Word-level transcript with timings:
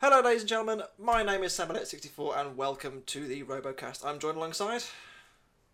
Hello, 0.00 0.20
ladies 0.22 0.42
and 0.42 0.48
gentlemen. 0.48 0.82
My 0.98 1.22
name 1.22 1.42
is 1.42 1.52
Samuel64, 1.52 2.38
and 2.40 2.56
welcome 2.56 3.02
to 3.06 3.26
the 3.26 3.42
RoboCast. 3.42 4.04
I'm 4.04 4.18
joined 4.18 4.38
alongside, 4.38 4.82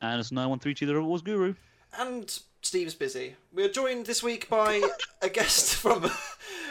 Anderson9132 0.02 0.78
the 0.80 0.94
Robot 0.94 1.08
Wars 1.08 1.22
Guru. 1.22 1.54
and 1.96 2.38
Steve's 2.60 2.94
busy. 2.94 3.36
We 3.52 3.64
are 3.64 3.68
joined 3.68 4.06
this 4.06 4.24
week 4.24 4.48
by 4.48 4.82
a 5.22 5.28
guest 5.28 5.74
from 5.76 6.10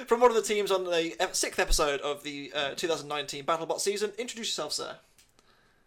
from 0.06 0.20
one 0.20 0.30
of 0.30 0.36
the 0.36 0.42
teams 0.42 0.70
on 0.70 0.84
the 0.84 1.16
sixth 1.32 1.58
episode 1.60 2.02
of 2.02 2.24
the 2.24 2.52
uh, 2.54 2.72
2019 2.76 3.46
BattleBot 3.46 3.80
season. 3.80 4.12
Introduce 4.18 4.48
yourself, 4.48 4.74
sir. 4.74 4.98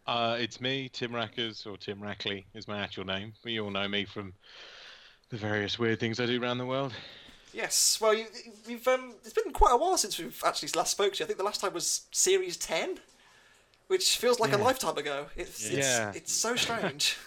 Uh, 0.07 0.39
it's 0.41 0.63
me, 0.63 0.89
Tim 0.91 1.13
Rackers, 1.13 1.67
or 1.67 1.77
Tim 1.77 2.01
Rackley 2.01 2.45
is 2.55 2.67
my 2.67 2.81
actual 2.81 3.05
name. 3.05 3.35
But 3.43 3.53
you 3.53 3.63
all 3.65 3.71
know 3.71 3.87
me 3.87 4.07
from 4.07 4.33
the 5.29 5.37
various 5.37 5.79
weird 5.79 6.01
things 6.01 6.19
I 6.19 6.25
do 6.25 6.43
around 6.43 6.57
the 6.57 6.65
world. 6.65 6.95
Yes. 7.59 7.99
Well, 8.01 8.15
you, 8.15 8.27
you've 8.69 8.87
um, 8.87 9.15
it's 9.25 9.33
been 9.33 9.53
quite 9.53 9.73
a 9.73 9.77
while 9.77 9.99
since 9.99 10.17
we've 10.19 10.41
actually 10.47 10.69
last 10.77 10.93
spoke 10.93 11.15
to 11.15 11.19
you. 11.19 11.25
I 11.25 11.27
think 11.27 11.39
the 11.39 11.45
last 11.45 11.61
time 11.61 11.75
was 11.75 12.07
Series 12.13 12.57
10, 12.57 12.99
which 13.89 14.17
feels 14.17 14.39
like 14.39 14.53
a 14.53 14.57
lifetime 14.59 14.97
ago. 14.97 15.27
It's 15.37 15.67
it's, 15.67 15.77
Yeah. 15.89 16.13
it's 16.15 16.33
so 16.33 16.55
strange. 16.57 17.17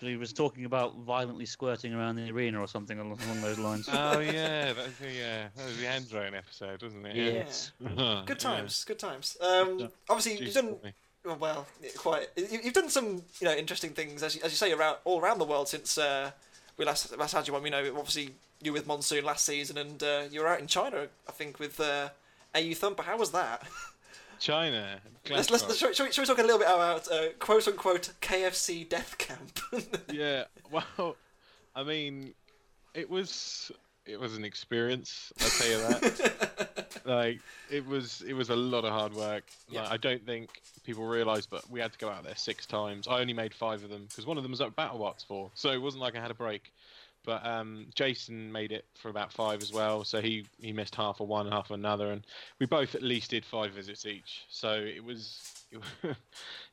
He 0.00 0.16
was 0.16 0.32
talking 0.32 0.64
about 0.64 0.96
violently 1.00 1.44
squirting 1.44 1.92
around 1.92 2.16
the 2.16 2.30
arena 2.30 2.58
or 2.58 2.66
something 2.66 2.98
along, 2.98 3.18
along 3.26 3.42
those 3.42 3.58
lines. 3.58 3.86
oh 3.92 4.18
yeah, 4.20 4.72
that 4.72 4.76
was 4.86 4.96
the, 4.96 5.12
yeah, 5.12 5.48
that 5.54 5.66
was 5.66 5.76
the 5.76 5.86
Androne 5.86 6.34
episode, 6.34 6.82
wasn't 6.82 7.06
it? 7.06 7.16
Yes. 7.16 7.72
Yeah. 7.78 8.22
Good 8.26 8.38
times, 8.38 8.82
good 8.84 8.98
times. 8.98 9.36
Um, 9.42 9.90
obviously, 10.08 10.38
Jeez, 10.38 10.46
you've 10.46 10.54
done 10.54 10.76
well, 11.22 11.36
well. 11.36 11.66
Quite. 11.98 12.28
you- 12.34 12.60
You've 12.64 12.72
done 12.72 12.88
some, 12.88 13.06
you 13.40 13.44
know, 13.46 13.52
interesting 13.54 13.90
things 13.90 14.22
as 14.22 14.36
you, 14.36 14.40
as 14.42 14.50
you 14.52 14.56
say 14.56 14.72
around 14.72 14.96
all 15.04 15.20
around 15.20 15.38
the 15.38 15.44
world 15.44 15.68
since 15.68 15.98
uh, 15.98 16.30
we 16.80 16.86
last 16.86 17.16
last 17.16 17.34
had 17.34 17.46
you 17.46 17.54
on. 17.54 17.64
You 17.64 17.70
know, 17.70 17.94
obviously 17.98 18.30
you 18.62 18.72
were 18.72 18.78
with 18.78 18.86
Monsoon 18.86 19.22
last 19.24 19.44
season, 19.44 19.78
and 19.78 20.02
uh, 20.02 20.22
you 20.30 20.40
were 20.40 20.48
out 20.48 20.60
in 20.60 20.66
China, 20.66 21.06
I 21.28 21.32
think, 21.32 21.60
with 21.60 21.78
uh, 21.78 22.08
AU 22.54 22.74
Thumper. 22.74 23.02
How 23.02 23.18
was 23.18 23.30
that? 23.32 23.62
China. 24.40 24.98
let's, 25.30 25.50
let's, 25.50 25.64
Glasgow. 25.64 25.92
shall, 25.92 26.06
we- 26.06 26.12
shall, 26.12 26.22
we, 26.22 26.26
talk 26.26 26.38
a 26.38 26.42
little 26.42 26.58
bit 26.58 26.68
about 26.68 27.06
uh, 27.12 27.28
quote 27.38 27.68
unquote 27.68 28.12
KFC 28.22 28.88
death 28.88 29.18
camp? 29.18 29.60
yeah. 30.12 30.44
Well, 30.72 31.16
I 31.76 31.84
mean, 31.84 32.32
it 32.94 33.08
was 33.08 33.70
it 34.06 34.18
was 34.18 34.34
an 34.36 34.44
experience. 34.44 35.32
I'll 35.40 35.48
tell 35.50 35.70
you 35.70 35.76
that. 35.76 37.00
like 37.04 37.40
it 37.70 37.86
was 37.86 38.22
it 38.26 38.32
was 38.32 38.48
a 38.48 38.56
lot 38.56 38.86
of 38.86 38.92
hard 38.92 39.12
work. 39.12 39.44
Yeah. 39.68 39.82
Like, 39.82 39.92
I 39.92 39.96
don't 39.98 40.24
think 40.24 40.62
people 40.84 41.06
realise, 41.06 41.44
but 41.44 41.70
we 41.70 41.78
had 41.78 41.92
to 41.92 41.98
go 41.98 42.08
out 42.08 42.24
there 42.24 42.36
six 42.36 42.64
times. 42.64 43.06
I 43.06 43.20
only 43.20 43.34
made 43.34 43.52
five 43.52 43.84
of 43.84 43.90
them 43.90 44.06
because 44.08 44.24
one 44.24 44.38
of 44.38 44.42
them 44.42 44.52
was 44.52 44.62
at 44.62 44.74
BattleBots 44.74 45.26
for, 45.26 45.50
so 45.54 45.70
it 45.70 45.80
wasn't 45.82 46.02
like 46.02 46.16
I 46.16 46.20
had 46.20 46.30
a 46.30 46.34
break. 46.34 46.72
But 47.24 47.44
um, 47.46 47.86
Jason 47.94 48.50
made 48.50 48.72
it 48.72 48.86
for 48.94 49.10
about 49.10 49.32
five 49.32 49.60
as 49.62 49.72
well, 49.72 50.04
so 50.04 50.20
he, 50.22 50.46
he 50.58 50.72
missed 50.72 50.94
half 50.94 51.20
of 51.20 51.28
one 51.28 51.50
half 51.50 51.66
of 51.66 51.74
another, 51.74 52.12
and 52.12 52.26
we 52.58 52.66
both 52.66 52.94
at 52.94 53.02
least 53.02 53.30
did 53.30 53.44
five 53.44 53.72
visits 53.72 54.06
each. 54.06 54.46
So 54.48 54.72
it 54.72 55.04
was 55.04 55.38
it 55.72 56.16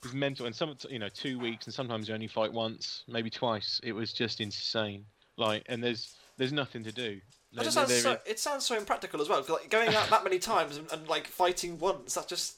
was 0.03 0.13
mental, 0.13 0.45
and 0.45 0.55
some 0.55 0.75
you 0.89 0.99
know 0.99 1.09
two 1.09 1.37
weeks, 1.37 1.65
and 1.65 1.73
sometimes 1.73 2.07
you 2.07 2.13
only 2.13 2.27
fight 2.27 2.51
once, 2.53 3.03
maybe 3.07 3.29
twice. 3.29 3.81
It 3.83 3.91
was 3.91 4.13
just 4.13 4.39
insane. 4.39 5.05
Like, 5.35 5.63
and 5.67 5.83
there's 5.83 6.15
there's 6.37 6.53
nothing 6.53 6.83
to 6.85 6.91
do. 6.91 7.19
There- 7.53 7.71
sounds 7.71 7.89
there 7.89 8.01
so, 8.01 8.19
it 8.25 8.39
sounds 8.39 8.65
so 8.65 8.77
impractical 8.77 9.21
as 9.21 9.29
well. 9.29 9.43
Like 9.47 9.69
going 9.69 9.93
out 9.95 10.09
that 10.09 10.23
many 10.23 10.37
times 10.39 10.77
and, 10.77 10.91
and 10.91 11.07
like 11.07 11.27
fighting 11.27 11.79
once, 11.79 12.13
that 12.15 12.27
just 12.27 12.55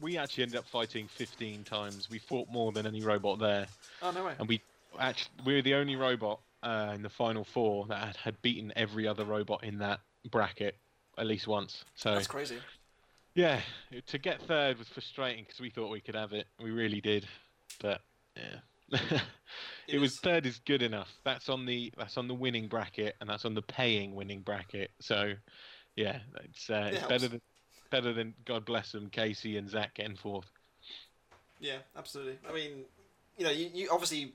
we 0.00 0.18
actually 0.18 0.42
ended 0.42 0.58
up 0.58 0.66
fighting 0.66 1.08
15 1.08 1.64
times. 1.64 2.10
We 2.10 2.18
fought 2.18 2.48
more 2.50 2.72
than 2.72 2.86
any 2.86 3.02
robot 3.02 3.38
there, 3.38 3.66
oh 4.02 4.10
no 4.10 4.24
way. 4.26 4.34
and 4.38 4.48
we 4.48 4.60
actually 4.98 5.30
we 5.44 5.54
were 5.54 5.62
the 5.62 5.74
only 5.74 5.96
robot 5.96 6.40
uh, 6.62 6.92
in 6.94 7.02
the 7.02 7.10
final 7.10 7.44
four 7.44 7.86
that 7.86 7.98
had, 7.98 8.16
had 8.16 8.42
beaten 8.42 8.72
every 8.76 9.06
other 9.06 9.24
robot 9.24 9.64
in 9.64 9.78
that 9.78 10.00
bracket 10.30 10.76
at 11.18 11.26
least 11.26 11.46
once. 11.46 11.84
So 11.94 12.14
That's 12.14 12.26
crazy. 12.26 12.58
yeah, 13.34 13.60
to 14.06 14.18
get 14.18 14.40
third 14.42 14.78
was 14.78 14.88
frustrating 14.88 15.44
because 15.44 15.60
we 15.60 15.70
thought 15.70 15.90
we 15.90 16.00
could 16.00 16.14
have 16.14 16.32
it. 16.32 16.46
We 16.62 16.70
really 16.70 17.00
did, 17.00 17.26
but 17.80 18.00
yeah. 18.36 18.60
It 18.92 19.22
it 19.88 19.98
was 19.98 20.12
is. 20.14 20.20
third 20.20 20.46
is 20.46 20.58
good 20.66 20.82
enough. 20.82 21.10
That's 21.24 21.48
on 21.48 21.66
the 21.66 21.92
that's 21.96 22.16
on 22.16 22.28
the 22.28 22.34
winning 22.34 22.68
bracket, 22.68 23.16
and 23.20 23.30
that's 23.30 23.44
on 23.44 23.54
the 23.54 23.62
paying 23.62 24.14
winning 24.14 24.40
bracket. 24.40 24.90
So, 25.00 25.34
yeah, 25.96 26.20
it's 26.44 26.68
uh, 26.70 26.90
It 26.92 26.94
it's 26.94 27.06
better 27.06 27.28
than 27.28 27.40
better 27.90 28.12
than 28.12 28.34
God 28.44 28.64
bless 28.64 28.92
them, 28.92 29.08
Casey 29.10 29.56
and 29.56 29.68
Zach 29.68 29.94
getting 29.94 30.16
fourth. 30.16 30.46
Yeah, 31.60 31.78
absolutely. 31.96 32.38
I 32.48 32.52
mean, 32.52 32.84
you 33.36 33.44
know, 33.44 33.50
you, 33.50 33.70
you 33.72 33.88
obviously 33.92 34.32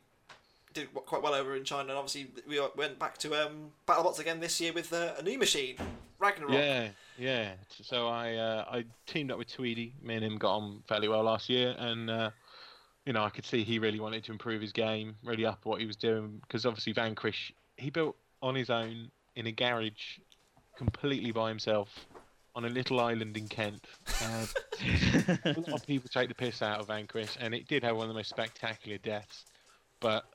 did 0.76 0.94
quite 0.94 1.24
well 1.24 1.34
over 1.34 1.56
in 1.56 1.64
China, 1.64 1.90
and 1.90 1.98
obviously 1.98 2.28
we 2.48 2.60
uh, 2.60 2.68
went 2.76 3.00
back 3.00 3.18
to 3.20 3.34
um, 3.34 3.72
BattleBots 3.88 4.20
again 4.20 4.40
this 4.40 4.62
year 4.62 4.74
with 4.74 4.94
uh, 4.94 5.14
a 5.18 5.24
new 5.24 5.40
machine, 5.40 5.78
Ragnarok. 6.20 6.54
Yeah, 6.54 6.90
yeah. 7.18 7.54
So 7.82 8.08
I 8.08 8.36
uh, 8.36 8.66
I 8.70 8.86
teamed 9.08 9.32
up 9.32 9.40
with 9.40 9.52
Tweedy. 9.52 9.96
Me 10.04 10.16
and 10.16 10.24
him 10.24 10.38
got 10.38 10.56
on 10.58 10.84
fairly 10.88 11.08
well 11.08 11.24
last 11.24 11.50
year, 11.50 11.74
and 11.80 12.10
uh, 12.10 12.30
you 13.06 13.14
know 13.14 13.24
I 13.24 13.30
could 13.30 13.46
see 13.46 13.64
he 13.64 13.80
really 13.80 14.00
wanted 14.00 14.24
to 14.26 14.32
improve 14.32 14.62
his 14.62 14.72
game, 14.72 15.16
really 15.24 15.46
up 15.46 15.66
what 15.66 15.80
he 15.80 15.88
was 15.88 15.96
doing. 15.96 16.40
Because 16.42 16.66
obviously 16.66 16.94
Vanquish, 16.94 17.54
he 17.78 17.90
built 17.90 18.16
on 18.44 18.54
his 18.54 18.70
own 18.70 19.10
in 19.36 19.48
a 19.48 19.52
garage, 19.52 20.20
completely 20.78 21.32
by 21.32 21.50
himself, 21.50 22.06
on 22.54 22.66
a 22.66 22.70
little 22.70 23.00
island 23.00 23.38
in 23.38 23.48
Kent. 23.48 23.88
Uh, 24.22 24.46
a 25.46 25.56
lot 25.58 25.74
of 25.74 25.88
people 25.88 26.10
take 26.10 26.28
the 26.28 26.36
piss 26.36 26.62
out 26.62 26.82
of 26.82 26.88
Vanquish, 26.88 27.38
and 27.40 27.56
it 27.56 27.68
did 27.68 27.82
have 27.84 27.96
one 27.96 28.04
of 28.04 28.10
the 28.10 28.16
most 28.16 28.30
spectacular 28.30 28.98
deaths. 28.98 29.46
But 30.02 30.26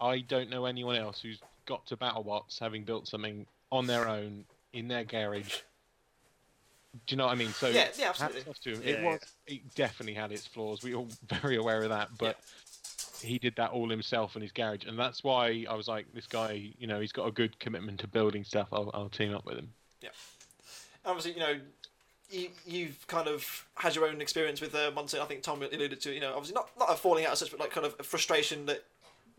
I 0.00 0.20
don't 0.20 0.50
know 0.50 0.64
anyone 0.66 0.96
else 0.96 1.20
who's 1.20 1.40
got 1.66 1.86
to 1.86 1.96
BattleBots 1.96 2.58
having 2.58 2.84
built 2.84 3.08
something 3.08 3.46
on 3.70 3.86
their 3.86 4.08
own 4.08 4.44
in 4.72 4.88
their 4.88 5.04
garage. 5.04 5.58
Do 7.06 7.14
you 7.14 7.16
know 7.16 7.26
what 7.26 7.32
I 7.32 7.36
mean? 7.36 7.52
So 7.52 7.68
Yeah, 7.68 7.88
yeah, 7.96 8.08
absolutely. 8.08 8.42
to 8.62 8.70
him. 8.72 8.82
Yeah, 8.82 8.90
it 8.90 9.04
was 9.04 9.20
it 9.46 9.74
definitely 9.74 10.14
had 10.14 10.32
its 10.32 10.46
flaws. 10.46 10.82
We 10.82 10.94
all 10.94 11.08
very 11.40 11.56
aware 11.56 11.82
of 11.82 11.90
that, 11.90 12.08
but 12.18 12.38
he 13.22 13.38
did 13.38 13.54
that 13.56 13.70
all 13.70 13.88
himself 13.88 14.34
in 14.34 14.42
his 14.42 14.52
garage, 14.52 14.86
and 14.86 14.98
that's 14.98 15.22
why 15.22 15.64
I 15.68 15.74
was 15.74 15.86
like, 15.86 16.06
this 16.14 16.26
guy, 16.26 16.72
you 16.78 16.86
know, 16.86 17.00
he's 17.00 17.12
got 17.12 17.26
a 17.26 17.30
good 17.30 17.58
commitment 17.60 18.00
to 18.00 18.08
building 18.08 18.44
stuff. 18.44 18.68
I'll, 18.72 18.90
I'll 18.94 19.08
team 19.08 19.34
up 19.34 19.44
with 19.44 19.58
him. 19.58 19.68
Yeah, 20.00 20.08
obviously, 21.04 21.32
you 21.32 21.40
know, 21.40 21.60
you, 22.30 22.48
you've 22.66 23.06
kind 23.06 23.28
of 23.28 23.66
had 23.74 23.94
your 23.94 24.06
own 24.06 24.20
experience 24.20 24.60
with 24.60 24.74
uh, 24.74 24.90
Monsoon. 24.94 25.20
I 25.20 25.24
think 25.26 25.42
Tom 25.42 25.62
alluded 25.62 26.00
to, 26.00 26.12
you 26.12 26.20
know, 26.20 26.30
obviously 26.30 26.54
not, 26.54 26.70
not 26.78 26.90
a 26.90 26.96
falling 26.96 27.26
out 27.26 27.32
as 27.32 27.40
such, 27.40 27.50
but 27.50 27.60
like 27.60 27.70
kind 27.70 27.86
of 27.86 27.94
a 27.98 28.02
frustration 28.02 28.66
that 28.66 28.84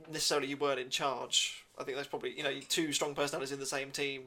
necessarily 0.10 0.48
you 0.48 0.58
weren't 0.58 0.80
in 0.80 0.90
charge. 0.90 1.66
I 1.78 1.84
think 1.84 1.98
that's 1.98 2.08
probably, 2.10 2.36
you 2.38 2.44
know, 2.44 2.54
two 2.70 2.92
strong 2.94 3.16
personalities 3.16 3.52
in 3.52 3.60
the 3.60 3.66
same 3.66 3.92
team 3.92 4.24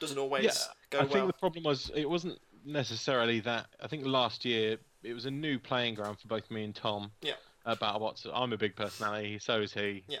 doesn't 0.00 0.18
always 0.18 0.44
Yeah, 0.44 0.52
go 0.90 0.98
I 0.98 1.02
well. 1.02 1.12
think 1.12 1.26
the 1.26 1.32
problem 1.38 1.64
was 1.64 1.90
it 1.94 2.08
wasn't 2.08 2.38
necessarily 2.64 3.40
that. 3.40 3.66
I 3.82 3.88
think 3.88 4.06
last 4.06 4.44
year 4.44 4.78
it 5.02 5.12
was 5.14 5.26
a 5.26 5.30
new 5.30 5.58
playing 5.58 5.94
ground 5.94 6.18
for 6.20 6.28
both 6.28 6.50
me 6.50 6.64
and 6.64 6.74
Tom. 6.74 7.10
Yeah. 7.22 7.32
At 7.66 7.80
BattleBots, 7.80 8.26
I'm 8.32 8.52
a 8.52 8.56
big 8.56 8.76
personality, 8.76 9.38
so 9.38 9.60
is 9.60 9.72
he. 9.74 10.04
Yeah. 10.08 10.18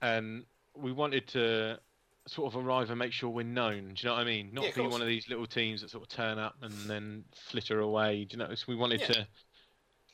And 0.00 0.44
we 0.74 0.92
wanted 0.92 1.26
to 1.28 1.78
sort 2.26 2.54
of 2.54 2.64
arrive 2.64 2.90
and 2.90 2.98
make 2.98 3.12
sure 3.12 3.28
we're 3.28 3.42
known. 3.44 3.94
Do 3.94 4.02
you 4.02 4.08
know 4.08 4.14
what 4.14 4.20
I 4.20 4.24
mean? 4.24 4.50
Not 4.52 4.64
Yeah, 4.64 4.70
be 4.70 4.80
course. 4.82 4.92
one 4.92 5.02
of 5.02 5.08
these 5.08 5.28
little 5.28 5.46
teams 5.46 5.80
that 5.82 5.90
sort 5.90 6.04
of 6.04 6.08
turn 6.08 6.38
up 6.38 6.54
and 6.62 6.72
then 6.88 7.24
flitter 7.34 7.80
away. 7.80 8.24
Do 8.24 8.36
you 8.36 8.44
know? 8.44 8.54
So 8.54 8.64
we 8.68 8.76
wanted 8.76 9.00
Yeah. 9.00 9.06
to 9.08 9.26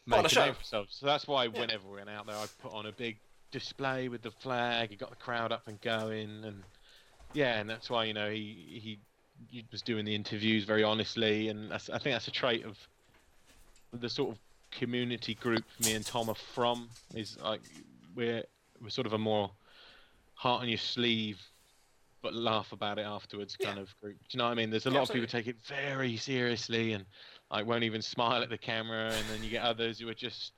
make 0.07 0.23
a 0.23 0.25
a, 0.25 0.29
show. 0.29 0.45
name 0.47 0.55
for 0.55 0.59
ourselves. 0.61 0.97
So 0.97 1.07
that's 1.07 1.27
why 1.29 1.45
Yeah. 1.45 1.61
whenever 1.61 1.87
we 1.89 1.97
went 1.97 2.11
out 2.11 2.27
there, 2.27 2.37
I 2.37 2.47
put 2.61 2.73
on 2.73 2.87
a 2.87 2.93
big 2.93 3.19
display 3.53 4.09
with 4.09 4.23
the 4.23 4.31
flag. 4.31 4.91
He 4.91 4.97
got 4.97 5.11
the 5.11 5.17
crowd 5.17 5.53
up 5.53 5.69
and 5.69 5.81
going, 5.81 6.45
and 6.45 6.63
yeah, 7.33 7.59
and 7.59 7.69
that's 7.69 7.91
why 7.91 8.05
you 8.05 8.15
know 8.15 8.31
he 8.31 8.81
he, 8.83 8.99
he 9.49 9.65
was 9.71 9.83
doing 9.83 10.05
the 10.05 10.15
interviews 10.15 10.65
very 10.65 10.83
honestly, 10.85 11.49
and 11.49 11.71
that's, 11.71 11.89
I 11.91 11.99
think 11.99 12.15
that's 12.15 12.29
a 12.29 12.33
trait 12.33 12.65
of 12.65 12.77
the 13.93 14.09
sort 14.09 14.31
of 14.31 14.39
community 14.73 15.35
group 15.35 15.65
me 15.79 15.95
and 15.95 16.05
Tom 16.05 16.29
are 16.29 16.35
from. 16.35 16.91
Is 17.15 17.37
like 17.41 17.61
we're 18.15 18.45
we're 18.81 18.91
sort 18.91 19.07
of 19.07 19.13
a 19.13 19.19
more 19.19 19.51
heart 20.35 20.63
on 20.63 20.69
your 20.69 20.79
sleeve. 20.79 21.41
But 22.23 22.35
laugh 22.35 22.73
about 22.73 22.99
it 22.99 23.03
afterwards, 23.07 23.57
kind 23.57 23.77
Yeah. 23.77 23.83
of 23.83 24.01
group. 24.01 24.17
Do 24.19 24.25
you 24.33 24.39
know 24.39 24.47
what 24.47 24.51
I 24.51 24.55
mean? 24.55 24.71
There's 24.71 24.87
a 24.87 24.91
Yeah, 24.91 24.99
lot 24.99 25.09
of 25.09 25.13
people 25.13 25.29
take 25.29 25.47
it 25.47 25.63
very 25.69 26.17
seriously 26.17 26.93
and 26.95 27.05
like 27.51 27.67
won't 27.67 27.85
even 27.85 28.03
smile 28.03 28.43
at 28.43 28.49
the 28.49 28.59
camera, 28.59 29.13
and 29.13 29.31
then 29.31 29.45
you 29.45 29.51
get 29.51 29.63
others 29.63 30.01
who 30.01 30.09
are 30.09 30.15
just 30.15 30.53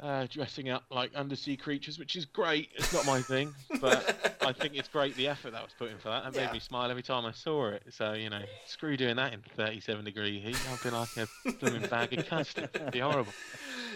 uh, 0.00 0.26
dressing 0.30 0.68
up 0.68 0.84
like 0.90 1.14
undersea 1.14 1.56
creatures, 1.56 1.98
which 1.98 2.16
is 2.16 2.24
great. 2.26 2.68
It's 2.74 2.92
not 2.92 3.06
my 3.06 3.20
thing, 3.22 3.54
but 3.80 4.36
I 4.42 4.52
think 4.52 4.74
it's 4.76 4.88
great 4.88 5.16
the 5.16 5.28
effort 5.28 5.52
that 5.52 5.62
was 5.62 5.72
put 5.78 5.90
in 5.90 5.98
for 5.98 6.10
that. 6.10 6.24
That 6.24 6.34
Yeah. 6.34 6.46
made 6.46 6.52
me 6.54 6.58
smile 6.60 6.90
every 6.90 7.02
time 7.02 7.24
I 7.24 7.32
saw 7.32 7.68
it. 7.70 7.82
So 7.90 8.12
you 8.12 8.28
know, 8.30 8.42
screw 8.66 8.96
doing 8.96 9.16
that 9.16 9.32
in 9.32 9.40
37 9.56 10.04
degree 10.04 10.38
heat. 10.40 10.58
I'll 10.70 10.78
be 10.82 10.90
like 10.90 11.08
a 11.16 11.52
blooming 11.60 11.88
bag 11.88 12.12
of 12.18 12.26
custard. 12.26 12.68
It'd 12.74 12.90
be 12.92 12.98
horrible. 13.00 13.32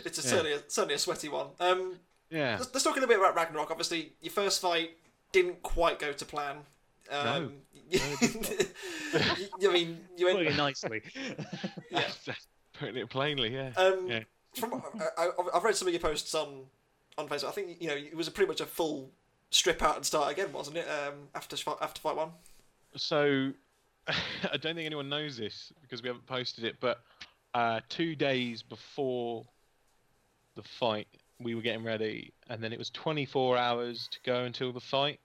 It's 0.05 0.19
a, 0.19 0.23
Yeah. 0.23 0.29
certainly, 0.31 0.53
a, 0.55 0.63
certainly 0.69 0.95
a 0.95 0.99
sweaty 0.99 1.29
one. 1.29 1.49
Um, 1.61 1.99
Yeah. 2.31 2.57
let's, 2.59 2.73
let's 2.73 2.85
talk 2.85 2.97
a 2.97 3.01
little 3.01 3.09
bit 3.15 3.19
about 3.19 3.35
Ragnarok. 3.37 3.71
Obviously, 3.71 4.15
your 4.23 4.33
first 4.33 4.61
fight 4.63 4.93
didn't 5.33 5.63
quite 5.63 5.99
go 5.99 6.13
to 6.13 6.25
plan. 6.25 6.57
Um, 7.11 7.55
I 7.93 7.99
mean, 9.73 9.99
you 10.17 10.27
Putting 10.27 10.37
went. 10.37 10.49
it 10.49 10.57
nicely. 10.57 11.03
Yeah. 11.91 12.03
That's 12.25 12.47
putting 12.79 12.97
it 12.97 13.11
plainly. 13.11 13.53
Yeah. 13.55 13.73
Um, 13.77 14.07
Yeah. 14.09 14.21
From 14.55 14.83
I, 15.19 15.27
I, 15.27 15.31
I've 15.55 15.65
read 15.65 15.77
some 15.77 15.89
of 15.89 15.95
your 15.95 16.01
posts 16.01 16.35
on 16.35 16.65
on 17.19 17.29
Facebook. 17.29 17.49
I 17.49 17.53
think 17.53 17.81
you 17.81 17.89
know 17.89 17.95
it 17.95 18.17
was 18.17 18.29
a 18.29 18.31
pretty 18.31 18.49
much 18.49 18.61
a 18.61 18.67
full 18.67 19.11
strip 19.51 19.83
out 19.83 19.97
and 19.97 20.05
start 20.05 20.33
again, 20.33 20.53
wasn't 20.53 20.77
it? 20.79 20.87
Um, 20.89 21.29
after 21.35 21.57
after 21.81 22.01
fight 22.01 22.17
one. 22.17 22.31
so 22.97 23.53
I 24.09 24.57
don't 24.57 24.75
think 24.75 24.87
anyone 24.87 25.09
knows 25.09 25.37
this 25.37 25.73
because 25.83 26.03
we 26.03 26.09
haven't 26.09 26.27
posted 26.27 26.65
it, 26.65 26.77
but 26.81 27.01
uh, 27.55 27.81
two 27.89 28.15
days 28.15 28.63
before 28.63 29.45
the 30.57 30.63
fight, 30.63 31.09
we 31.39 31.55
were 31.55 31.63
getting 31.63 31.85
ready, 31.85 32.33
and 32.49 32.63
then 32.63 32.73
it 32.73 32.79
was 32.79 32.91
24 32.91 33.57
hours 33.57 34.09
to 34.11 34.19
go 34.25 34.45
until 34.45 34.73
the 34.73 34.81
fight. 34.81 35.21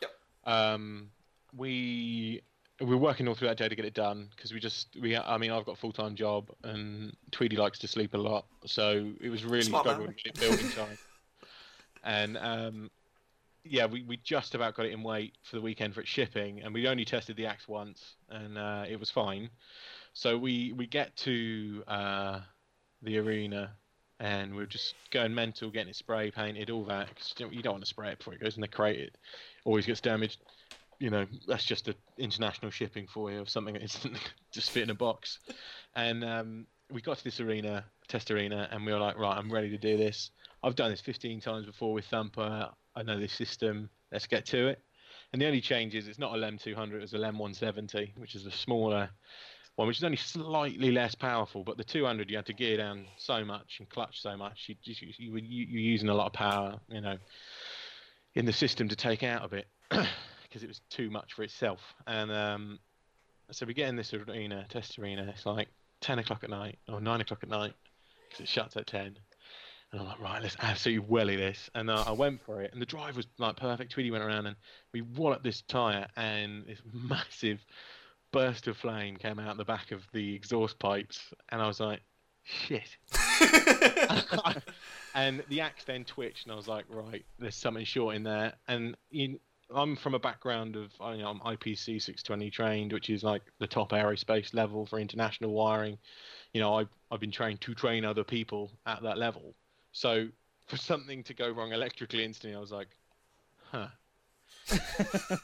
Yep. 0.00 0.10
Um, 0.44 1.10
we 1.56 2.42
were 2.86 2.96
working 2.96 3.28
all 3.28 3.34
through 3.34 3.48
that 3.48 3.56
day 3.58 3.68
to 3.68 3.74
get 3.74 3.84
it 3.84 3.94
done 3.94 4.28
because 4.34 4.52
we 4.52 4.60
just 4.60 4.88
we 5.00 5.16
I 5.16 5.36
mean 5.38 5.50
I've 5.50 5.64
got 5.66 5.72
a 5.72 5.80
full 5.80 5.92
time 5.92 6.14
job 6.14 6.48
and 6.64 7.14
Tweedy 7.30 7.56
likes 7.56 7.78
to 7.80 7.88
sleep 7.88 8.14
a 8.14 8.18
lot, 8.18 8.46
so 8.66 9.12
it 9.20 9.28
was 9.28 9.44
really 9.44 9.62
Smart 9.62 9.84
struggling 9.86 10.14
to 10.14 10.30
get 10.32 10.60
in 10.60 10.70
time. 10.70 10.98
and 12.04 12.36
um, 12.38 12.90
yeah, 13.64 13.84
we, 13.86 14.02
we 14.04 14.16
just 14.18 14.54
about 14.54 14.74
got 14.74 14.86
it 14.86 14.92
in 14.92 15.02
weight 15.02 15.34
for 15.42 15.56
the 15.56 15.62
weekend 15.62 15.94
for 15.94 16.00
its 16.00 16.08
shipping, 16.08 16.62
and 16.62 16.72
we 16.72 16.88
only 16.88 17.04
tested 17.04 17.36
the 17.36 17.44
axe 17.46 17.68
once, 17.68 18.14
and 18.30 18.56
uh, 18.56 18.84
it 18.88 18.98
was 18.98 19.10
fine. 19.10 19.50
So 20.14 20.38
we 20.38 20.72
we 20.72 20.86
get 20.86 21.14
to 21.18 21.84
uh, 21.86 22.40
the 23.02 23.18
arena, 23.18 23.72
and 24.18 24.54
we're 24.54 24.64
just 24.66 24.94
going 25.10 25.34
mental, 25.34 25.70
getting 25.70 25.90
it 25.90 25.96
spray 25.96 26.30
painted, 26.30 26.70
all 26.70 26.84
that. 26.84 27.14
'cause 27.14 27.34
you 27.50 27.62
don't 27.62 27.74
want 27.74 27.84
to 27.84 27.88
spray 27.88 28.10
it 28.12 28.18
before 28.18 28.32
it 28.34 28.40
goes 28.40 28.54
in 28.56 28.62
the 28.62 28.68
crate; 28.68 28.98
it 28.98 29.16
always 29.64 29.84
gets 29.84 30.00
damaged. 30.00 30.40
You 31.00 31.10
know, 31.10 31.26
that's 31.48 31.64
just 31.64 31.86
the 31.86 31.96
international 32.18 32.70
shipping 32.70 33.08
for 33.12 33.32
you 33.32 33.40
of 33.40 33.50
something 33.50 33.74
that 33.74 33.82
instantly 33.82 34.20
just 34.52 34.70
fit 34.70 34.84
in 34.84 34.90
a 34.90 34.94
box. 34.94 35.40
And 35.96 36.24
um, 36.24 36.66
we 36.92 37.00
got 37.00 37.18
to 37.18 37.24
this 37.24 37.40
arena, 37.40 37.84
test 38.06 38.30
arena, 38.30 38.68
and 38.70 38.86
we 38.86 38.92
were 38.92 38.98
like, 38.98 39.18
right, 39.18 39.36
I'm 39.36 39.50
ready 39.52 39.70
to 39.70 39.78
do 39.78 39.96
this. 39.96 40.30
I've 40.62 40.76
done 40.76 40.90
this 40.90 41.00
15 41.00 41.40
times 41.40 41.66
before 41.66 41.92
with 41.92 42.04
Thumper. 42.06 42.68
I 42.94 43.02
know 43.02 43.18
this 43.18 43.32
system. 43.32 43.88
Let's 44.12 44.26
get 44.26 44.44
to 44.46 44.68
it. 44.68 44.82
And 45.32 45.40
the 45.40 45.46
only 45.46 45.60
change 45.60 45.94
is 45.94 46.08
it's 46.08 46.18
not 46.18 46.34
a 46.34 46.36
LEM 46.36 46.58
200, 46.58 47.02
it's 47.02 47.12
a 47.12 47.18
LEM 47.18 47.38
170, 47.38 48.14
which 48.16 48.34
is 48.34 48.46
a 48.46 48.50
smaller 48.50 49.08
one, 49.76 49.86
which 49.86 49.98
is 49.98 50.04
only 50.04 50.16
slightly 50.16 50.90
less 50.90 51.14
powerful. 51.14 51.62
But 51.62 51.76
the 51.76 51.84
200, 51.84 52.28
you 52.28 52.36
had 52.36 52.46
to 52.46 52.52
gear 52.52 52.76
down 52.76 53.06
so 53.16 53.44
much 53.44 53.76
and 53.78 53.88
clutch 53.88 54.20
so 54.20 54.36
much. 54.36 54.64
You, 54.66 54.74
you, 54.82 54.94
you, 55.18 55.36
you, 55.36 55.66
you're 55.68 55.80
using 55.80 56.08
a 56.08 56.14
lot 56.14 56.26
of 56.26 56.32
power, 56.32 56.80
you 56.88 57.00
know, 57.00 57.16
in 58.34 58.44
the 58.44 58.52
system 58.52 58.88
to 58.88 58.96
take 58.96 59.22
out 59.22 59.42
of 59.42 59.52
it 59.52 59.66
because 60.50 60.64
it 60.64 60.68
was 60.68 60.80
too 60.90 61.10
much 61.10 61.32
for 61.34 61.44
itself. 61.44 61.80
And 62.06 62.30
um, 62.32 62.78
so 63.50 63.64
we 63.64 63.74
get 63.74 63.88
in 63.88 63.96
this 63.96 64.12
arena, 64.12 64.66
test 64.68 64.98
arena. 64.98 65.32
It's 65.32 65.46
like 65.46 65.68
10 66.00 66.18
o'clock 66.18 66.44
at 66.44 66.50
night 66.50 66.78
or 66.88 67.00
9 67.00 67.20
o'clock 67.20 67.40
at 67.42 67.48
night 67.48 67.74
because 68.28 68.42
it 68.42 68.48
shuts 68.48 68.76
at 68.76 68.86
10. 68.86 69.16
And 69.92 70.00
I'm 70.00 70.06
like, 70.06 70.20
right, 70.20 70.42
let's 70.42 70.56
absolutely 70.60 71.06
welly 71.08 71.36
this. 71.36 71.68
And 71.74 71.90
uh, 71.90 72.04
I 72.06 72.12
went 72.12 72.40
for 72.42 72.62
it, 72.62 72.72
and 72.72 72.80
the 72.80 72.86
drive 72.86 73.16
was 73.16 73.26
like 73.38 73.56
perfect. 73.56 73.92
Tweedy 73.92 74.12
went 74.12 74.22
around, 74.22 74.46
and 74.46 74.54
we 74.92 75.00
walloped 75.00 75.42
this 75.42 75.62
tyre, 75.62 76.06
and 76.16 76.64
this 76.66 76.78
massive 76.92 77.58
burst 78.32 78.68
of 78.68 78.76
flame 78.76 79.16
came 79.16 79.40
out 79.40 79.56
the 79.56 79.64
back 79.64 79.90
of 79.90 80.06
the 80.12 80.34
exhaust 80.34 80.78
pipes, 80.78 81.32
and 81.48 81.60
I 81.60 81.66
was 81.66 81.80
like, 81.80 82.02
shit. 82.44 82.96
and 85.14 85.42
the 85.48 85.60
axe 85.60 85.82
then 85.84 86.04
twitched, 86.04 86.44
and 86.44 86.52
I 86.52 86.56
was 86.56 86.68
like, 86.68 86.84
right, 86.88 87.24
there's 87.40 87.56
something 87.56 87.84
short 87.84 88.14
in 88.14 88.22
there. 88.22 88.52
And 88.68 88.96
in, 89.10 89.40
I'm 89.74 89.96
from 89.96 90.14
a 90.14 90.18
background 90.18 90.76
of, 90.76 90.92
I 91.00 91.16
know, 91.16 91.28
I'm 91.28 91.40
IPC 91.40 92.02
620 92.02 92.50
trained, 92.50 92.92
which 92.92 93.10
is 93.10 93.22
like 93.22 93.42
the 93.58 93.66
top 93.66 93.90
aerospace 93.90 94.54
level 94.54 94.86
for 94.86 94.98
international 94.98 95.52
wiring. 95.52 95.98
You 96.52 96.60
know, 96.60 96.74
I've, 96.74 96.88
I've 97.10 97.20
been 97.20 97.30
trained 97.30 97.60
to 97.62 97.74
train 97.74 98.04
other 98.04 98.24
people 98.24 98.70
at 98.86 99.02
that 99.02 99.18
level. 99.18 99.54
So 99.92 100.28
for 100.66 100.76
something 100.76 101.22
to 101.24 101.34
go 101.34 101.50
wrong 101.50 101.72
electrically 101.72 102.24
instantly, 102.24 102.56
I 102.56 102.60
was 102.60 102.72
like, 102.72 102.88
huh. 103.70 103.88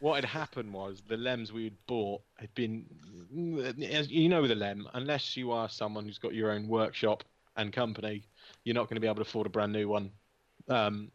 what 0.00 0.16
had 0.16 0.24
happened 0.24 0.72
was 0.72 1.02
the 1.08 1.16
lems 1.16 1.50
we 1.50 1.64
had 1.64 1.86
bought 1.86 2.22
had 2.36 2.54
been, 2.54 2.84
as 3.90 4.10
you 4.10 4.28
know, 4.28 4.42
with 4.42 4.50
a 4.50 4.56
lem, 4.56 4.88
unless 4.94 5.36
you 5.36 5.50
are 5.50 5.68
someone 5.68 6.04
who's 6.04 6.18
got 6.18 6.34
your 6.34 6.50
own 6.50 6.68
workshop 6.68 7.24
and 7.56 7.72
company, 7.72 8.24
you're 8.64 8.74
not 8.74 8.88
going 8.88 8.96
to 8.96 9.00
be 9.00 9.06
able 9.06 9.16
to 9.16 9.22
afford 9.22 9.46
a 9.46 9.50
brand 9.50 9.72
new 9.72 9.88
one. 9.88 10.10
Um, 10.68 11.10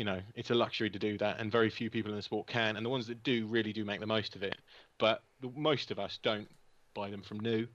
you 0.00 0.06
know, 0.06 0.18
it's 0.34 0.48
a 0.48 0.54
luxury 0.54 0.88
to 0.88 0.98
do 0.98 1.18
that, 1.18 1.40
and 1.40 1.52
very 1.52 1.68
few 1.68 1.90
people 1.90 2.10
in 2.10 2.16
the 2.16 2.22
sport 2.22 2.46
can. 2.46 2.78
And 2.78 2.86
the 2.86 2.88
ones 2.88 3.06
that 3.08 3.22
do 3.22 3.44
really 3.44 3.74
do 3.74 3.84
make 3.84 4.00
the 4.00 4.06
most 4.06 4.34
of 4.34 4.42
it. 4.42 4.56
But 4.98 5.22
the, 5.42 5.52
most 5.54 5.90
of 5.90 5.98
us 5.98 6.18
don't 6.22 6.48
buy 6.94 7.10
them 7.10 7.20
from 7.20 7.40
new. 7.40 7.66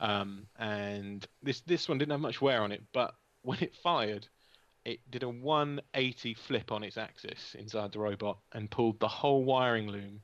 Um, 0.00 0.46
and 0.58 1.26
this 1.42 1.60
this 1.66 1.86
one 1.86 1.98
didn't 1.98 2.12
have 2.12 2.20
much 2.22 2.40
wear 2.40 2.62
on 2.62 2.72
it, 2.72 2.82
but 2.94 3.14
when 3.42 3.58
it 3.60 3.74
fired, 3.74 4.26
it 4.86 5.00
did 5.10 5.22
a 5.22 5.28
180 5.28 6.32
flip 6.32 6.72
on 6.72 6.82
its 6.82 6.96
axis 6.96 7.54
inside 7.58 7.92
the 7.92 7.98
robot 7.98 8.38
and 8.52 8.70
pulled 8.70 8.98
the 8.98 9.08
whole 9.08 9.44
wiring 9.44 9.88
loom 9.88 10.22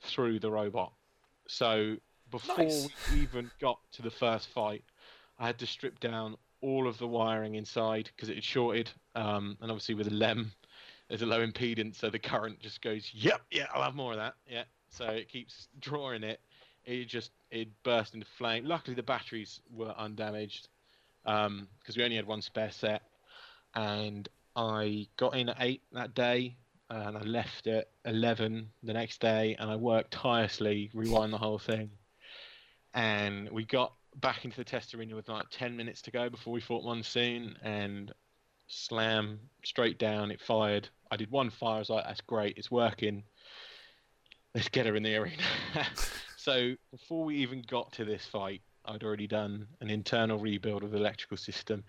through 0.00 0.40
the 0.40 0.50
robot. 0.50 0.94
So 1.46 1.96
before 2.30 2.56
Nice. 2.56 2.88
we 3.12 3.20
even 3.20 3.50
got 3.60 3.80
to 3.92 4.00
the 4.00 4.10
first 4.10 4.48
fight, 4.48 4.82
I 5.38 5.46
had 5.46 5.58
to 5.58 5.66
strip 5.66 6.00
down 6.00 6.36
all 6.62 6.88
of 6.88 6.96
the 6.96 7.06
wiring 7.06 7.54
inside 7.54 8.08
because 8.16 8.30
it 8.30 8.36
had 8.36 8.44
shorted. 8.44 8.90
Um, 9.14 9.58
and 9.60 9.70
obviously 9.70 9.94
with 9.94 10.06
a 10.06 10.14
LEM, 10.14 10.52
there's 11.08 11.22
a 11.22 11.26
low 11.26 11.46
impedance, 11.46 11.96
so 11.96 12.10
the 12.10 12.18
current 12.18 12.60
just 12.60 12.82
goes, 12.82 13.10
"Yep, 13.14 13.42
yeah, 13.50 13.66
I'll 13.72 13.82
have 13.82 13.94
more 13.94 14.12
of 14.12 14.18
that." 14.18 14.34
Yeah, 14.48 14.64
so 14.90 15.06
it 15.06 15.28
keeps 15.28 15.68
drawing 15.80 16.24
it. 16.24 16.40
It 16.84 17.06
just 17.06 17.30
it 17.50 17.68
burst 17.82 18.14
into 18.14 18.26
flame. 18.26 18.64
Luckily, 18.64 18.94
the 18.94 19.02
batteries 19.02 19.60
were 19.70 19.94
undamaged 19.96 20.68
um, 21.24 21.68
because 21.78 21.96
we 21.96 22.04
only 22.04 22.16
had 22.16 22.26
one 22.26 22.42
spare 22.42 22.70
set, 22.70 23.02
and 23.74 24.28
I 24.54 25.06
got 25.16 25.36
in 25.36 25.48
at 25.48 25.56
eight 25.60 25.82
that 25.92 26.14
day, 26.14 26.56
and 26.90 27.16
I 27.16 27.22
left 27.22 27.66
at 27.66 27.88
eleven 28.04 28.70
the 28.82 28.92
next 28.92 29.20
day, 29.20 29.56
and 29.58 29.70
I 29.70 29.76
worked 29.76 30.12
tirelessly, 30.12 30.90
rewind 30.92 31.32
the 31.32 31.38
whole 31.38 31.58
thing, 31.58 31.90
and 32.94 33.48
we 33.50 33.64
got 33.64 33.92
back 34.16 34.44
into 34.44 34.56
the 34.56 34.64
test 34.64 34.94
arena 34.94 35.14
with 35.14 35.28
like 35.28 35.46
ten 35.50 35.76
minutes 35.76 36.02
to 36.02 36.10
go 36.10 36.28
before 36.30 36.52
we 36.52 36.60
fought 36.60 36.84
Monsoon, 36.84 37.56
and 37.62 38.12
slam 38.66 39.38
straight 39.64 39.98
down. 39.98 40.30
It 40.30 40.40
fired. 40.40 40.88
I 41.10 41.16
did 41.16 41.30
one 41.30 41.50
fire. 41.50 41.76
I 41.76 41.78
was 41.78 41.90
like, 41.90 42.04
"That's 42.04 42.20
great. 42.20 42.56
It's 42.56 42.70
working. 42.70 43.22
Let's 44.54 44.68
get 44.68 44.86
her 44.86 44.96
in 44.96 45.02
the 45.02 45.16
arena." 45.16 45.42
so 46.36 46.74
before 46.90 47.24
we 47.24 47.36
even 47.36 47.62
got 47.68 47.92
to 47.94 48.04
this 48.04 48.26
fight, 48.26 48.62
I'd 48.84 49.02
already 49.02 49.26
done 49.26 49.66
an 49.80 49.90
internal 49.90 50.38
rebuild 50.38 50.82
of 50.82 50.90
the 50.90 50.98
electrical 50.98 51.36
system. 51.36 51.84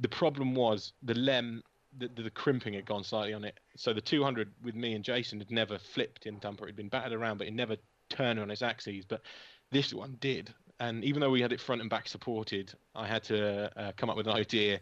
The 0.00 0.08
problem 0.08 0.54
was 0.54 0.92
the 1.02 1.14
lem, 1.14 1.62
the, 1.96 2.08
the, 2.08 2.22
the 2.22 2.30
crimping 2.30 2.74
had 2.74 2.86
gone 2.86 3.04
slightly 3.04 3.34
on 3.34 3.44
it. 3.44 3.58
So 3.76 3.92
the 3.92 4.00
200 4.00 4.50
with 4.62 4.74
me 4.74 4.94
and 4.94 5.04
Jason 5.04 5.38
had 5.38 5.50
never 5.50 5.78
flipped 5.78 6.26
in 6.26 6.40
Thumper. 6.40 6.64
It 6.64 6.70
had 6.70 6.76
been 6.76 6.88
battered 6.88 7.12
around, 7.12 7.38
but 7.38 7.46
it 7.46 7.54
never 7.54 7.76
turned 8.10 8.38
on 8.38 8.50
its 8.50 8.62
axes. 8.62 9.04
But 9.04 9.22
this 9.70 9.94
one 9.94 10.16
did. 10.20 10.52
And 10.80 11.04
even 11.04 11.20
though 11.20 11.30
we 11.30 11.40
had 11.40 11.52
it 11.52 11.60
front 11.60 11.80
and 11.80 11.90
back 11.90 12.08
supported, 12.08 12.72
I 12.94 13.06
had 13.06 13.22
to 13.24 13.70
uh, 13.80 13.92
come 13.96 14.10
up 14.10 14.16
with 14.16 14.26
an 14.26 14.34
idea 14.34 14.80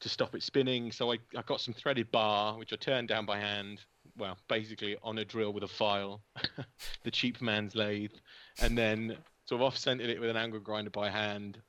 to 0.00 0.08
stop 0.08 0.34
it 0.34 0.42
spinning. 0.42 0.92
So 0.92 1.12
I, 1.12 1.18
I 1.36 1.42
got 1.42 1.60
some 1.60 1.74
threaded 1.74 2.10
bar, 2.10 2.58
which 2.58 2.72
I 2.72 2.76
turned 2.76 3.08
down 3.08 3.26
by 3.26 3.38
hand. 3.38 3.80
Well, 4.16 4.36
basically 4.48 4.96
on 5.02 5.18
a 5.18 5.24
drill 5.24 5.52
with 5.52 5.62
a 5.62 5.68
file, 5.68 6.22
the 7.02 7.10
cheap 7.10 7.40
man's 7.42 7.74
lathe, 7.74 8.12
and 8.60 8.76
then 8.76 9.16
sort 9.46 9.60
of 9.60 9.66
off-centered 9.66 10.08
it 10.08 10.20
with 10.20 10.30
an 10.30 10.36
angle 10.36 10.60
grinder 10.60 10.90
by 10.90 11.10
hand, 11.10 11.60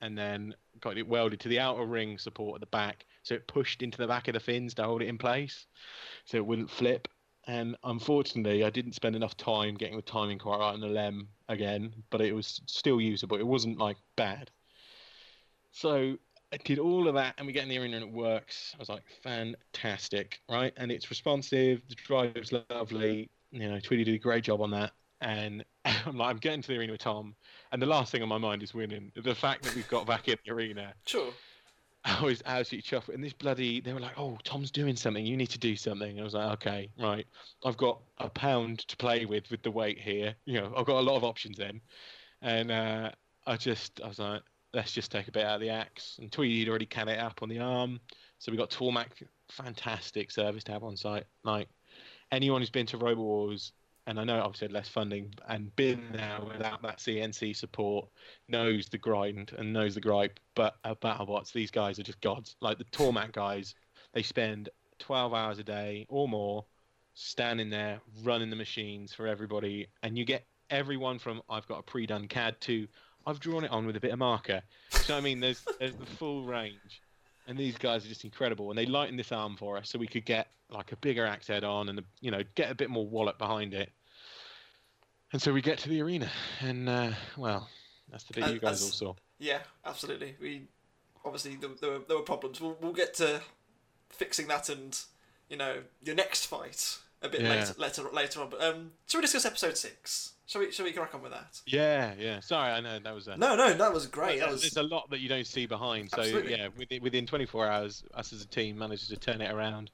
and 0.00 0.16
then 0.16 0.54
got 0.80 0.98
it 0.98 1.08
welded 1.08 1.40
to 1.40 1.48
the 1.48 1.58
outer 1.58 1.86
ring 1.86 2.18
support 2.18 2.56
at 2.56 2.60
the 2.60 2.66
back, 2.66 3.06
so 3.22 3.34
it 3.34 3.46
pushed 3.46 3.82
into 3.82 3.96
the 3.96 4.06
back 4.06 4.28
of 4.28 4.34
the 4.34 4.40
fins 4.40 4.74
to 4.74 4.84
hold 4.84 5.00
it 5.00 5.08
in 5.08 5.16
place, 5.16 5.66
so 6.26 6.36
it 6.36 6.44
wouldn't 6.44 6.70
flip. 6.70 7.08
And 7.46 7.76
unfortunately, 7.84 8.64
I 8.64 8.70
didn't 8.70 8.94
spend 8.94 9.16
enough 9.16 9.36
time 9.36 9.74
getting 9.74 9.96
the 9.96 10.02
timing 10.02 10.38
quite 10.38 10.58
right 10.58 10.72
on 10.72 10.80
the 10.80 10.86
lem 10.86 11.28
again, 11.48 11.94
but 12.10 12.20
it 12.20 12.34
was 12.34 12.60
still 12.66 13.00
usable. 13.00 13.38
It 13.38 13.46
wasn't 13.46 13.78
like 13.78 13.96
bad. 14.16 14.50
So 15.70 16.18
I 16.54 16.58
did 16.58 16.78
all 16.78 17.08
of 17.08 17.14
that, 17.14 17.34
and 17.36 17.48
we 17.48 17.52
get 17.52 17.64
in 17.64 17.68
the 17.68 17.78
arena 17.78 17.96
and 17.96 18.06
it 18.06 18.12
works. 18.12 18.74
I 18.76 18.78
was 18.78 18.88
like, 18.88 19.02
fantastic, 19.24 20.40
right? 20.48 20.72
And 20.76 20.92
it's 20.92 21.10
responsive. 21.10 21.82
The 21.88 21.96
drive's 21.96 22.52
lovely. 22.70 23.28
You 23.50 23.70
know, 23.70 23.80
Tweedy 23.80 24.04
did 24.04 24.14
a 24.14 24.18
great 24.18 24.44
job 24.44 24.60
on 24.60 24.70
that. 24.70 24.92
And 25.20 25.64
I'm 25.84 26.16
like, 26.16 26.30
I'm 26.30 26.36
getting 26.38 26.62
to 26.62 26.68
the 26.68 26.78
arena 26.78 26.92
with 26.92 27.00
Tom, 27.00 27.34
and 27.72 27.82
the 27.82 27.86
last 27.86 28.12
thing 28.12 28.22
on 28.22 28.28
my 28.28 28.38
mind 28.38 28.62
is 28.62 28.72
winning. 28.72 29.10
The 29.16 29.34
fact 29.34 29.64
that 29.64 29.74
we've 29.74 29.88
got 29.88 30.06
back 30.06 30.28
in 30.28 30.36
the 30.46 30.52
arena, 30.52 30.94
Sure. 31.06 31.32
I 32.04 32.22
was 32.22 32.40
absolutely 32.46 32.88
chuffed. 32.88 33.12
And 33.12 33.24
this 33.24 33.32
bloody, 33.32 33.80
they 33.80 33.92
were 33.92 34.00
like, 34.00 34.16
"Oh, 34.16 34.38
Tom's 34.44 34.70
doing 34.70 34.94
something. 34.94 35.26
You 35.26 35.36
need 35.36 35.50
to 35.50 35.58
do 35.58 35.74
something." 35.74 36.10
And 36.10 36.20
I 36.20 36.22
was 36.22 36.34
like, 36.34 36.52
"Okay, 36.52 36.90
right. 37.00 37.26
I've 37.64 37.78
got 37.78 38.00
a 38.18 38.28
pound 38.28 38.80
to 38.88 38.96
play 38.96 39.24
with 39.24 39.50
with 39.50 39.62
the 39.62 39.70
weight 39.72 39.98
here. 39.98 40.36
You 40.44 40.60
know, 40.60 40.72
I've 40.76 40.86
got 40.86 41.00
a 41.00 41.00
lot 41.00 41.16
of 41.16 41.24
options 41.24 41.56
then." 41.56 41.80
And 42.42 42.70
uh, 42.70 43.10
I 43.46 43.56
just, 43.56 44.00
I 44.04 44.08
was 44.08 44.18
like, 44.18 44.42
"Let's 44.74 44.92
just 44.92 45.10
take 45.10 45.28
a 45.28 45.32
bit 45.32 45.44
out 45.44 45.56
of 45.56 45.60
the 45.60 45.70
axe. 45.70 46.16
And 46.20 46.30
Tweedy 46.30 46.60
had 46.60 46.68
already 46.68 46.86
can 46.86 47.08
it 47.08 47.18
up 47.18 47.42
on 47.42 47.48
the 47.48 47.60
arm, 47.60 48.00
so 48.38 48.52
we 48.52 48.58
got 48.58 48.70
Tormach, 48.70 49.22
fantastic 49.48 50.30
service 50.30 50.64
to 50.64 50.72
have 50.72 50.84
on 50.84 50.96
site. 50.96 51.24
Like 51.44 51.68
anyone 52.32 52.60
who's 52.60 52.70
been 52.70 52.86
to 52.86 52.98
Robot 52.98 53.24
Wars, 53.24 53.72
and 54.06 54.20
I 54.20 54.24
know 54.24 54.44
I've 54.44 54.56
said 54.56 54.72
less 54.72 54.88
funding, 54.88 55.32
and 55.48 55.74
been 55.76 56.02
there 56.12 56.38
without 56.46 56.82
that 56.82 56.98
CNC 56.98 57.56
support, 57.56 58.08
knows 58.48 58.88
the 58.88 58.98
grind 58.98 59.52
and 59.56 59.72
knows 59.72 59.94
the 59.94 60.00
gripe. 60.00 60.38
But 60.54 60.76
uh, 60.84 60.90
at 60.90 61.00
BattleBots, 61.00 61.52
these 61.52 61.70
guys 61.70 61.98
are 61.98 62.02
just 62.02 62.20
gods. 62.20 62.56
Like 62.60 62.78
the 62.78 62.84
Tormach 62.84 63.32
guys, 63.32 63.74
they 64.12 64.22
spend 64.22 64.68
12 64.98 65.32
hours 65.32 65.58
a 65.58 65.64
day 65.64 66.06
or 66.08 66.28
more 66.28 66.64
standing 67.14 67.70
there 67.70 68.00
running 68.22 68.50
the 68.50 68.56
machines 68.56 69.14
for 69.14 69.26
everybody, 69.26 69.86
and 70.02 70.18
you 70.18 70.24
get 70.24 70.44
everyone 70.70 71.18
from 71.18 71.40
I've 71.48 71.66
got 71.66 71.78
a 71.78 71.82
pre-done 71.82 72.28
CAD 72.28 72.60
to 72.62 72.88
I've 73.26 73.40
drawn 73.40 73.64
it 73.64 73.70
on 73.70 73.86
with 73.86 73.96
a 73.96 74.00
bit 74.00 74.12
of 74.12 74.18
marker. 74.18 74.62
So 74.90 75.16
I 75.16 75.20
mean, 75.20 75.40
there's 75.40 75.64
there's 75.78 75.94
the 75.94 76.06
full 76.06 76.44
range, 76.44 77.02
and 77.46 77.58
these 77.58 77.76
guys 77.76 78.04
are 78.04 78.08
just 78.08 78.24
incredible. 78.24 78.70
And 78.70 78.78
they 78.78 78.86
lightened 78.86 79.18
this 79.18 79.32
arm 79.32 79.56
for 79.56 79.76
us, 79.76 79.88
so 79.88 79.98
we 79.98 80.06
could 80.06 80.24
get 80.24 80.48
like 80.70 80.92
a 80.92 80.96
bigger 80.96 81.26
axe 81.26 81.48
head 81.48 81.64
on, 81.64 81.88
and 81.88 82.02
you 82.20 82.30
know, 82.30 82.42
get 82.54 82.70
a 82.70 82.74
bit 82.74 82.90
more 82.90 83.06
wallet 83.06 83.38
behind 83.38 83.74
it. 83.74 83.90
And 85.32 85.42
so 85.42 85.52
we 85.52 85.62
get 85.62 85.78
to 85.78 85.88
the 85.88 86.00
arena, 86.00 86.30
and 86.60 86.88
uh, 86.88 87.10
well, 87.36 87.68
that's 88.10 88.24
the 88.24 88.34
bit 88.34 88.44
And 88.44 88.54
you 88.54 88.60
guys 88.60 88.82
all 88.82 88.88
saw. 88.88 89.14
Yeah, 89.38 89.58
absolutely. 89.84 90.36
We 90.40 90.68
obviously 91.24 91.56
there, 91.56 91.70
there, 91.80 91.90
were, 91.90 92.00
there 92.06 92.16
were 92.16 92.22
problems. 92.22 92.60
We'll, 92.60 92.76
we'll 92.80 92.92
get 92.92 93.14
to 93.14 93.40
fixing 94.10 94.46
that 94.46 94.68
and 94.68 94.98
you 95.48 95.56
know 95.56 95.78
your 96.04 96.14
next 96.14 96.46
fight 96.46 96.98
a 97.24 97.28
bit 97.28 97.40
Yeah. 97.40 97.48
later 97.50 97.74
later 97.78 98.02
later 98.12 98.40
on. 98.42 98.50
But 98.50 98.62
um, 98.62 98.92
shall 99.06 99.18
we 99.20 99.22
discuss 99.22 99.44
episode 99.44 99.76
six? 99.76 100.32
Shall 100.46 100.60
we 100.60 100.70
shall 100.70 100.84
we 100.84 100.92
crack 100.92 101.14
on 101.14 101.22
with 101.22 101.32
that? 101.32 101.60
Yeah, 101.66 102.14
yeah. 102.18 102.40
Sorry, 102.40 102.70
I 102.70 102.80
know 102.80 102.98
that 102.98 103.14
was 103.14 103.26
a. 103.28 103.36
No, 103.36 103.56
no, 103.56 103.72
that 103.72 103.92
was 103.92 104.06
great. 104.06 104.40
That 104.40 104.50
was 104.50 104.60
There's 104.60 104.76
a 104.76 104.82
lot 104.82 105.08
that 105.10 105.20
you 105.20 105.28
don't 105.28 105.46
see 105.46 105.66
behind. 105.66 106.10
So 106.10 106.20
Absolutely. 106.20 106.52
yeah, 106.52 106.68
within, 106.76 107.02
within 107.02 107.26
24 107.26 107.66
hours, 107.66 108.04
us 108.14 108.32
as 108.32 108.42
a 108.42 108.46
team 108.46 108.76
managed 108.78 109.08
to 109.08 109.16
turn 109.16 109.40
it 109.40 109.50
around. 109.50 109.90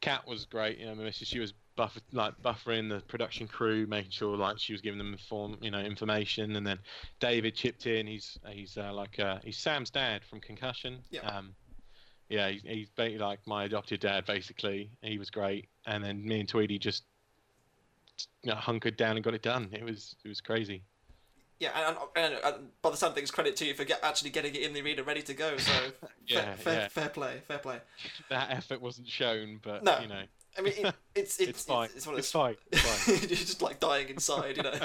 Kat 0.00 0.26
was 0.28 0.44
great. 0.44 0.78
You 0.78 0.86
know, 0.86 0.94
Melissa, 0.94 1.24
she 1.24 1.38
was 1.40 1.54
buff, 1.74 1.98
like 2.12 2.34
buffering 2.42 2.88
the 2.88 3.00
production 3.06 3.48
crew, 3.48 3.86
making 3.86 4.10
sure 4.10 4.36
like 4.36 4.58
she 4.58 4.72
was 4.74 4.82
giving 4.82 4.98
them 4.98 5.12
inform, 5.12 5.56
you 5.62 5.70
know, 5.70 5.80
information. 5.80 6.54
And 6.56 6.66
then 6.66 6.78
David 7.18 7.54
chipped 7.54 7.86
in. 7.86 8.06
He's 8.06 8.38
he's 8.50 8.76
uh, 8.76 8.92
like 8.92 9.18
uh, 9.18 9.38
he's 9.42 9.56
Sam's 9.56 9.88
dad 9.90 10.22
from 10.22 10.40
Concussion. 10.40 10.98
Yeah. 11.10 11.20
Um, 11.22 11.54
yeah, 12.28 12.50
he's, 12.50 12.62
he's 12.62 13.18
like 13.18 13.40
my 13.46 13.64
adopted 13.64 14.00
dad 14.00 14.26
basically. 14.26 14.90
He 15.00 15.18
was 15.18 15.30
great. 15.30 15.68
And 15.88 16.04
then 16.04 16.24
me 16.24 16.40
and 16.40 16.48
Tweedy 16.48 16.78
just 16.78 17.04
you 18.42 18.50
know, 18.50 18.56
hunkered 18.56 18.96
down 18.96 19.16
and 19.16 19.24
got 19.24 19.34
it 19.34 19.42
done. 19.42 19.68
It 19.72 19.82
was 19.84 20.16
it 20.24 20.28
was 20.28 20.40
crazy. 20.40 20.82
yeah, 21.58 21.70
and, 21.88 21.96
and, 22.14 22.34
and 22.44 22.54
by 22.82 22.90
the 22.90 22.96
sound 22.96 23.10
of 23.12 23.14
things, 23.16 23.30
credit 23.30 23.56
to 23.56 23.64
you 23.64 23.74
for 23.74 23.84
get, 23.84 24.00
actually 24.02 24.30
getting 24.30 24.54
it 24.54 24.62
in 24.62 24.72
the 24.74 24.80
arena 24.82 25.02
ready 25.02 25.22
to 25.22 25.34
go. 25.34 25.56
So 25.56 25.72
Yeah, 26.26 26.42
fair, 26.42 26.56
fair, 26.56 26.74
yeah. 26.82 26.88
fair 26.88 27.08
play, 27.08 27.42
fair 27.48 27.58
play. 27.58 27.78
That 28.28 28.50
effort 28.50 28.80
wasn't 28.80 29.08
shown, 29.08 29.60
but 29.62 29.82
No. 29.82 29.98
you 30.00 30.08
know, 30.08 30.22
I 30.58 30.60
mean, 30.60 30.72
it, 30.76 30.94
it's, 31.14 31.38
it's 31.40 31.50
it's, 31.50 31.64
fine. 31.64 31.86
It's, 31.96 32.06
It's 32.06 32.06
those- 32.06 32.30
fine. 32.30 32.56
It's 32.72 32.82
fine. 32.82 33.16
You're 33.20 33.28
just 33.28 33.62
like 33.62 33.80
dying 33.80 34.08
inside, 34.10 34.56
you 34.58 34.62
know. 34.64 34.78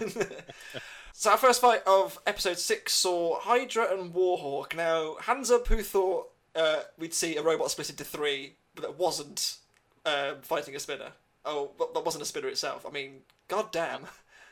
so 1.14 1.32
our 1.32 1.38
first 1.38 1.60
fight 1.62 1.82
of 1.86 2.18
episode 2.26 2.58
six 2.60 2.94
saw 2.94 3.40
Hydra 3.40 3.94
and 3.94 4.14
Warhawk. 4.14 4.76
Now, 4.76 5.16
hands 5.22 5.52
up 5.52 5.68
who 5.68 5.84
thought 5.84 6.30
uh, 6.56 6.82
we'd 6.98 7.14
see 7.14 7.36
a 7.36 7.42
robot 7.44 7.72
split 7.72 7.90
into 7.90 8.04
three, 8.04 8.56
but 8.76 8.84
it 8.86 8.98
wasn't 8.98 9.58
um, 10.06 10.42
fighting 10.42 10.76
a 10.76 10.80
spinner. 10.80 11.12
Oh, 11.46 11.72
but 11.78 11.94
that 11.94 12.06
wasn't 12.06 12.22
a 12.22 12.26
spinner 12.26 12.48
itself. 12.48 12.86
I 12.88 12.92
mean, 12.92 13.22
god 13.48 13.72
damn. 13.72 14.06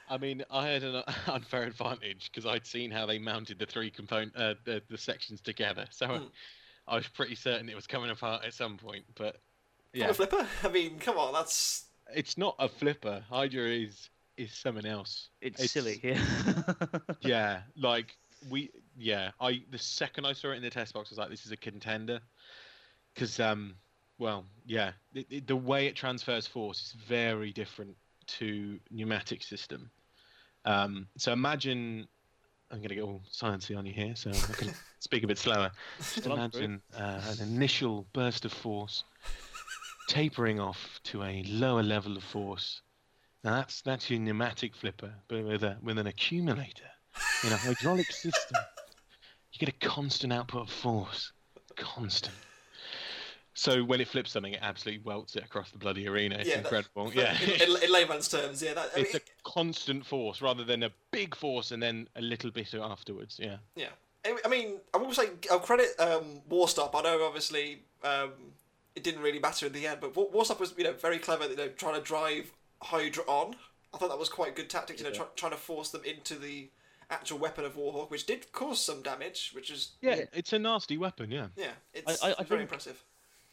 I 0.10 0.18
mean, 0.18 0.44
I 0.52 0.68
had 0.68 0.84
an 0.84 1.04
unfair 1.28 1.64
advantage 1.64 2.30
because 2.32 2.46
I'd 2.46 2.66
seen 2.66 2.92
how 2.92 3.06
they 3.06 3.18
mounted 3.18 3.60
the 3.60 3.66
three 3.66 3.90
component, 3.90 4.36
uh, 4.36 4.56
the, 4.66 4.82
the 4.90 4.98
sections 4.98 5.40
together. 5.42 5.86
So 5.90 6.08
Hmm. 6.08 6.24
I 6.88 6.96
was 6.96 7.08
pretty 7.08 7.36
certain 7.36 7.70
it 7.70 7.76
was 7.76 7.88
coming 7.88 8.10
apart 8.10 8.44
at 8.44 8.54
some 8.54 8.78
point. 8.78 9.06
But 9.16 9.38
Yeah. 9.94 10.06
yeah, 10.06 10.10
A 10.10 10.14
flipper? 10.14 10.46
I 10.64 10.70
mean, 10.70 11.00
come 11.00 11.18
on, 11.18 11.32
that's 11.34 11.86
it's 12.14 12.38
not 12.38 12.56
a 12.60 12.68
flipper. 12.68 13.24
Hydra 13.30 13.70
is 13.70 14.10
is 14.38 14.52
someone 14.54 14.86
else. 14.86 15.30
It's, 15.40 15.62
It's- 15.64 15.72
silly. 15.72 16.00
Yeah. 16.04 16.74
Yeah, 17.22 17.62
like 17.78 18.18
we, 18.50 18.72
yeah. 18.98 19.32
I 19.40 19.62
the 19.72 19.78
second 19.78 20.26
I 20.26 20.34
saw 20.34 20.52
it 20.52 20.56
in 20.56 20.64
the 20.64 20.70
test 20.70 20.94
box, 20.94 21.10
I 21.10 21.12
was 21.12 21.18
like, 21.20 21.30
this 21.30 21.46
is 21.46 21.52
a 21.54 21.58
contender. 21.58 22.20
Because 23.14 23.40
um, 23.40 23.76
well, 24.22 24.46
yeah, 24.68 24.92
it, 25.16 25.26
it- 25.30 25.48
the 25.48 25.56
way 25.56 25.88
it 25.88 25.96
transfers 25.96 26.46
force 26.48 26.80
is 26.82 26.92
very 27.08 27.52
different 27.52 27.96
to 28.28 28.80
pneumatic 28.92 29.42
system. 29.44 29.90
Um, 30.64 31.08
so 31.18 31.34
imagine, 31.34 32.08
I'm 32.70 32.78
going 32.78 32.90
to 32.90 32.96
get 32.96 33.04
all 33.04 33.24
sciencey 33.34 33.76
on 33.76 33.86
you 33.86 33.94
here, 33.94 34.16
so 34.16 34.30
I 34.30 34.54
can 34.54 34.72
speak 35.00 35.24
a 35.24 35.28
bit 35.28 35.40
slower. 35.40 35.72
Just 35.98 36.28
Well, 36.28 36.38
I'm 36.40 36.52
through. 36.52 36.62
imagine 36.62 36.82
uh, 36.96 37.22
an 37.32 37.42
initial 37.56 38.06
burst 38.14 38.46
of 38.46 38.54
force 38.54 39.04
tapering 40.08 40.60
off 40.60 41.00
to 41.06 41.24
a 41.24 41.44
lower 41.48 41.82
level 41.84 42.16
of 42.16 42.24
force. 42.24 42.82
Now 43.44 43.56
that's 43.56 43.82
that's 43.82 44.08
your 44.10 44.20
pneumatic 44.20 44.76
flipper, 44.76 45.14
but 45.28 45.44
with 45.44 45.64
a 45.64 45.78
with 45.82 45.98
an 45.98 46.06
accumulator 46.06 46.92
in 47.44 47.52
a 47.52 47.58
hydraulic 47.58 48.12
system, 48.12 48.62
you 49.52 49.58
get 49.60 49.70
a 49.70 49.88
constant 49.88 50.32
output 50.32 50.62
of 50.68 50.70
force, 50.70 51.32
constant. 51.76 52.36
So 53.54 53.84
when 53.84 54.00
it 54.00 54.08
flips 54.08 54.32
something, 54.32 54.54
it 54.54 54.60
absolutely 54.62 55.04
welts 55.04 55.36
it 55.36 55.44
across 55.44 55.72
the 55.72 55.78
bloody 55.78 56.08
arena. 56.08 56.38
It's 56.40 56.48
Yeah, 56.50 56.56
that- 56.62 56.66
incredible. 56.66 57.12
Yeah, 57.14 57.38
in, 57.42 57.70
in, 57.70 57.84
in 57.84 57.92
layman's 57.92 58.28
terms. 58.30 58.62
Yeah, 58.62 58.74
that, 58.76 58.92
I 58.96 59.02
it's 59.02 59.14
mean, 59.14 59.22
a 59.22 59.50
constant 59.50 60.06
force 60.06 60.42
rather 60.42 60.64
than 60.64 60.84
a 60.84 60.92
big 61.12 61.36
force 61.36 61.72
and 61.72 61.84
then 61.84 62.08
a 62.16 62.22
little 62.22 62.50
bit 62.52 62.74
afterwards. 62.74 63.38
Yeah. 63.42 63.58
Yeah, 63.76 63.90
I 64.26 64.38
I 64.46 64.48
mean, 64.48 64.78
I 64.94 64.98
will 64.98 65.14
say 65.14 65.30
I'll 65.52 65.60
credit 65.60 65.90
um, 66.00 66.42
Warstop. 66.50 66.92
I 66.96 67.02
know 67.02 67.24
obviously 67.26 67.80
um, 68.04 68.32
it 68.96 69.04
didn't 69.04 69.22
really 69.22 69.40
matter 69.40 69.66
in 69.68 69.74
the 69.74 69.86
end, 69.88 70.00
but 70.02 70.14
Warstop 70.14 70.60
was 70.60 70.74
you 70.78 70.84
know 70.86 70.94
very 70.94 71.18
clever. 71.20 71.48
You 71.50 71.56
know, 71.58 71.68
trying 71.70 71.96
to 71.96 72.02
drive 72.02 72.52
Hydra 72.82 73.24
on. 73.28 73.56
I 73.94 73.98
thought 73.98 74.10
that 74.10 74.18
was 74.20 74.30
quite 74.30 74.56
good 74.56 74.70
tactics. 74.70 75.02
You 75.02 75.08
know, 75.08 75.14
try, 75.14 75.26
trying 75.36 75.52
to 75.52 75.58
force 75.58 75.90
them 75.90 76.02
into 76.06 76.36
the 76.36 76.70
actual 77.10 77.38
weapon 77.40 77.66
of 77.66 77.76
Warhawk, 77.76 78.10
which 78.10 78.26
did 78.26 78.50
cause 78.54 78.80
some 78.80 79.02
damage, 79.02 79.52
which 79.54 79.70
is 79.70 79.92
Yeah, 80.02 80.16
Yeah. 80.16 80.24
it's 80.32 80.54
a 80.54 80.60
nasty 80.60 80.98
weapon. 80.98 81.30
Yeah. 81.30 81.48
yeah, 81.58 81.72
it's 81.94 82.24
I- 82.24 82.30
I 82.30 82.34
very 82.44 82.46
think- 82.46 82.62
impressive. 82.62 83.04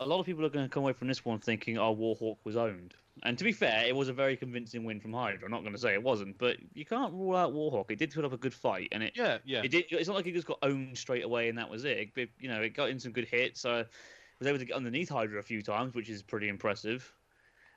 A 0.00 0.06
lot 0.06 0.20
of 0.20 0.26
people 0.26 0.44
are 0.44 0.48
going 0.50 0.64
to 0.64 0.68
come 0.68 0.82
away 0.84 0.92
from 0.92 1.08
this 1.08 1.24
one 1.24 1.38
thinking, 1.38 1.78
"Oh, 1.78 1.94
Warhawk 1.94 2.36
was 2.44 2.56
owned." 2.56 2.94
And 3.24 3.36
to 3.36 3.42
be 3.44 3.50
fair, 3.52 3.84
it 3.86 3.96
was 3.96 4.08
a 4.08 4.12
very 4.12 4.36
convincing 4.36 4.84
win 4.84 5.00
from 5.00 5.12
Hydra. 5.12 5.44
I'm 5.44 5.50
not 5.50 5.62
going 5.62 5.72
to 5.72 5.78
say 5.78 5.92
it 5.92 6.02
wasn't, 6.02 6.38
but 6.38 6.56
you 6.72 6.84
can't 6.84 7.12
rule 7.12 7.34
out 7.34 7.52
Warhawk. 7.52 7.90
It 7.90 7.98
did 7.98 8.12
put 8.14 8.24
up 8.24 8.32
a 8.32 8.36
good 8.36 8.54
fight, 8.54 8.88
and 8.92 9.02
it 9.02 9.12
Yeah, 9.16 9.38
yeah. 9.44 9.62
it 9.64 9.70
did. 9.72 9.86
It's 9.90 10.06
not 10.06 10.14
like 10.14 10.26
it 10.26 10.34
just 10.34 10.46
got 10.46 10.58
owned 10.62 10.96
straight 10.96 11.24
away 11.24 11.48
and 11.48 11.58
that 11.58 11.68
was 11.68 11.84
it. 11.84 12.10
It- 12.16 12.30
you 12.38 12.48
know, 12.48 12.62
it 12.62 12.74
got 12.74 12.90
in 12.90 13.00
some 13.00 13.10
good 13.12 13.26
hits. 13.26 13.60
So 13.60 13.84
was 14.38 14.46
able 14.46 14.58
to 14.58 14.64
get 14.64 14.76
underneath 14.76 15.08
Hydra 15.08 15.40
a 15.40 15.42
few 15.42 15.62
times, 15.62 15.94
which 15.94 16.08
is 16.08 16.22
pretty 16.22 16.48
impressive. 16.48 17.12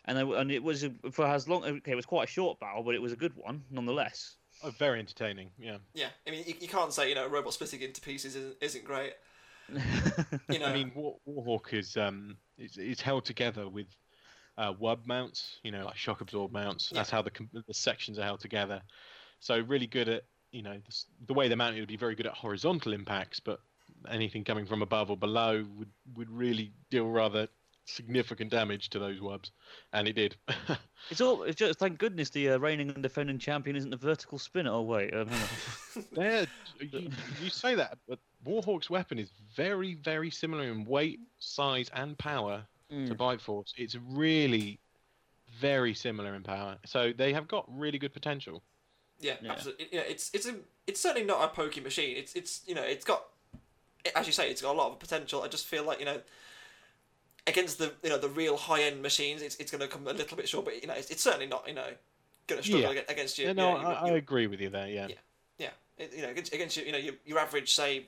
And 0.06 0.16
they, 0.18 0.22
and 0.22 0.52
it 0.52 0.62
was 0.62 0.86
for 1.12 1.26
as 1.26 1.48
long. 1.48 1.64
Okay, 1.64 1.92
it 1.92 1.96
was 1.96 2.06
quite 2.06 2.26
a 2.28 2.32
short 2.32 2.60
battle, 2.60 2.84
but 2.84 2.94
it 2.96 3.02
was 3.02 3.12
a 3.12 3.16
good 3.16 3.36
one 3.36 3.64
nonetheless. 3.72 4.36
Oh, 4.64 4.70
very 4.70 5.00
entertaining. 5.00 5.50
Yeah. 5.58 5.78
Yeah, 5.96 6.10
I 6.28 6.32
mean, 6.32 6.44
you, 6.46 6.54
you 6.60 6.68
can't 6.68 6.94
say 6.94 7.10
you 7.10 7.16
know 7.16 7.26
a 7.26 7.30
robot 7.30 7.54
splitting 7.54 7.82
into 7.82 8.00
pieces 8.02 8.36
isn't, 8.36 8.58
isn't 8.62 8.84
great. 8.86 9.14
You 9.70 10.60
know, 10.60 10.66
I 10.68 10.74
mean, 10.74 10.92
War, 10.96 11.18
Warhawk 11.28 11.74
is 11.74 11.98
um 11.98 12.38
is, 12.58 12.78
is 12.78 13.02
held 13.02 13.26
together 13.26 13.68
with 13.70 13.88
uh, 14.58 14.74
wub 14.74 15.08
mounts, 15.08 15.60
you 15.64 15.72
know, 15.72 15.86
like 15.86 15.98
shock 15.98 16.22
absorb 16.22 16.52
mounts. 16.52 16.90
Yeah. 16.92 17.00
That's 17.00 17.10
how 17.10 17.22
the 17.22 17.32
the 17.68 17.74
sections 17.74 18.20
are 18.20 18.24
held 18.24 18.40
together. 18.40 18.82
So 19.40 19.60
really 19.60 19.88
good 19.88 20.10
at 20.10 20.24
you 20.52 20.62
know 20.62 20.78
the, 20.86 21.04
the 21.28 21.34
way 21.34 21.48
they're 21.48 21.58
mounted 21.58 21.80
would 21.80 21.90
be 21.90 21.98
very 21.98 22.16
good 22.16 22.28
at 22.28 22.34
horizontal 22.34 22.94
impacts, 22.94 23.40
but 23.40 23.60
anything 24.10 24.44
coming 24.44 24.66
from 24.66 24.82
above 24.82 25.10
or 25.10 25.18
below 25.18 25.66
would 25.76 25.90
would 26.16 26.30
really 26.30 26.74
deal 26.90 27.08
rather 27.08 27.48
significant 27.86 28.52
damage 28.52 28.90
to 28.90 29.00
those 29.00 29.20
wubs, 29.20 29.52
and 29.94 30.08
it 30.08 30.14
did. 30.14 30.36
It's 31.10 31.20
all. 31.20 31.44
It's 31.44 31.58
just 31.58 31.80
thank 31.80 31.98
goodness 31.98 32.30
the 32.30 32.52
uh, 32.52 32.58
reigning 32.60 32.92
and 32.92 33.02
defending 33.02 33.40
champion 33.40 33.76
isn't 33.76 33.92
a 33.92 33.98
vertical 33.98 34.38
spinner. 34.38 34.70
Oh 34.72 34.84
wait, 34.84 35.12
um, 35.16 35.28
you, 36.80 37.10
you 37.42 37.50
say 37.50 37.74
that, 37.74 37.98
but 38.08 38.20
Warhawk's 38.46 38.90
weapon 38.90 39.20
is 39.20 39.30
very, 39.56 39.96
very 39.96 40.30
similar 40.32 40.64
in 40.64 40.86
weight, 40.86 41.20
size, 41.40 41.90
and 41.94 42.18
power 42.18 42.64
to 42.90 42.96
Mm. 42.96 43.18
Bite 43.18 43.42
Force. 43.42 43.74
It's 43.78 43.96
really 43.96 44.80
very 45.60 45.94
similar 45.94 46.36
in 46.36 46.44
power. 46.44 46.78
So 46.86 47.14
they 47.14 47.32
have 47.34 47.48
got 47.48 47.66
really 47.68 47.98
good 48.00 48.14
potential. 48.14 48.64
Yeah, 49.20 49.36
Yeah. 49.42 49.52
absolutely. 49.54 49.88
You 49.92 50.00
know, 50.00 50.06
it's 50.08 50.30
it's 50.34 50.46
a 50.48 50.56
it's 50.88 51.00
certainly 51.00 51.26
not 51.26 51.44
a 51.44 51.48
pokey 51.50 51.80
machine. 51.82 52.18
It's 52.18 52.34
it's 52.36 52.62
you 52.66 52.74
know 52.76 52.82
it's 52.84 53.06
got 53.06 53.24
as 54.16 54.26
you 54.26 54.34
say 54.34 54.50
it's 54.50 54.62
got 54.62 54.76
a 54.76 54.78
lot 54.78 54.92
of 54.92 55.00
potential. 55.00 55.44
I 55.44 55.48
just 55.48 55.68
feel 55.68 55.84
like 55.84 56.00
you 56.00 56.06
know 56.06 56.20
against 57.48 57.78
the 57.78 57.94
you 58.04 58.10
know 58.10 58.18
the 58.18 58.30
real 58.30 58.58
high 58.58 58.82
end 58.84 59.02
machines, 59.02 59.42
it's 59.42 59.56
it's 59.58 59.72
going 59.72 59.82
to 59.82 59.88
come 59.88 60.08
a 60.08 60.14
little 60.14 60.36
bit 60.38 60.50
short. 60.50 60.66
But 60.66 60.82
you 60.82 60.88
know 60.88 60.94
it's, 60.96 61.10
it's 61.12 61.22
certainly 61.22 61.48
not 61.48 61.68
you 61.68 61.74
know 61.74 61.88
going 62.48 62.62
to 62.62 62.68
struggle 62.68 62.94
Yeah. 62.96 63.02
against 63.08 63.38
you. 63.38 63.44
Yeah, 63.46 63.52
you 63.52 63.56
no, 63.56 63.78
know, 63.82 63.88
I, 63.88 64.06
your- 64.08 64.16
I 64.16 64.18
agree 64.18 64.48
with 64.48 64.60
you 64.60 64.70
there. 64.70 64.88
Yeah. 64.90 65.08
Yeah. 65.08 65.16
yeah, 65.60 65.70
it, 65.98 66.14
you 66.16 66.22
know 66.24 66.30
against, 66.30 66.54
against 66.54 66.78
your, 66.78 66.86
you 66.88 66.92
know 66.92 66.98
your, 66.98 67.14
your 67.26 67.40
average 67.40 67.74
say 67.74 68.08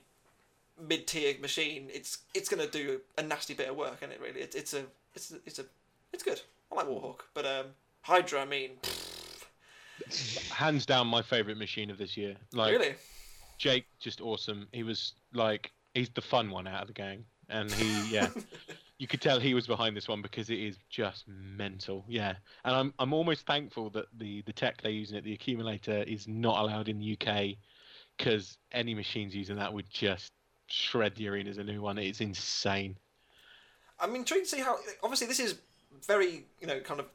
mid 0.82 1.08
tier 1.08 1.36
machine, 1.40 1.90
it's 1.94 2.20
it's 2.34 2.50
going 2.50 2.64
to 2.66 2.72
do 2.72 3.02
a 3.18 3.24
nasty 3.24 3.54
bit 3.54 3.70
of 3.70 3.76
work, 3.76 4.00
and 4.02 4.12
it 4.12 4.20
really 4.22 4.42
it's 4.42 4.56
it's 4.56 4.74
a 4.74 4.84
it's 5.16 5.32
a, 5.32 5.36
it's 5.46 5.60
a 5.60 5.66
it's 6.12 6.24
good. 6.24 6.42
I 6.72 6.76
like 6.76 6.88
Warhawk, 6.88 7.22
but 7.34 7.46
um 7.46 7.68
Hydra, 8.02 8.42
I 8.42 8.46
mean, 8.46 8.72
Hands 10.52 10.86
down, 10.86 11.08
my 11.08 11.22
favorite 11.22 11.58
machine 11.58 11.90
of 11.90 11.98
this 11.98 12.18
year. 12.18 12.36
Like 12.52 12.72
really, 12.72 12.96
Jake, 13.58 13.86
just 14.00 14.22
awesome. 14.22 14.68
He 14.72 14.84
was 14.84 15.14
like, 15.34 15.72
he's 15.94 16.10
the 16.10 16.22
fun 16.22 16.50
one 16.50 16.68
out 16.68 16.82
of 16.82 16.88
the 16.88 16.94
gang, 16.94 17.26
and 17.50 17.72
he, 17.72 18.14
yeah. 18.14 18.30
You 19.00 19.08
could 19.08 19.22
tell 19.22 19.38
he 19.38 19.54
was 19.54 19.68
behind 19.68 19.98
this 19.98 20.08
one 20.08 20.22
because 20.22 20.50
it 20.50 20.60
is 20.60 20.78
just 20.90 21.26
mental, 21.28 22.06
yeah. 22.08 22.36
And 22.64 22.74
I'm 22.74 22.94
I'm 23.00 23.12
almost 23.12 23.46
thankful 23.46 23.90
that 23.90 24.06
the 24.18 24.44
the 24.44 24.54
tech 24.54 24.82
they're 24.82 24.92
using 24.92 25.18
at 25.18 25.26
the 25.26 25.34
accumulator 25.34 26.04
is 26.04 26.26
not 26.28 26.60
allowed 26.60 26.88
in 26.88 27.00
the 27.00 27.18
UK, 27.20 27.58
because 28.18 28.58
any 28.72 28.94
machines 28.94 29.36
using 29.36 29.58
that 29.58 29.74
would 29.74 29.90
just 29.90 30.32
shred 30.68 31.16
the 31.16 31.28
arena 31.28 31.50
as 31.50 31.58
a 31.58 31.64
new 31.64 31.82
one. 31.82 31.98
It's 31.98 32.22
insane. 32.22 32.98
I'm 34.00 34.16
intrigued 34.16 34.46
to 34.50 34.56
see 34.56 34.62
how. 34.62 34.78
Obviously, 35.02 35.28
this 35.28 35.40
is 35.40 35.56
very 36.06 36.46
you 36.60 36.68
know 36.68 36.80
kind 36.80 37.00
of 37.00 37.08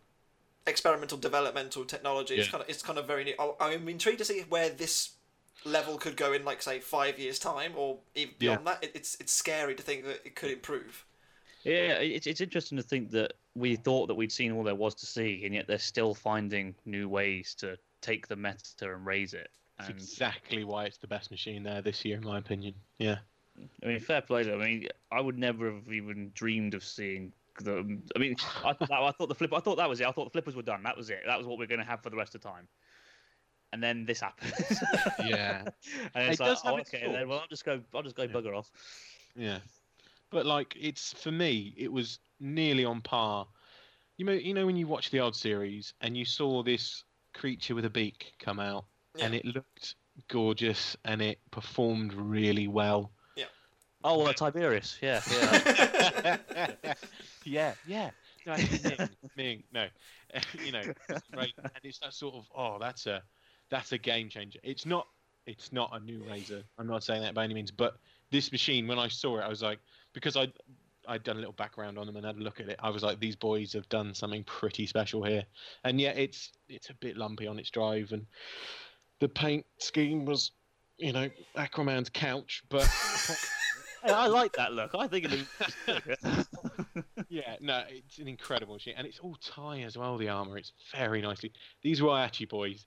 experimental 0.66 1.18
developmental 1.18 1.84
technology. 1.84 2.34
It's 2.36 2.46
Yeah. 2.46 2.52
kind 2.52 2.62
of 2.64 2.70
it's 2.70 2.82
kind 2.82 2.98
of 2.98 3.06
very 3.06 3.24
new. 3.24 3.34
I- 3.38 3.54
I'm 3.72 3.88
intrigued 3.88 4.18
to 4.18 4.24
see 4.24 4.42
where 4.42 4.70
this 4.70 5.12
level 5.64 5.98
could 5.98 6.16
go 6.16 6.32
in 6.32 6.44
like 6.44 6.62
say 6.62 6.78
five 6.80 7.18
years 7.18 7.38
time 7.38 7.72
or 7.76 7.98
even 8.14 8.34
Yeah. 8.34 8.56
beyond 8.56 8.66
that. 8.66 8.84
It's 8.94 9.16
it's 9.20 9.32
scary 9.32 9.74
to 9.74 9.82
think 9.82 10.04
that 10.04 10.22
it 10.24 10.34
could 10.36 10.50
improve. 10.50 11.04
Yeah, 11.64 11.94
it's 11.98 12.26
it's 12.26 12.40
interesting 12.40 12.76
to 12.78 12.84
think 12.84 13.10
that 13.10 13.32
we 13.54 13.74
thought 13.76 14.06
that 14.06 14.14
we'd 14.14 14.30
seen 14.32 14.52
all 14.52 14.62
there 14.62 14.74
was 14.76 14.94
to 14.96 15.06
see, 15.06 15.44
and 15.44 15.54
yet 15.54 15.66
they're 15.66 15.78
still 15.78 16.14
finding 16.14 16.74
new 16.84 17.08
ways 17.08 17.54
to 17.56 17.76
take 18.00 18.28
the 18.28 18.36
meta 18.36 18.94
and 18.94 19.04
raise 19.04 19.34
it. 19.34 19.50
That's 19.76 19.90
And 19.90 19.98
exactly 19.98 20.62
why 20.64 20.84
it's 20.84 20.98
the 20.98 21.08
best 21.08 21.30
machine 21.32 21.64
there 21.64 21.82
this 21.82 22.04
year, 22.04 22.16
in 22.18 22.24
my 22.24 22.38
opinion. 22.38 22.74
Yeah. 22.98 23.18
I 23.82 23.86
mean, 23.86 24.00
fair 24.00 24.22
play. 24.22 24.42
Though. 24.42 24.60
I 24.60 24.64
mean, 24.66 24.88
I 25.10 25.20
would 25.20 25.38
never 25.38 25.72
have 25.72 25.92
even 25.92 26.30
dreamed 26.34 26.74
of 26.74 26.84
seeing 26.84 27.32
the. 27.60 28.00
I 28.14 28.18
mean, 28.18 28.36
I 28.64 28.72
thought 28.72 28.88
that, 28.88 28.92
I 28.92 29.10
thought 29.12 29.28
the 29.28 29.34
flip. 29.34 29.52
I 29.52 29.60
thought 29.60 29.76
that 29.76 29.88
was 29.88 30.00
it. 30.00 30.06
I 30.06 30.12
thought 30.12 30.24
the 30.24 30.30
flippers 30.30 30.56
were 30.56 30.62
done. 30.62 30.82
That 30.82 30.96
was 30.96 31.10
it. 31.10 31.22
That 31.26 31.38
was 31.38 31.46
what 31.46 31.58
we 31.58 31.64
are 31.64 31.68
going 31.68 31.80
to 31.80 31.86
have 31.86 32.02
for 32.02 32.10
the 32.10 32.16
rest 32.16 32.34
of 32.34 32.40
the 32.40 32.48
time. 32.48 32.68
And 33.72 33.82
then 33.82 34.06
this 34.06 34.20
happens. 34.20 34.52
Yeah. 35.24 35.62
and 36.14 36.30
it's 36.30 36.40
It 36.40 36.42
like, 36.42 36.48
does 36.50 36.62
have 36.62 36.74
oh, 36.74 36.76
its 36.78 36.94
okay. 36.94 37.12
Then, 37.12 37.28
well, 37.28 37.40
I'll 37.40 37.48
just 37.48 37.64
go. 37.64 37.82
I'll 37.94 38.02
just 38.02 38.16
go 38.16 38.22
Yeah. 38.24 38.28
bugger 38.28 38.56
off. 38.56 38.70
Yeah, 39.34 39.58
but 40.30 40.46
like 40.46 40.76
it's 40.78 41.12
for 41.12 41.30
me, 41.30 41.74
it 41.76 41.92
was 41.92 42.18
nearly 42.40 42.84
on 42.84 43.00
par. 43.02 43.46
You 44.16 44.24
know, 44.24 44.32
you 44.32 44.54
know 44.54 44.66
when 44.66 44.76
you 44.76 44.86
watch 44.86 45.10
the 45.10 45.20
old 45.20 45.36
series 45.36 45.94
and 46.00 46.16
you 46.16 46.24
saw 46.24 46.62
this 46.62 47.04
creature 47.34 47.74
with 47.74 47.84
a 47.84 47.90
beak 47.90 48.34
come 48.38 48.58
out, 48.58 48.86
and 49.20 49.34
it 49.34 49.44
looked 49.44 49.96
gorgeous 50.28 50.96
and 51.04 51.22
it 51.22 51.38
performed 51.50 52.14
really 52.14 52.68
well. 52.68 53.12
Oh 54.04 54.22
well, 54.22 54.32
Tiberius. 54.32 54.96
Yeah, 55.00 55.20
yeah. 55.30 56.36
yeah, 57.44 57.74
yeah. 57.86 58.10
No, 58.46 58.52
actually, 58.52 58.96
Ming, 58.96 59.08
Ming, 59.36 59.62
no, 59.72 59.86
you 60.64 60.72
know, 60.72 60.82
it's 61.08 61.22
great, 61.32 61.54
and 61.58 61.70
it's 61.82 61.98
that 61.98 62.14
sort 62.14 62.34
of 62.34 62.46
oh, 62.56 62.78
that's 62.80 63.06
a 63.06 63.22
that's 63.70 63.92
a 63.92 63.98
game 63.98 64.28
changer. 64.28 64.60
It's 64.62 64.86
not 64.86 65.06
it's 65.46 65.72
not 65.72 65.90
a 65.92 66.00
new 66.00 66.20
Razer. 66.20 66.62
I'm 66.78 66.86
not 66.86 67.02
saying 67.02 67.22
that 67.22 67.34
by 67.34 67.44
any 67.44 67.54
means, 67.54 67.70
but 67.70 67.96
this 68.30 68.52
machine, 68.52 68.86
when 68.86 68.98
I 68.98 69.08
saw 69.08 69.38
it, 69.38 69.42
I 69.42 69.48
was 69.48 69.62
like, 69.62 69.80
because 70.12 70.36
I 70.36 70.48
I'd 71.08 71.24
done 71.24 71.36
a 71.36 71.40
little 71.40 71.52
background 71.52 71.98
on 71.98 72.06
them 72.06 72.16
and 72.16 72.24
had 72.24 72.36
a 72.36 72.40
look 72.40 72.60
at 72.60 72.68
it. 72.68 72.78
I 72.82 72.90
was 72.90 73.02
like, 73.02 73.18
these 73.18 73.36
boys 73.36 73.72
have 73.72 73.88
done 73.88 74.14
something 74.14 74.44
pretty 74.44 74.86
special 74.86 75.22
here, 75.24 75.44
and 75.84 76.00
yet 76.00 76.16
it's 76.16 76.52
it's 76.68 76.90
a 76.90 76.94
bit 76.94 77.16
lumpy 77.16 77.46
on 77.46 77.58
its 77.58 77.70
drive, 77.70 78.12
and 78.12 78.26
the 79.20 79.28
paint 79.28 79.66
scheme 79.78 80.24
was, 80.24 80.52
you 80.98 81.12
know, 81.12 81.28
Aquaman's 81.56 82.10
couch, 82.10 82.62
but. 82.68 82.88
Hey, 84.02 84.12
I 84.12 84.26
like 84.26 84.52
that 84.56 84.72
look. 84.72 84.94
I 84.94 85.06
think 85.08 85.26
it 85.26 85.30
looks. 85.32 86.46
Yeah, 87.28 87.56
no, 87.60 87.82
it's 87.88 88.18
an 88.18 88.26
incredible 88.26 88.74
machine, 88.74 88.94
and 88.96 89.06
it's 89.06 89.18
all 89.18 89.36
tie 89.36 89.80
as 89.82 89.98
well. 89.98 90.16
The 90.16 90.28
armor, 90.28 90.56
it's 90.56 90.72
very 90.96 91.20
nicely. 91.20 91.52
These 91.82 92.00
Whyachi 92.00 92.48
boys, 92.48 92.86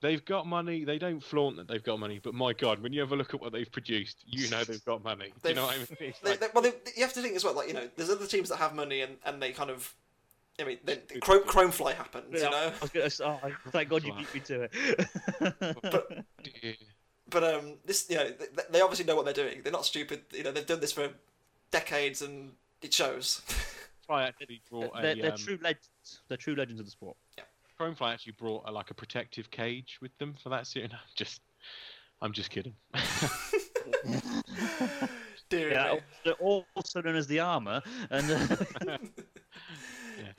they've 0.00 0.24
got 0.24 0.46
money. 0.46 0.84
They 0.84 0.98
don't 0.98 1.22
flaunt 1.22 1.56
that 1.58 1.68
they've 1.68 1.82
got 1.82 1.98
money, 2.00 2.18
but 2.22 2.34
my 2.34 2.52
God, 2.54 2.82
when 2.82 2.92
you 2.92 3.00
have 3.00 3.12
a 3.12 3.16
look 3.16 3.34
at 3.34 3.40
what 3.40 3.52
they've 3.52 3.70
produced, 3.70 4.24
you 4.26 4.48
know 4.48 4.64
they've 4.64 4.84
got 4.84 5.04
money. 5.04 5.32
Do 5.42 5.50
you 5.50 5.54
know 5.54 5.66
what 5.66 5.74
I 5.74 5.78
mean? 5.78 5.86
It's 6.00 6.18
They, 6.20 6.30
like- 6.30 6.40
they, 6.40 6.46
well, 6.54 6.62
they, 6.62 6.72
you 6.96 7.02
have 7.02 7.12
to 7.12 7.22
think 7.22 7.36
as 7.36 7.44
well. 7.44 7.54
Like 7.54 7.68
you 7.68 7.74
know, 7.74 7.88
there's 7.96 8.10
other 8.10 8.26
teams 8.26 8.48
that 8.48 8.56
have 8.56 8.74
money 8.74 9.02
and, 9.02 9.16
and 9.24 9.40
they 9.42 9.52
kind 9.52 9.70
of. 9.70 9.94
I 10.60 10.64
mean, 10.64 10.78
then 10.84 11.00
Chrome, 11.20 11.42
Chrome 11.46 11.70
Fly 11.72 11.94
happens, 11.94 12.32
you 12.32 12.48
know. 12.48 12.72
I 12.80 12.80
was 12.80 12.90
gonna 13.20 13.38
oh, 13.44 13.50
thank 13.70 13.88
God 13.88 14.04
you 14.04 14.12
beat 14.14 14.34
me 14.34 14.40
to 14.40 14.68
it. 14.70 15.52
But 15.82 16.24
um, 17.42 17.78
this, 17.84 18.08
you 18.08 18.16
know, 18.16 18.28
they, 18.28 18.62
they 18.70 18.80
obviously 18.80 19.06
know 19.06 19.16
what 19.16 19.24
they're 19.24 19.34
doing. 19.34 19.62
They're 19.62 19.72
not 19.72 19.86
stupid. 19.86 20.22
You 20.32 20.44
know, 20.44 20.52
they've 20.52 20.66
done 20.66 20.80
this 20.80 20.92
for 20.92 21.08
decades, 21.70 22.22
and 22.22 22.52
it 22.82 22.94
shows. 22.94 23.42
Fly 24.06 24.24
actually 24.24 24.60
brought 24.70 24.92
a 24.98 25.02
they're, 25.02 25.16
they're 25.16 25.32
um, 25.32 25.38
true 25.38 25.58
legends. 25.62 26.20
They're 26.28 26.36
true 26.36 26.54
legends 26.54 26.80
of 26.80 26.86
the 26.86 26.92
sport. 26.92 27.16
Yeah. 27.38 27.44
Chromefly 27.80 28.12
actually 28.12 28.34
brought 28.38 28.62
a, 28.66 28.70
like 28.72 28.90
a 28.90 28.94
protective 28.94 29.50
cage 29.50 29.98
with 30.00 30.16
them 30.18 30.34
for 30.42 30.50
that 30.50 30.66
series. 30.66 30.90
No, 30.92 30.98
just, 31.16 31.40
I'm 32.20 32.32
just 32.32 32.50
kidding. 32.50 32.74
Dear 35.48 35.72
Yeah, 35.72 35.94
me. 35.94 36.00
they're 36.24 36.34
also 36.34 37.02
known 37.02 37.16
as 37.16 37.26
the 37.26 37.40
armor, 37.40 37.82
and 38.10 38.30
uh, 38.30 38.56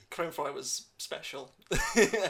Chrome 0.10 0.32
Fly 0.32 0.50
was 0.52 0.86
special. 0.98 1.52
yeah, 1.96 2.30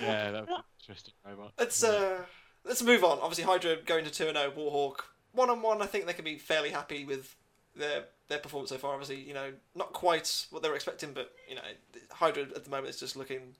that 0.00 0.46
was 0.46 0.48
an 0.48 0.62
interesting 0.80 1.14
robot. 1.26 1.52
let's 1.58 1.84
uh, 1.84 2.24
let's 2.64 2.82
move 2.82 3.04
on. 3.04 3.18
Obviously, 3.20 3.44
Hydra 3.44 3.76
going 3.84 4.04
to 4.04 4.10
two 4.10 4.28
and 4.28 4.36
zero. 4.36 4.50
Warhawk 4.50 5.00
one 5.32 5.50
on 5.50 5.62
one. 5.62 5.82
I 5.82 5.86
think 5.86 6.06
they 6.06 6.12
can 6.12 6.24
be 6.24 6.38
fairly 6.38 6.70
happy 6.70 7.04
with 7.04 7.36
their 7.76 8.04
their 8.28 8.38
performance 8.38 8.70
so 8.70 8.78
far. 8.78 8.92
Obviously, 8.92 9.20
you 9.20 9.34
know, 9.34 9.52
not 9.74 9.92
quite 9.92 10.46
what 10.50 10.62
they 10.62 10.68
were 10.68 10.74
expecting, 10.74 11.12
but 11.12 11.32
you 11.48 11.54
know, 11.56 11.62
Hydra 12.10 12.44
at 12.44 12.64
the 12.64 12.70
moment 12.70 12.88
is 12.90 13.00
just 13.00 13.16
looking 13.16 13.54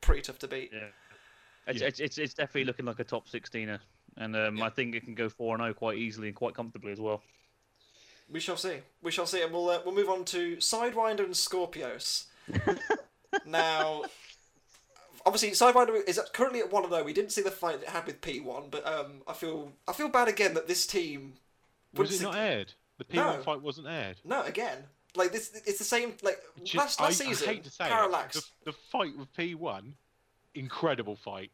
pretty 0.00 0.22
tough 0.22 0.38
to 0.40 0.48
beat. 0.48 0.70
yeah, 0.72 0.88
it's, 1.66 1.80
Yeah. 1.80 1.88
It's, 1.88 2.00
it's 2.00 2.18
it's 2.18 2.34
definitely 2.34 2.64
looking 2.64 2.86
like 2.86 2.98
a 3.00 3.04
top 3.04 3.28
16er, 3.28 3.78
and 4.16 4.36
um, 4.36 4.56
Yeah. 4.56 4.64
I 4.64 4.70
think 4.70 4.94
it 4.94 5.04
can 5.04 5.14
go 5.14 5.28
four 5.28 5.54
and 5.54 5.62
zero 5.62 5.74
quite 5.74 5.98
easily 5.98 6.28
and 6.28 6.36
quite 6.36 6.54
comfortably 6.54 6.92
as 6.92 7.00
well. 7.00 7.22
We 8.32 8.38
shall 8.40 8.56
see. 8.56 8.76
We 9.02 9.10
shall 9.10 9.26
see, 9.26 9.42
and 9.42 9.52
we'll 9.52 9.68
uh, 9.68 9.80
we'll 9.84 9.94
move 9.94 10.08
on 10.08 10.24
to 10.26 10.56
Sidewinder 10.58 11.20
and 11.24 11.34
Skorpios. 11.34 12.26
now, 13.46 14.04
obviously, 15.26 15.50
Sidewinder 15.50 16.02
is 16.08 16.20
currently 16.32 16.60
at 16.60 16.70
one 16.72 16.84
and 16.84 16.92
zero. 16.92 17.04
We 17.04 17.12
didn't 17.12 17.30
see 17.32 17.42
the 17.42 17.50
fight 17.50 17.76
it 17.82 17.88
had 17.88 18.06
with 18.06 18.20
P 18.20 18.40
one, 18.40 18.64
but 18.70 18.86
um, 18.86 19.22
I 19.26 19.32
feel 19.32 19.72
I 19.88 19.92
feel 19.92 20.08
bad 20.08 20.28
again 20.28 20.54
that 20.54 20.66
this 20.68 20.86
team 20.86 21.34
Was 21.94 22.10
wouldn't 22.10 22.22
not 22.22 22.36
aired? 22.36 22.72
The 22.98 23.04
P1 23.04 23.14
No. 23.38 23.42
fight 23.42 23.62
wasn't 23.62 23.86
aired. 23.88 24.18
No, 24.24 24.42
again, 24.42 24.78
like 25.16 25.32
this. 25.32 25.50
It's 25.66 25.78
the 25.78 25.84
same. 25.84 26.14
Like 26.22 26.38
Just- 26.64 26.74
last 26.76 27.00
last 27.00 27.20
I, 27.20 27.24
season, 27.24 27.48
I 27.48 27.52
hate 27.54 27.64
to 27.64 27.70
say 27.70 27.86
it, 27.86 27.88
Parallax. 27.88 28.34
the, 28.64 28.72
the 28.72 28.76
fight 28.92 29.16
with 29.18 29.32
P1, 29.34 29.92
incredible 30.54 31.16
fight. 31.16 31.50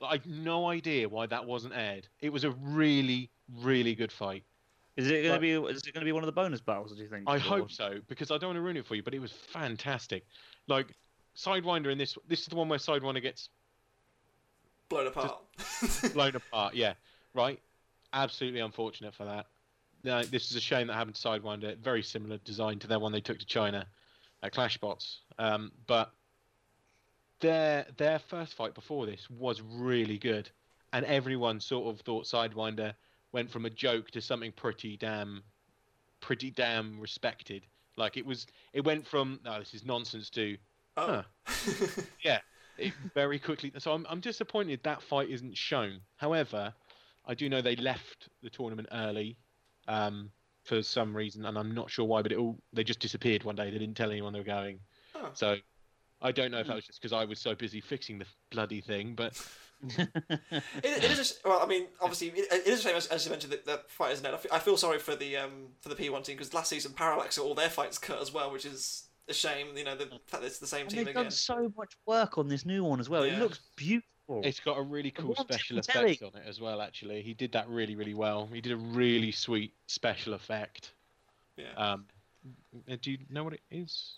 Like, 0.00 0.12
I've 0.12 0.26
no 0.26 0.68
idea 0.68 1.08
why 1.08 1.26
that 1.26 1.44
wasn't 1.46 1.74
aired. 1.74 2.06
It 2.20 2.30
was 2.32 2.44
a 2.44 2.50
really, 2.52 3.30
really 3.62 3.94
good 3.94 4.12
fight. 4.12 4.44
Is 4.96 5.10
it 5.10 5.22
going 5.22 5.34
to 5.34 5.40
be? 5.40 5.52
Is 5.52 5.86
it 5.86 5.94
going 5.94 6.00
to 6.02 6.04
be 6.04 6.12
one 6.12 6.22
of 6.22 6.26
the 6.26 6.32
bonus 6.32 6.60
battles? 6.60 6.92
Do 6.94 7.02
you 7.02 7.08
think? 7.08 7.24
I 7.26 7.36
Or- 7.36 7.38
hope 7.38 7.70
so 7.70 8.00
because 8.08 8.30
I 8.30 8.36
don't 8.38 8.48
want 8.48 8.56
to 8.56 8.62
ruin 8.62 8.76
it 8.76 8.86
for 8.86 8.94
you, 8.94 9.02
but 9.02 9.14
it 9.14 9.20
was 9.20 9.32
fantastic. 9.32 10.26
Like 10.68 10.88
Sidewinder 11.36 11.90
in 11.90 11.98
this, 11.98 12.16
this 12.28 12.40
is 12.40 12.46
the 12.46 12.56
one 12.56 12.68
where 12.68 12.78
Sidewinder 12.78 13.22
gets 13.22 13.48
blown 14.88 15.06
apart. 15.06 15.38
blown 16.12 16.34
apart. 16.36 16.74
Yeah, 16.74 16.94
right. 17.34 17.58
Absolutely 18.12 18.60
unfortunate 18.60 19.14
for 19.14 19.24
that. 19.24 19.46
No, 20.02 20.22
this 20.22 20.50
is 20.50 20.56
a 20.56 20.60
shame 20.60 20.86
that 20.88 20.94
happened 20.94 21.16
to 21.16 21.28
Sidewinder. 21.28 21.76
Very 21.78 22.02
similar 22.02 22.38
design 22.38 22.78
to 22.80 22.86
their 22.86 22.98
one 22.98 23.12
they 23.12 23.20
took 23.20 23.38
to 23.38 23.46
China 23.46 23.86
at 24.42 24.52
Clashbots. 24.52 25.18
Um, 25.38 25.72
but 25.86 26.12
their 27.40 27.86
their 27.96 28.18
first 28.18 28.54
fight 28.54 28.74
before 28.74 29.06
this 29.06 29.28
was 29.30 29.62
really 29.62 30.18
good, 30.18 30.50
and 30.92 31.04
everyone 31.04 31.60
sort 31.60 31.94
of 31.94 32.00
thought 32.00 32.24
Sidewinder 32.24 32.94
went 33.32 33.50
from 33.50 33.66
a 33.66 33.70
joke 33.70 34.10
to 34.10 34.20
something 34.20 34.52
pretty 34.52 34.96
damn, 34.96 35.42
pretty 36.20 36.50
damn 36.50 36.98
respected. 36.98 37.64
Like 37.96 38.16
it 38.16 38.24
was, 38.24 38.46
it 38.72 38.84
went 38.84 39.06
from 39.06 39.40
no, 39.44 39.58
this 39.58 39.74
is 39.74 39.84
nonsense 39.84 40.30
to 40.30 40.56
oh. 41.00 41.24
it 42.78 42.92
very 43.14 43.38
quickly. 43.38 43.72
So 43.78 43.92
I'm, 43.92 44.06
I'm 44.08 44.20
disappointed 44.20 44.80
that 44.82 45.02
fight 45.02 45.30
isn't 45.30 45.56
shown. 45.56 46.00
However, 46.16 46.72
I 47.26 47.34
do 47.34 47.48
know 47.48 47.60
they 47.60 47.76
left 47.76 48.28
the 48.42 48.50
tournament 48.50 48.88
early 48.92 49.36
um, 49.88 50.30
for 50.64 50.82
some 50.82 51.16
reason, 51.16 51.44
and 51.46 51.58
I'm 51.58 51.74
not 51.74 51.90
sure 51.90 52.04
why. 52.04 52.22
But 52.22 52.32
it 52.32 52.38
all 52.38 52.58
they 52.72 52.84
just 52.84 53.00
disappeared 53.00 53.44
one 53.44 53.56
day. 53.56 53.70
They 53.70 53.78
didn't 53.78 53.96
tell 53.96 54.10
anyone 54.10 54.32
they 54.32 54.40
were 54.40 54.44
going. 54.44 54.80
Oh. 55.14 55.30
So 55.34 55.56
I 56.22 56.32
don't 56.32 56.50
know 56.50 56.58
if 56.58 56.66
that 56.66 56.76
was 56.76 56.86
just 56.86 57.00
because 57.00 57.12
I 57.12 57.24
was 57.24 57.38
so 57.38 57.54
busy 57.54 57.80
fixing 57.80 58.18
the 58.18 58.26
bloody 58.50 58.80
thing. 58.80 59.14
But 59.14 59.40
It, 59.98 60.60
it 60.84 61.04
is. 61.04 61.38
A, 61.44 61.48
well, 61.48 61.60
I 61.62 61.66
mean, 61.66 61.86
obviously, 62.00 62.28
it, 62.28 62.52
it 62.52 62.66
is 62.66 62.80
a 62.80 62.82
shame 62.82 62.96
as, 62.96 63.06
as 63.06 63.24
you 63.24 63.30
mentioned 63.30 63.52
that 63.52 63.64
the 63.64 63.80
fight 63.88 64.12
isn't. 64.12 64.26
I 64.26 64.36
feel, 64.36 64.52
I 64.52 64.58
feel 64.58 64.76
sorry 64.76 64.98
for 64.98 65.16
the 65.16 65.36
um 65.36 65.68
for 65.80 65.88
the 65.88 65.94
P 65.94 66.10
one 66.10 66.22
team 66.22 66.36
because 66.36 66.52
last 66.52 66.68
season 66.68 66.92
Parallax 66.92 67.38
got 67.38 67.46
all 67.46 67.54
their 67.54 67.70
fights 67.70 67.98
cut 67.98 68.20
as 68.20 68.32
well, 68.32 68.50
which 68.52 68.66
is 68.66 69.04
a 69.28 69.34
shame. 69.34 69.68
You 69.76 69.84
know, 69.84 69.96
the 69.96 70.06
fact 70.26 70.42
that 70.42 70.44
it's 70.44 70.58
the 70.58 70.66
same 70.66 70.82
And 70.82 70.90
team 70.90 70.98
they've 70.98 71.08
again. 71.08 71.24
done 71.24 71.30
so 71.30 71.72
much 71.76 71.92
work 72.06 72.38
on 72.38 72.48
this 72.48 72.64
new 72.66 72.84
one 72.84 73.00
as 73.00 73.08
well. 73.08 73.26
Yeah. 73.26 73.34
It 73.36 73.38
looks 73.40 73.60
beautiful. 73.76 74.40
it's 74.44 74.60
got 74.60 74.78
a 74.78 74.82
really 74.82 75.10
cool 75.10 75.34
special 75.36 75.80
Tim 75.80 75.82
Telly. 75.82 76.12
effect 76.12 76.34
on 76.34 76.40
it 76.42 76.46
as 76.48 76.60
well. 76.60 76.80
Actually, 76.80 77.22
he 77.22 77.34
did 77.34 77.52
that 77.52 77.68
really, 77.68 77.96
really 77.96 78.14
well. 78.14 78.48
He 78.52 78.60
did 78.60 78.72
a 78.72 78.76
really 78.76 79.32
sweet 79.32 79.72
special 79.86 80.34
effect. 80.34 80.92
Yeah. 81.56 81.72
Um, 81.76 82.06
uh, 82.90 82.96
do 83.02 83.12
you 83.12 83.18
know 83.28 83.44
what 83.44 83.52
it 83.54 83.60
is? 83.70 84.14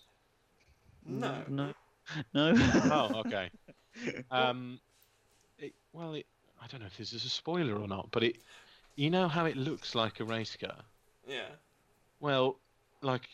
no. 1.05 1.43
no, 1.49 1.73
no. 2.33 2.53
oh, 2.55 3.21
okay. 3.25 3.49
Um, 4.31 4.79
it, 5.59 5.71
well, 5.91 6.15
it, 6.15 6.25
I 6.59 6.65
don't 6.65 6.79
know 6.79 6.87
if 6.87 6.97
this 6.97 7.13
is 7.13 7.25
a 7.25 7.29
spoiler 7.29 7.75
or 7.79 7.87
not, 7.87 8.09
but 8.09 8.23
it, 8.23 8.37
you 8.95 9.11
know 9.11 9.27
how 9.27 9.45
it 9.45 9.55
looks 9.55 9.93
like 9.93 10.19
a 10.19 10.23
race 10.23 10.57
car. 10.59 10.77
Yeah. 11.27 11.49
Well, 12.19 12.57
like 13.03 13.29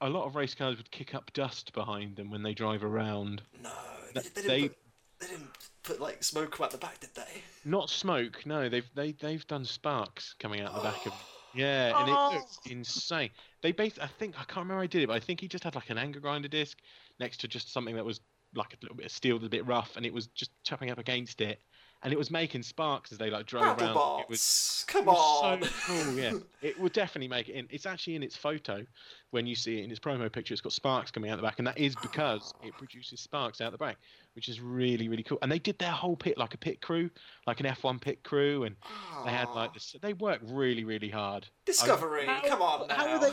a 0.00 0.08
lot 0.08 0.26
of 0.26 0.34
race 0.36 0.54
cars 0.54 0.76
would 0.76 0.90
kick 0.90 1.14
up 1.14 1.32
dust 1.32 1.72
behind 1.72 2.16
them 2.16 2.30
when 2.30 2.42
they 2.42 2.54
drive 2.54 2.82
around. 2.84 3.42
No. 3.62 3.70
They, 4.14 4.20
Th- 4.22 4.34
they, 4.34 4.40
didn't 4.42 4.48
they- 4.48 4.68
put, 4.68 4.76
they 5.20 5.26
didn't 5.26 5.50
put 5.82 6.00
like 6.00 6.22
smoke 6.24 6.60
out 6.60 6.70
the 6.70 6.78
back, 6.78 7.00
did 7.00 7.14
they? 7.14 7.42
Not 7.64 7.90
smoke, 7.90 8.44
no. 8.46 8.68
They've 8.68 8.88
they 8.94 9.12
they've 9.12 9.46
done 9.46 9.64
sparks 9.64 10.34
coming 10.38 10.60
out 10.62 10.74
the 10.74 10.80
back 10.80 11.06
of. 11.06 11.12
Oh. 11.14 11.26
Yeah, 11.52 12.00
and 12.00 12.08
Oh. 12.10 12.30
it 12.30 12.34
looks 12.36 12.58
insane. 12.70 13.30
They 13.60 13.72
base, 13.72 13.98
I 14.00 14.06
think, 14.06 14.36
I 14.36 14.44
can't 14.44 14.58
remember 14.58 14.74
how 14.76 14.80
I 14.82 14.86
did 14.86 15.02
it, 15.02 15.08
but 15.08 15.14
I 15.16 15.20
think 15.20 15.40
he 15.40 15.48
just 15.48 15.64
had 15.64 15.74
like 15.74 15.90
an 15.90 15.98
angle 15.98 16.20
grinder 16.22 16.46
disc 16.46 16.78
next 17.18 17.38
to 17.40 17.48
just 17.48 17.72
something 17.72 17.96
that 17.96 18.04
was 18.04 18.20
like 18.54 18.72
a 18.72 18.76
little 18.82 18.96
bit 18.96 19.06
of 19.06 19.12
steel, 19.12 19.36
was 19.36 19.46
a 19.46 19.50
bit 19.50 19.66
rough, 19.66 19.96
and 19.96 20.06
it 20.06 20.14
was 20.14 20.28
just 20.28 20.52
chopping 20.62 20.90
up 20.92 20.98
against 20.98 21.40
it, 21.40 21.58
and 22.02 22.12
it 22.12 22.18
was 22.18 22.30
making 22.30 22.62
sparks 22.62 23.12
as 23.12 23.18
they 23.18 23.30
like 23.30 23.46
drove 23.46 23.64
around. 23.78 23.94
bots. 23.94 24.22
It 24.24 24.28
was 24.30 24.84
Come 24.88 25.02
it 25.02 25.06
was 25.06 25.42
on. 25.42 25.62
so 25.62 25.68
cool, 25.86 26.14
yeah. 26.14 26.32
It 26.62 26.78
would 26.78 26.92
definitely 26.92 27.28
make 27.28 27.48
it 27.48 27.54
in. 27.54 27.66
It's 27.70 27.86
actually 27.86 28.16
in 28.16 28.22
its 28.22 28.36
photo 28.36 28.84
when 29.30 29.46
you 29.46 29.54
see 29.54 29.80
it 29.80 29.84
in 29.84 29.90
its 29.90 30.00
promo 30.00 30.30
picture. 30.30 30.52
It's 30.52 30.60
got 30.60 30.72
sparks 30.72 31.10
coming 31.10 31.30
out 31.30 31.36
the 31.36 31.42
back, 31.42 31.58
and 31.58 31.66
that 31.66 31.78
is 31.78 31.94
because 32.02 32.52
it 32.62 32.72
produces 32.74 33.20
sparks 33.20 33.60
out 33.62 33.72
the 33.72 33.78
back, 33.78 33.96
which 34.34 34.48
is 34.48 34.60
really, 34.60 35.08
really 35.08 35.22
cool. 35.22 35.38
And 35.42 35.50
they 35.50 35.58
did 35.58 35.78
their 35.78 35.90
whole 35.90 36.16
pit 36.16 36.36
like 36.36 36.52
a 36.52 36.58
pit 36.58 36.82
crew, 36.82 37.08
like 37.46 37.60
an 37.60 37.66
F1 37.66 38.00
pit 38.00 38.22
crew, 38.24 38.64
and 38.64 38.76
they 39.24 39.30
had 39.30 39.48
like 39.50 39.72
this. 39.72 39.94
They 40.02 40.12
worked 40.14 40.44
really, 40.50 40.84
really 40.84 41.08
hard. 41.08 41.46
Discovery. 41.64 42.26
How- 42.26 42.42
Come 42.46 42.60
on 42.62 42.88
now. 42.88 42.94
How 42.94 43.08
are 43.08 43.20
they? 43.20 43.32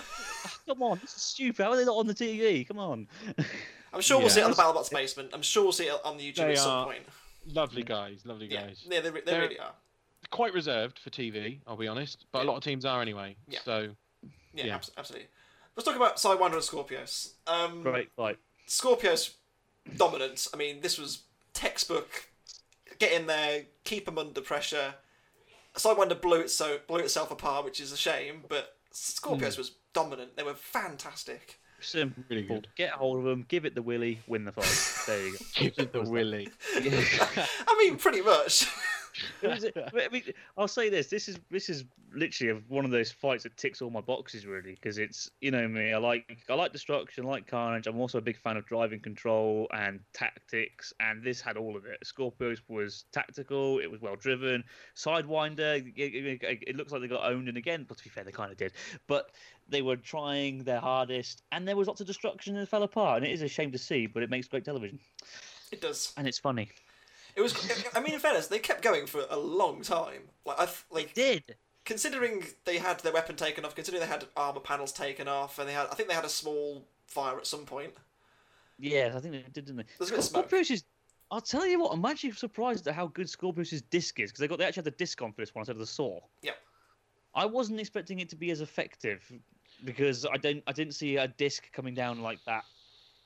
Come 0.68 0.82
on, 0.84 1.00
this 1.02 1.16
is 1.16 1.22
stupid. 1.22 1.64
How 1.64 1.72
are 1.72 1.76
they 1.78 1.86
not 1.86 1.98
on 1.98 2.08
the 2.08 2.14
TV? 2.16 2.66
Come 2.68 2.80
on. 2.80 3.08
I'm 3.94 4.02
sure 4.02 4.20
we'll 4.20 4.30
see 4.30 4.42
it 4.42 4.44
on 4.44 4.52
the. 4.52 4.58
BattleBots 4.58 4.92
basement. 4.92 5.32
I'm 5.34 5.42
sure 5.42 5.64
we'll 5.64 5.72
see 5.74 5.86
it 5.88 6.00
on 6.06 6.18
the 6.18 6.32
YouTube 6.32 6.36
They 6.38 6.52
at 6.54 6.58
some 6.60 6.72
are- 6.72 6.86
point. 6.86 7.04
Lovely 7.54 7.84
guys, 7.84 8.22
lovely 8.26 8.48
Yeah, 8.48 8.68
guys. 8.68 8.86
yeah, 8.90 9.00
they, 9.02 9.10
they 9.10 9.22
They're 9.22 9.42
really 9.42 9.60
are. 9.60 9.74
Quite 10.32 10.54
reserved 10.54 11.00
for 11.00 11.10
TV, 11.10 11.60
I'll 11.68 11.78
be 11.78 11.88
honest, 11.88 12.26
but 12.32 12.44
a 12.44 12.46
lot 12.46 12.58
of 12.58 12.64
teams 12.64 12.84
are 12.86 13.02
anyway. 13.02 13.36
Yeah. 13.48 13.60
So 13.64 13.96
Yeah, 14.54 14.66
Yeah. 14.66 14.76
abs- 14.76 14.92
absolutely. 14.98 15.28
Let's 15.76 15.86
talk 15.88 15.96
about 15.96 16.18
Sidewinder 16.18 16.54
and 16.54 16.62
Skorpios. 16.64 17.34
Um, 17.46 17.84
Great 17.84 18.12
fight. 18.16 18.38
Skorpios 18.68 19.36
dominance. 19.96 20.50
I 20.54 20.58
mean, 20.58 20.82
this 20.82 20.98
was 20.98 21.22
textbook. 21.54 22.30
Get 23.00 23.12
in 23.12 23.28
there, 23.28 23.66
keep 23.84 24.06
them 24.06 24.18
under 24.18 24.42
pressure. 24.42 24.96
Sidewinder 25.76 26.20
blew 26.20 26.42
it 26.42 26.50
so 26.50 26.80
blew 26.88 26.98
itself 27.00 27.30
apart, 27.30 27.64
which 27.64 27.80
is 27.80 27.92
a 27.92 27.98
shame. 27.98 28.44
But 28.50 28.76
Skorpios 28.92 29.54
Hmm. 29.54 29.60
was 29.60 29.72
dominant. 29.94 30.36
They 30.36 30.44
were 30.44 30.56
fantastic. 30.56 31.60
Simple. 31.80 32.24
Really 32.30 32.44
good. 32.44 32.68
Get 32.76 32.92
hold 32.92 33.20
of 33.20 33.24
them. 33.24 33.46
Give 33.48 33.66
it 33.66 33.76
the 33.76 33.82
willy. 33.82 34.20
Win 34.28 34.46
the 34.46 34.52
fight. 34.52 35.06
There 35.06 35.26
you 35.26 35.32
go. 35.34 35.38
give 35.56 35.74
it 35.78 35.94
the 35.94 36.02
willy. 36.02 36.50
I 36.76 37.78
mean, 37.80 37.98
pretty 37.98 38.22
much. 38.22 38.68
I 39.44 40.08
mean, 40.12 40.24
I'll 40.58 40.68
say 40.68 40.90
this: 40.90 41.08
this 41.08 41.28
is 41.28 41.40
this 41.50 41.70
is 41.70 41.86
literally 42.14 42.62
one 42.68 42.86
of 42.86 42.92
those 42.92 43.12
fights 43.12 43.44
that 43.44 43.56
ticks 43.58 43.82
all 43.82 43.90
my 43.90 44.02
boxes, 44.02 44.46
really, 44.46 44.72
because 44.72 44.98
it's 44.98 45.30
you 45.42 45.52
know 45.52 45.68
me. 45.68 45.94
I 45.94 45.98
like 45.98 46.40
I 46.50 46.54
like 46.54 46.74
destruction, 46.74 47.26
I 47.26 47.30
like 47.30 47.48
carnage. 47.48 47.88
I'm 47.88 48.00
also 48.00 48.18
a 48.18 48.22
big 48.22 48.38
fan 48.38 48.58
of 48.58 48.66
driving 48.66 49.00
control 49.00 49.68
and 49.74 50.00
tactics, 50.14 50.94
and 51.00 51.24
this 51.24 51.42
had 51.42 51.58
all 51.58 51.76
of 51.76 51.86
it. 51.86 52.00
Skorpios 52.06 52.60
was 52.68 53.06
tactical, 53.12 53.80
it 53.80 53.90
was 53.90 54.02
well 54.02 54.16
driven. 54.16 54.64
Sidewinder, 54.96 55.78
it, 55.96 56.42
it, 56.44 56.64
it 56.68 56.76
looks 56.76 56.92
like 56.92 57.02
they 57.02 57.08
got 57.08 57.30
owned, 57.30 57.48
and 57.48 57.58
again, 57.58 57.86
but 57.88 57.98
to 57.98 58.04
be 58.04 58.10
fair, 58.10 58.24
they 58.24 58.32
kind 58.32 58.52
of 58.52 58.58
did. 58.58 58.74
But 59.08 59.32
they 59.70 59.82
were 59.82 59.98
trying 59.98 60.64
their 60.64 60.80
hardest, 60.80 61.44
and 61.52 61.68
there 61.68 61.76
was 61.76 61.88
lots 61.88 62.02
of 62.02 62.08
destruction 62.08 62.56
and 62.56 62.64
it 62.64 62.70
fell 62.70 62.84
apart. 62.84 63.18
And 63.18 63.26
it 63.26 63.34
is 63.34 63.42
a 63.42 63.48
shame 63.48 63.72
to 63.72 63.78
see, 63.78 64.08
but 64.08 64.24
it 64.24 64.30
makes 64.30 64.48
great 64.48 64.66
television, 64.66 65.00
it 65.72 65.82
does. 65.82 66.14
and 66.18 66.28
it's 66.28 66.40
funny. 66.40 66.70
It 67.38 67.42
was. 67.42 67.54
I 67.96 68.00
mean, 68.02 68.16
in 68.16 68.20
fairness, 68.20 68.48
they 68.48 68.60
kept 68.60 68.82
going 68.82 69.06
for 69.06 69.22
a 69.30 69.38
long 69.38 69.82
time. 69.82 70.24
Like 70.44 70.60
I 70.60 70.66
th- 70.66 70.86
like 70.90 71.14
Did 71.14 71.56
considering 71.86 72.44
they 72.66 72.80
had 72.80 73.00
their 73.00 73.14
weapon 73.14 73.36
taken 73.36 73.64
off, 73.64 73.76
considering 73.76 74.02
they 74.02 74.10
had 74.10 74.26
armor 74.36 74.60
panels 74.60 74.92
taken 74.92 75.28
off, 75.28 75.60
and 75.60 75.70
they 75.70 75.74
had. 75.74 75.88
I 75.92 75.96
think 75.96 76.10
they 76.10 76.16
had 76.16 76.26
a 76.26 76.30
small 76.30 76.84
fire 77.06 77.38
at 77.38 77.46
some 77.46 77.66
point. 77.66 77.94
Yeah, 78.80 79.14
I 79.16 79.20
think 79.20 79.34
they 79.34 79.42
did, 79.54 79.66
didn't 79.66 79.78
they? 79.78 79.84
There's 79.98 80.10
a 80.10 80.14
bit 80.14 80.20
of 80.20 80.26
smoke. 80.26 80.54
Is. 80.54 80.84
I'll 81.30 81.42
tell 81.42 81.66
you 81.66 81.80
what, 81.80 81.94
I'm 81.94 82.06
actually 82.06 82.32
surprised 82.32 82.88
at 82.88 82.96
how 82.96 83.08
good 83.08 83.28
Skorpios' 83.28 83.84
disc 83.90 84.20
is 84.20 84.32
because 84.32 84.40
they 84.40 84.48
got 84.48 84.60
they 84.60 84.66
actually 84.66 84.82
had 84.82 84.94
the 84.94 84.98
disc 84.98 85.22
on 85.22 85.32
for 85.32 85.42
this 85.42 85.54
one 85.54 85.62
instead 85.62 85.76
of 85.76 85.80
the 85.80 85.86
saw. 85.86 86.20
Yep. 86.42 86.58
I 87.36 87.46
wasn't 87.46 87.80
expecting 87.80 88.20
it 88.20 88.30
to 88.30 88.36
be 88.36 88.50
as 88.50 88.62
effective 88.62 89.32
because 89.84 90.26
I 90.26 90.38
don't 90.38 90.64
I 90.66 90.72
didn't 90.72 90.94
see 90.94 91.18
a 91.18 91.28
disc 91.28 91.72
coming 91.72 91.94
down 91.94 92.22
like 92.22 92.40
that 92.46 92.64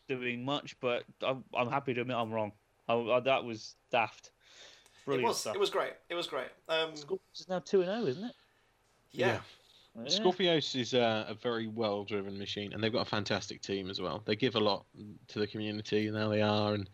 doing 0.07 0.43
much, 0.43 0.75
but 0.81 1.03
I'm, 1.21 1.43
I'm 1.55 1.69
happy 1.69 1.93
to 1.93 2.01
admit 2.01 2.17
I'm 2.17 2.31
wrong. 2.31 2.51
I, 2.87 2.93
I, 2.93 3.19
that 3.21 3.43
was 3.43 3.75
daft. 3.91 4.27
It 4.27 5.05
Brilliant 5.05 5.29
was. 5.29 5.39
stuff. 5.39 5.55
It 5.55 5.59
was 5.59 5.69
great. 5.69 5.93
It 6.09 6.15
was 6.15 6.27
great. 6.27 6.47
Um, 6.69 6.91
Skorpios 6.91 7.39
is 7.39 7.49
now 7.49 7.59
two 7.59 7.81
and 7.81 7.89
zero, 7.89 8.05
isn't 8.07 8.23
it? 8.23 8.35
yeah. 9.11 9.27
Yeah. 9.27 9.39
Skorpios 10.05 10.79
is 10.79 10.93
a, 10.93 11.25
a 11.27 11.33
very 11.33 11.67
well 11.67 12.05
driven 12.05 12.37
machine, 12.37 12.71
and 12.71 12.81
they've 12.81 12.93
got 12.93 13.01
a 13.01 13.09
fantastic 13.09 13.61
team 13.61 13.89
as 13.89 13.99
well. 13.99 14.23
They 14.25 14.37
give 14.37 14.55
a 14.55 14.59
lot 14.59 14.85
to 15.27 15.39
the 15.39 15.47
community, 15.47 16.07
and 16.07 16.15
there 16.15 16.29
they 16.29 16.41
are. 16.41 16.73
And 16.73 16.89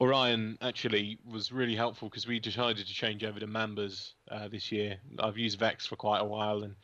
Orion 0.00 0.56
actually 0.62 1.18
was 1.24 1.52
really 1.52 1.76
helpful 1.76 2.08
because 2.08 2.26
we 2.26 2.40
decided 2.40 2.86
to 2.86 2.94
change 2.94 3.24
over 3.24 3.38
to 3.38 3.46
Mambas 3.46 4.14
uh, 4.30 4.48
this 4.48 4.72
year. 4.72 4.96
I've 5.18 5.36
used 5.36 5.58
Vex 5.58 5.86
for 5.86 5.96
quite 5.96 6.20
a 6.20 6.24
while, 6.24 6.62
and 6.62 6.74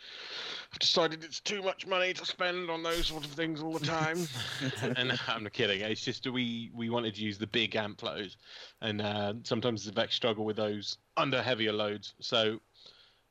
I've 0.72 0.78
decided 0.78 1.24
it's 1.24 1.40
too 1.40 1.62
much 1.62 1.86
money 1.86 2.12
to 2.12 2.26
spend 2.26 2.68
on 2.68 2.82
those 2.82 3.06
sort 3.06 3.24
of 3.24 3.30
things 3.30 3.62
all 3.62 3.72
the 3.72 3.86
time. 3.86 4.28
and 4.96 5.18
I'm 5.26 5.44
not 5.44 5.54
kidding. 5.54 5.80
It's 5.80 6.02
just 6.02 6.26
we 6.26 6.70
we 6.74 6.90
wanted 6.90 7.14
to 7.14 7.22
use 7.22 7.38
the 7.38 7.46
big 7.46 7.72
AmpFlows, 7.72 8.36
and 8.82 9.00
uh, 9.00 9.32
sometimes 9.42 9.86
the 9.86 9.92
Vex 9.92 10.14
struggle 10.14 10.44
with 10.44 10.56
those 10.56 10.98
under 11.16 11.42
heavier 11.42 11.72
loads. 11.72 12.14
So. 12.20 12.60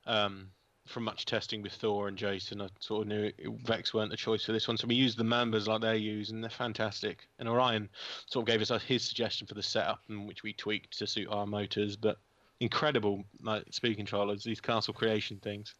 Um, 0.07 0.49
from 0.86 1.04
much 1.04 1.26
testing 1.26 1.62
with 1.62 1.74
Thor 1.74 2.08
and 2.08 2.17
Jason, 2.17 2.62
I 2.62 2.67
sort 2.80 3.04
of 3.04 3.08
knew 3.08 3.24
it, 3.24 3.36
Vex 3.65 3.93
weren't 3.93 4.12
the 4.12 4.17
choice 4.17 4.45
for 4.45 4.52
this 4.52 4.67
one. 4.67 4.78
So 4.78 4.88
we 4.88 4.95
used 4.95 5.17
the 5.17 5.24
Mambas 5.24 5.67
like 5.67 5.82
they 5.82 5.98
use, 5.98 6.30
and 6.30 6.43
they're 6.43 6.50
fantastic. 6.50 7.28
And 7.39 7.50
Orion 7.50 7.89
sort 8.28 8.43
of 8.43 8.48
gave 8.48 8.62
us 8.62 8.71
uh, 8.71 8.80
his 8.80 9.04
suggestion 9.04 9.48
for 9.48 9.56
the 9.56 9.63
setup, 9.63 10.02
and 10.10 10.28
which 10.28 10.43
we 10.43 10.54
tweaked 10.54 10.98
to 11.00 11.08
suit 11.08 11.28
our 11.30 11.48
motors. 11.48 11.95
But 11.95 12.17
incredible, 12.60 13.24
like 13.41 13.65
speed 13.71 13.95
controllers, 13.98 14.43
these 14.43 14.62
castle 14.62 14.93
creation 14.93 15.39
things, 15.43 15.74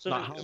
So 0.00 0.10
Like 0.10 0.24
how- 0.24 0.36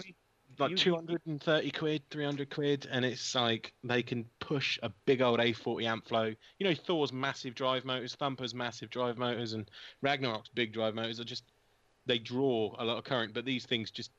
like 0.59 0.70
you- 0.70 0.76
230 0.76 1.70
quid, 1.70 2.03
300 2.11 2.50
quid, 2.50 2.87
and 2.90 3.05
it's 3.05 3.35
like 3.35 3.72
they 3.85 4.03
can 4.03 4.24
push 4.40 4.79
a 4.83 4.88
big 5.07 5.20
old 5.22 5.38
A40 5.38 5.85
AmpFlow. 5.85 6.37
You 6.59 6.66
know, 6.66 6.74
Thor's 6.74 7.12
massive 7.12 7.55
drive 7.55 7.85
motors, 7.85 8.16
Thumper's 8.16 8.55
massive 8.55 8.90
drive 8.90 9.16
motors, 9.18 9.53
and 9.53 9.70
Ragnarok's 10.03 10.48
big 10.55 10.72
drive 10.72 10.94
motors 10.94 11.20
are 11.20 11.24
just 11.24 11.44
they 12.06 12.18
draw 12.18 12.74
a 12.78 12.84
lot 12.84 12.98
of 12.98 13.04
current, 13.04 13.34
but 13.34 13.44
these 13.44 13.66
things 13.66 13.90
just 13.90 14.10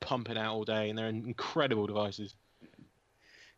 pump 0.00 0.30
it 0.30 0.36
out 0.38 0.54
all 0.54 0.64
day, 0.64 0.88
and 0.90 0.98
they're 0.98 1.08
incredible 1.08 1.86
devices. 1.86 2.34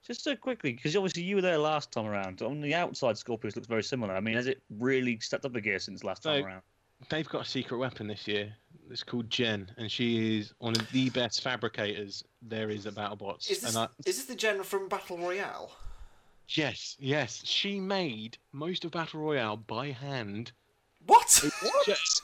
Just 0.07 0.25
so 0.25 0.35
quickly, 0.35 0.73
because 0.73 0.97
obviously 0.97 1.23
you 1.23 1.37
were 1.37 1.43
there 1.43 1.59
last 1.59 1.93
time 1.93 2.07
around. 2.07 2.41
On 2.41 2.61
the 2.63 2.75
outside, 2.75 3.17
Skorpios 3.17 3.55
looks 3.55 3.69
very 3.69 3.83
similar. 3.83 4.15
I 4.17 4.21
mean, 4.21 4.35
has 4.35 4.47
it 4.47 4.63
really 4.79 5.19
stepped 5.21 5.45
up 5.45 5.55
a 5.55 5.61
gear 5.61 5.79
since 5.79 6.03
last 6.05 6.23
time 6.23 6.41
So- 6.43 6.47
around? 6.47 6.63
They've 7.09 7.27
got 7.29 7.47
a 7.47 7.49
secret 7.49 7.79
weapon 7.79 8.07
this 8.09 8.29
year. 8.29 8.55
It's 8.91 9.03
called 9.03 9.31
Jen, 9.31 9.71
and 9.79 9.91
she 9.91 10.39
is 10.39 10.53
one 10.59 10.77
of 10.77 10.91
the 10.93 11.09
best 11.09 11.43
fabricators 11.43 12.25
there 12.43 12.69
is 12.69 12.87
at 12.87 12.93
BattleBots. 12.95 13.51
Is 13.51 13.61
this 13.63 13.75
and 13.75 13.79
I, 13.79 13.89
is 14.05 14.17
this 14.17 14.25
the 14.27 14.35
Jen 14.35 14.63
from 14.63 14.87
Battle 14.87 15.17
Royale? 15.17 15.73
yes, 16.49 16.97
yes, 17.01 17.41
she 17.47 17.81
made 17.81 18.37
most 18.53 18.85
of 18.85 18.91
Battle 18.91 19.21
Royale 19.21 19.57
by 19.57 19.93
hand. 19.93 20.53
What? 21.07 21.23
It's 21.43 21.87
just- 21.87 22.23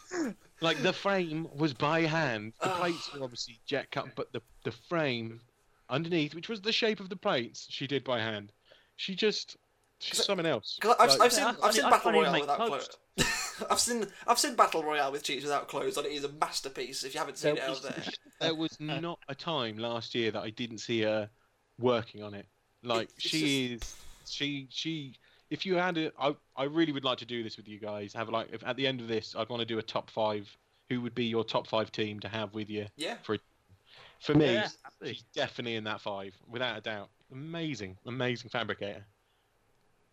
like 0.60 0.82
the 0.82 0.92
frame 0.92 1.48
was 1.54 1.72
by 1.74 2.00
hand. 2.02 2.52
The 2.62 2.68
plates 2.70 3.12
were 3.12 3.22
obviously 3.22 3.58
jet 3.66 3.90
cut, 3.90 4.08
but 4.14 4.32
the 4.32 4.40
the 4.64 4.72
frame 4.72 5.40
underneath, 5.88 6.34
which 6.34 6.48
was 6.48 6.60
the 6.60 6.72
shape 6.72 7.00
of 7.00 7.08
the 7.08 7.16
plates, 7.16 7.66
she 7.70 7.86
did 7.86 8.04
by 8.04 8.18
hand. 8.20 8.52
She 8.96 9.14
just 9.14 9.56
she's 9.98 10.18
Cause- 10.18 10.26
someone 10.26 10.46
else. 10.46 10.78
'Cause 10.80 10.96
I've, 10.98 11.08
Like- 11.10 11.20
I've 11.20 11.32
seen 11.32 11.44
I- 11.44 11.50
I 11.50 11.56
I've 11.62 11.74
seen 11.74 11.84
I 11.84 11.90
Battle 11.90 12.12
can't 12.12 12.16
even 12.16 12.32
Royale 12.32 12.40
without 12.40 12.66
clothes. 12.66 12.88
I've 13.70 13.80
seen 13.80 14.06
I've 14.26 14.38
seen 14.38 14.54
Battle 14.56 14.82
Royale 14.82 15.12
with 15.12 15.22
Cheese 15.22 15.42
without 15.42 15.68
clothes, 15.68 15.96
and 15.96 16.06
it 16.06 16.12
is 16.12 16.24
a 16.24 16.28
masterpiece. 16.32 17.04
If 17.04 17.14
you 17.14 17.18
haven't 17.20 17.38
seen 17.38 17.54
There 17.54 17.64
it 17.64 17.70
was, 17.70 17.84
out 17.86 17.94
there, 17.96 18.04
there 18.40 18.54
was 18.54 18.76
not 18.80 19.18
a 19.28 19.34
time 19.34 19.78
last 19.78 20.14
year 20.14 20.30
that 20.30 20.42
I 20.42 20.50
didn't 20.50 20.78
see 20.78 21.02
her 21.02 21.30
working 21.78 22.22
on 22.22 22.34
it. 22.34 22.46
Like 22.82 23.08
it's 23.16 23.26
she 23.28 23.72
is, 23.74 23.94
she 24.28 24.66
she. 24.70 25.14
If 25.50 25.64
you 25.64 25.76
had 25.76 25.96
it, 25.98 26.14
I 26.18 26.34
I 26.56 26.64
really 26.64 26.92
would 26.92 27.04
like 27.04 27.18
to 27.18 27.26
do 27.26 27.42
this 27.42 27.56
with 27.56 27.68
you 27.68 27.78
guys. 27.78 28.12
Have 28.14 28.28
like 28.28 28.48
if 28.52 28.64
at 28.64 28.76
the 28.76 28.86
end 28.86 29.00
of 29.00 29.08
this, 29.08 29.34
I'd 29.36 29.48
want 29.48 29.60
to 29.60 29.66
do 29.66 29.78
a 29.78 29.82
top 29.82 30.10
five. 30.10 30.48
Who 30.88 31.00
would 31.00 31.14
be 31.14 31.24
your 31.24 31.42
top 31.42 31.66
five 31.66 31.90
team 31.90 32.20
to 32.20 32.28
have 32.28 32.54
with 32.54 32.70
you? 32.70 32.86
yeah. 32.96 33.16
For 34.20 34.34
me, 34.34 34.54
Yeah, 34.54 34.68
she's 35.04 35.24
definitely 35.34 35.74
in 35.74 35.84
that 35.84 36.00
five, 36.00 36.34
without 36.48 36.78
a 36.78 36.80
doubt. 36.80 37.10
Amazing, 37.32 37.96
amazing 38.06 38.50
fabricator. 38.50 39.04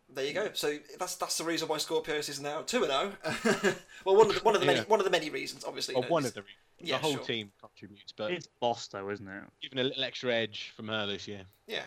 There 0.09 0.25
you 0.25 0.33
go. 0.33 0.49
So 0.53 0.77
that's 0.99 1.15
that's 1.15 1.37
the 1.37 1.43
reason 1.43 1.67
why 1.67 1.77
Skorpios 1.77 2.29
is 2.29 2.39
now 2.39 2.61
two 2.61 2.83
and 2.83 2.91
zero. 2.91 3.13
Oh. 3.23 3.75
well, 4.05 4.15
one 4.17 4.29
of 4.29 4.35
the, 4.35 4.41
one 4.41 4.55
of 4.55 4.61
the 4.61 4.67
many 4.67 4.81
one 4.81 4.99
of 4.99 5.05
the 5.05 5.09
many 5.09 5.29
reasons, 5.29 5.63
obviously. 5.65 5.95
Or 5.95 6.03
one 6.03 6.25
of 6.25 6.33
the 6.33 6.41
reasons. 6.41 6.57
yeah, 6.79 6.97
the 6.97 7.01
whole 7.01 7.13
sure. 7.13 7.23
team 7.23 7.51
contributes, 7.59 8.11
but 8.15 8.31
It's 8.31 8.47
boss 8.59 8.87
though, 8.87 9.09
isn't 9.09 9.27
it? 9.27 9.43
Giving 9.61 9.79
a 9.79 9.83
little 9.83 10.03
extra 10.03 10.33
edge 10.33 10.73
from 10.75 10.87
her 10.89 11.07
this 11.07 11.27
year. 11.27 11.43
Yeah, 11.65 11.83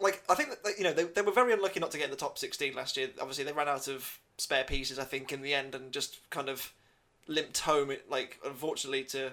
like 0.00 0.22
I 0.28 0.34
think 0.34 0.50
that 0.50 0.64
that, 0.64 0.78
you 0.78 0.84
know 0.84 0.92
they, 0.92 1.04
they 1.04 1.22
were 1.22 1.32
very 1.32 1.52
unlucky 1.52 1.80
not 1.80 1.90
to 1.92 1.98
get 1.98 2.04
in 2.04 2.10
the 2.10 2.16
top 2.16 2.38
sixteen 2.38 2.74
last 2.74 2.96
year. 2.96 3.08
Obviously, 3.20 3.44
they 3.44 3.52
ran 3.52 3.68
out 3.68 3.88
of 3.88 4.18
spare 4.38 4.64
pieces. 4.64 4.98
I 4.98 5.04
think 5.04 5.32
in 5.32 5.42
the 5.42 5.54
end, 5.54 5.74
and 5.74 5.92
just 5.92 6.18
kind 6.30 6.48
of 6.48 6.72
limped 7.26 7.58
home. 7.60 7.92
Like 8.08 8.38
unfortunately 8.44 9.04
to 9.04 9.32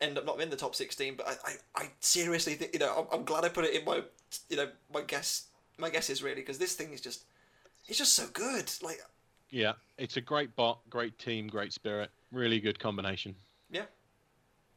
end 0.00 0.18
up 0.18 0.26
not 0.26 0.40
in 0.40 0.50
the 0.50 0.56
top 0.56 0.74
sixteen. 0.74 1.14
But 1.16 1.28
I, 1.28 1.32
I, 1.50 1.82
I 1.84 1.88
seriously 2.00 2.54
think 2.54 2.72
you 2.72 2.80
know 2.80 3.06
I'm, 3.12 3.18
I'm 3.20 3.24
glad 3.24 3.44
I 3.44 3.48
put 3.48 3.64
it 3.64 3.74
in 3.74 3.84
my 3.84 4.02
you 4.48 4.56
know 4.56 4.68
my 4.92 5.02
guess 5.02 5.46
my 5.78 5.90
guesses 5.90 6.22
really 6.22 6.36
because 6.36 6.58
this 6.58 6.74
thing 6.74 6.92
is 6.92 7.00
just 7.00 7.24
it's 7.88 7.98
just 7.98 8.14
so 8.14 8.26
good. 8.32 8.70
Like 8.82 9.00
Yeah, 9.50 9.72
it's 9.98 10.16
a 10.16 10.20
great 10.20 10.54
bot, 10.56 10.80
great 10.90 11.18
team, 11.18 11.48
great 11.48 11.72
spirit, 11.72 12.10
really 12.30 12.60
good 12.60 12.78
combination. 12.78 13.34
Yeah, 13.70 13.84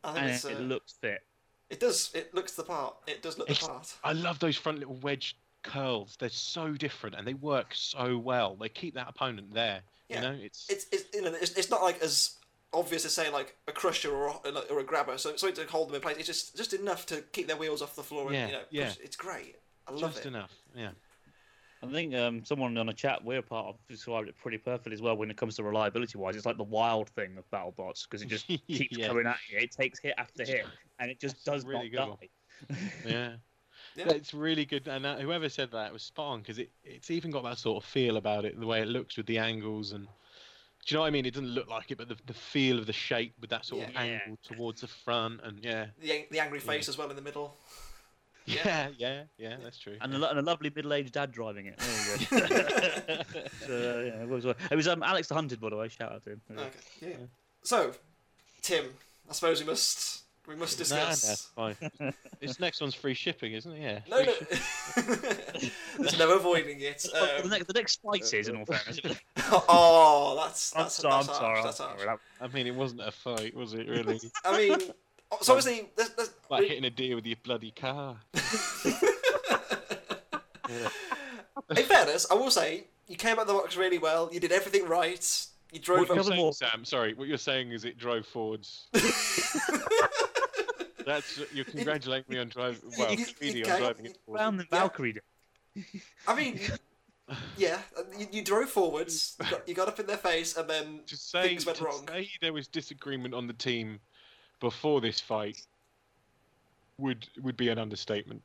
I 0.03 0.13
think 0.13 0.23
And 0.23 0.31
it's, 0.31 0.45
it, 0.45 0.55
uh, 0.55 0.59
it 0.59 0.61
looks 0.61 0.93
fit. 0.93 1.23
It 1.69 1.79
does 1.79 2.11
it 2.13 2.33
looks 2.33 2.53
the 2.53 2.63
part. 2.63 2.95
It 3.07 3.21
does 3.21 3.37
look 3.37 3.47
the 3.47 3.55
part. 3.55 3.95
I 4.03 4.13
love 4.13 4.39
those 4.39 4.55
front 4.55 4.79
little 4.79 4.95
wedge 4.95 5.37
curls. 5.63 6.15
They're 6.19 6.29
so 6.29 6.73
different 6.73 7.15
and 7.15 7.27
they 7.27 7.33
work 7.33 7.67
so 7.73 8.17
well. 8.17 8.55
They 8.55 8.69
keep 8.69 8.93
that 8.95 9.09
opponent 9.09 9.53
there. 9.53 9.81
Yeah. 10.09 10.15
You 10.15 10.21
know, 10.21 10.37
it's, 10.41 10.67
It's 10.69 10.85
it's 10.91 11.05
you 11.13 11.21
know 11.23 11.33
it's, 11.33 11.51
it's 11.53 11.69
not 11.69 11.81
like 11.81 12.01
as 12.01 12.37
obvious 12.73 13.05
as 13.05 13.13
say 13.13 13.31
like 13.31 13.55
a 13.67 13.71
crusher 13.71 14.13
or 14.13 14.39
a, 14.45 14.49
or 14.71 14.79
a 14.79 14.83
grabber. 14.83 15.17
So 15.17 15.35
something 15.35 15.65
to 15.65 15.71
hold 15.71 15.89
them 15.89 15.95
in 15.95 16.01
place. 16.01 16.17
It's 16.17 16.27
just 16.27 16.55
just 16.55 16.73
enough 16.73 17.05
to 17.07 17.21
keep 17.31 17.47
their 17.47 17.57
wheels 17.57 17.81
off 17.81 17.95
the 17.95 18.03
floor. 18.03 18.27
And, 18.27 18.35
Yeah, 18.35 18.45
you 18.47 18.53
know, 18.53 18.61
yeah. 18.69 18.91
It's 19.03 19.15
great. 19.15 19.55
I 19.87 19.91
love 19.91 20.01
it. 20.01 20.13
just 20.13 20.25
it. 20.25 20.29
enough. 20.29 20.51
Yeah. 20.75 20.89
I 21.87 21.91
think 21.91 22.13
um, 22.15 22.43
someone 22.45 22.77
on 22.77 22.89
a 22.89 22.93
chat 22.93 23.23
we're 23.23 23.41
part 23.41 23.67
of 23.67 23.75
described 23.87 24.27
it 24.29 24.35
pretty 24.37 24.57
perfectly 24.57 24.93
as 24.93 25.01
well 25.01 25.15
when 25.17 25.29
it 25.31 25.37
comes 25.37 25.55
to 25.57 25.63
reliability 25.63 26.17
wise. 26.17 26.35
It's 26.35 26.45
like 26.45 26.57
the 26.57 26.63
wild 26.63 27.09
thing 27.09 27.37
of 27.37 27.49
BattleBots 27.51 28.03
because 28.03 28.21
it 28.21 28.27
just 28.27 28.47
keeps 28.67 28.97
Yeah. 28.97 29.07
coming 29.07 29.25
at 29.27 29.37
you. 29.49 29.57
It 29.59 29.71
takes 29.71 29.99
hit 29.99 30.15
after 30.17 30.43
hit 30.45 30.65
and 30.99 31.09
it 31.11 31.19
just 31.19 31.43
That's 31.45 31.63
does 31.63 31.65
really 31.65 31.89
not 31.89 32.09
one. 32.09 32.17
die. 32.21 32.77
Yeah. 33.05 33.31
Yeah. 33.95 34.09
It's 34.09 34.33
really 34.33 34.65
good, 34.65 34.87
and 34.89 35.05
that, 35.05 35.21
whoever 35.21 35.47
said 35.47 35.71
that 35.71 35.93
was 35.93 36.03
spot 36.03 36.25
on 36.33 36.39
because 36.41 36.59
it, 36.59 36.69
it's 36.83 37.11
even 37.11 37.31
got 37.31 37.43
that 37.43 37.57
sort 37.57 37.81
of 37.81 37.89
feel 37.89 38.17
about 38.17 38.43
it, 38.43 38.59
the 38.59 38.65
way 38.67 38.81
it 38.81 38.87
looks 38.89 39.15
with 39.15 39.25
the 39.25 39.37
angles, 39.37 39.93
and 39.93 40.05
do 40.05 40.09
you 40.87 40.95
know 40.97 41.01
what 41.01 41.07
I 41.07 41.11
mean? 41.11 41.25
It 41.25 41.33
doesn't 41.33 41.47
look 41.49 41.69
like 41.69 41.91
it, 41.91 41.97
but 41.97 42.09
the, 42.09 42.17
the 42.25 42.33
feel 42.33 42.77
of 42.77 42.87
the 42.87 42.93
shape 42.93 43.33
with 43.39 43.49
that 43.51 43.63
sort 43.63 43.83
of 43.87 43.93
Yeah. 43.93 44.03
Yeah. 44.03 44.19
angle 44.25 44.37
towards 44.43 44.81
the 44.81 44.87
front, 44.87 45.39
and 45.43 45.63
yeah, 45.63 45.87
The 46.01 46.25
the 46.29 46.39
angry 46.39 46.59
face 46.59 46.89
as 46.89 46.97
well 46.97 47.09
in 47.09 47.15
the 47.15 47.21
middle. 47.21 47.57
Yeah. 48.45 48.61
yeah, 48.65 48.89
yeah, 48.97 49.23
yeah, 49.37 49.55
that's 49.63 49.79
true. 49.79 49.97
And 50.01 50.13
a, 50.13 50.29
and 50.29 50.39
a 50.39 50.41
lovely 50.41 50.71
middle-aged 50.75 51.13
dad 51.13 51.31
driving 51.31 51.65
it. 51.67 51.77
There 51.77 52.17
you 52.17 52.27
go. 52.27 53.23
so, 53.65 53.73
uh, 53.73 54.03
yeah, 54.03 54.21
it 54.23 54.29
was, 54.29 54.45
it 54.45 54.75
was 54.75 54.87
um, 54.87 55.01
Alex 55.01 55.27
the 55.27 55.33
Hunted, 55.33 55.59
by 55.59 55.69
the 55.69 55.77
way. 55.77 55.87
Shout 55.87 56.11
out 56.11 56.23
to 56.25 56.31
him. 56.31 56.41
Okay. 56.51 56.69
Yeah. 57.01 57.09
So, 57.63 57.93
Tim, 58.61 58.85
I 59.29 59.33
suppose 59.33 59.59
we 59.61 59.65
must 59.65 60.25
we 60.47 60.55
must 60.55 60.77
Nah, 60.91 60.95
nah, 60.97 61.09
discuss. 61.09 61.49
fine. 61.55 61.75
this 62.39 62.59
next 62.59 62.79
one's 62.81 62.93
free 62.93 63.15
shipping, 63.15 63.53
isn't 63.53 63.71
it? 63.71 63.81
Yeah. 63.81 63.99
No, 64.07 64.23
free 64.23 65.07
no. 65.07 65.15
There's 65.99 66.19
no 66.19 66.35
avoiding 66.35 66.79
it. 66.81 67.03
Oh, 67.15 67.25
the, 67.37 67.43
Um, 67.43 67.49
next, 67.49 67.65
the 67.65 67.73
next 67.73 68.01
fight 68.01 68.31
is, 68.31 68.47
in 68.47 68.57
all 68.57 68.65
fairness. 68.65 68.99
oh, 69.67 70.39
that's 70.43 70.75
I'm 70.75 70.83
that's, 70.83 70.95
sorry. 70.95 71.13
I'm 71.15 71.25
harsh, 71.25 71.37
sorry. 71.37 71.63
That's 71.63 71.77
harsh. 71.79 72.01
sorry. 72.01 72.17
I 72.41 72.47
mean, 72.49 72.67
it 72.67 72.75
wasn't 72.75 73.01
a 73.01 73.11
fight, 73.11 73.55
was 73.55 73.73
it? 73.73 73.87
Really? 73.87 74.19
I 74.43 74.57
mean, 74.57 74.77
Oh, 75.35 75.43
so 75.43 75.53
obviously, 75.57 75.89
there's, 75.95 76.09
there's, 76.11 76.31
like 76.49 76.63
hitting 76.67 76.85
a 76.85 76.89
deer 76.89 77.15
with 77.15 77.25
your 77.25 77.37
bloody 77.43 77.71
car. 77.71 78.17
Yeah. 80.67 80.89
in 81.77 81.85
fairness, 81.85 82.25
I 82.31 82.33
will 82.33 82.49
say 82.49 82.85
you 83.07 83.15
came 83.15 83.33
out 83.33 83.41
of 83.41 83.47
the 83.47 83.53
box 83.53 83.77
really 83.77 83.99
well. 83.99 84.29
You 84.31 84.39
did 84.39 84.51
everything 84.51 84.87
right. 84.87 85.45
You 85.71 85.79
drove 85.79 86.09
What 86.09 86.15
you're 86.15 86.23
saying, 86.23 86.37
more. 86.37 86.53
Sam, 86.53 86.83
sorry, 86.83 87.13
what 87.13 87.27
you're 87.27 87.37
saying 87.37 87.71
is 87.71 87.85
it 87.85 87.99
drove 87.99 88.25
forwards. 88.25 88.87
That's 91.05 91.39
you're 91.53 91.65
congratulating 91.65 92.25
me 92.33 92.39
on 92.39 92.49
driving. 92.49 92.81
Well, 92.97 93.11
You- 93.11 93.19
you 93.19 93.25
Tweedy 93.27 93.63
on 93.69 93.79
driving 93.79 94.05
it 94.07 94.17
forward. 94.25 94.39
Round 94.39 94.59
the 94.59 94.63
Yeah. 94.71 94.79
Valkyrie. 94.79 95.17
I 96.27 96.35
mean, 96.35 96.59
yeah, 97.57 97.77
you, 98.17 98.27
you 98.31 98.41
drove 98.43 98.69
forwards. 98.69 99.35
You 99.43 99.49
got, 99.51 99.69
you 99.69 99.75
got 99.75 99.87
up 99.87 99.99
in 99.99 100.07
their 100.07 100.17
face, 100.17 100.57
and 100.57 100.67
then 100.67 101.01
To 101.07 101.15
say, 101.15 101.47
things 101.49 101.65
went 101.65 101.77
to 101.77 101.83
wrong. 101.85 102.07
say 102.07 102.27
there 102.41 102.53
was 102.53 102.67
disagreement 102.67 103.35
on 103.35 103.45
the 103.45 103.53
team 103.53 103.99
before 104.59 105.01
this 105.01 105.19
fight 105.19 105.61
would 106.97 107.27
would 107.41 107.57
be 107.57 107.69
an 107.69 107.77
understatement. 107.77 108.41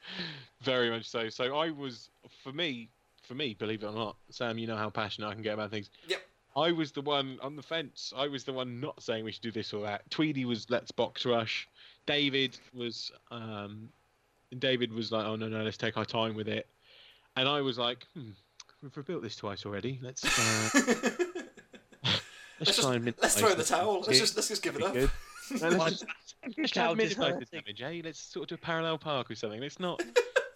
Very 0.62 0.90
much 0.90 1.08
so. 1.08 1.28
So 1.28 1.56
I 1.56 1.70
was, 1.70 2.10
for 2.42 2.52
me, 2.52 2.88
for 3.22 3.34
me, 3.34 3.54
believe 3.54 3.82
it 3.82 3.86
or 3.86 3.92
not, 3.92 4.16
Sam, 4.30 4.58
you 4.58 4.66
know 4.66 4.76
how 4.76 4.90
passionate 4.90 5.28
I 5.28 5.34
can 5.34 5.42
get 5.42 5.54
about 5.54 5.70
things. 5.70 5.90
Yep. 6.08 6.20
I 6.56 6.72
was 6.72 6.90
the 6.90 7.02
one 7.02 7.38
on 7.40 7.54
the 7.54 7.62
fence. 7.62 8.12
I 8.16 8.26
was 8.26 8.42
the 8.44 8.52
one 8.52 8.80
not 8.80 9.00
saying 9.02 9.24
we 9.24 9.30
should 9.32 9.42
do 9.42 9.52
this 9.52 9.72
or 9.72 9.82
that. 9.82 10.10
Tweedy 10.10 10.44
was 10.44 10.68
let's 10.70 10.90
box 10.90 11.24
rush. 11.24 11.68
David 12.06 12.58
was 12.74 13.12
um, 13.30 13.88
David 14.58 14.92
was 14.92 15.12
like, 15.12 15.24
oh 15.26 15.36
no 15.36 15.48
no, 15.48 15.62
let's 15.62 15.76
take 15.76 15.96
our 15.96 16.04
time 16.04 16.34
with 16.34 16.48
it. 16.48 16.66
And 17.36 17.48
I 17.48 17.60
was 17.60 17.78
like, 17.78 18.04
hmm, 18.14 18.30
we've 18.82 18.96
rebuilt 18.96 19.22
this 19.22 19.36
twice 19.36 19.64
already. 19.64 20.00
Let's 20.02 20.24
uh, 20.24 20.70
let's, 22.04 22.20
Let's 22.60 22.76
just- 22.76 22.88
let's 23.22 23.38
throw 23.38 23.54
the 23.54 23.62
towel. 23.62 24.02
Let's 24.06 24.18
just 24.18 24.34
let's 24.36 24.48
just 24.48 24.62
give 24.62 24.74
it 24.74 24.82
up. 24.82 24.94
Good. 24.94 25.10
No, 25.50 25.68
let's 25.68 26.00
just, 26.00 26.04
This 26.44 26.54
let's 26.58 26.72
cow 26.72 26.88
have 26.90 26.98
just 26.98 27.18
minimise 27.18 27.48
hurt 27.50 27.50
damage, 27.50 27.82
eh? 27.82 28.00
Let's 28.04 28.20
sort 28.20 28.44
of 28.44 28.48
do 28.48 28.54
a 28.54 28.58
parallel 28.58 28.98
park 28.98 29.30
or 29.30 29.34
something. 29.34 29.60
Let's 29.60 29.80
not 29.80 30.02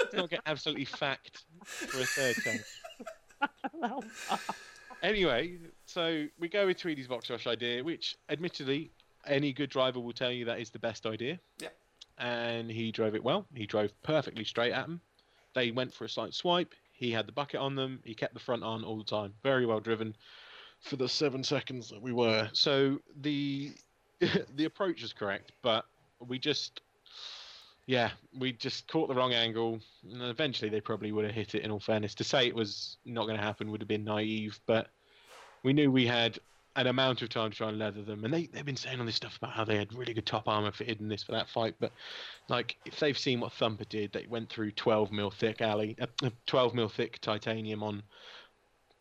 let's 0.01 0.15
not 0.15 0.31
get 0.31 0.41
absolutely 0.47 0.85
fact 0.85 1.45
for 1.65 2.01
a 2.01 2.05
third 2.05 2.37
time. 2.45 4.01
Anyway, 5.03 5.59
so 5.85 6.27
we 6.39 6.49
go 6.49 6.67
with 6.67 6.79
Tweedy's 6.79 7.09
box 7.09 7.29
rush 7.29 7.49
idea, 7.49 7.83
which 7.83 8.17
admittedly 8.29 8.93
any 9.27 9.53
good 9.53 9.69
driver 9.69 9.99
will 9.99 10.13
tell 10.13 10.31
you 10.31 10.45
that 10.45 10.61
is 10.61 10.71
the 10.71 10.79
best 10.79 11.07
idea. 11.07 11.41
Yeah. 11.59 11.69
And 12.19 12.71
he 12.71 12.93
drove 12.93 13.17
it 13.17 13.25
well. 13.25 13.47
He 13.55 13.67
drove 13.67 13.91
perfectly 14.03 14.45
straight 14.45 14.73
at 14.73 14.87
them. 14.87 15.01
They 15.55 15.73
went 15.73 15.93
for 15.93 16.05
a 16.05 16.09
slight 16.09 16.35
swipe. 16.35 16.73
He 16.93 17.11
had 17.11 17.27
the 17.27 17.33
bucket 17.33 17.59
on 17.59 17.75
them. 17.75 18.01
He 18.05 18.15
kept 18.15 18.33
the 18.33 18.41
front 18.41 18.63
on 18.63 18.85
all 18.85 18.97
the 18.97 19.05
time. 19.05 19.35
Very 19.43 19.67
well 19.67 19.81
driven 19.81 20.15
for 20.81 20.97
the 20.97 21.09
seven 21.09 21.43
seconds 21.43 21.89
that 21.89 22.01
we 22.01 22.13
were. 22.13 22.49
So 22.53 23.01
the 23.21 23.73
the 24.57 24.65
approach 24.65 25.03
is 25.03 25.13
correct, 25.13 25.53
but 25.63 25.87
we 26.27 26.39
just 26.39 26.81
yeah, 27.87 28.11
we 28.39 28.53
just 28.53 28.87
caught 28.89 29.09
the 29.09 29.15
wrong 29.15 29.33
angle. 29.33 29.81
And 30.11 30.23
eventually, 30.23 30.71
they 30.71 30.81
probably 30.81 31.13
would 31.13 31.25
have 31.25 31.35
hit 31.35 31.55
it. 31.55 31.63
In 31.63 31.71
all 31.71 31.81
fairness, 31.81 32.15
to 32.17 32.25
say 32.25 32.47
it 32.47 32.55
was 32.55 32.97
not 33.05 33.27
going 33.27 33.37
to 33.37 33.43
happen 33.43 33.71
would 33.71 33.81
have 33.81 33.89
been 33.89 34.05
naive. 34.05 34.59
But 34.67 34.89
we 35.63 35.73
knew 35.73 35.91
we 35.91 36.07
had 36.07 36.39
an 36.77 36.87
amount 36.87 37.21
of 37.21 37.29
time 37.29 37.51
to 37.51 37.57
try 37.57 37.69
and 37.69 37.79
leather 37.79 38.03
them, 38.03 38.25
and 38.25 38.33
they 38.33 38.47
they've 38.47 38.65
been 38.65 38.77
saying 38.77 39.01
all 39.01 39.07
this 39.07 39.17
stuff 39.17 39.37
about 39.37 39.53
how 39.53 39.65
they 39.65 39.77
had 39.77 39.93
really 39.95 40.15
good 40.15 40.27
top 40.27 40.49
armor 40.49 40.73
fitted 40.73 41.01
in 41.01 41.09
this 41.09 41.23
for 41.25 41.33
that 41.33 41.49
fight. 41.49 41.75
But 41.81 41.93
like, 42.49 42.77
if 42.85 43.01
they've 43.01 43.19
seen 43.19 43.41
what 43.41 43.53
Thumper 43.53 43.85
did, 43.85 44.13
they 44.13 44.27
went 44.29 44.49
through 44.49 44.73
12 44.73 45.11
mil 45.11 45.31
thick 45.31 45.61
alley, 45.61 45.97
uh, 46.01 46.31
12 46.47 46.75
mil 46.75 46.89
thick 46.89 47.21
titanium 47.21 47.83
on. 47.83 48.03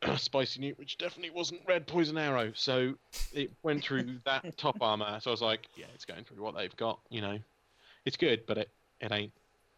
Spicy 0.18 0.62
Newt, 0.62 0.78
which 0.78 0.98
definitely 0.98 1.32
wasn't 1.32 1.62
red 1.68 1.88
poison 1.88 2.18
arrow, 2.18 2.52
so 2.56 2.94
it 3.34 3.52
went 3.64 3.84
through 3.84 4.20
that 4.26 4.58
top 4.58 4.78
armor. 4.82 5.20
So 5.22 5.32
I 5.32 5.34
was 5.34 5.42
like, 5.42 5.68
yeah, 5.76 5.86
it's 5.94 6.06
going 6.06 6.24
through 6.24 6.44
what 6.44 6.56
they've 6.56 6.76
got, 6.76 7.00
you 7.10 7.22
know 7.22 7.40
it's 8.06 8.18
good, 8.18 8.46
but 8.46 8.58
it, 8.58 8.70
it 9.00 9.12
ain't 9.12 9.32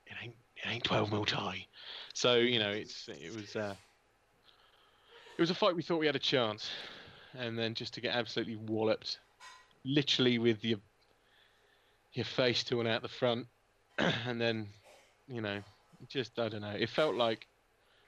it 0.07 0.15
ain't 0.21 0.35
it 0.57 0.67
ain't 0.67 0.83
twelve 0.83 1.11
mil 1.11 1.25
tie. 1.25 1.65
So 2.13 2.35
you 2.35 2.59
know 2.59 2.69
it's 2.69 3.07
it 3.09 3.35
was 3.35 3.55
uh, 3.55 3.75
it 5.37 5.41
was 5.41 5.49
a 5.49 5.55
fight 5.55 5.75
we 5.75 5.83
thought 5.83 5.99
we 5.99 6.05
had 6.05 6.15
a 6.15 6.19
chance, 6.19 6.69
and 7.37 7.57
then 7.57 7.73
just 7.73 7.93
to 7.95 8.01
get 8.01 8.15
absolutely 8.15 8.55
walloped, 8.55 9.19
literally 9.83 10.37
with 10.39 10.63
your 10.63 10.79
your 12.13 12.25
face 12.25 12.63
torn 12.63 12.87
out 12.87 13.01
the 13.01 13.07
front, 13.07 13.47
and 13.97 14.39
then 14.39 14.67
you 15.27 15.41
know 15.41 15.61
just 16.07 16.39
I 16.39 16.49
don't 16.49 16.61
know. 16.61 16.75
It 16.77 16.89
felt 16.89 17.15
like 17.15 17.47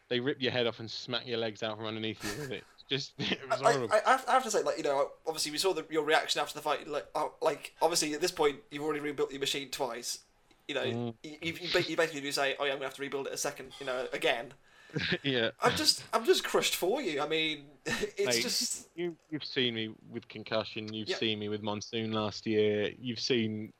they 0.09 0.19
rip 0.19 0.41
your 0.41 0.51
head 0.51 0.67
off 0.67 0.79
and 0.79 0.89
smack 0.89 1.25
your 1.27 1.37
legs 1.37 1.63
out 1.63 1.77
from 1.77 1.85
underneath 1.85 2.23
you 2.23 2.41
with 2.41 2.51
it. 2.51 2.63
Just 2.89 3.13
it 3.19 3.39
was 3.49 3.61
I, 3.61 3.73
horrible. 3.73 3.93
I, 3.93 4.01
I 4.05 4.11
have- 4.11 4.25
I 4.27 4.31
have 4.33 4.43
to 4.43 4.51
say, 4.51 4.61
like 4.63 4.77
you 4.77 4.83
know, 4.83 5.09
obviously 5.25 5.51
we 5.51 5.57
saw 5.57 5.73
the, 5.73 5.85
your 5.89 6.03
reaction 6.03 6.41
after 6.41 6.53
the 6.53 6.61
fight. 6.61 6.87
Like, 6.87 7.07
oh, 7.15 7.33
like 7.41 7.73
obviously 7.81 8.13
at 8.13 8.21
this 8.21 8.31
point 8.31 8.57
you've 8.71 8.83
already 8.83 8.99
rebuilt 8.99 9.31
your 9.31 9.39
machine 9.39 9.69
twice. 9.69 10.19
You 10.67 10.75
know, 10.75 10.83
Mm. 10.83 11.13
you, 11.23 11.37
you, 11.41 11.53
you 11.87 11.95
basically 11.97 12.21
do 12.21 12.31
say, 12.31 12.55
"Oh 12.59 12.65
yeah, 12.65 12.71
I'm 12.71 12.77
gonna 12.77 12.85
have 12.87 12.95
to 12.95 13.01
rebuild 13.01 13.27
it 13.27 13.33
a 13.33 13.37
second, 13.37 13.71
you 13.79 13.85
know, 13.85 14.07
again." 14.13 14.53
yeah. 15.23 15.49
I'm 15.61 15.75
just, 15.75 16.03
I'm 16.13 16.25
just 16.25 16.43
crushed 16.43 16.75
for 16.75 17.01
you. 17.01 17.21
I 17.21 17.27
mean, 17.27 17.65
it's 17.85 18.39
just, 18.39 18.87
You, 18.95 19.15
you've 19.29 19.43
seen 19.43 19.75
me 19.75 19.93
with 20.09 20.27
concussion. 20.29 20.91
You've 20.93 21.09
Yep. 21.09 21.19
seen 21.19 21.39
me 21.39 21.49
with 21.49 21.61
monsoon 21.61 22.13
last 22.13 22.45
year. 22.47 22.91
You've 22.97 23.19
seen 23.19 23.73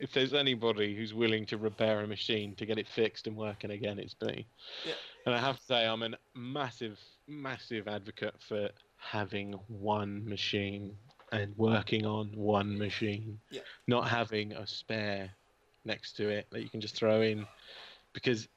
if 0.00 0.12
there's 0.12 0.34
anybody 0.34 0.96
who's 0.96 1.12
willing 1.12 1.44
to 1.46 1.58
repair 1.58 2.00
a 2.00 2.06
machine 2.06 2.54
to 2.56 2.66
get 2.66 2.78
it 2.78 2.88
fixed 2.88 3.26
and 3.26 3.36
working 3.36 3.70
again, 3.70 3.98
it's 3.98 4.16
me. 4.22 4.46
Yeah. 4.86 4.94
And 5.26 5.34
I 5.34 5.38
have 5.38 5.58
to 5.58 5.64
say, 5.64 5.86
I'm 5.86 6.02
a 6.02 6.10
massive, 6.34 6.98
massive 7.28 7.86
advocate 7.86 8.34
for 8.48 8.70
having 8.96 9.52
one 9.68 10.26
machine 10.26 10.96
and 11.32 11.56
working 11.56 12.06
on 12.06 12.28
one 12.34 12.76
machine, 12.76 13.38
Yeah. 13.50 13.60
not 13.86 14.08
having 14.08 14.52
a 14.52 14.66
spare 14.66 15.30
next 15.84 16.16
to 16.16 16.28
it 16.28 16.46
that 16.50 16.62
you 16.62 16.68
can 16.68 16.80
just 16.80 16.96
throw 16.96 17.20
in, 17.22 17.46
because 18.12 18.48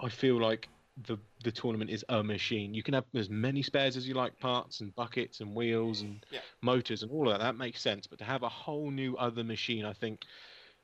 I 0.00 0.08
feel 0.08 0.40
like 0.40 0.68
the 1.06 1.18
the 1.44 1.52
tournament 1.52 1.90
is 1.90 2.04
a 2.08 2.22
machine. 2.22 2.74
You 2.74 2.82
can 2.82 2.94
have 2.94 3.04
as 3.14 3.30
many 3.30 3.62
spares 3.62 3.96
as 3.96 4.08
you 4.08 4.14
like, 4.14 4.38
parts 4.40 4.80
and 4.80 4.94
buckets 4.96 5.40
and 5.40 5.54
wheels 5.54 6.00
and 6.00 6.24
Yeah. 6.30 6.40
motors 6.62 7.02
and 7.02 7.12
all 7.12 7.28
of 7.28 7.34
that. 7.38 7.44
That 7.44 7.56
makes 7.56 7.80
sense. 7.80 8.06
But 8.06 8.18
to 8.18 8.24
have 8.24 8.42
a 8.42 8.48
whole 8.48 8.90
new 8.90 9.14
other 9.16 9.44
machine, 9.44 9.84
I 9.84 9.92
think 9.92 10.24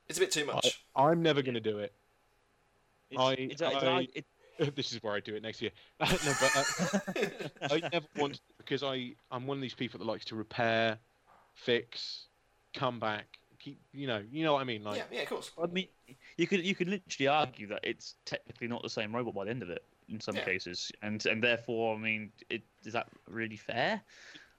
it's 0.09 0.19
a 0.19 0.21
bit 0.21 0.31
too 0.31 0.45
much. 0.45 0.85
I'm 0.95 1.23
never 1.23 1.43
going 1.43 1.55
to 1.55 1.61
do 1.61 1.79
it. 1.79 1.93
It's, 3.11 3.21
I- 3.21 3.33
it's, 3.33 3.61
it's, 3.61 3.63
I- 3.63 4.09
it, 4.15 4.25
this 4.77 4.93
is 4.93 5.03
where 5.03 5.15
I 5.15 5.21
do 5.21 5.35
it 5.35 5.43
next 5.43 5.63
year. 5.63 5.71
no, 6.01 6.07
but 6.41 6.57
uh, 6.57 7.75
I 7.75 7.89
never 7.93 8.07
want 8.17 8.41
because 8.59 8.83
I 8.83 9.15
I'm 9.31 9.47
one 9.47 9.57
of 9.57 9.63
these 9.63 9.75
people 9.75 9.99
that 9.99 10.05
likes 10.05 10.27
to 10.27 10.37
repair, 10.37 10.99
fix, 11.55 12.27
come 12.75 13.01
back, 13.01 13.39
keep. 13.59 13.81
You 13.93 14.07
know, 14.07 14.23
you 14.31 14.45
know 14.45 14.53
what 14.53 14.61
I 14.61 14.65
mean. 14.65 14.85
Like, 14.85 14.99
yeah, 14.99 15.05
yeah, 15.11 15.23
of 15.23 15.29
course. 15.31 15.51
I 15.63 15.67
mean, 15.69 15.89
you 16.37 16.47
could 16.47 16.63
you 16.65 16.75
could 16.75 16.89
literally 16.89 17.29
argue 17.29 17.69
that 17.69 17.81
it's 17.83 18.17
technically 18.27 18.69
not 18.69 18.83
the 18.83 18.91
same 18.91 19.17
robot 19.17 19.35
by 19.35 19.45
the 19.47 19.51
end 19.51 19.63
of 19.63 19.71
it 19.71 19.83
in 20.11 20.21
some 20.21 20.35
Yeah. 20.35 20.45
cases, 20.45 20.91
and 21.03 21.25
and 21.27 21.43
therefore, 21.43 21.95
I 21.97 21.99
mean, 21.99 22.33
it, 22.51 22.63
is 22.85 22.93
that 22.93 23.09
really 23.29 23.57
fair? 23.57 24.01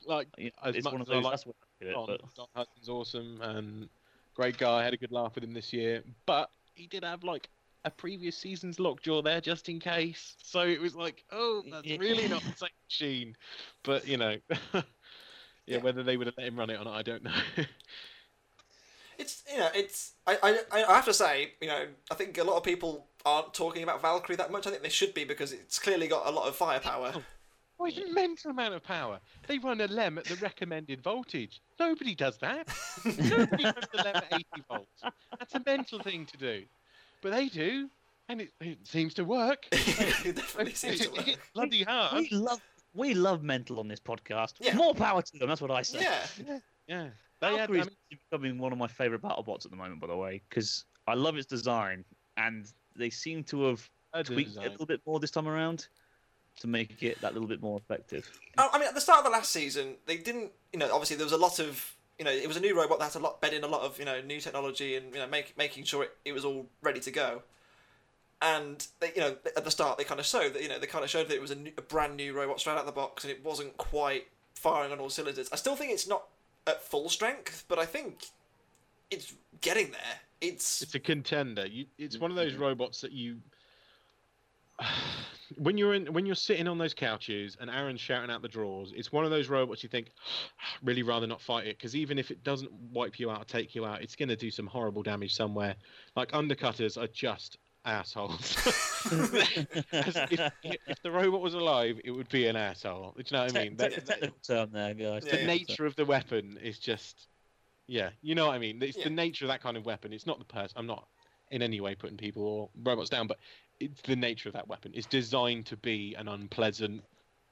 like 0.05 0.27
You 0.37 0.51
know, 0.63 0.69
it's 0.71 0.91
one 0.91 1.01
of 1.01 1.07
those. 1.07 1.23
like 1.23 1.33
that's 1.33 1.45
what 1.45 1.55
I 1.81 1.85
it, 1.85 1.93
Don, 1.93 2.07
but 2.07 2.35
Don 2.35 2.47
Hutson's 2.55 2.89
awesome 2.89 3.41
and 3.41 3.89
great 4.35 4.57
guy. 4.57 4.79
I 4.79 4.83
had 4.83 4.93
a 4.93 4.97
good 4.97 5.11
laugh 5.11 5.35
with 5.35 5.43
him 5.43 5.53
this 5.53 5.73
year, 5.73 6.03
but 6.25 6.49
he 6.75 6.87
did 6.87 7.03
have 7.03 7.23
like 7.23 7.49
a 7.83 7.89
previous 7.91 8.37
season's 8.37 8.79
lockjaw 8.79 9.21
there 9.21 9.41
just 9.41 9.67
in 9.69 9.79
case. 9.79 10.35
So 10.43 10.61
it 10.61 10.79
was 10.79 10.95
like, 10.95 11.23
oh, 11.31 11.63
that's 11.71 11.87
Yeah. 11.87 11.97
really 11.97 12.27
not 12.27 12.43
the 12.43 12.55
same 12.55 12.69
machine. 12.89 13.35
But 13.83 14.07
you 14.07 14.17
know, 14.17 14.37
yeah, 14.73 14.81
Yeah. 15.67 15.77
whether 15.79 16.03
they 16.03 16.17
would 16.17 16.27
have 16.27 16.35
let 16.37 16.47
him 16.47 16.57
run 16.57 16.69
it 16.69 16.79
or 16.79 16.85
not, 16.85 16.95
I 16.95 17.01
don't 17.01 17.23
know. 17.23 17.31
It's 19.17 19.43
you 19.51 19.59
know, 19.59 19.69
it's 19.75 20.13
I, 20.25 20.37
I 20.73 20.83
I 20.83 20.95
have 20.95 21.05
to 21.05 21.13
say, 21.13 21.53
you 21.61 21.67
know, 21.67 21.85
I 22.09 22.15
think 22.15 22.37
a 22.37 22.43
lot 22.43 22.57
of 22.57 22.63
people 22.63 23.07
aren't 23.25 23.53
talking 23.53 23.84
about 23.84 24.01
Valkyrie 24.01 24.36
that 24.38 24.51
much. 24.51 24.67
I 24.67 24.71
think 24.71 24.84
they 24.84 24.89
should 24.89 25.13
be 25.13 25.23
because 25.23 25.51
it's 25.53 25.79
clearly 25.79 26.07
got 26.07 26.27
a 26.27 26.31
lot 26.31 26.47
of 26.47 26.55
firepower. 26.55 27.12
Oh, 27.15 27.23
oh, 27.79 27.86
it's 27.86 27.97
a 27.97 28.12
mental 28.12 28.51
amount 28.51 28.73
of 28.73 28.84
power. 28.84 29.19
They 29.47 29.57
run 29.57 29.81
a 29.81 29.88
LEM 29.88 30.17
at 30.17 30.25
the 30.25 30.36
recommended 30.36 31.01
voltage. 31.01 31.62
Nobody 31.79 32.15
does 32.15 32.38
that. 32.39 32.67
Nobody 33.05 33.63
runs 33.63 33.88
a 33.93 34.03
LEM 34.03 34.15
at 34.15 34.27
80 34.31 34.45
volts. 34.69 35.01
That's 35.39 35.55
a 35.55 35.62
mental 35.65 35.99
thing 35.99 36.25
to 36.27 36.38
do. 36.38 36.63
But 37.21 37.31
they 37.31 37.47
do, 37.49 37.89
and 38.29 38.41
it, 38.41 38.49
it 38.62 38.79
seems 38.88 39.13
to 39.15 39.23
work. 39.23 39.67
it 39.71 40.36
definitely 40.36 40.73
seems 40.73 40.99
to 40.99 41.13
It's 41.13 41.27
work. 41.27 41.39
bloody 41.53 41.84
hard. 41.84 42.15
We 42.15 42.29
love 42.31 42.62
we 42.93 43.13
love 43.13 43.41
mental 43.43 43.79
on 43.79 43.88
this 43.88 43.99
podcast. 43.99 44.53
Yeah. 44.60 44.75
More 44.75 44.93
power 44.93 45.21
to 45.21 45.38
them. 45.38 45.47
That's 45.47 45.62
what 45.62 45.71
I 45.71 45.81
say. 45.81 46.01
Yeah, 46.01 46.60
Yeah. 46.88 47.07
They 47.39 47.55
had, 47.55 47.69
I 47.71 47.73
mean, 47.73 47.89
becoming 48.10 48.60
one 48.60 48.71
of 48.71 48.77
my 48.77 48.88
favorite 48.88 49.21
battle 49.23 49.41
bots 49.41 49.65
at 49.65 49.71
the 49.71 49.77
moment, 49.77 49.99
by 49.99 50.07
the 50.07 50.15
way, 50.15 50.43
because 50.47 50.86
I 51.07 51.15
love 51.15 51.38
its 51.38 51.47
design, 51.47 52.05
and 52.38 52.71
they 52.95 53.10
seem 53.10 53.43
to 53.45 53.63
have 53.65 53.89
a 54.13 54.23
tweaked 54.23 54.58
it 54.58 54.65
a 54.65 54.69
little 54.69 54.86
bit 54.86 55.01
more 55.06 55.19
this 55.19 55.32
time 55.32 55.47
around 55.47 55.88
to 56.60 56.67
make 56.67 57.01
it 57.01 57.19
that 57.21 57.34
little 57.34 57.47
bit 57.47 57.62
more 57.62 57.77
effective. 57.77 58.30
I 58.58 58.69
I 58.73 58.80
mean, 58.80 58.88
at 58.88 58.93
the 58.93 59.01
start 59.01 59.19
of 59.19 59.25
the 59.25 59.32
last 59.32 59.51
season, 59.51 59.95
they 60.06 60.17
didn't. 60.17 60.51
You 60.73 60.80
know, 60.80 60.91
obviously 60.91 61.15
there 61.17 61.25
was 61.25 61.34
a 61.34 61.38
lot 61.38 61.60
of. 61.60 61.95
You 62.19 62.25
know, 62.25 62.32
it 62.32 62.47
was 62.47 62.58
a 62.58 62.60
new 62.60 62.77
robot 62.77 62.99
that 62.99 63.13
had 63.13 63.19
a 63.19 63.23
lot 63.23 63.41
bed 63.41 63.54
in 63.54 63.63
a 63.63 63.67
lot 63.67 63.82
of 63.82 63.97
you 63.97 64.06
know 64.06 64.21
new 64.21 64.39
technology 64.39 64.95
and 64.95 65.13
you 65.13 65.19
know 65.19 65.27
make, 65.27 65.58
making 65.58 65.86
sure 65.86 66.04
it, 66.04 66.15
it 66.23 66.34
was 66.34 66.45
all 66.45 66.67
ready 66.82 66.99
to 66.99 67.12
go. 67.12 67.41
And 68.43 68.86
they, 68.99 69.12
you 69.15 69.21
know, 69.21 69.36
at 69.56 69.63
the 69.63 69.71
start 69.71 69.97
they 69.97 70.04
kind 70.04 70.19
of 70.19 70.25
showed 70.25 70.54
that 70.54 70.62
you 70.62 70.69
know 70.69 70.77
they 70.77 70.88
kind 70.88 71.04
of 71.04 71.10
showed 71.10 71.30
that 71.30 71.36
it 71.36 71.41
was 71.41 71.51
a, 71.51 71.56
new, 71.56 71.71
a 71.77 71.82
brand 71.82 72.17
new 72.17 72.34
robot 72.34 72.60
straight 72.60 72.73
out 72.73 72.80
of 72.80 72.86
the 72.86 72.91
box 72.91 73.23
and 73.23 73.32
it 73.32 73.43
wasn't 73.43 73.75
quite 73.77 74.27
firing 74.54 74.91
on 74.91 74.99
all 74.99 75.10
cylinders. 75.10 75.49
I 75.51 75.56
still 75.56 75.75
think 75.75 75.91
it's 75.91 76.08
not 76.08 76.23
at 76.67 76.84
full 76.84 77.10
strength, 77.10 77.65
but 77.67 77.80
I 77.80 77.86
think 77.86 78.25
it's 79.10 79.34
getting 79.62 79.91
there. 79.91 80.19
It's 80.41 80.82
It's 80.82 80.95
a 80.95 80.99
contender. 80.99 81.65
You, 81.67 81.86
it's 81.97 82.17
one 82.17 82.32
of 82.32 82.38
those 82.38 82.56
robots 82.56 83.01
that 83.01 83.12
you. 83.12 83.38
When 85.58 85.77
you're 85.77 85.93
in, 85.95 86.13
when 86.13 86.25
you're 86.25 86.36
sitting 86.36 86.65
on 86.69 86.77
those 86.77 86.93
couches 86.93 87.58
and 87.60 87.69
Aaron's 87.69 87.99
shouting 87.99 88.32
out 88.32 88.41
the 88.41 88.47
drawers, 88.47 88.93
it's 88.95 89.12
one 89.12 89.25
of 89.25 89.32
those 89.32 89.49
robots 89.49 89.84
you 89.84 89.89
think, 89.89 90.12
really 90.84 91.04
rather 91.04 91.27
not 91.27 91.41
fight 91.41 91.67
it 91.67 91.77
because 91.77 91.93
even 91.93 92.17
if 92.17 92.32
it 92.32 92.41
doesn't 92.41 92.71
wipe 92.93 93.19
you 93.19 93.30
out 93.30 93.41
or 93.41 93.43
take 93.43 93.75
you 93.75 93.86
out, 93.86 94.01
it's 94.01 94.15
going 94.15 94.30
to 94.30 94.38
do 94.38 94.49
some 94.49 94.65
horrible 94.65 95.04
damage 95.04 95.36
somewhere. 95.36 95.75
Like 96.15 96.32
undercutters 96.32 96.97
are 96.97 97.08
just 97.08 97.58
assholes. 97.84 98.56
If, 99.04 100.54
if 100.63 101.01
the 101.04 101.12
robot 101.12 101.41
was 101.41 101.54
alive, 101.56 101.99
it 102.06 102.12
would 102.12 102.30
be 102.30 102.47
an 102.47 102.56
asshole. 102.56 103.13
Do 103.17 103.23
you 103.25 103.38
know 103.38 103.43
what 103.43 103.58
I 103.58 103.63
mean? 103.63 103.71
Te- 103.71 103.75
That- 103.77 103.89
te- 103.91 103.95
that- 103.95 104.08
technical 104.08 104.38
term 104.47 104.69
there, 104.71 104.93
guys. 104.93 105.25
The 105.25 105.43
nature 105.45 105.86
of 105.86 105.95
the 105.97 106.06
weapon 106.06 106.58
is 106.63 106.80
just 106.80 107.27
yeah 107.91 108.10
you 108.21 108.34
know 108.36 108.47
what 108.47 108.54
i 108.56 108.58
mean 108.58 108.82
it's 108.82 108.97
Yeah. 108.97 109.04
the 109.06 109.10
nature 109.10 109.43
of 109.45 109.49
that 109.49 109.62
kind 109.62 109.75
of 109.75 109.86
weapon 109.86 110.13
it's 110.13 110.25
not 110.25 110.39
the 110.39 110.45
person 110.45 110.77
i'm 110.77 110.88
not 110.88 111.08
in 111.51 111.62
any 111.62 111.82
way 111.82 111.93
putting 111.93 112.15
people 112.15 112.43
or 112.43 112.69
robots 112.84 113.10
down 113.10 113.27
but 113.27 113.38
it's 113.82 114.01
the 114.04 114.15
nature 114.15 114.47
of 114.47 114.54
that 114.54 114.67
weapon 114.67 114.91
it's 114.95 115.08
designed 115.08 115.65
to 115.65 115.75
be 115.75 116.15
an 116.17 116.30
unpleasant 116.30 117.04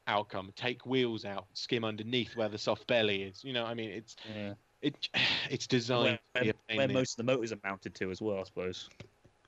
outcome 0.07 0.51
take 0.55 0.85
wheels 0.85 1.25
out 1.25 1.45
skim 1.53 1.83
underneath 1.83 2.37
where 2.37 2.47
the 2.47 2.57
soft 2.57 2.87
belly 2.87 3.23
is 3.23 3.43
you 3.43 3.51
know 3.51 3.63
what 3.63 3.69
i 3.71 3.73
mean 3.73 3.89
it's. 3.89 4.15
Yeah. 4.33 4.53
it 4.81 5.09
it's 5.49 5.67
designed 5.67 6.19
Where, 6.31 6.43
to 6.43 6.43
be 6.43 6.49
a 6.49 6.53
pain 6.69 6.77
where 6.77 6.87
most 6.87 7.19
of 7.19 7.25
the 7.25 7.31
motors 7.31 7.51
are 7.51 7.59
mounted 7.63 7.93
to 7.95 8.09
as 8.09 8.21
well, 8.21 8.39
I 8.39 8.43
suppose. 8.43 8.89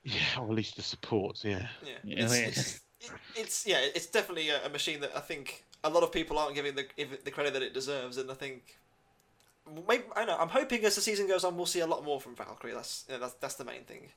yeah 0.04 0.20
or 0.38 0.44
at 0.44 0.54
least 0.54 0.76
the 0.76 0.82
supports 0.82 1.42
yeah 1.42 1.68
yeah, 1.82 1.94
Yeah, 2.04 2.24
it's, 2.24 2.36
yeah. 2.38 2.46
it's, 2.48 2.80
it's 3.34 3.66
yeah, 3.66 3.78
it's 3.94 4.06
definitely 4.06 4.50
a, 4.50 4.64
a 4.66 4.68
machine 4.68 5.00
that 5.00 5.16
I 5.16 5.20
think 5.20 5.64
a 5.84 5.90
lot 5.90 6.02
of 6.02 6.12
people 6.12 6.38
aren't 6.38 6.54
giving 6.54 6.74
the 6.74 6.84
the 7.24 7.30
credit 7.30 7.52
that 7.54 7.62
it 7.62 7.72
deserves, 7.74 8.16
and 8.18 8.30
I 8.30 8.34
think 8.34 8.78
maybe 9.88 10.04
I 10.16 10.24
know 10.24 10.36
I'm 10.38 10.48
hoping 10.48 10.84
as 10.84 10.94
the 10.94 11.00
season 11.00 11.26
goes 11.28 11.44
on 11.44 11.56
we'll 11.56 11.66
see 11.66 11.80
a 11.80 11.86
lot 11.86 12.04
more 12.04 12.20
from 12.20 12.34
Valkyrie. 12.34 12.74
That's 12.74 13.04
you 13.08 13.14
know, 13.14 13.20
that's 13.20 13.34
that's 13.34 13.54
the 13.54 13.64
main 13.64 13.84
thing. 13.84 14.08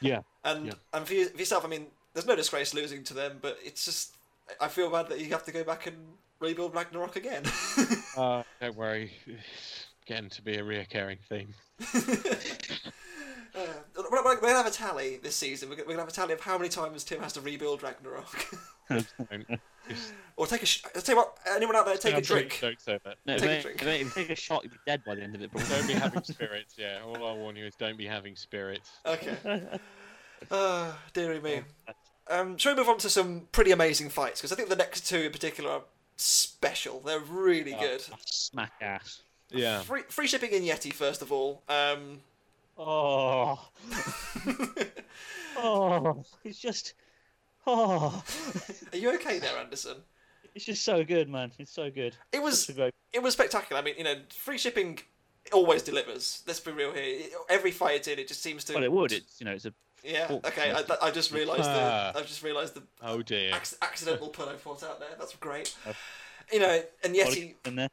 yeah 0.00 0.20
And 0.44 0.66
Yeah. 0.66 0.72
and 0.92 1.06
for, 1.06 1.14
you, 1.14 1.28
for 1.28 1.38
yourself, 1.38 1.64
I 1.64 1.68
mean, 1.68 1.86
there's 2.14 2.26
no 2.26 2.36
disgrace 2.36 2.74
losing 2.74 3.04
to 3.04 3.14
them, 3.14 3.38
but 3.40 3.58
it's 3.64 3.84
just 3.84 4.14
I 4.60 4.68
feel 4.68 4.90
bad 4.90 5.08
that 5.08 5.20
you 5.20 5.30
have 5.30 5.44
to 5.44 5.52
go 5.52 5.64
back 5.64 5.86
and 5.86 5.96
rebuild 6.40 6.74
Ragnarok 6.74 7.16
again. 7.16 7.42
uh, 8.16 8.42
don't 8.60 8.76
worry 8.76 9.12
it's 9.26 9.86
getting 10.06 10.30
to 10.30 10.42
be 10.42 10.54
a 10.56 10.62
reoccurring 10.62 11.18
theme 11.28 11.52
we're, 14.10 14.24
we're 14.24 14.36
gonna 14.40 14.54
have 14.54 14.66
a 14.66 14.70
tally 14.70 15.18
this 15.22 15.36
season. 15.36 15.68
We're 15.68 15.76
gonna, 15.76 15.86
we're 15.88 15.92
gonna 15.94 16.02
have 16.02 16.08
a 16.08 16.12
tally 16.12 16.32
of 16.34 16.40
how 16.40 16.56
many 16.58 16.68
times 16.68 17.04
Tim 17.04 17.20
has 17.20 17.32
to 17.34 17.40
rebuild 17.40 17.82
Ragnarok, 17.82 18.56
or 20.36 20.46
take 20.46 20.62
a. 20.62 20.66
Sh- 20.66 20.82
I'll 20.94 21.02
tell 21.02 21.14
you 21.14 21.20
what. 21.20 21.36
Anyone 21.54 21.76
out 21.76 21.86
there, 21.86 21.96
take 21.96 22.12
a 22.12 22.16
don't- 22.16 22.24
drink. 22.26 22.58
don't 22.60 22.80
say 22.80 22.98
that 23.04 23.16
No, 23.26 23.34
if, 23.34 23.40
Take 23.40 23.50
a 23.50 23.54
you- 23.56 23.62
drink. 23.62 23.82
if, 23.82 24.16
you- 24.16 24.22
take 24.22 24.30
a 24.30 24.34
shot, 24.34 24.62
you'll 24.64 24.72
be 24.72 24.78
dead 24.86 25.02
by 25.04 25.14
the 25.14 25.22
end 25.22 25.34
of 25.34 25.42
it. 25.42 25.50
Probably. 25.50 25.68
Don't 25.68 25.86
be 25.86 25.92
having 25.94 26.22
spirits, 26.24 26.74
yeah. 26.76 26.98
All 27.04 27.16
I'll 27.26 27.36
warn 27.36 27.56
you 27.56 27.66
is 27.66 27.74
don't 27.74 27.96
be 27.98 28.06
having 28.06 28.36
spirits. 28.36 28.90
Okay. 29.04 29.36
Uh, 30.50 30.92
dearie 31.12 31.40
me. 31.40 31.60
Um, 32.28 32.56
shall 32.58 32.74
we 32.74 32.78
move 32.80 32.88
on 32.88 32.98
to 32.98 33.08
some 33.10 33.48
pretty 33.52 33.70
amazing 33.70 34.10
fights? 34.10 34.40
Because 34.40 34.52
I 34.52 34.56
think 34.56 34.68
the 34.68 34.76
next 34.76 35.08
two 35.08 35.18
in 35.20 35.32
particular 35.32 35.70
are 35.70 35.82
special. 36.16 37.00
They're 37.00 37.20
really 37.20 37.74
Oh, 37.74 37.80
good. 37.80 38.02
Smack 38.26 38.72
ass. 38.80 39.22
Yeah. 39.50 39.80
Free, 39.82 40.02
free 40.08 40.26
shipping 40.26 40.50
in 40.50 40.62
Yeti, 40.64 40.92
first 40.92 41.22
of 41.22 41.30
all. 41.30 41.62
Um, 41.68 42.20
Oh, 42.78 43.68
oh, 45.56 46.24
it's 46.44 46.58
just, 46.58 46.94
oh, 47.66 48.22
are 48.92 48.96
you 48.98 49.14
okay 49.14 49.38
there, 49.38 49.56
Anderson? 49.58 49.96
it's 50.54 50.64
just 50.64 50.84
so 50.84 51.04
good, 51.04 51.28
man. 51.28 51.52
It's 51.58 51.70
so 51.72 51.90
good. 51.90 52.14
It 52.32 52.42
was 52.42 52.66
great. 52.74 52.94
it 53.12 53.22
was 53.22 53.34
spectacular. 53.34 53.80
I 53.80 53.84
mean, 53.84 53.94
you 53.98 54.04
know, 54.04 54.14
free 54.30 54.58
shipping 54.58 54.98
always 55.52 55.82
delivers. 55.82 56.42
Let's 56.46 56.60
be 56.60 56.72
real 56.72 56.92
here. 56.92 57.26
Every 57.48 57.70
fight 57.70 57.96
it's 57.96 58.08
in, 58.08 58.18
it 58.18 58.28
just 58.28 58.42
seems 58.42 58.64
to. 58.64 58.74
Well, 58.74 58.84
it 58.84 58.92
would. 58.92 59.12
It's 59.12 59.40
you 59.40 59.44
know, 59.46 59.52
it's 59.52 59.66
a 59.66 59.72
Yeah. 60.02 60.26
Oh, 60.30 60.40
Okay. 60.44 60.72
I, 60.72 60.82
I 61.06 61.10
just 61.10 61.32
realised 61.32 61.62
Ah. 61.64 62.12
the. 62.12 62.20
I've 62.20 62.26
just 62.26 62.42
realised 62.42 62.74
the 62.74 62.82
Oh 63.02 63.22
dear. 63.22 63.54
ac- 63.54 63.76
accidental 63.82 64.28
pun 64.28 64.48
I 64.48 64.54
put 64.54 64.82
out 64.82 64.98
there. 65.00 65.10
That's 65.18 65.34
great. 65.36 65.74
Uh, 65.86 65.92
You 66.52 66.60
know, 66.60 66.82
and 67.04 67.14
Yeti. 67.14 67.26
Yeti 67.26 67.54
in 67.66 67.76
there. 67.76 67.88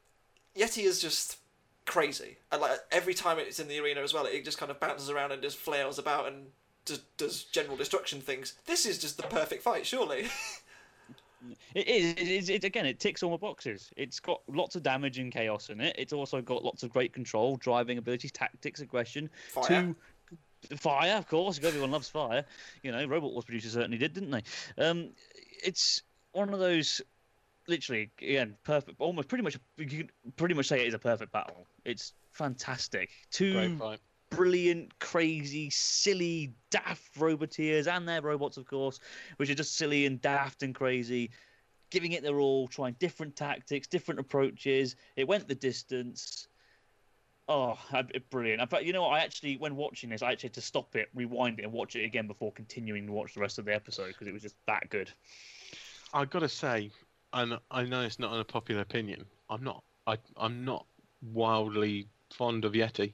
Yeti 0.56 0.84
is 0.84 1.00
just 1.00 1.38
crazy, 1.86 2.38
and 2.50 2.60
like 2.60 2.78
every 2.90 3.14
time 3.14 3.38
it's 3.38 3.60
in 3.60 3.68
the 3.68 3.78
arena 3.78 4.00
as 4.00 4.14
well, 4.14 4.26
it 4.26 4.44
just 4.44 4.58
kind 4.58 4.70
of 4.70 4.80
bounces 4.80 5.10
around 5.10 5.32
and 5.32 5.42
just 5.42 5.56
flails 5.56 5.98
about 5.98 6.28
and 6.28 6.46
does, 6.84 7.00
does 7.16 7.44
general 7.44 7.76
destruction 7.76 8.20
things. 8.20 8.54
This 8.66 8.86
is 8.86 8.98
just 8.98 9.16
the 9.16 9.22
perfect 9.24 9.62
fight, 9.62 9.86
surely. 9.86 10.26
It 11.74 11.88
is. 11.88 12.12
It 12.12 12.28
is. 12.28 12.48
It, 12.48 12.64
again, 12.64 12.86
it 12.86 13.00
ticks 13.00 13.22
all 13.22 13.30
my 13.30 13.36
boxes. 13.36 13.90
It's 13.96 14.20
got 14.20 14.40
lots 14.48 14.76
of 14.76 14.82
damage 14.82 15.18
and 15.18 15.32
chaos 15.32 15.68
in 15.68 15.80
it. 15.80 15.94
It's 15.98 16.12
also 16.12 16.40
got 16.40 16.64
lots 16.64 16.82
of 16.82 16.90
great 16.90 17.12
control, 17.12 17.56
driving 17.56 17.98
abilities, 17.98 18.32
tactics, 18.32 18.80
aggression. 18.80 19.28
Fire. 19.50 19.66
Two, 19.66 19.96
fire, 20.76 21.16
of 21.16 21.28
course. 21.28 21.60
Everyone 21.62 21.90
loves 21.90 22.08
fire. 22.08 22.44
You 22.82 22.92
know, 22.92 23.04
Robot 23.04 23.32
Wars 23.32 23.44
producers 23.44 23.72
certainly 23.72 23.98
did, 23.98 24.14
didn't 24.14 24.30
they? 24.30 24.42
Um, 24.78 25.10
it's 25.62 26.02
one 26.32 26.52
of 26.52 26.60
those. 26.60 27.00
Literally, 27.66 28.10
again, 28.20 28.56
perfect. 28.64 29.00
Almost, 29.00 29.28
pretty 29.28 29.44
much, 29.44 29.58
you 29.76 29.86
can 29.86 30.10
pretty 30.36 30.54
much 30.54 30.66
say 30.66 30.82
it 30.82 30.88
is 30.88 30.94
a 30.94 30.98
perfect 30.98 31.32
battle. 31.32 31.66
It's 31.84 32.12
fantastic. 32.32 33.10
Two 33.30 33.78
brilliant, 34.30 34.98
crazy, 34.98 35.70
silly, 35.70 36.52
daft 36.70 37.14
roboteers 37.14 37.86
and 37.86 38.08
their 38.08 38.22
robots, 38.22 38.56
of 38.56 38.66
course, 38.66 39.00
which 39.36 39.50
are 39.50 39.54
just 39.54 39.76
silly 39.76 40.06
and 40.06 40.20
daft 40.20 40.62
and 40.62 40.74
crazy, 40.74 41.30
giving 41.90 42.12
it 42.12 42.22
their 42.22 42.40
all, 42.40 42.68
trying 42.68 42.96
different 42.98 43.36
tactics, 43.36 43.86
different 43.86 44.20
approaches. 44.20 44.96
It 45.16 45.28
went 45.28 45.46
the 45.48 45.54
distance. 45.54 46.48
Oh, 47.46 47.78
brilliant! 48.30 48.62
In 48.62 48.68
fact, 48.68 48.84
you 48.84 48.92
know 48.94 49.02
what? 49.02 49.12
I 49.12 49.18
actually, 49.20 49.58
when 49.58 49.76
watching 49.76 50.08
this, 50.08 50.22
I 50.22 50.32
actually 50.32 50.48
had 50.48 50.54
to 50.54 50.60
stop 50.62 50.96
it, 50.96 51.10
rewind 51.14 51.58
it, 51.58 51.64
and 51.64 51.72
watch 51.72 51.94
it 51.94 52.04
again 52.04 52.26
before 52.26 52.50
continuing 52.52 53.06
to 53.06 53.12
watch 53.12 53.34
the 53.34 53.40
rest 53.40 53.58
of 53.58 53.66
the 53.66 53.74
episode 53.74 54.08
because 54.08 54.26
it 54.26 54.32
was 54.32 54.42
just 54.42 54.56
that 54.66 54.88
good. 54.88 55.10
I've 56.14 56.30
got 56.30 56.38
to 56.40 56.48
say, 56.48 56.90
and 57.34 57.58
I 57.70 57.82
know 57.82 58.00
it's 58.02 58.18
not 58.18 58.32
an 58.32 58.38
unpopular 58.38 58.80
opinion. 58.80 59.26
I'm 59.50 59.62
not. 59.62 59.82
I, 60.06 60.16
I'm 60.36 60.64
not 60.64 60.86
wildly 61.32 62.06
fond 62.30 62.64
of 62.64 62.72
Yeti. 62.72 63.12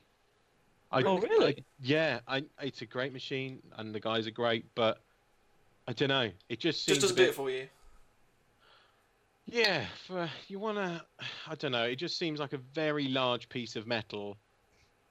I, 0.93 1.03
Oh, 1.03 1.19
really? 1.19 1.57
I- 1.59 1.65
yeah, 1.81 2.21
I, 2.29 2.45
it's 2.61 2.83
a 2.83 2.87
great 2.87 3.13
machine, 3.13 3.61
and 3.77 3.95
the 3.95 4.01
guys 4.01 4.27
are 4.27 4.33
great, 4.33 4.67
but 4.75 5.01
I 5.89 5.93
don't 5.93 6.09
know. 6.09 6.31
It 6.49 6.61
just 6.61 6.85
seems 6.85 6.99
just 6.99 7.01
doesn't 7.03 7.17
a 7.17 7.21
bit, 7.21 7.25
do 7.27 7.31
it 7.31 7.35
for 7.35 7.51
you. 7.51 7.67
Yeah, 9.47 9.85
for, 10.07 10.29
you 10.49 10.59
want 10.59 10.79
to. 10.79 11.03
I 11.49 11.55
don't 11.57 11.73
know. 11.73 11.85
It 11.85 11.97
just 11.97 12.19
seems 12.19 12.39
like 12.39 12.53
a 12.53 12.61
very 12.75 13.09
large 13.09 13.49
piece 13.49 13.75
of 13.75 13.87
metal 13.87 14.37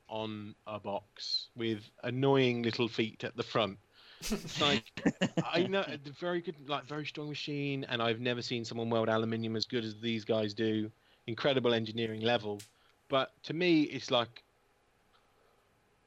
on 0.07 0.55
a 0.67 0.79
box 0.79 1.47
with 1.55 1.79
annoying 2.03 2.63
little 2.63 2.87
feet 2.87 3.23
at 3.23 3.35
the 3.35 3.43
front. 3.43 3.77
Like 4.59 4.83
I 5.45 5.63
know 5.63 5.81
a 5.81 5.97
very 6.19 6.41
good, 6.41 6.55
like 6.67 6.85
very 6.85 7.05
strong 7.05 7.29
machine, 7.29 7.85
and 7.89 8.01
I've 8.01 8.19
never 8.19 8.41
seen 8.41 8.65
someone 8.65 8.89
weld 8.89 9.09
aluminium 9.09 9.55
as 9.55 9.65
good 9.65 9.85
as 9.85 9.95
these 9.99 10.25
guys 10.25 10.53
do. 10.53 10.91
Incredible 11.27 11.73
engineering 11.73 12.21
level, 12.21 12.59
but 13.07 13.31
to 13.43 13.53
me, 13.53 13.83
it's 13.83 14.11
like 14.11 14.43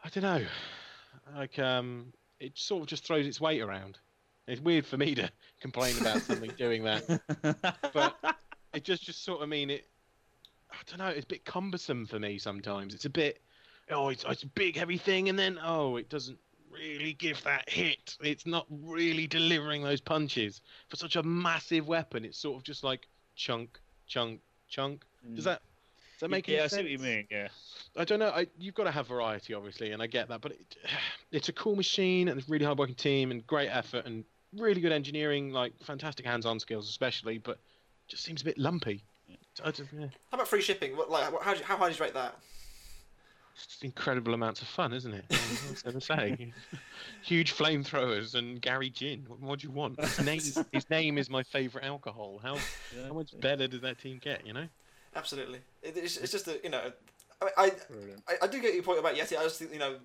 I 0.04 0.08
don't 0.08 0.24
know. 0.24 0.44
Like 1.34 1.58
um, 1.58 2.12
it 2.40 2.58
sort 2.58 2.82
of 2.82 2.88
just 2.88 3.06
throws 3.06 3.26
its 3.26 3.40
weight 3.40 3.60
around. 3.62 3.98
It's 4.46 4.60
weird 4.60 4.84
for 4.84 4.96
me 4.96 5.14
to 5.14 5.30
complain 5.60 5.96
about 5.98 6.20
something 6.22 6.50
doing 6.58 6.84
that, 6.84 7.20
but 7.94 8.16
it 8.74 8.84
just 8.84 9.04
just 9.04 9.24
sort 9.24 9.42
of 9.42 9.48
mean 9.48 9.70
it. 9.70 9.86
I 10.70 10.76
don't 10.86 10.98
know. 10.98 11.08
It's 11.08 11.24
a 11.24 11.28
bit 11.28 11.44
cumbersome 11.44 12.06
for 12.06 12.18
me 12.18 12.38
sometimes. 12.38 12.94
It's 12.94 13.04
a 13.04 13.10
bit. 13.10 13.40
Oh, 13.90 14.08
it's, 14.08 14.24
it's 14.28 14.42
a 14.42 14.48
big 14.48 14.76
heavy 14.76 14.96
thing, 14.98 15.28
and 15.28 15.38
then 15.38 15.58
oh, 15.62 15.96
it 15.96 16.08
doesn't 16.08 16.38
really 16.72 17.12
give 17.14 17.42
that 17.44 17.68
hit. 17.68 18.16
It's 18.22 18.46
not 18.46 18.66
really 18.70 19.26
delivering 19.26 19.82
those 19.82 20.00
punches 20.00 20.60
for 20.88 20.96
such 20.96 21.16
a 21.16 21.22
massive 21.22 21.88
weapon. 21.88 22.24
It's 22.24 22.38
sort 22.38 22.56
of 22.56 22.62
just 22.62 22.84
like 22.84 23.06
chunk, 23.36 23.78
chunk, 24.06 24.40
chunk. 24.68 25.04
Does 25.34 25.44
mm. 25.44 25.48
that 25.48 25.62
does 26.22 26.28
that 26.28 26.30
make 26.30 26.46
yeah, 26.46 26.54
any 26.54 26.62
I 26.62 26.66
sense? 26.68 26.72
see 26.72 26.82
what 26.82 26.90
you 26.90 26.98
mean. 26.98 27.26
Yeah. 27.30 27.48
I 27.96 28.04
don't 28.04 28.20
know. 28.20 28.28
I, 28.28 28.46
you've 28.58 28.74
got 28.74 28.84
to 28.84 28.92
have 28.92 29.08
variety, 29.08 29.54
obviously, 29.54 29.90
and 29.90 30.00
I 30.00 30.06
get 30.06 30.28
that. 30.28 30.40
But 30.40 30.52
it, 30.52 30.76
it's 31.32 31.48
a 31.48 31.52
cool 31.52 31.74
machine 31.74 32.28
and 32.28 32.38
it's 32.38 32.48
a 32.48 32.50
really 32.52 32.64
hard-working 32.64 32.94
team 32.94 33.30
and 33.32 33.44
great 33.46 33.68
effort 33.68 34.06
and 34.06 34.24
really 34.56 34.80
good 34.80 34.92
engineering, 34.92 35.52
like 35.52 35.72
fantastic 35.82 36.24
hands-on 36.24 36.60
skills, 36.60 36.88
especially. 36.88 37.38
But 37.38 37.58
just 38.06 38.22
seems 38.22 38.42
a 38.42 38.44
bit 38.44 38.58
lumpy. 38.58 39.02
I 39.64 39.70
don't- 39.70 39.88
yeah. 39.98 40.06
How 40.30 40.36
about 40.36 40.48
free 40.48 40.62
shipping? 40.62 40.96
What, 40.96 41.10
like, 41.10 41.24
how, 41.42 41.54
how 41.64 41.76
high 41.76 41.88
do 41.88 41.96
you 41.96 42.00
rate 42.00 42.14
that? 42.14 42.36
Just 43.54 43.84
incredible 43.84 44.34
amounts 44.34 44.62
of 44.62 44.68
fun, 44.68 44.92
isn't 44.92 45.12
it? 45.12 45.24
What 45.30 45.70
was 45.70 45.82
I 45.84 45.90
going 45.90 46.00
to 46.00 46.06
say? 46.40 46.52
Huge 47.22 47.54
flamethrowers 47.54 48.34
and 48.34 48.60
Gary 48.60 48.90
Gin. 48.90 49.24
What 49.28 49.40
more 49.40 49.56
do 49.56 49.66
you 49.66 49.72
want? 49.72 50.00
His 50.00 50.20
name, 50.24 50.40
his 50.72 50.90
name 50.90 51.18
is 51.18 51.28
my 51.28 51.42
favourite 51.42 51.86
alcohol. 51.86 52.40
How, 52.42 52.56
how 53.06 53.14
much 53.14 53.38
better 53.40 53.68
does 53.68 53.82
that 53.82 53.98
team 53.98 54.18
get? 54.22 54.46
You 54.46 54.54
know? 54.54 54.66
Absolutely. 55.14 55.58
It's, 55.82 56.16
it's 56.16 56.32
just 56.32 56.48
a 56.48 56.58
you 56.64 56.70
know, 56.70 56.90
I, 57.42 57.48
I, 57.56 57.72
I 58.28 58.34
I 58.42 58.46
do 58.46 58.60
get 58.60 58.74
your 58.74 58.82
point 58.82 58.98
about 58.98 59.14
Yeti. 59.14 59.36
I 59.36 59.42
just 59.42 59.58
think 59.58 59.72
you 59.72 59.78
know, 59.78 59.96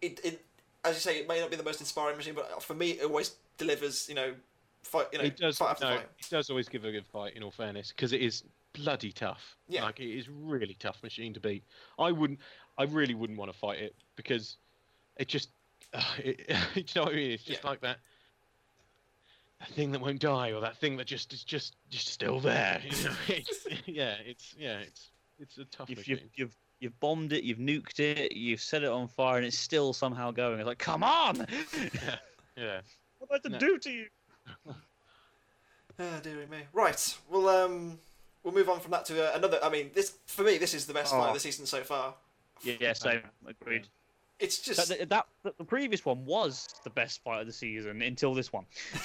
it, 0.00 0.20
it 0.24 0.44
as 0.84 0.94
you 0.94 1.00
say, 1.00 1.18
it 1.18 1.28
may 1.28 1.40
not 1.40 1.50
be 1.50 1.56
the 1.56 1.62
most 1.62 1.80
inspiring 1.80 2.16
machine, 2.16 2.34
but 2.34 2.62
for 2.62 2.74
me, 2.74 2.92
it 2.92 3.04
always 3.04 3.36
delivers. 3.56 4.08
You 4.08 4.14
know, 4.14 4.34
fight. 4.82 5.06
You 5.12 5.18
know, 5.18 5.24
it 5.24 5.36
does. 5.36 5.58
fight 5.58 5.70
after 5.70 5.84
no, 5.86 5.96
fight. 5.96 6.06
it 6.18 6.30
does 6.30 6.50
always 6.50 6.68
give 6.68 6.84
a 6.84 6.92
good 6.92 7.06
fight. 7.06 7.34
In 7.34 7.42
all 7.42 7.50
fairness, 7.50 7.88
because 7.88 8.12
it 8.12 8.20
is 8.20 8.44
bloody 8.72 9.12
tough. 9.12 9.56
Yeah. 9.68 9.84
Like 9.84 10.00
it 10.00 10.16
is 10.16 10.28
really 10.28 10.76
tough 10.78 11.02
machine 11.02 11.34
to 11.34 11.40
beat. 11.40 11.64
I 11.98 12.12
wouldn't. 12.12 12.38
I 12.78 12.84
really 12.84 13.14
wouldn't 13.14 13.38
want 13.38 13.52
to 13.52 13.58
fight 13.58 13.80
it 13.80 13.94
because 14.16 14.56
it 15.16 15.28
just. 15.28 15.50
Uh, 15.92 16.02
it, 16.18 16.48
you 16.74 16.84
know 16.96 17.02
what 17.04 17.12
I 17.12 17.16
mean? 17.16 17.30
It's 17.32 17.42
just 17.44 17.62
Yeah. 17.64 17.70
like 17.70 17.80
that. 17.80 17.98
That 19.60 19.70
thing 19.70 19.90
that 19.90 20.00
won't 20.00 20.20
die, 20.20 20.52
or 20.52 20.60
that 20.60 20.76
thing 20.76 20.96
that 20.98 21.08
just 21.08 21.32
is 21.32 21.42
just 21.42 21.74
just 21.90 22.06
still 22.08 22.38
there. 22.38 22.80
You 22.84 23.04
know? 23.04 23.10
it's, 23.28 23.66
yeah, 23.86 24.14
it's 24.24 24.54
yeah, 24.56 24.78
it's 24.78 25.10
it's 25.40 25.58
a 25.58 25.64
tough 25.64 25.90
You've, 25.90 26.06
you've, 26.06 26.20
you've, 26.36 26.56
you've 26.78 27.00
bombed 27.00 27.32
it, 27.32 27.42
you've 27.42 27.58
nuked 27.58 27.98
it, 27.98 28.32
you've 28.32 28.60
set 28.60 28.84
it 28.84 28.88
on 28.88 29.08
fire, 29.08 29.36
and 29.38 29.46
it's 29.46 29.58
still 29.58 29.92
somehow 29.92 30.30
going. 30.30 30.60
It's 30.60 30.66
like, 30.66 30.78
come 30.78 31.02
on! 31.02 31.44
Yeah. 31.76 32.16
yeah. 32.56 32.80
what 33.18 33.30
am 33.32 33.34
I 33.34 33.38
to 33.38 33.48
No. 33.48 33.58
do 33.58 33.78
to 33.78 33.90
you? 33.90 34.06
Ah, 35.98 36.20
dearie 36.22 36.46
me. 36.46 36.58
Right. 36.72 37.16
Well, 37.28 37.48
um, 37.48 37.98
we'll 38.44 38.54
move 38.54 38.68
on 38.68 38.78
from 38.78 38.92
that 38.92 39.04
to 39.06 39.32
uh, 39.32 39.36
another. 39.36 39.58
I 39.60 39.68
mean, 39.70 39.90
this 39.92 40.14
for 40.26 40.44
me, 40.44 40.56
this 40.58 40.72
is 40.72 40.86
the 40.86 40.94
best 40.94 41.10
fight 41.12 41.24
Oh. 41.24 41.28
of 41.28 41.34
the 41.34 41.40
season 41.40 41.66
so 41.66 41.82
far. 41.82 42.14
Yeah, 42.62 42.92
same. 42.92 43.20
Agreed. 43.46 43.88
It's 44.38 44.58
just 44.60 44.88
That, 44.88 45.08
that, 45.08 45.26
that- 45.42 45.58
the 45.58 45.64
previous 45.64 46.04
one 46.04 46.24
was 46.24 46.68
the 46.84 46.90
best 46.90 47.22
fight 47.24 47.40
of 47.40 47.46
the 47.46 47.52
season 47.52 48.02
until 48.02 48.34
this 48.34 48.52
one. 48.52 48.64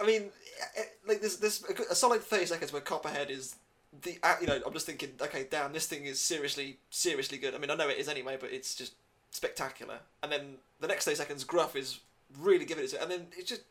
I 0.00 0.06
mean, 0.06 0.30
eh, 0.76 0.82
like 1.06 1.20
there's 1.20 1.36
there's 1.36 1.64
a, 1.90 1.94
solid 1.94 2.22
thirty 2.22 2.46
seconds 2.46 2.72
where 2.72 2.80
Copperhead 2.80 3.30
is 3.30 3.56
the 4.02 4.18
you 4.40 4.46
know 4.46 4.60
I'm 4.64 4.72
just 4.72 4.86
thinking 4.86 5.10
okay 5.20 5.46
damn 5.50 5.72
this 5.72 5.86
thing 5.86 6.04
is 6.04 6.20
seriously 6.20 6.78
seriously 6.90 7.38
good. 7.38 7.54
I 7.54 7.58
mean 7.58 7.70
I 7.70 7.74
know 7.74 7.88
it 7.88 7.98
is 7.98 8.08
anyway, 8.08 8.36
but 8.40 8.52
it's 8.52 8.74
just 8.74 8.94
spectacular. 9.30 9.98
And 10.22 10.30
then 10.30 10.54
the 10.80 10.86
next 10.86 11.04
thirty 11.04 11.16
seconds, 11.16 11.44
Gruff 11.44 11.74
is 11.76 12.00
really 12.38 12.64
giving 12.64 12.84
it 12.84 12.90
to, 12.90 13.02
and 13.02 13.10
then 13.10 13.26
it's 13.36 13.48
just 13.48 13.62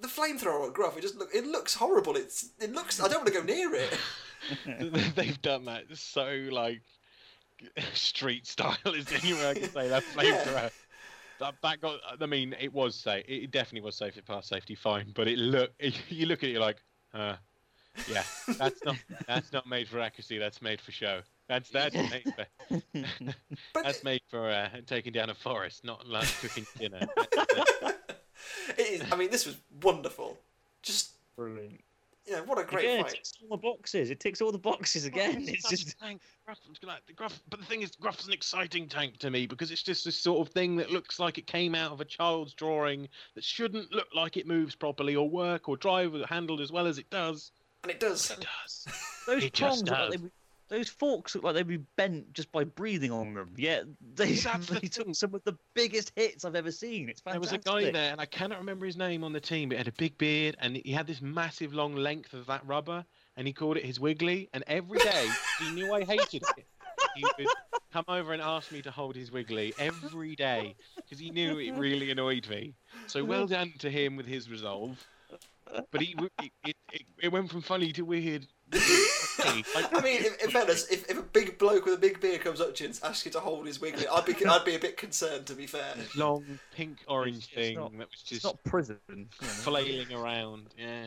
the 0.00 0.08
flamethrower 0.08 0.66
at 0.68 0.74
Gruff. 0.74 0.96
It 0.96 1.02
just 1.02 1.16
look 1.16 1.30
it 1.34 1.46
looks 1.46 1.74
horrible. 1.74 2.16
It's 2.16 2.50
it 2.60 2.72
looks 2.72 3.00
I 3.00 3.08
don't 3.08 3.18
want 3.18 3.28
to 3.28 3.34
go 3.34 3.42
near 3.42 3.74
it. 3.74 3.98
They've 5.14 5.42
done 5.42 5.64
that 5.66 5.84
so 5.94 6.46
like 6.50 6.82
street 7.94 8.46
style 8.46 8.76
is 8.86 9.06
the 9.06 9.16
only 9.22 9.34
way 9.34 9.50
I 9.50 9.54
can 9.54 9.70
say 9.70 9.88
that 9.88 10.04
Yeah. 10.16 10.68
That, 11.40 11.54
that 11.62 11.80
got. 11.80 12.00
I 12.20 12.26
mean, 12.26 12.54
it 12.60 12.70
was 12.70 12.94
safe. 12.94 13.24
It 13.26 13.50
definitely 13.50 13.80
was 13.86 13.96
safe. 13.96 14.18
It 14.18 14.26
passed 14.26 14.48
safety 14.48 14.74
fine. 14.74 15.12
But 15.14 15.26
it 15.26 15.38
look. 15.38 15.72
You 16.08 16.26
look 16.26 16.42
at 16.42 16.50
it 16.50 16.52
you're 16.52 16.60
like, 16.60 16.76
uh, 17.14 17.36
yeah, 18.10 18.24
that's 18.58 18.84
not. 18.84 18.96
That's 19.26 19.52
not 19.52 19.66
made 19.66 19.88
for 19.88 20.00
accuracy. 20.00 20.36
That's 20.36 20.60
made 20.60 20.82
for 20.82 20.92
show. 20.92 21.22
That's 21.48 21.70
that's 21.70 21.94
made 21.94 22.24
for. 22.36 22.82
That's 23.82 24.04
made 24.04 24.20
for 24.28 24.50
uh, 24.50 24.68
taking 24.86 25.12
down 25.12 25.30
a 25.30 25.34
forest, 25.34 25.82
not 25.82 26.06
like 26.06 26.28
cooking 26.42 26.66
dinner. 26.78 27.00
it 28.76 28.78
is. 28.78 29.02
I 29.10 29.16
mean 29.16 29.30
this 29.30 29.46
was 29.46 29.56
wonderful. 29.82 30.38
Just 30.82 31.12
Brilliant. 31.36 31.80
You 32.26 32.32
know 32.34 32.42
what 32.44 32.58
a 32.58 32.64
great 32.64 32.84
Again, 32.84 33.00
it 33.06 33.08
ticks 33.10 33.32
all 33.42 33.48
the 33.56 33.60
boxes. 33.62 34.10
It 34.10 34.20
ticks 34.20 34.40
all 34.40 34.52
the 34.52 34.58
boxes 34.58 35.04
again. 35.04 35.44
It's 35.48 35.62
Such 35.68 35.84
just 35.84 35.98
tank. 35.98 36.20
Gruff, 36.44 36.58
like, 36.82 37.06
the 37.06 37.12
Gruff, 37.12 37.40
but 37.48 37.60
the 37.60 37.66
thing 37.66 37.82
is, 37.82 37.92
Gruff's 37.92 38.26
an 38.26 38.32
exciting 38.32 38.88
tank 38.88 39.18
to 39.18 39.30
me 39.30 39.46
because 39.46 39.70
it's 39.70 39.82
just 39.82 40.04
this 40.04 40.16
sort 40.16 40.46
of 40.46 40.52
thing 40.52 40.76
that 40.76 40.90
looks 40.90 41.18
like 41.18 41.38
it 41.38 41.46
came 41.46 41.74
out 41.74 41.92
of 41.92 42.00
a 42.00 42.04
child's 42.04 42.54
drawing 42.54 43.08
that 43.34 43.44
shouldn't 43.44 43.92
look 43.92 44.08
like 44.14 44.36
it 44.36 44.46
moves 44.46 44.74
properly 44.74 45.16
or 45.16 45.28
work 45.28 45.68
or 45.68 45.76
drive 45.76 46.14
or 46.14 46.26
handled 46.26 46.60
as 46.60 46.70
well 46.72 46.86
as 46.86 46.98
it 46.98 47.08
does. 47.10 47.52
And 47.82 47.90
it 47.90 48.00
does. 48.00 48.30
It 48.30 48.40
does. 48.62 48.86
those 49.26 49.44
It 49.44 49.54
prongs 49.54 49.82
look 49.82 49.90
like 49.90 49.98
does. 49.98 50.10
they 50.10 50.22
were- 50.24 50.30
those 50.70 50.88
forks 50.88 51.34
look 51.34 51.44
like 51.44 51.54
they'd 51.54 51.66
be 51.66 51.78
bent 51.96 52.32
just 52.32 52.50
by 52.52 52.64
breathing 52.64 53.10
on 53.10 53.34
them. 53.34 53.52
Yet 53.56 53.84
they, 54.14 54.32
they 54.70 54.88
took 54.88 55.14
some 55.14 55.34
of 55.34 55.42
the 55.44 55.56
biggest 55.74 56.12
hits 56.16 56.44
I've 56.44 56.54
ever 56.54 56.70
seen. 56.70 57.08
It's 57.08 57.20
fantastic. 57.20 57.62
There 57.62 57.72
was 57.72 57.82
a 57.82 57.86
guy 57.86 57.92
there, 57.92 58.12
and 58.12 58.20
I 58.20 58.26
cannot 58.26 58.58
remember 58.58 58.86
his 58.86 58.96
name 58.96 59.24
on 59.24 59.32
the 59.32 59.40
team, 59.40 59.68
but 59.68 59.74
he 59.74 59.78
had 59.78 59.88
a 59.88 59.92
big 59.92 60.16
beard 60.16 60.56
and 60.60 60.76
he 60.76 60.92
had 60.92 61.06
this 61.06 61.20
massive 61.20 61.74
long 61.74 61.94
length 61.94 62.32
of 62.32 62.46
that 62.46 62.66
rubber, 62.66 63.04
and 63.36 63.46
he 63.46 63.52
called 63.52 63.76
it 63.76 63.84
his 63.84 64.00
wiggly. 64.00 64.48
And 64.54 64.64
every 64.66 65.00
day, 65.00 65.28
he 65.58 65.70
knew 65.72 65.92
I 65.92 66.04
hated 66.04 66.42
it. 66.56 66.66
He 67.16 67.24
would 67.24 67.48
come 67.92 68.04
over 68.06 68.32
and 68.32 68.40
ask 68.40 68.70
me 68.70 68.82
to 68.82 68.90
hold 68.90 69.16
his 69.16 69.32
wiggly 69.32 69.74
every 69.78 70.36
day 70.36 70.76
because 70.96 71.18
he 71.18 71.30
knew 71.30 71.58
it 71.58 71.72
really 71.72 72.10
annoyed 72.10 72.48
me. 72.48 72.74
So 73.08 73.24
well 73.24 73.46
done 73.46 73.72
to 73.80 73.90
him 73.90 74.16
with 74.16 74.26
his 74.26 74.48
resolve. 74.48 75.04
But 75.90 76.00
he, 76.00 76.14
it, 76.64 76.76
it, 76.92 77.02
it 77.22 77.32
went 77.32 77.50
from 77.50 77.62
funny 77.62 77.92
to 77.92 78.02
weird. 78.02 78.46
Like, 79.74 79.94
I 79.96 80.00
mean, 80.02 80.18
in, 80.24 80.32
in 80.44 80.50
fairness, 80.50 80.86
if, 80.90 81.08
if 81.10 81.18
a 81.18 81.22
big 81.22 81.58
bloke 81.58 81.86
with 81.86 81.94
a 81.94 81.98
big 81.98 82.20
beard 82.20 82.42
comes 82.42 82.60
up 82.60 82.74
to 82.74 82.84
you 82.84 82.90
and 82.90 83.00
asks 83.02 83.24
you 83.24 83.32
to 83.32 83.40
hold 83.40 83.66
his 83.66 83.80
wiggly, 83.80 84.06
I'd 84.06 84.24
be 84.26 84.34
I'd 84.46 84.64
be 84.64 84.74
a 84.74 84.78
bit 84.78 84.96
concerned. 84.96 85.46
To 85.46 85.54
be 85.54 85.66
fair, 85.66 85.94
long 86.14 86.44
pink 86.74 86.98
orange 87.08 87.36
it's 87.38 87.46
thing 87.48 87.76
not- 87.76 87.92
that 87.92 87.98
was 87.98 88.08
It's 88.12 88.22
just 88.22 88.44
not 88.44 88.62
prison. 88.64 88.98
you 89.08 89.16
know. 89.16 89.24
flailing 89.46 90.12
around. 90.12 90.66
Yeah, 90.78 91.06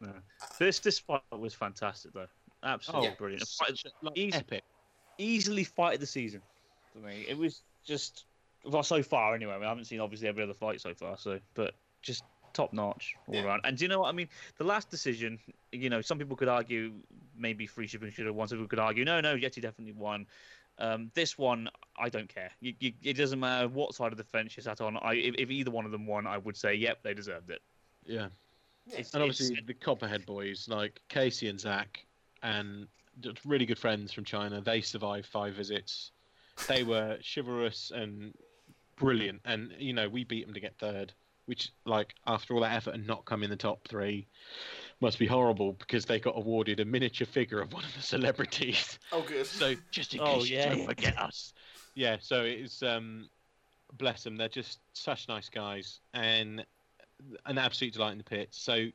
God. 0.00 0.12
This 0.58 0.78
this 0.80 0.98
fight 0.98 1.20
was 1.30 1.54
fantastic 1.54 2.12
though. 2.12 2.26
Absolutely 2.64 3.08
Yeah. 3.08 3.14
brilliant. 3.16 3.46
Fight- 3.48 3.68
Such 3.76 3.86
like, 4.02 4.16
easy- 4.16 4.36
epic. 4.38 4.64
easily 5.18 5.64
fight 5.64 5.94
of 5.94 6.00
the 6.00 6.06
season 6.06 6.40
for 6.92 6.98
me. 7.00 7.24
It 7.28 7.36
was 7.36 7.62
just 7.84 8.24
well 8.64 8.82
so 8.82 9.02
far 9.02 9.34
anyway. 9.34 9.52
I, 9.52 9.56
mean, 9.56 9.66
I 9.66 9.68
haven't 9.68 9.84
seen 9.84 10.00
obviously 10.00 10.28
every 10.28 10.42
other 10.42 10.54
fight 10.54 10.80
so 10.80 10.94
far, 10.94 11.16
so 11.18 11.38
but 11.54 11.74
just 12.02 12.24
top 12.52 12.72
notch 12.72 13.14
all 13.26 13.34
Yeah. 13.34 13.44
around. 13.44 13.62
And 13.64 13.76
do 13.76 13.84
you 13.84 13.88
know 13.88 14.00
what 14.00 14.08
I 14.08 14.12
mean? 14.12 14.28
The 14.58 14.64
last 14.64 14.90
decision, 14.90 15.38
you 15.72 15.90
know, 15.90 16.00
some 16.00 16.18
people 16.18 16.36
could 16.36 16.48
argue 16.48 16.92
maybe 17.36 17.66
free 17.66 17.86
shipping 17.86 18.10
should 18.10 18.26
have 18.26 18.34
won. 18.34 18.48
Some 18.48 18.58
people 18.58 18.68
could 18.68 18.78
argue 18.78 19.04
no, 19.04 19.20
no, 19.20 19.36
Yeti 19.36 19.60
definitely 19.62 19.92
won. 19.92 20.26
Um, 20.78 21.10
this 21.14 21.36
one, 21.36 21.68
I 21.98 22.08
don't 22.08 22.28
care. 22.28 22.50
You, 22.60 22.74
you, 22.80 22.92
it 23.02 23.14
doesn't 23.14 23.38
matter 23.38 23.68
what 23.68 23.94
side 23.94 24.10
of 24.12 24.18
the 24.18 24.24
fence 24.24 24.56
you 24.56 24.62
sat 24.62 24.80
on. 24.80 24.96
I, 24.96 25.14
if, 25.14 25.34
if 25.38 25.50
either 25.50 25.70
one 25.70 25.84
of 25.84 25.90
them 25.92 26.06
won, 26.06 26.26
I 26.26 26.38
would 26.38 26.56
say, 26.56 26.74
yep, 26.74 27.02
they 27.02 27.14
deserved 27.14 27.50
it. 27.50 27.60
Yeah. 28.06 28.28
It's, 28.86 29.14
And 29.14 29.22
it's- 29.22 29.40
obviously 29.40 29.60
the 29.66 29.74
Copperhead 29.74 30.24
boys, 30.26 30.68
like 30.68 31.00
Casey 31.08 31.48
and 31.48 31.60
Zach, 31.60 32.04
and 32.42 32.86
just 33.20 33.44
really 33.44 33.66
good 33.66 33.78
friends 33.78 34.12
from 34.12 34.24
China, 34.24 34.60
they 34.60 34.80
survived 34.80 35.26
five 35.26 35.54
visits. 35.54 36.10
They 36.68 36.82
were 36.82 37.18
chivalrous 37.22 37.92
and 37.94 38.34
brilliant, 38.96 39.40
and 39.44 39.72
you 39.78 39.92
know 39.92 40.08
we 40.08 40.24
beat 40.24 40.44
them 40.46 40.54
to 40.54 40.60
get 40.60 40.76
third, 40.78 41.12
which 41.46 41.70
like 41.84 42.14
after 42.26 42.54
all 42.54 42.60
that 42.60 42.74
effort 42.76 42.94
and 42.94 43.06
not 43.06 43.24
come 43.24 43.42
in 43.42 43.50
the 43.50 43.56
top 43.56 43.86
three, 43.88 44.26
must 45.00 45.18
be 45.18 45.26
horrible 45.26 45.72
because 45.72 46.04
they 46.04 46.20
got 46.20 46.36
awarded 46.36 46.80
a 46.80 46.84
miniature 46.84 47.26
figure 47.26 47.60
of 47.60 47.72
one 47.72 47.84
of 47.84 47.94
the 47.94 48.02
celebrities. 48.02 48.98
oh 49.12 49.22
good. 49.22 49.46
So 49.52 49.74
just 49.90 50.14
in 50.14 50.20
Oh, 50.20 50.38
case 50.38 50.50
yeah. 50.50 50.70
you 50.70 50.76
don't 50.76 50.86
forget 50.86 51.18
us. 51.18 51.52
Yeah, 51.94 52.16
so 52.20 52.42
it's 52.42 52.82
um 52.82 53.28
bless 53.98 54.24
them, 54.24 54.36
they're 54.36 54.48
just 54.48 54.78
such 54.94 55.28
nice 55.28 55.48
guys 55.48 56.00
and 56.14 56.64
an 57.46 57.58
absolute 57.58 57.92
delight 57.94 58.12
in 58.12 58.18
the 58.18 58.24
pits. 58.24 58.58
So 58.60 58.86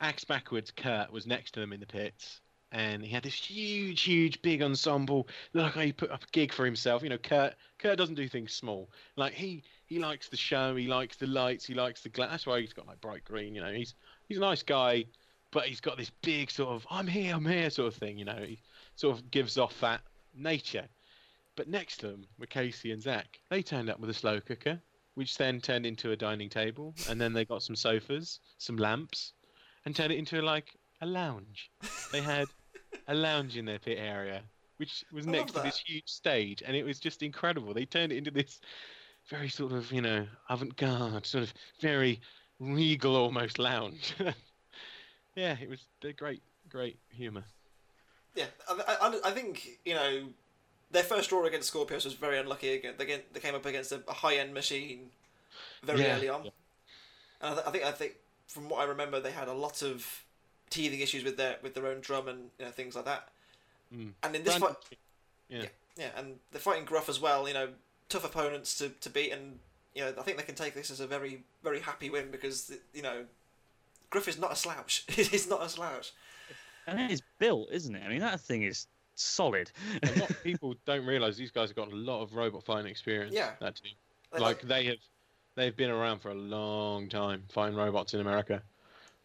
axe 0.00 0.24
backwards, 0.24 0.70
Kurt 0.70 1.10
was 1.10 1.26
next 1.26 1.52
to 1.52 1.60
them 1.60 1.72
in 1.72 1.80
the 1.80 1.86
pits 1.86 2.40
and 2.72 3.04
he 3.04 3.10
had 3.12 3.22
this 3.22 3.34
huge, 3.34 4.02
huge 4.02 4.40
big 4.42 4.62
ensemble. 4.62 5.28
Look 5.52 5.74
how 5.74 5.82
he 5.82 5.92
put 5.92 6.10
up 6.10 6.24
a 6.24 6.26
gig 6.32 6.52
for 6.52 6.64
himself. 6.64 7.02
You 7.02 7.10
know, 7.10 7.18
Kurt 7.18 7.54
Kurt 7.78 7.98
doesn't 7.98 8.14
do 8.14 8.28
things 8.28 8.52
small. 8.52 8.90
Like 9.16 9.34
he 9.34 9.62
he 9.92 9.98
likes 9.98 10.28
the 10.28 10.38
show, 10.38 10.74
he 10.74 10.86
likes 10.86 11.16
the 11.16 11.26
lights, 11.26 11.66
he 11.66 11.74
likes 11.74 12.00
the 12.00 12.08
glass. 12.08 12.30
That's 12.30 12.46
why 12.46 12.60
he's 12.60 12.72
got 12.72 12.86
like 12.86 13.00
bright 13.02 13.24
green, 13.24 13.54
you 13.54 13.60
know. 13.60 13.72
He's 13.72 13.94
he's 14.26 14.38
a 14.38 14.40
nice 14.40 14.62
guy, 14.62 15.04
but 15.50 15.66
he's 15.66 15.82
got 15.82 15.98
this 15.98 16.10
big 16.22 16.50
sort 16.50 16.70
of 16.70 16.86
I'm 16.90 17.06
here, 17.06 17.34
I'm 17.34 17.44
here 17.44 17.68
sort 17.68 17.92
of 17.92 17.94
thing, 17.94 18.16
you 18.16 18.24
know. 18.24 18.42
He 18.42 18.58
sort 18.96 19.18
of 19.18 19.30
gives 19.30 19.58
off 19.58 19.78
that 19.80 20.00
nature. 20.34 20.88
But 21.56 21.68
next 21.68 21.98
to 21.98 22.08
them 22.08 22.24
were 22.38 22.46
Casey 22.46 22.92
and 22.92 23.02
Zach. 23.02 23.38
They 23.50 23.60
turned 23.60 23.90
up 23.90 24.00
with 24.00 24.08
a 24.08 24.14
slow 24.14 24.40
cooker, 24.40 24.80
which 25.14 25.36
then 25.36 25.60
turned 25.60 25.84
into 25.84 26.12
a 26.12 26.16
dining 26.16 26.48
table, 26.48 26.94
and 27.10 27.20
then 27.20 27.34
they 27.34 27.44
got 27.44 27.62
some 27.62 27.76
sofas, 27.76 28.40
some 28.56 28.76
lamps, 28.76 29.34
and 29.84 29.94
turned 29.94 30.12
it 30.12 30.18
into 30.18 30.40
like 30.40 30.74
a 31.02 31.06
lounge. 31.06 31.70
They 32.12 32.22
had 32.22 32.46
a 33.08 33.14
lounge 33.14 33.58
in 33.58 33.66
their 33.66 33.78
pit 33.78 33.98
area, 34.00 34.40
which 34.78 35.04
was 35.12 35.26
I 35.26 35.32
next 35.32 35.52
to 35.52 35.60
this 35.60 35.82
huge 35.84 36.08
stage, 36.08 36.62
and 36.64 36.74
it 36.74 36.84
was 36.84 36.98
just 36.98 37.22
incredible. 37.22 37.74
They 37.74 37.84
turned 37.84 38.10
it 38.10 38.16
into 38.16 38.30
this 38.30 38.58
very 39.28 39.48
sort 39.48 39.72
of, 39.72 39.90
you 39.92 40.00
know, 40.00 40.26
avant-garde, 40.48 41.26
sort 41.26 41.44
of 41.44 41.54
very 41.80 42.20
regal 42.60 43.16
almost 43.16 43.58
lounge. 43.58 44.14
yeah, 45.34 45.56
it 45.60 45.68
was 45.68 45.80
they're 46.00 46.12
great, 46.12 46.42
great 46.68 46.98
humour. 47.10 47.44
Yeah, 48.34 48.46
I, 48.68 48.96
I, 49.00 49.20
I 49.28 49.30
think 49.32 49.78
you 49.84 49.94
know 49.94 50.22
their 50.90 51.02
first 51.02 51.30
draw 51.30 51.44
against 51.44 51.72
Skorpios 51.72 52.04
was 52.04 52.14
very 52.14 52.38
unlucky. 52.38 52.82
They, 52.96 53.22
they 53.32 53.40
came 53.40 53.54
up 53.54 53.66
against 53.66 53.92
a, 53.92 54.02
a 54.08 54.12
high-end 54.12 54.54
machine 54.54 55.10
very 55.82 56.00
Yeah, 56.00 56.16
early 56.16 56.28
on, 56.28 56.44
yeah. 56.44 56.50
and 57.42 57.50
I, 57.50 57.54
th- 57.54 57.66
I 57.66 57.70
think 57.70 57.84
I 57.84 57.90
think 57.90 58.12
from 58.46 58.68
what 58.68 58.80
I 58.80 58.84
remember, 58.84 59.20
they 59.20 59.32
had 59.32 59.48
a 59.48 59.52
lot 59.52 59.82
of 59.82 60.24
teething 60.70 61.00
issues 61.00 61.24
with 61.24 61.36
their 61.36 61.56
with 61.62 61.74
their 61.74 61.86
own 61.86 62.00
drum 62.00 62.28
and 62.28 62.50
you 62.58 62.64
know 62.64 62.70
things 62.70 62.94
like 62.94 63.04
that. 63.04 63.28
Mm. 63.94 64.12
And 64.22 64.36
in 64.36 64.44
this 64.44 64.56
fight, 64.56 64.76
yeah. 65.48 65.66
yeah, 65.96 66.08
and 66.16 66.36
they're 66.50 66.60
fighting 66.60 66.84
Gruff 66.84 67.08
as 67.08 67.20
well. 67.20 67.46
You 67.46 67.54
know, 67.54 67.68
tough 68.12 68.24
opponents 68.24 68.76
to, 68.78 68.90
to 69.00 69.10
beat, 69.10 69.32
and 69.32 69.58
you 69.94 70.02
know 70.02 70.14
I 70.18 70.22
think 70.22 70.36
they 70.36 70.42
can 70.44 70.54
take 70.54 70.74
this 70.74 70.90
as 70.90 71.00
a 71.00 71.06
very 71.06 71.42
very 71.64 71.80
happy 71.80 72.10
win 72.10 72.30
because 72.30 72.72
you 72.94 73.02
know 73.02 73.24
Gruff 74.10 74.28
is 74.28 74.38
not 74.38 74.52
a 74.52 74.56
slouch. 74.56 75.04
He's 75.08 75.48
not 75.48 75.62
a 75.64 75.68
slouch. 75.68 76.12
And 76.86 77.00
it 77.00 77.10
is 77.10 77.22
built, 77.38 77.68
isn't 77.72 77.94
it? 77.94 78.02
I 78.04 78.08
mean, 78.08 78.20
that 78.20 78.40
thing 78.40 78.62
is 78.62 78.86
solid. 79.14 79.70
a 80.02 80.18
lot 80.18 80.30
of 80.30 80.42
people 80.42 80.74
don't 80.84 81.06
realise 81.06 81.36
these 81.36 81.50
guys 81.52 81.68
have 81.68 81.76
got 81.76 81.92
a 81.92 81.94
lot 81.96 82.22
of 82.22 82.34
robot 82.34 82.64
fighting 82.64 82.90
experience. 82.90 83.32
Yeah. 83.34 83.50
that 83.60 83.76
team. 83.76 83.92
They- 84.32 84.40
Like 84.40 84.62
they 84.62 84.86
have, 84.86 84.96
they've 85.54 85.76
been 85.76 85.90
around 85.90 86.20
for 86.20 86.30
a 86.30 86.34
long 86.34 87.08
time 87.08 87.44
fighting 87.50 87.76
robots 87.76 88.14
in 88.14 88.20
America. 88.20 88.62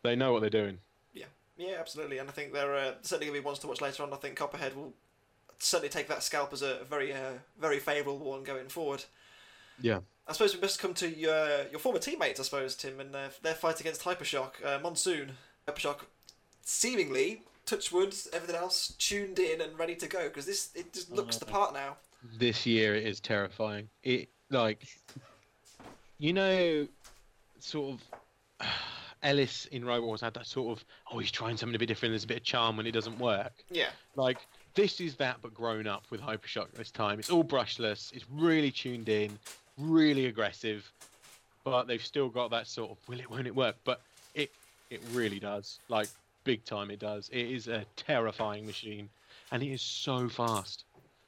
They 0.03 0.15
know 0.15 0.31
what 0.33 0.41
they're 0.41 0.49
doing. 0.49 0.77
Yeah, 1.13 1.25
Yeah, 1.57 1.77
absolutely, 1.79 2.19
and 2.19 2.29
I 2.29 2.31
think 2.31 2.53
they're 2.53 2.75
uh, 2.75 2.91
certainly 3.01 3.25
going 3.27 3.37
to 3.37 3.41
be 3.41 3.45
ones 3.45 3.59
to 3.59 3.67
watch 3.67 3.81
later 3.81 4.03
on. 4.03 4.13
I 4.13 4.17
think 4.17 4.35
Copperhead 4.35 4.75
will 4.75 4.93
certainly 5.59 5.89
take 5.89 6.07
that 6.07 6.23
scalp 6.23 6.53
as 6.53 6.61
a 6.61 6.79
very, 6.89 7.13
uh, 7.13 7.33
very 7.59 7.79
favourable 7.79 8.19
one 8.19 8.43
going 8.43 8.67
forward. 8.67 9.05
Yeah. 9.81 9.99
I 10.27 10.33
suppose 10.33 10.53
we 10.53 10.61
must 10.61 10.79
come 10.79 10.93
to 10.95 11.07
your 11.09 11.67
your 11.71 11.79
former 11.79 11.99
teammates, 11.99 12.39
I 12.39 12.43
suppose, 12.43 12.75
Tim, 12.75 12.99
and 12.99 13.15
uh, 13.15 13.29
their 13.41 13.53
fight 13.53 13.79
against 13.79 14.03
Hypershock. 14.03 14.63
Uh, 14.63 14.79
Monsoon, 14.79 15.31
Hypershock, 15.67 15.99
seemingly 16.63 17.43
Touchwood, 17.65 18.13
everything 18.33 18.55
else 18.55 18.93
tuned 18.97 19.39
in 19.39 19.61
and 19.61 19.77
ready 19.79 19.95
to 19.95 20.07
go 20.07 20.27
because 20.27 20.45
this 20.45 20.69
it 20.75 20.93
just 20.93 21.11
looks 21.11 21.37
the 21.37 21.45
part 21.45 21.73
now. 21.73 21.95
This 22.37 22.65
year 22.65 22.95
it 22.95 23.05
is 23.05 23.19
terrifying. 23.19 23.87
It 24.03 24.29
like, 24.49 24.87
you 26.17 26.33
know, 26.33 26.87
sort 27.59 27.95
of. 27.95 28.67
Ellis 29.23 29.65
in 29.71 29.83
Robot 29.83 30.05
Wars 30.05 30.21
had 30.21 30.35
that 30.35 30.45
sort 30.45 30.77
of 30.77 30.85
oh 31.11 31.17
he's 31.17 31.31
trying 31.31 31.57
something 31.57 31.75
a 31.75 31.79
bit 31.79 31.87
different. 31.87 32.11
There's 32.11 32.23
a 32.23 32.27
bit 32.27 32.37
of 32.37 32.43
charm 32.43 32.77
when 32.77 32.85
it 32.85 32.91
doesn't 32.91 33.17
work. 33.17 33.51
Yeah, 33.71 33.89
Like 34.15 34.37
this 34.77 35.01
is 35.01 35.15
that, 35.15 35.37
but 35.41 35.53
grown 35.55 35.87
up 35.87 36.03
with 36.11 36.21
Hypershock 36.21 36.71
this 36.73 36.91
time. 36.91 37.17
It's 37.19 37.31
all 37.31 37.43
brushless. 37.43 38.13
It's 38.13 38.25
really 38.31 38.69
tuned 38.71 39.09
in, 39.09 39.37
really 39.77 40.27
aggressive, 40.27 40.89
but 41.63 41.87
they've 41.87 42.03
still 42.05 42.29
got 42.29 42.51
that 42.51 42.67
sort 42.67 42.91
of 42.91 42.97
will 43.09 43.19
it, 43.19 43.29
won't 43.29 43.47
it 43.47 43.55
work? 43.55 43.75
But 43.83 43.99
it 44.35 44.51
it 44.91 45.01
really 45.11 45.39
does. 45.39 45.79
Like 45.89 46.07
big 46.43 46.63
time, 46.63 46.91
it 46.91 46.99
does. 46.99 47.27
It 47.33 47.47
is 47.47 47.67
a 47.67 47.85
terrifying 47.95 48.67
machine, 48.67 49.09
and 49.51 49.63
it 49.63 49.67
is 49.71 49.81
so 49.81 50.29
fast. 50.29 50.83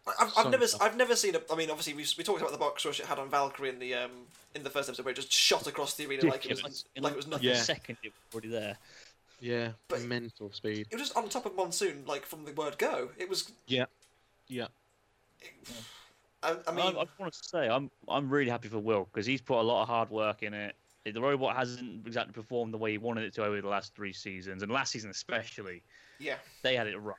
I- 0.07 0.11
I've, 0.19 0.27
I've 0.27 0.33
So 0.43 0.49
never 0.49 0.67
tough. 0.67 0.81
I've 0.81 0.95
never 0.95 1.15
seen 1.15 1.35
a. 1.35 1.41
I 1.51 1.55
mean, 1.55 1.71
obviously 1.71 1.93
we, 1.95 2.05
we 2.19 2.23
talked 2.23 2.41
about 2.41 2.51
the 2.51 2.57
box 2.59 2.85
rush 2.85 2.99
it 2.99 3.07
had 3.07 3.17
on 3.17 3.29
Valkyrie 3.29 3.69
in 3.69 3.79
the 3.79 3.95
um 3.95 4.11
in 4.53 4.61
the 4.61 4.69
first 4.69 4.89
episode 4.89 5.05
where 5.05 5.11
it 5.11 5.15
just 5.15 5.31
shot 5.31 5.65
across 5.65 5.95
the 5.95 6.05
arena 6.05 6.25
like 6.27 6.45
it 6.45 6.51
was 6.51 6.59
Ridiculous. 6.59 6.85
In 6.95 7.03
like 7.03 7.13
it 7.13 7.17
was 7.17 7.27
nothing. 7.27 7.47
Yeah. 7.47 7.55
second, 7.55 7.97
it 8.03 8.11
was 8.13 8.35
already 8.35 8.49
there. 8.49 8.77
Yeah, 9.39 9.71
But- 9.87 10.01
mental 10.01 10.51
speed. 10.51 10.87
It 10.91 10.95
was 10.95 11.07
just 11.09 11.17
on 11.17 11.29
top 11.29 11.45
of 11.45 11.55
Monsoon, 11.55 12.03
like 12.05 12.25
from 12.25 12.45
the 12.45 12.51
word 12.53 12.77
go. 12.77 13.09
It 13.17 13.29
was. 13.29 13.51
Yeah, 13.67 13.85
yeah. 14.47 14.67
I, 16.43 16.55
I 16.67 16.71
mean, 16.71 16.85
I, 16.95 17.01
I 17.01 17.05
want 17.19 17.33
to 17.33 17.39
say 17.43 17.67
I'm 17.67 17.91
I'm 18.07 18.29
really 18.29 18.49
happy 18.49 18.69
for 18.69 18.79
Will 18.79 19.07
because 19.11 19.25
he's 19.25 19.41
put 19.41 19.59
a 19.59 19.61
lot 19.61 19.81
of 19.81 19.87
hard 19.89 20.09
work 20.09 20.41
in 20.43 20.53
it. 20.53 20.75
The 21.05 21.19
robot 21.19 21.55
hasn't 21.55 22.05
exactly 22.05 22.33
performed 22.33 22.73
the 22.73 22.77
way 22.77 22.91
he 22.91 22.97
wanted 22.97 23.23
it 23.23 23.33
to 23.35 23.43
over 23.43 23.59
the 23.61 23.67
last 23.67 23.93
three 23.95 24.13
seasons, 24.13 24.63
and 24.63 24.71
last 24.71 24.91
season 24.91 25.09
especially, 25.09 25.81
yeah, 26.19 26.35
they 26.61 26.75
had 26.75 26.87
it 26.87 26.97
rough. 26.99 27.17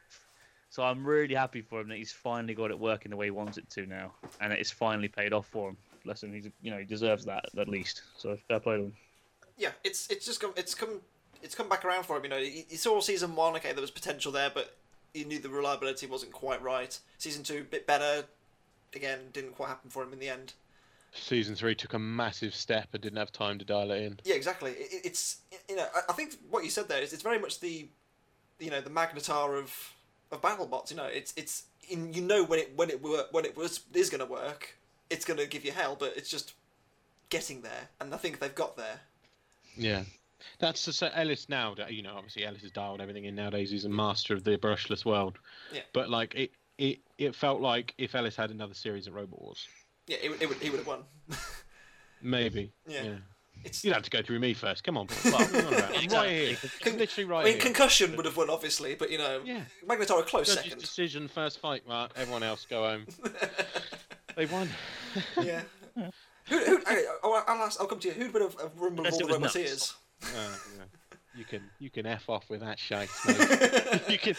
So 0.70 0.82
I'm 0.84 1.04
really 1.04 1.34
happy 1.34 1.60
for 1.60 1.80
him 1.80 1.88
that 1.88 1.98
he's 1.98 2.12
finally 2.12 2.54
got 2.54 2.70
it 2.70 2.78
working 2.78 3.10
the 3.10 3.16
way 3.16 3.26
he 3.26 3.30
wants 3.30 3.58
it 3.58 3.68
to 3.70 3.86
now, 3.86 4.12
and 4.40 4.52
it's 4.52 4.70
finally 4.70 5.08
paid 5.08 5.32
off 5.32 5.46
for 5.48 5.70
him. 5.70 5.76
Bless 6.04 6.22
him, 6.22 6.32
he's 6.32 6.48
you 6.62 6.70
know 6.70 6.78
he 6.78 6.84
deserves 6.84 7.24
that 7.26 7.44
at 7.58 7.68
least. 7.68 8.02
So 8.16 8.38
fair 8.48 8.60
play 8.60 8.76
to 8.76 8.82
him. 8.84 8.96
yeah. 9.58 9.70
It's 9.84 10.06
it's 10.08 10.24
just 10.24 10.40
come 10.40 10.52
it's 10.56 10.74
come 10.74 11.00
it's 11.42 11.54
come 11.54 11.68
back 11.68 11.84
around 11.84 12.04
for 12.04 12.16
him. 12.16 12.24
You 12.24 12.30
know, 12.30 12.36
you, 12.38 12.62
you 12.68 12.76
saw 12.76 13.00
season 13.00 13.34
one. 13.36 13.54
Okay, 13.56 13.72
there 13.72 13.80
was 13.80 13.90
potential 13.90 14.32
there, 14.32 14.50
but 14.52 14.76
you 15.14 15.24
knew 15.24 15.38
the 15.38 15.48
reliability 15.48 16.06
wasn't 16.06 16.32
quite 16.32 16.62
right. 16.62 16.98
Season 17.18 17.42
two, 17.42 17.58
a 17.58 17.64
bit 17.64 17.86
better. 17.86 18.24
Again, 18.94 19.18
didn't 19.32 19.52
quite 19.54 19.68
happen 19.68 19.90
for 19.90 20.02
him 20.02 20.12
in 20.12 20.18
the 20.18 20.28
end. 20.28 20.52
Season 21.12 21.54
three 21.56 21.74
took 21.74 21.92
a 21.94 21.98
massive 21.98 22.54
step 22.54 22.88
and 22.92 23.02
didn't 23.02 23.18
have 23.18 23.32
time 23.32 23.58
to 23.58 23.64
dial 23.64 23.90
it 23.90 24.02
in. 24.02 24.20
Yeah, 24.24 24.34
exactly. 24.36 24.72
It, 24.72 24.92
it- 24.92 25.06
it's 25.06 25.38
you 25.68 25.76
know 25.76 25.86
I, 25.94 26.00
I 26.10 26.12
think 26.12 26.34
what 26.50 26.64
you 26.64 26.70
said 26.70 26.88
there 26.88 27.02
is 27.02 27.12
it's 27.12 27.22
very 27.22 27.38
much 27.38 27.60
the 27.60 27.88
you 28.60 28.70
know 28.70 28.80
the 28.80 28.90
magnetar 28.90 29.58
of 29.58 29.92
of 30.30 30.40
BattleBots. 30.40 30.90
You 30.90 30.96
know, 30.96 31.06
it's 31.06 31.32
it's 31.36 31.64
in, 31.88 32.12
you 32.12 32.22
know 32.22 32.44
when 32.44 32.60
it 32.60 32.72
when 32.76 32.90
it 32.90 33.02
wor- 33.02 33.26
when 33.32 33.44
it 33.44 33.56
was 33.56 33.80
is 33.92 34.08
going 34.10 34.20
to 34.24 34.30
work, 34.30 34.76
it's 35.08 35.24
going 35.24 35.38
to 35.40 35.46
give 35.48 35.64
you 35.64 35.72
hell, 35.72 35.96
but 35.98 36.12
it's 36.16 36.30
just 36.30 36.52
getting 37.28 37.62
there, 37.62 37.88
and 38.00 38.14
I 38.14 38.16
think 38.16 38.38
they've 38.38 38.54
got 38.54 38.76
there. 38.76 39.00
Yeah. 39.76 40.02
That's 40.58 40.84
the 40.84 40.92
so 40.92 41.08
Ellis 41.14 41.48
now. 41.48 41.74
You 41.88 42.02
know, 42.02 42.14
obviously 42.16 42.44
Ellis 42.44 42.62
has 42.62 42.70
dialed 42.70 43.00
everything 43.00 43.24
in 43.24 43.34
nowadays. 43.34 43.70
He's 43.70 43.84
a 43.84 43.88
master 43.88 44.34
of 44.34 44.44
the 44.44 44.56
brushless 44.58 45.04
world. 45.04 45.38
Yeah. 45.72 45.80
But 45.92 46.10
like 46.10 46.34
it, 46.34 46.50
it, 46.78 46.98
it 47.18 47.34
felt 47.34 47.60
like 47.60 47.94
if 47.98 48.14
Ellis 48.14 48.36
had 48.36 48.50
another 48.50 48.74
series 48.74 49.06
of 49.06 49.14
Robot 49.14 49.40
Wars, 49.40 49.66
Yeah, 50.06 50.16
it, 50.22 50.30
would- 50.30 50.42
it 50.42 50.48
would 50.48 50.58
he 50.58 50.70
would 50.70 50.78
have 50.78 50.86
won. 50.86 51.04
maybe. 52.22 52.72
Yeah. 52.86 53.02
Yeah. 53.02 53.14
It's 53.62 53.84
You'd 53.84 53.92
have 53.92 54.02
to 54.04 54.10
go 54.10 54.22
through 54.22 54.38
me 54.38 54.54
first. 54.54 54.84
Come 54.84 54.96
on. 54.96 55.06
Well, 55.26 55.32
come 55.46 55.66
on 55.66 55.74
about 55.74 55.90
it. 55.94 56.02
I'm 56.04 56.08
right 56.16 56.30
here. 56.30 56.56
Con- 56.80 56.96
Literally 56.96 57.28
right 57.28 57.40
I 57.40 57.44
mean, 57.44 57.52
here. 57.54 57.62
concussion 57.62 58.16
would 58.16 58.24
have 58.24 58.34
won, 58.38 58.48
obviously, 58.48 58.94
but 58.94 59.10
you 59.10 59.18
know, 59.18 59.42
Yeah. 59.44 59.60
Magnetar 59.86 60.18
a 60.20 60.22
close 60.22 60.46
Judge's 60.48 60.62
second. 60.64 60.78
decision, 60.80 61.28
first 61.28 61.58
fight. 61.58 61.82
Well, 61.86 62.08
everyone 62.16 62.42
else 62.42 62.66
go 62.68 62.84
home. 62.88 63.06
they 64.36 64.46
won. 64.46 64.70
yeah. 65.42 65.60
who, 65.94 66.56
who, 66.58 66.78
okay, 66.78 67.04
I'll, 67.22 67.30
oh, 67.34 67.44
I'll, 67.46 67.62
ask, 67.62 67.78
I'll 67.78 67.86
come 67.86 67.98
to 67.98 68.08
you. 68.08 68.14
Who'd 68.14 68.32
win 68.32 68.44
a, 68.44 68.46
a 68.46 68.48
of 68.66 68.72
Unless 68.80 69.20
all 69.20 69.28
the 69.28 69.38
was 69.38 69.54
Roboteers? 69.54 69.94
Uh, 70.22 70.56
yeah. 70.76 70.84
You 71.34 71.44
can 71.44 71.62
you 71.78 71.90
can 71.90 72.06
f 72.06 72.28
off 72.28 72.50
with 72.50 72.60
that 72.60 72.78
shite. 72.78 73.08
mate. 73.26 74.02
you 74.08 74.18
can. 74.18 74.34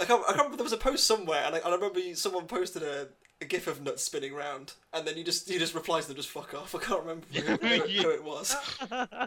I 0.00 0.04
can't, 0.04 0.22
I 0.22 0.26
can't 0.26 0.36
remember. 0.36 0.56
There 0.56 0.64
was 0.64 0.72
a 0.72 0.76
post 0.76 1.06
somewhere, 1.06 1.42
and 1.44 1.56
I, 1.56 1.58
I 1.58 1.74
remember 1.74 2.00
someone 2.14 2.46
posted 2.46 2.84
a, 2.84 3.08
a 3.40 3.44
gif 3.44 3.66
of 3.66 3.82
nuts 3.82 4.04
spinning 4.04 4.32
round, 4.32 4.74
and 4.92 5.06
then 5.06 5.16
you 5.16 5.24
just 5.24 5.50
you 5.50 5.58
just 5.58 5.74
replied 5.74 6.02
to 6.02 6.08
them, 6.08 6.16
just 6.16 6.28
fuck 6.28 6.54
off. 6.54 6.74
I 6.74 6.78
can't 6.78 7.00
remember 7.00 7.26
who, 7.32 7.40
who, 7.40 7.78
who 7.80 8.10
it 8.10 8.22
was. 8.22 8.56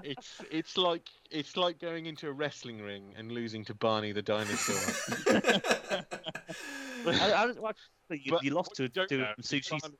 It's 0.03 0.41
it's 0.49 0.77
like 0.77 1.09
it's 1.29 1.57
like 1.57 1.77
going 1.79 2.05
into 2.05 2.29
a 2.29 2.31
wrestling 2.31 2.81
ring 2.81 3.13
and 3.17 3.33
losing 3.33 3.65
to 3.65 3.75
Barney 3.75 4.13
the 4.13 4.21
dinosaur. 4.21 4.95
I, 7.05 7.13
I, 7.13 7.43
I, 7.43 7.73
you, 8.13 8.31
But 8.31 8.43
you 8.43 8.51
lost 8.51 8.75
to 8.75 8.83
you 8.83 8.89
don't 8.89 9.09
to 9.09 9.27
sushi. 9.41 9.79
Barney, 9.81 9.95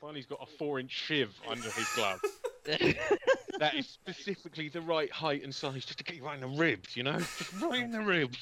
Barney's 0.00 0.26
got 0.26 0.40
a 0.42 0.46
four-inch 0.58 0.90
shiv 0.90 1.34
under 1.48 1.70
his 1.70 1.88
glove. 1.94 2.20
That 2.64 3.74
is 3.74 3.86
specifically 3.88 4.68
the 4.68 4.80
right 4.80 5.10
height 5.10 5.42
and 5.44 5.54
size 5.54 5.84
just 5.84 5.98
to 5.98 6.04
get 6.04 6.16
you 6.16 6.24
right 6.24 6.34
in 6.34 6.40
the 6.40 6.58
ribs, 6.58 6.96
you 6.96 7.02
know, 7.02 7.18
just 7.18 7.52
right 7.60 7.82
in 7.82 7.90
the 7.90 8.00
ribs, 8.00 8.38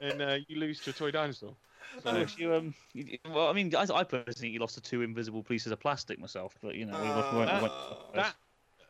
and 0.00 0.20
uh, 0.22 0.36
you 0.48 0.58
lose 0.58 0.80
to 0.80 0.90
a 0.90 0.92
toy 0.92 1.10
dinosaur. 1.10 1.54
I 2.06 2.12
So, 2.12 2.18
wish 2.20 2.38
you, 2.38 2.54
um, 2.54 2.74
you- 2.94 3.18
well, 3.30 3.48
I 3.48 3.52
mean, 3.52 3.74
I, 3.74 3.82
I 3.82 4.04
personally 4.04 4.32
think 4.34 4.54
you 4.54 4.60
lost 4.60 4.74
to 4.76 4.80
two 4.80 5.02
invisible 5.02 5.42
pieces 5.42 5.72
of 5.72 5.80
plastic 5.80 6.18
myself, 6.18 6.56
but 6.62 6.74
you 6.74 6.86
know, 6.86 6.98
we 7.00 7.08
went- 7.38 7.60
went- 7.62 7.72
Uh, 7.72 7.94
that, 8.14 8.34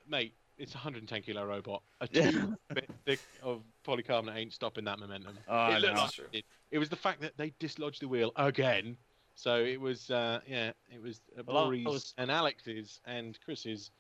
mate, 0.09 0.33
it's 0.59 0.73
a 0.75 0.77
110 0.77 1.23
kilo 1.23 1.45
robot. 1.45 1.83
A 2.01 2.07
two 2.07 2.57
bit 2.73 2.89
thick 3.05 3.19
of 3.43 3.63
polycarbonate 3.85 4.37
ain't 4.37 4.53
stopping 4.53 4.85
that 4.85 4.99
momentum. 5.01 5.37
Oh, 5.49 5.73
it, 5.73 5.81
looked 5.81 5.95
know. 5.95 6.01
like 6.03 6.13
True. 6.13 6.27
it, 6.33 6.45
it 6.71 6.79
was 6.79 6.89
the 6.89 6.97
fact 6.97 7.21
that 7.23 7.37
they 7.37 7.53
dislodged 7.59 8.01
the 8.03 8.09
wheel 8.09 8.31
again. 8.37 8.97
So 9.35 9.57
it 9.65 9.81
was, 9.81 10.11
uh, 10.11 10.41
yeah, 10.47 10.73
it 10.95 11.03
was 11.03 11.21
uh, 11.37 11.43
Well, 11.47 11.65
Rory's 11.65 11.87
was- 11.87 12.15
and 12.19 12.31
Alex's 12.31 13.01
and 13.07 13.37
Chris's, 13.45 13.91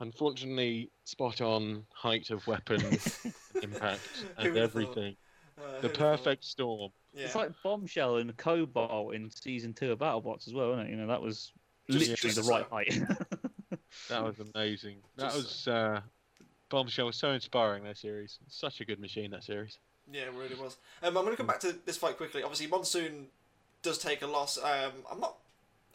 unfortunately, 0.00 0.90
spot 1.04 1.40
on 1.40 1.84
height 1.92 2.30
of 2.30 2.46
weapon 2.46 2.80
impact 3.62 4.00
and 4.38 4.56
everything. 4.56 5.16
uh, 5.58 5.80
The 5.80 5.88
who'd 5.88 5.96
thought? 5.96 6.16
perfect 6.16 6.44
storm. 6.44 6.90
Yeah. 7.14 7.24
It's 7.26 7.34
like 7.34 7.50
Bombshell 7.62 8.16
and 8.18 8.36
Cobalt 8.36 9.14
in 9.14 9.30
season 9.30 9.72
two 9.74 9.92
of 9.92 9.98
BattleBots 9.98 10.46
as 10.46 10.54
well, 10.54 10.72
isn't 10.72 10.86
it? 10.86 10.90
You 10.90 10.96
know, 10.96 11.06
that 11.06 11.22
was 11.22 11.52
Just- 11.90 12.08
literally 12.08 12.34
just 12.34 12.46
the 12.46 12.52
right 12.52 12.66
height. 12.70 12.98
That 14.10 14.22
was 14.22 14.36
amazing. 14.54 14.98
That 15.16 15.32
Just 15.32 15.36
was 15.36 15.68
uh, 15.68 16.00
Bombshell 16.68 17.06
was 17.06 17.16
so 17.16 17.30
inspiring. 17.32 17.82
That 17.84 17.96
series, 17.96 18.38
such 18.46 18.80
a 18.80 18.84
good 18.84 19.00
machine. 19.00 19.30
That 19.30 19.42
series. 19.42 19.78
Yeah, 20.12 20.22
it 20.22 20.32
really 20.34 20.54
was. 20.54 20.76
Um, 21.02 21.16
I'm 21.16 21.24
going 21.24 21.30
to 21.30 21.36
come 21.36 21.46
back 21.46 21.60
to 21.60 21.74
this 21.86 21.96
fight 21.96 22.16
quickly. 22.16 22.42
Obviously, 22.42 22.66
Monsoon 22.66 23.28
does 23.82 23.98
take 23.98 24.20
a 24.22 24.26
loss. 24.26 24.58
Um, 24.58 24.92
I'm 25.10 25.18
not. 25.18 25.38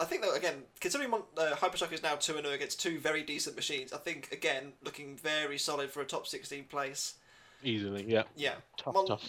I 0.02 0.06
think 0.06 0.24
that 0.24 0.36
again, 0.36 0.64
considering 0.80 1.12
Mon- 1.12 1.24
uh, 1.38 1.52
Hypershock 1.56 1.91
is 1.93 2.02
now 2.02 2.16
two 2.16 2.34
and 2.36 2.43
zero 2.43 2.56
against 2.56 2.82
two 2.82 2.99
very 2.99 3.22
decent 3.22 3.56
machines, 3.56 3.93
I 3.93 3.97
think 3.97 4.32
again 4.32 4.74
looking 4.84 5.16
very 5.16 5.58
solid 5.60 5.91
for 5.91 6.02
a 6.02 6.06
top 6.06 6.26
sixteen 6.26 6.64
place. 6.64 7.16
Easily, 7.64 8.04
yeah. 8.08 8.24
Yeah, 8.36 8.56
Tough, 8.78 8.95
Mon- 8.95 9.06
tough. 9.06 9.24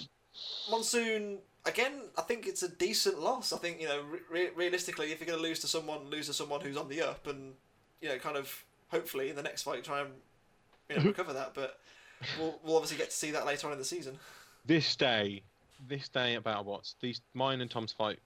Monsoon 0.70 1.38
again. 1.66 1.92
I 2.16 2.22
think 2.22 2.46
it's 2.46 2.62
a 2.62 2.68
decent 2.68 3.20
loss. 3.20 3.52
I 3.52 3.58
think 3.58 3.80
you 3.80 3.88
know 3.88 4.02
re- 4.30 4.50
realistically, 4.56 5.12
if 5.12 5.20
you're 5.20 5.26
going 5.26 5.38
to 5.38 5.42
lose 5.46 5.58
to 5.60 5.66
someone, 5.66 6.08
lose 6.08 6.26
to 6.28 6.32
someone 6.32 6.62
who's 6.62 6.78
on 6.78 6.88
the 6.88 7.02
up, 7.02 7.26
and 7.26 7.52
you 8.00 8.08
know, 8.08 8.16
kind 8.18 8.38
of 8.38 8.64
hopefully 8.90 9.28
in 9.28 9.36
the 9.36 9.42
next 9.42 9.62
fight 9.62 9.84
try 9.84 10.00
and 10.00 10.10
you 10.88 10.96
know 10.96 11.02
recover 11.10 11.34
that. 11.34 11.52
But 11.54 11.78
we'll 12.38 12.58
we'll 12.64 12.76
obviously 12.76 12.96
get 12.96 13.10
to 13.10 13.16
see 13.16 13.30
that 13.32 13.44
later 13.44 13.66
on 13.66 13.74
in 13.74 13.78
the 13.78 13.84
season. 13.84 14.18
This 14.64 14.96
day, 14.96 15.42
this 15.86 16.08
day 16.08 16.34
at 16.34 16.44
BattleBots, 16.44 16.94
these 17.00 17.20
mine 17.34 17.60
and 17.60 17.70
Tom's 17.70 17.92
fight 17.92 18.20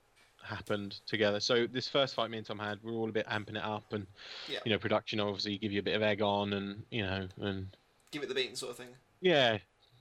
happened 0.47 0.99
together. 1.05 1.39
So 1.39 1.67
this 1.67 1.87
first 1.87 2.15
fight 2.15 2.29
me 2.31 2.37
and 2.37 2.45
Tom 2.47 2.59
had, 2.59 2.79
we 2.83 2.91
were 2.91 2.97
all 2.97 3.09
a 3.09 3.11
bit 3.11 3.27
amping 3.27 3.57
it 3.57 3.63
up, 3.63 3.93
and 3.93 4.07
Yeah. 4.49 4.59
you 4.65 4.71
know, 4.71 4.79
production 4.79 5.19
obviously 5.19 5.57
give 5.57 5.71
you 5.71 5.79
a 5.79 5.83
bit 5.83 5.95
of 5.95 6.01
egg 6.01 6.21
on, 6.21 6.53
and 6.53 6.83
you 6.91 7.03
know, 7.03 7.27
and 7.41 7.67
Give 8.11 8.23
it 8.23 8.29
the 8.29 8.35
beating 8.35 8.55
sort 8.55 8.71
of 8.71 8.77
thing. 8.77 8.89
yeah, 9.21 9.57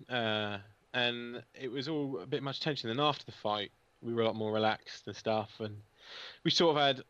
uh, 0.08 0.58
and 0.94 1.42
it 1.54 1.70
was 1.70 1.88
all 1.88 2.20
a 2.20 2.26
bit 2.26 2.42
much 2.42 2.60
tension. 2.60 2.88
Then 2.88 3.00
after 3.00 3.24
the 3.26 3.32
fight, 3.32 3.70
we 4.02 4.14
were 4.14 4.22
a 4.22 4.24
lot 4.26 4.36
more 4.36 4.52
relaxed 4.52 5.06
and 5.06 5.16
stuff, 5.16 5.50
and 5.60 5.76
we 6.44 6.50
sort 6.50 6.76
of 6.76 6.82
had 6.82 7.02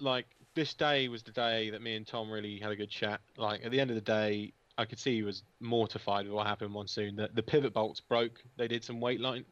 like 0.00 0.26
this 0.54 0.74
day 0.74 1.08
was 1.08 1.22
the 1.22 1.32
day 1.32 1.70
that 1.70 1.82
me 1.82 1.94
and 1.96 2.06
Tom 2.06 2.30
really 2.30 2.58
had 2.58 2.72
a 2.72 2.76
good 2.76 2.90
chat. 2.90 3.20
Like 3.36 3.64
at 3.64 3.70
the 3.70 3.80
end 3.80 3.90
of 3.90 3.94
the 3.96 4.00
day, 4.00 4.52
I 4.78 4.84
could 4.86 4.98
see 4.98 5.16
he 5.16 5.22
was 5.22 5.42
mortified 5.60 6.24
with 6.24 6.34
what 6.34 6.46
happened 6.46 6.72
monsoon. 6.72 7.16
The 7.16 7.28
the 7.34 7.42
pivot 7.42 7.72
bolts 7.74 8.00
broke. 8.00 8.42
They 8.56 8.68
did 8.68 8.82
some 8.82 9.00
weight 9.00 9.20
line 9.20 9.44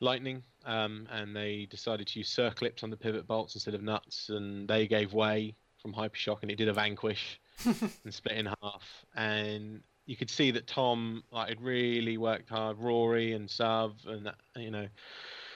lightning, 0.00 0.42
um, 0.68 1.08
and 1.10 1.34
they 1.34 1.66
decided 1.70 2.06
to 2.06 2.18
use 2.18 2.34
circlips 2.34 2.84
on 2.84 2.90
the 2.90 2.96
pivot 2.96 3.26
bolts 3.26 3.54
instead 3.54 3.74
of 3.74 3.82
nuts, 3.82 4.28
and 4.28 4.68
they 4.68 4.86
gave 4.86 5.14
way 5.14 5.54
from 5.80 5.94
hypershock, 5.94 6.42
and 6.42 6.50
it 6.50 6.56
did 6.56 6.68
a 6.68 6.74
vanquish 6.74 7.40
and 7.64 8.14
split 8.14 8.36
in 8.36 8.46
half. 8.62 8.82
And 9.16 9.80
you 10.04 10.14
could 10.14 10.28
see 10.28 10.50
that 10.50 10.66
Tom 10.66 11.24
like 11.32 11.48
had 11.48 11.62
really 11.62 12.18
worked 12.18 12.50
hard. 12.50 12.78
Rory 12.78 13.32
and 13.32 13.50
Sav 13.50 13.94
and 14.06 14.30
you 14.56 14.70
know 14.70 14.88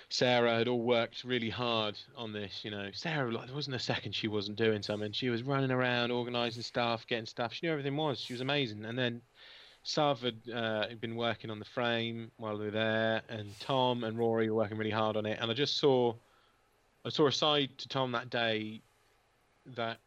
Sarah 0.08 0.58
had 0.58 0.68
all 0.68 0.82
worked 0.82 1.24
really 1.24 1.50
hard 1.50 1.98
on 2.16 2.32
this. 2.32 2.60
You 2.62 2.70
know, 2.70 2.90
Sarah 2.94 3.30
like 3.30 3.46
there 3.46 3.54
wasn't 3.54 3.76
a 3.76 3.80
second 3.80 4.14
she 4.14 4.28
wasn't 4.28 4.56
doing 4.56 4.82
something. 4.82 5.12
She 5.12 5.28
was 5.28 5.42
running 5.42 5.70
around, 5.70 6.10
organising 6.10 6.62
stuff, 6.62 7.06
getting 7.06 7.26
stuff. 7.26 7.52
She 7.52 7.66
knew 7.66 7.72
everything 7.72 7.96
was. 7.96 8.18
She 8.18 8.32
was 8.32 8.40
amazing. 8.40 8.84
And 8.86 8.98
then 8.98 9.20
Sav 9.82 10.20
had, 10.20 10.36
uh, 10.54 10.86
been 11.00 11.16
working 11.16 11.50
on 11.50 11.58
the 11.58 11.64
frame 11.64 12.30
while 12.36 12.56
we 12.56 12.66
were 12.66 12.70
there, 12.70 13.22
and 13.28 13.48
Tom 13.60 14.04
and 14.04 14.16
Rory 14.16 14.48
were 14.48 14.56
working 14.56 14.78
really 14.78 14.90
hard 14.90 15.16
on 15.16 15.26
it. 15.26 15.38
And 15.40 15.50
I 15.50 15.54
just 15.54 15.78
saw, 15.78 16.14
I 17.04 17.08
saw 17.08 17.26
a 17.26 17.32
side 17.32 17.70
to 17.78 17.88
Tom 17.88 18.12
that 18.12 18.30
day 18.30 18.80
that 19.76 19.98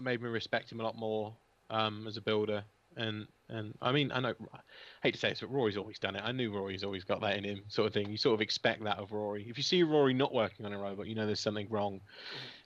made 0.00 0.22
me 0.22 0.28
respect 0.28 0.72
him 0.72 0.80
a 0.80 0.82
lot 0.82 0.96
more 0.96 1.34
um, 1.70 2.06
as 2.06 2.16
a 2.16 2.22
builder. 2.22 2.64
And 2.96 3.26
and 3.48 3.74
I 3.82 3.92
mean, 3.92 4.10
I 4.12 4.20
know, 4.20 4.34
I 4.54 4.58
hate 5.02 5.12
to 5.12 5.20
say 5.20 5.30
it, 5.30 5.38
but 5.40 5.50
Rory's 5.50 5.76
always 5.76 5.98
done 5.98 6.16
it. 6.16 6.22
I 6.24 6.32
knew 6.32 6.50
Rory's 6.52 6.84
always 6.84 7.04
got 7.04 7.20
that 7.20 7.36
in 7.36 7.44
him, 7.44 7.62
sort 7.68 7.86
of 7.86 7.92
thing. 7.92 8.10
You 8.10 8.16
sort 8.16 8.34
of 8.34 8.40
expect 8.40 8.82
that 8.84 8.98
of 8.98 9.12
Rory. 9.12 9.46
If 9.48 9.58
you 9.58 9.62
see 9.62 9.82
Rory 9.82 10.14
not 10.14 10.32
working 10.32 10.64
on 10.64 10.72
a 10.72 10.78
robot, 10.78 11.06
you 11.06 11.14
know 11.14 11.26
there's 11.26 11.40
something 11.40 11.68
wrong. 11.68 12.00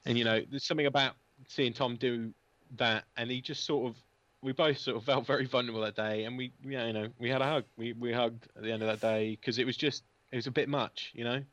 And 0.05 0.17
you 0.17 0.23
know, 0.23 0.41
there's 0.49 0.63
something 0.63 0.85
about 0.85 1.15
seeing 1.47 1.73
Tom 1.73 1.97
do 1.97 2.33
that, 2.77 3.03
and 3.17 3.29
he 3.29 3.41
just 3.41 3.65
sort 3.65 3.89
of, 3.89 3.97
we 4.41 4.51
both 4.53 4.77
sort 4.77 4.97
of 4.97 5.03
felt 5.03 5.25
very 5.25 5.45
vulnerable 5.45 5.81
that 5.81 5.95
day, 5.95 6.25
and 6.25 6.37
we, 6.37 6.53
yeah, 6.63 6.85
you 6.87 6.93
know, 6.93 7.07
we 7.19 7.29
had 7.29 7.41
a 7.41 7.45
hug. 7.45 7.65
We 7.77 7.93
we 7.93 8.13
hugged 8.13 8.47
at 8.55 8.63
the 8.63 8.71
end 8.71 8.83
of 8.83 8.87
that 8.87 9.01
day 9.01 9.31
because 9.31 9.57
it 9.59 9.65
was 9.65 9.77
just, 9.77 10.03
it 10.31 10.35
was 10.35 10.47
a 10.47 10.51
bit 10.51 10.69
much, 10.69 11.11
you 11.13 11.23
know, 11.23 11.43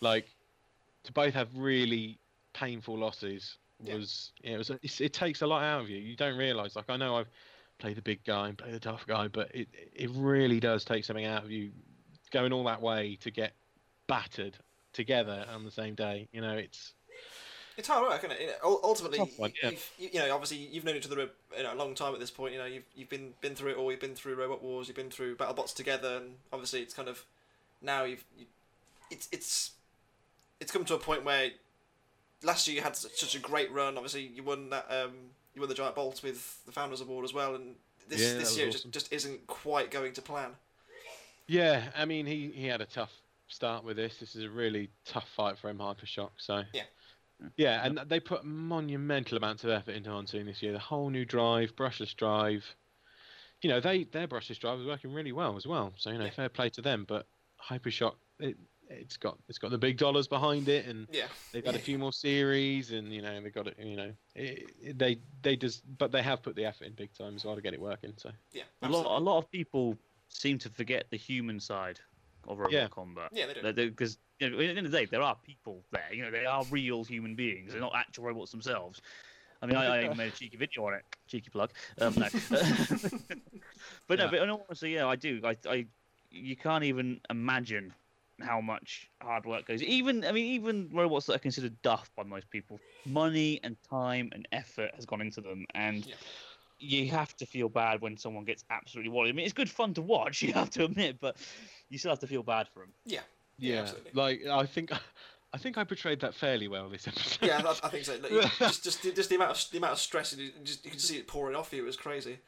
like 0.00 0.26
to 1.04 1.12
both 1.12 1.34
have 1.34 1.48
really 1.56 2.18
painful 2.52 2.98
losses 2.98 3.58
Yeah. 3.82 3.94
was, 3.94 4.32
it 4.42 4.56
was, 4.56 4.70
it's, 4.82 5.00
it 5.00 5.12
takes 5.12 5.42
a 5.42 5.46
lot 5.46 5.62
out 5.62 5.80
of 5.82 5.88
you. 5.88 5.98
You 5.98 6.16
don't 6.16 6.36
realise. 6.36 6.76
Like 6.76 6.90
I 6.90 6.96
know 6.96 7.16
I've 7.16 7.28
play 7.78 7.94
the 7.94 8.02
big 8.02 8.22
guy 8.24 8.48
and 8.48 8.58
play 8.58 8.70
the 8.70 8.78
tough 8.78 9.06
guy, 9.06 9.26
but 9.28 9.54
it 9.54 9.68
it 9.94 10.10
really 10.14 10.60
does 10.60 10.84
take 10.84 11.04
something 11.04 11.24
out 11.24 11.44
of 11.44 11.50
you 11.50 11.72
going 12.30 12.52
all 12.52 12.64
that 12.64 12.80
way 12.80 13.16
to 13.16 13.30
get 13.30 13.54
battered 14.06 14.56
together 14.92 15.46
on 15.52 15.64
the 15.64 15.70
same 15.70 15.94
day. 15.94 16.28
You 16.32 16.42
know, 16.42 16.56
it's 16.56 16.94
It's 17.76 17.88
hard 17.88 18.02
work, 18.08 18.18
isn't 18.18 18.32
it? 18.32 18.40
You 18.40 18.46
know, 18.48 18.80
ultimately, 18.82 19.18
one, 19.36 19.52
yeah. 19.62 19.70
you've, 19.70 19.90
you, 19.98 20.18
know, 20.20 20.34
obviously, 20.34 20.58
you've 20.58 20.84
known 20.84 20.96
each 20.96 21.06
other 21.06 21.20
a 21.20 21.56
you 21.56 21.62
know, 21.62 21.72
a 21.72 21.76
long 21.76 21.94
time 21.94 22.12
at 22.14 22.20
this 22.20 22.30
point. 22.30 22.52
You 22.52 22.58
know, 22.58 22.66
you've 22.66 22.84
you've 22.94 23.08
been 23.08 23.32
been 23.40 23.54
through 23.54 23.72
it 23.72 23.76
all. 23.76 23.90
You've 23.90 24.00
been 24.00 24.14
through 24.14 24.34
Robot 24.34 24.62
Wars. 24.62 24.88
You've 24.88 24.96
been 24.96 25.10
through 25.10 25.36
BattleBots 25.36 25.74
together, 25.74 26.16
and 26.16 26.34
obviously, 26.52 26.80
it's 26.80 26.94
kind 26.94 27.08
of 27.08 27.24
now 27.80 28.04
you've 28.04 28.24
you, 28.38 28.46
it's 29.10 29.28
it's 29.32 29.72
it's 30.60 30.72
come 30.72 30.84
to 30.84 30.94
a 30.94 30.98
point 30.98 31.24
where 31.24 31.50
last 32.42 32.66
year 32.68 32.76
you 32.76 32.82
had 32.82 32.96
such, 32.96 33.34
a 33.34 33.38
great 33.38 33.72
run. 33.72 33.96
Obviously, 33.96 34.22
you 34.22 34.42
won 34.42 34.70
that 34.70 34.86
um 34.90 35.12
you 35.54 35.60
won 35.60 35.68
the 35.68 35.74
Giant 35.74 35.94
Bolt 35.94 36.22
with 36.22 36.64
the 36.66 36.72
Founders 36.72 37.00
Award 37.00 37.24
as 37.24 37.34
well, 37.34 37.54
and 37.54 37.74
this 38.08 38.20
Yeah, 38.20 38.38
this 38.38 38.56
year 38.56 38.68
awesome. 38.68 38.90
just, 38.90 39.10
just 39.10 39.12
isn't 39.12 39.46
quite 39.46 39.90
going 39.90 40.12
to 40.14 40.22
plan. 40.22 40.50
yeah. 41.46 41.84
I 41.96 42.04
mean, 42.04 42.26
he 42.26 42.50
he 42.54 42.66
had 42.66 42.80
a 42.80 42.86
tough 42.86 43.12
start 43.48 43.84
with 43.84 43.96
this. 43.96 44.18
This 44.18 44.36
is 44.36 44.44
a 44.44 44.50
really 44.50 44.90
tough 45.04 45.28
fight 45.34 45.58
for 45.58 45.68
him, 45.70 45.78
Hypershock. 45.78 46.30
So 46.36 46.62
Yeah. 46.72 46.82
Yeah, 47.56 47.84
and 47.84 47.98
they 48.08 48.20
put 48.20 48.44
monumental 48.44 49.36
amounts 49.38 49.64
of 49.64 49.70
effort 49.70 49.92
into 49.92 50.10
Monsoon 50.10 50.46
this 50.46 50.62
year. 50.62 50.72
The 50.72 50.78
whole 50.78 51.10
new 51.10 51.24
drive, 51.24 51.74
brushless 51.76 52.14
drive. 52.14 52.64
You 53.62 53.70
know, 53.70 53.80
they 53.80 54.04
their 54.04 54.26
brushless 54.26 54.58
drive 54.58 54.78
was 54.78 54.86
working 54.86 55.12
really 55.12 55.32
well 55.32 55.56
as 55.56 55.66
well. 55.66 55.92
So 55.96 56.10
you 56.10 56.18
know, 56.18 56.24
Yeah. 56.26 56.30
fair 56.30 56.48
play 56.48 56.70
to 56.70 56.82
them. 56.82 57.04
But 57.06 57.26
Hypershock, 57.62 58.16
it 58.38 58.56
it's 58.88 59.16
got 59.16 59.38
it's 59.48 59.58
got 59.58 59.70
the 59.70 59.78
big 59.78 59.98
dollars 59.98 60.26
behind 60.28 60.68
it, 60.68 60.86
and 60.86 61.06
Yeah, 61.12 61.28
They've 61.52 61.64
had 61.64 61.74
a 61.74 61.80
few 61.80 61.98
more 61.98 62.12
series, 62.12 62.90
and 62.92 63.12
you 63.12 63.22
know 63.22 63.40
they've 63.40 63.52
got 63.52 63.66
it. 63.66 63.78
You 63.78 63.96
know, 63.96 64.12
it, 64.34 64.70
it- 64.80 64.98
they 64.98 65.20
they 65.42 65.56
just, 65.56 65.82
but 65.98 66.10
they 66.12 66.22
have 66.22 66.42
put 66.42 66.56
the 66.56 66.64
effort 66.64 66.84
in 66.84 66.94
big 66.94 67.12
time 67.12 67.34
as 67.36 67.44
well 67.44 67.54
to 67.56 67.62
get 67.62 67.74
it 67.74 67.80
working. 67.80 68.14
So 68.16 68.30
yeah, 68.52 68.64
A 68.82 68.88
lot, 68.88 69.18
a 69.18 69.22
lot 69.22 69.38
of 69.38 69.50
people 69.50 69.96
seem 70.28 70.58
to 70.58 70.70
forget 70.70 71.06
the 71.10 71.16
human 71.16 71.60
side 71.60 72.00
of 72.48 72.58
robot 72.58 72.72
Yeah. 72.72 72.88
combat. 72.88 73.30
Yeah, 73.32 73.46
they 73.46 73.72
do. 73.72 73.90
Because 73.90 74.18
you 74.40 74.50
know, 74.50 74.56
at 74.56 74.58
the 74.58 74.68
end 74.68 74.86
of 74.86 74.90
the 74.92 74.98
day, 74.98 75.04
there 75.04 75.22
are 75.22 75.36
people 75.44 75.82
there. 75.92 76.08
You 76.12 76.22
know, 76.22 76.30
they 76.30 76.46
are 76.46 76.64
real 76.70 77.04
human 77.04 77.34
beings. 77.34 77.72
They're 77.72 77.80
not 77.80 77.92
actual 77.94 78.24
robots 78.24 78.50
themselves. 78.50 79.00
I 79.62 79.66
mean, 79.66 79.76
I, 79.76 79.98
I 80.00 80.04
even 80.04 80.16
made 80.16 80.32
a 80.32 80.36
cheeky 80.36 80.56
video 80.56 80.86
on 80.86 80.94
it. 80.94 81.04
Cheeky 81.26 81.50
plug. 81.50 81.70
Um, 82.00 82.14
no. 82.16 82.26
but 84.08 84.18
no, 84.18 84.24
Yeah. 84.24 84.30
but 84.30 84.48
honesty, 84.48 84.90
yeah, 84.90 85.06
I 85.06 85.16
do. 85.16 85.40
I, 85.44 85.56
I, 85.68 85.86
you 86.30 86.56
can't 86.56 86.84
even 86.84 87.20
imagine 87.28 87.92
how 88.40 88.60
much 88.62 89.10
hard 89.20 89.44
work 89.44 89.66
goes. 89.66 89.82
Even, 89.82 90.24
I 90.24 90.32
mean, 90.32 90.46
even 90.46 90.88
robots 90.92 91.26
that 91.26 91.34
are 91.36 91.40
considered 91.40 91.80
duff 91.82 92.10
by 92.16 92.22
most 92.22 92.48
people, 92.48 92.80
money 93.04 93.60
and 93.62 93.76
time 93.88 94.30
and 94.32 94.48
effort 94.52 94.92
has 94.94 95.04
gone 95.04 95.20
into 95.20 95.42
them, 95.42 95.66
and 95.74 96.06
Yeah. 96.06 96.14
you 96.78 97.10
have 97.10 97.36
to 97.36 97.44
feel 97.44 97.68
bad 97.68 98.00
when 98.00 98.16
someone 98.16 98.44
gets 98.44 98.64
absolutely 98.70 99.10
walled. 99.10 99.28
I 99.28 99.32
mean, 99.32 99.44
it's 99.44 99.52
good 99.52 99.68
fun 99.68 99.92
to 99.94 100.02
watch, 100.02 100.40
you 100.42 100.54
have 100.54 100.70
to 100.70 100.84
admit, 100.86 101.20
but 101.20 101.36
you 101.90 101.98
still 101.98 102.12
have 102.12 102.20
to 102.20 102.26
feel 102.26 102.42
bad 102.42 102.66
for 102.68 102.80
them. 102.80 102.94
Yeah, 103.04 103.20
Yeah, 103.60 103.80
absolutely. 103.82 104.10
like 104.14 104.46
I 104.46 104.66
think 104.66 104.90
I 105.52 105.58
think 105.58 105.78
I 105.78 105.84
portrayed 105.84 106.20
that 106.20 106.34
fairly 106.34 106.68
well 106.68 106.88
this 106.88 107.06
episode. 107.08 107.46
yeah, 107.46 107.62
I, 107.64 107.70
I 107.86 107.88
think 107.90 108.04
so. 108.04 108.14
You- 108.14 108.42
just, 108.58 108.84
just, 108.84 109.02
the- 109.02 109.12
just 109.12 109.28
the 109.30 109.36
amount 109.36 109.50
of 109.52 109.70
the 109.70 109.78
amount 109.78 109.92
of 109.94 109.98
stress, 109.98 110.32
and 110.32 110.40
you 110.42 110.50
just 110.64 110.84
you 110.84 110.90
can 110.90 111.00
see 111.00 111.16
it 111.18 111.26
pouring 111.26 111.56
off 111.56 111.72
you. 111.72 111.82
It 111.82 111.86
was 111.86 111.96
crazy. 111.96 112.38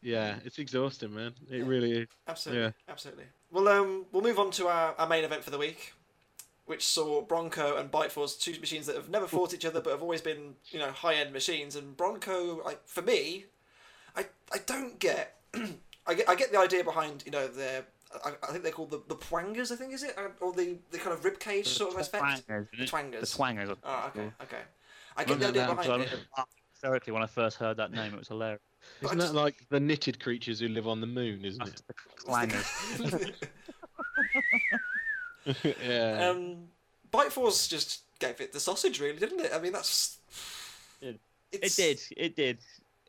yeah, 0.00 0.36
it's 0.44 0.58
exhausting, 0.58 1.14
man. 1.14 1.34
It 1.50 1.58
Yeah. 1.58 1.64
really 1.66 1.92
is. 1.92 2.08
Absolutely, 2.26 2.62
Yeah. 2.64 2.70
absolutely. 2.88 3.24
Well, 3.50 3.68
um, 3.68 4.06
we'll 4.12 4.22
move 4.22 4.38
on 4.38 4.50
to 4.52 4.66
our, 4.68 4.94
our 4.98 5.06
main 5.06 5.24
event 5.24 5.44
for 5.44 5.50
the 5.50 5.58
week, 5.58 5.92
which 6.66 6.84
saw 6.86 7.20
Bronco 7.22 7.76
and 7.76 7.90
Bite 7.90 8.10
Force, 8.12 8.36
two 8.36 8.58
machines 8.60 8.86
that 8.86 8.96
have 8.96 9.10
never 9.10 9.26
fought 9.26 9.52
each 9.54 9.64
other 9.64 9.80
but 9.80 9.90
have 9.90 10.02
always 10.02 10.20
been, 10.22 10.54
you 10.70 10.78
know, 10.78 10.90
high 10.90 11.14
end 11.14 11.32
machines. 11.32 11.76
And 11.76 11.96
Bronco, 11.96 12.62
like 12.64 12.80
for 12.86 13.02
me, 13.02 13.46
I 14.16 14.26
I 14.52 14.58
don't 14.64 14.98
get, 14.98 15.36
I 16.06 16.14
get 16.14 16.28
I 16.28 16.34
get 16.34 16.50
the 16.52 16.58
idea 16.58 16.82
behind, 16.84 17.24
you 17.26 17.32
know, 17.32 17.46
their. 17.48 17.84
I, 18.24 18.32
I 18.42 18.46
think 18.52 18.62
they're 18.62 18.72
called 18.72 18.90
the, 18.90 19.00
the 19.08 19.14
Pwangers, 19.16 19.70
I 19.72 19.76
think 19.76 19.92
is 19.92 20.02
it, 20.02 20.14
Uh, 20.18 20.28
or 20.40 20.52
the, 20.52 20.78
the 20.90 20.98
kind 20.98 21.12
of 21.12 21.24
rib 21.24 21.38
cage 21.38 21.66
sort 21.68 21.94
of 21.94 22.00
aspect. 22.00 22.22
Twangers, 22.46 22.68
The 22.78 22.86
Twangers. 22.86 23.20
The 23.30 23.36
twangers. 23.36 23.70
Oh, 23.84 24.04
okay, 24.14 24.30
okay. 24.42 24.62
I 25.16 25.24
get 25.24 25.40
the 25.40 25.48
idea 25.48 25.66
behind 25.66 25.86
son. 25.86 26.00
it. 26.02 26.10
Hysterically, 26.72 27.12
when 27.12 27.22
I 27.22 27.26
first 27.26 27.56
heard 27.58 27.76
that 27.76 27.92
name, 27.92 28.12
it 28.14 28.18
was 28.18 28.28
hilarious. 28.28 28.60
But 29.00 29.06
Isn't 29.08 29.20
just- 29.20 29.32
that 29.34 29.38
like 29.38 29.66
the 29.68 29.78
knitted 29.80 30.20
creatures 30.22 30.58
who 30.60 30.68
live 30.68 30.88
on 30.88 31.00
the 31.00 31.06
moon? 31.06 31.44
Isn't 31.44 31.64
That's 31.64 31.82
the 31.82 31.94
clangers. 32.18 33.32
yeah. 35.84 36.28
um, 36.30 36.64
Bite 37.10 37.32
Force 37.32 37.68
just 37.68 38.02
gave 38.18 38.40
it 38.40 38.52
the 38.52 38.60
sausage, 38.60 39.00
really, 39.00 39.18
didn't 39.18 39.40
it? 39.40 39.52
I 39.54 39.58
mean, 39.60 39.72
that's. 39.72 40.18
It- 41.00 41.20
It 41.52 41.74
did. 41.76 42.00
It 42.16 42.34
did. 42.36 42.58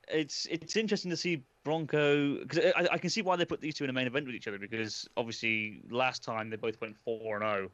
It's 0.10 0.46
it's 0.50 0.76
interesting 0.76 1.12
to 1.12 1.18
see 1.18 1.44
Bronco 1.64 2.40
because 2.40 2.72
I, 2.76 2.88
I 2.94 2.98
can 2.98 3.10
see 3.10 3.22
why 3.22 3.36
they 3.36 3.46
put 3.46 3.62
these 3.62 3.76
two 3.76 3.84
in 3.84 3.90
a 3.90 3.94
main 3.94 4.08
event 4.08 4.26
with 4.26 4.36
each 4.36 4.48
other 4.48 4.60
because 4.60 5.08
obviously 5.16 5.82
last 5.90 6.24
time 6.24 6.50
they 6.50 6.58
both 6.58 6.80
went 6.82 6.98
four 6.98 7.36
and 7.36 7.44
oh, 7.44 7.54
zero, 7.56 7.72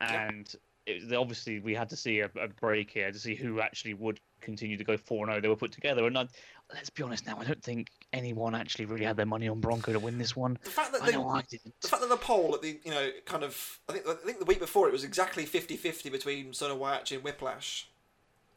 Yeah. 0.00 0.28
and 0.28 0.54
it, 0.86 1.12
obviously 1.12 1.58
we 1.60 1.74
had 1.74 1.88
to 1.90 1.96
see 1.96 2.20
a, 2.20 2.30
a 2.40 2.48
break 2.48 2.90
here 2.90 3.10
to 3.10 3.18
see 3.18 3.34
who 3.34 3.60
actually 3.60 3.94
would 3.94 4.20
continue 4.40 4.76
to 4.76 4.84
go 4.84 4.96
four 4.96 5.24
and 5.24 5.32
zero. 5.32 5.40
They 5.40 5.48
were 5.48 5.56
put 5.56 5.72
together, 5.72 6.06
and 6.06 6.16
I, 6.16 6.28
let's 6.72 6.90
be 6.90 7.02
honest 7.02 7.26
now, 7.26 7.38
I 7.38 7.44
don't 7.44 7.62
think 7.62 7.90
anyone 8.12 8.54
actually 8.54 8.86
really 8.86 9.04
had 9.04 9.16
their 9.16 9.26
money 9.26 9.48
on 9.48 9.60
Bronco 9.60 9.92
to 9.92 9.98
win 9.98 10.16
this 10.16 10.36
one. 10.36 10.58
The 10.62 10.70
fact 10.70 10.92
that 10.92 11.02
I 11.02 11.06
they, 11.06 11.12
know 11.12 11.28
I 11.28 11.42
didn't. 11.42 11.74
the 11.80 11.88
fact 11.88 12.02
that 12.02 12.08
the 12.08 12.16
poll 12.16 12.54
at 12.54 12.62
the 12.62 12.78
you 12.84 12.90
know 12.90 13.10
kind 13.24 13.42
of 13.42 13.80
I 13.88 13.92
think 13.92 14.06
I 14.08 14.14
think 14.14 14.38
the 14.38 14.44
week 14.44 14.60
before 14.60 14.88
it 14.88 14.92
was 14.92 15.04
exactly 15.04 15.44
50-50 15.44 16.10
between 16.10 16.52
Son 16.54 16.70
of 16.70 16.78
Whyachi 16.78 17.16
and 17.16 17.24
Whiplash. 17.24 17.90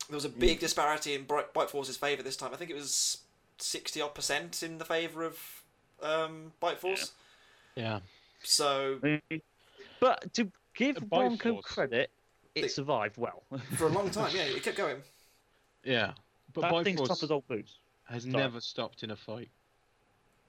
There 0.10 0.16
was 0.18 0.26
a 0.26 0.30
big 0.30 0.60
disparity 0.60 1.14
in 1.14 1.24
Bright, 1.24 1.54
Bite 1.54 1.70
Force's 1.70 1.96
favour 1.98 2.24
this 2.24 2.36
time. 2.36 2.52
I 2.54 2.58
think 2.58 2.72
it 2.72 2.76
was 2.76 3.20
sixty 3.60 4.02
odd 4.02 4.16
percent 4.16 4.64
in 4.64 4.78
the 4.80 4.86
favour 4.86 5.24
of 5.24 5.38
um, 6.02 6.52
Bite 6.60 6.80
Force. 6.80 7.12
Yeah. 7.76 8.00
So 8.42 9.00
But 10.00 10.34
to 10.34 10.52
give 10.76 10.96
The 10.96 11.02
Bronco 11.02 11.50
Bite 11.50 11.54
Force. 11.56 11.66
credit, 11.66 12.10
it 12.56 12.62
They- 12.64 12.68
survived 12.68 13.18
well. 13.18 13.44
for 13.78 13.86
a 13.86 13.90
long 13.90 14.10
time, 14.10 14.32
yeah, 14.36 14.44
it 14.44 14.64
kept 14.64 14.78
going. 14.78 14.98
Yeah. 15.84 16.14
But 16.54 16.62
that 16.62 16.84
thing's 16.84 17.00
Bite 17.02 17.08
Force 17.08 17.20
tough 17.20 17.24
as 17.24 17.32
old 17.32 17.48
boots. 17.48 17.76
has 18.06 18.24
Sorry. 18.24 18.34
never 18.34 18.60
stopped 18.62 19.04
in 19.04 19.12
a 19.12 19.16
fight. 19.16 19.50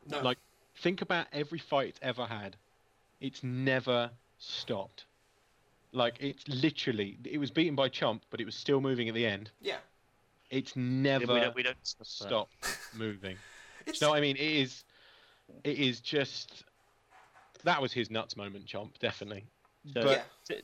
No. 0.09 0.23
Like, 0.23 0.39
think 0.79 1.03
about 1.03 1.27
every 1.33 1.59
fight 1.59 1.89
it's 1.91 1.99
ever 2.03 2.25
had. 2.25 2.57
It's 3.21 3.45
never 3.45 4.11
stopped. 4.39 5.05
Like, 5.93 6.17
it's 6.21 6.47
literally, 6.49 7.19
it 7.25 7.39
was 7.39 7.51
beaten 7.51 7.75
by 7.75 7.89
Chomp, 7.89 8.21
but 8.31 8.41
it 8.41 8.45
was 8.45 8.55
still 8.55 8.81
moving 8.81 9.09
at 9.09 9.15
the 9.15 9.27
end. 9.27 9.51
Yeah, 9.61 9.77
It's 10.51 10.77
never 10.77 11.27
we 11.35 11.41
don't, 11.41 11.55
we 11.57 11.63
don't 11.63 11.81
discuss 11.83 12.19
that. 12.21 12.29
stopped 12.29 12.79
moving. 12.97 13.37
it's 13.87 14.01
No, 14.01 14.15
I 14.15 14.21
mean, 14.21 14.37
it 14.37 14.43
is, 14.43 14.85
it 15.65 15.79
is 15.79 16.01
just, 16.01 16.65
that 17.65 17.83
was 17.83 17.93
his 17.93 18.09
nuts 18.11 18.37
moment, 18.37 18.67
Chomp, 18.67 18.99
definitely. 19.01 19.45
So, 19.95 20.03
But- 20.03 20.25
yeah, 20.51 20.57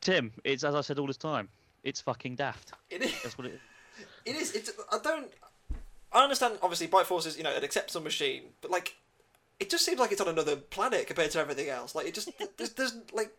Tim, 0.00 0.32
it's 0.44 0.64
as 0.64 0.74
I 0.74 0.80
said 0.80 0.98
all 0.98 1.06
this 1.06 1.16
time. 1.16 1.48
It's 1.84 2.00
fucking 2.00 2.36
daft. 2.36 2.72
it 2.90 3.02
is. 3.02 3.22
That's 3.22 3.38
what 3.38 3.46
it 3.46 3.54
is. 3.54 3.60
It 4.24 4.36
is. 4.36 4.52
It's. 4.54 4.70
I 4.90 4.98
don't. 5.02 5.30
I 6.12 6.22
understand. 6.22 6.58
Obviously, 6.62 6.86
Bite 6.86 7.06
Force 7.06 7.26
is 7.26 7.36
you 7.36 7.42
know 7.42 7.54
an 7.54 7.62
acceptable 7.62 8.02
machine, 8.02 8.44
but 8.60 8.70
like, 8.70 8.96
it 9.60 9.68
just 9.68 9.84
seems 9.84 9.98
like 10.00 10.12
it's 10.12 10.20
on 10.20 10.28
another 10.28 10.56
planet 10.56 11.06
compared 11.06 11.30
to 11.32 11.38
everything 11.40 11.68
else. 11.68 11.94
Like 11.94 12.06
it 12.06 12.14
just 12.14 12.30
there's, 12.56 12.70
there's 12.70 12.94
like 13.12 13.26
It, 13.26 13.34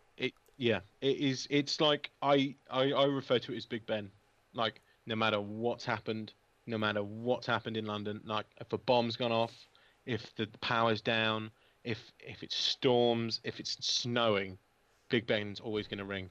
yeah, 0.56 0.80
it 1.00 1.16
is, 1.18 1.46
it's 1.50 1.80
like, 1.80 2.10
I, 2.22 2.56
I, 2.70 2.92
I 2.92 3.04
refer 3.06 3.38
to 3.40 3.52
it 3.52 3.56
as 3.56 3.66
Big 3.66 3.86
Ben. 3.86 4.10
Like, 4.52 4.80
no 5.06 5.16
matter 5.16 5.40
what's 5.40 5.84
happened, 5.84 6.32
no 6.66 6.78
matter 6.78 7.02
what's 7.02 7.46
happened 7.46 7.76
in 7.76 7.86
London, 7.86 8.20
like, 8.24 8.46
if 8.60 8.72
a 8.72 8.78
bomb's 8.78 9.16
gone 9.16 9.32
off, 9.32 9.52
if 10.06 10.34
the 10.36 10.46
power's 10.60 11.00
down, 11.02 11.50
if, 11.84 12.12
if 12.20 12.42
it 12.42 12.52
storms, 12.52 13.40
if 13.44 13.60
it's 13.60 13.72
snowing, 13.84 14.58
Big 15.10 15.26
Ben's 15.26 15.60
always 15.60 15.86
going 15.88 15.98
to 15.98 16.04
ring. 16.04 16.30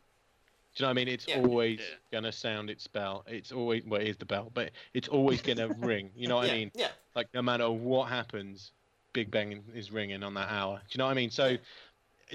Do 0.76 0.84
you 0.84 0.86
know 0.86 0.88
what 0.90 0.92
I 0.92 0.94
mean? 0.96 1.08
It's 1.08 1.28
Yeah. 1.28 1.38
always 1.38 1.80
Yeah. 1.80 1.96
going 2.12 2.24
to 2.24 2.32
sound 2.32 2.70
its 2.70 2.88
bell. 2.88 3.24
It's 3.28 3.52
always, 3.52 3.84
well, 3.86 4.02
it 4.02 4.08
is 4.08 4.18
the 4.18 4.26
bell, 4.26 4.50
but 4.54 4.72
it's 4.94 5.08
always 5.08 5.42
going 5.42 5.58
to 5.60 5.70
ring. 5.70 6.12
You 6.16 6.28
know 6.28 6.38
what 6.38 6.48
yeah, 6.48 6.54
I 6.54 6.58
mean? 6.58 6.72
Yeah. 6.74 6.92
Like 7.16 7.28
no 7.34 7.42
matter 7.42 7.70
what 7.70 8.10
happens, 8.10 8.72
Big 9.14 9.30
Ben 9.30 9.64
is 9.76 9.92
ringing 9.92 10.24
on 10.24 10.34
that 10.34 10.50
hour. 10.50 10.78
Do 10.78 10.84
you 10.92 10.98
know 10.98 11.06
what 11.06 11.12
I 11.12 11.14
mean? 11.14 11.30
So, 11.30 11.58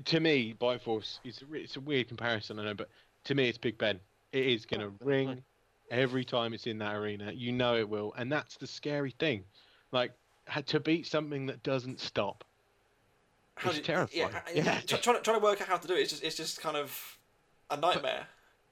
to 0.07 0.20
me, 0.20 0.53
Bite 0.53 0.82
Force 0.82 1.20
is 1.24 1.42
it's 1.53 1.76
a 1.76 1.80
weird 1.80 2.09
comparison, 2.09 2.59
I 2.59 2.64
know, 2.64 2.74
but 2.74 2.88
to 3.24 3.34
me, 3.34 3.49
it's 3.49 3.59
Big 3.59 3.78
Ben. 3.78 3.99
It 4.32 4.46
is 4.46 4.66
going 4.66 4.80
to 4.80 4.86
Oh, 4.88 5.05
ring 5.07 5.42
every 5.90 6.24
time 6.24 6.53
it's 6.55 6.66
in 6.66 6.78
that 6.78 6.94
arena. 6.94 7.32
You 7.32 7.53
know 7.53 7.76
it 7.76 7.88
will, 7.88 8.12
and 8.16 8.30
that's 8.30 8.57
the 8.57 8.66
scary 8.66 9.12
thing. 9.18 9.44
Like 9.92 10.12
to 10.66 10.80
beat 10.80 11.07
something 11.07 11.46
that 11.46 11.62
doesn't 11.62 12.01
stop. 12.01 12.44
How 13.57 13.70
It's 13.70 13.78
do- 13.78 13.84
terrifying. 13.84 14.30
Yeah, 14.32 14.42
Yeah. 14.55 14.80
try- 14.86 14.99
Trying, 14.99 15.16
to, 15.16 15.22
trying 15.22 15.36
to 15.40 15.42
work 15.44 15.61
out 15.61 15.68
how 15.68 15.76
to 15.78 15.88
do 15.88 15.94
it. 15.94 16.01
It's 16.01 16.11
just 16.11 16.22
it's 16.22 16.36
just 16.36 16.61
kind 16.61 16.76
of 16.76 17.18
a 17.70 17.76
nightmare. 17.76 18.26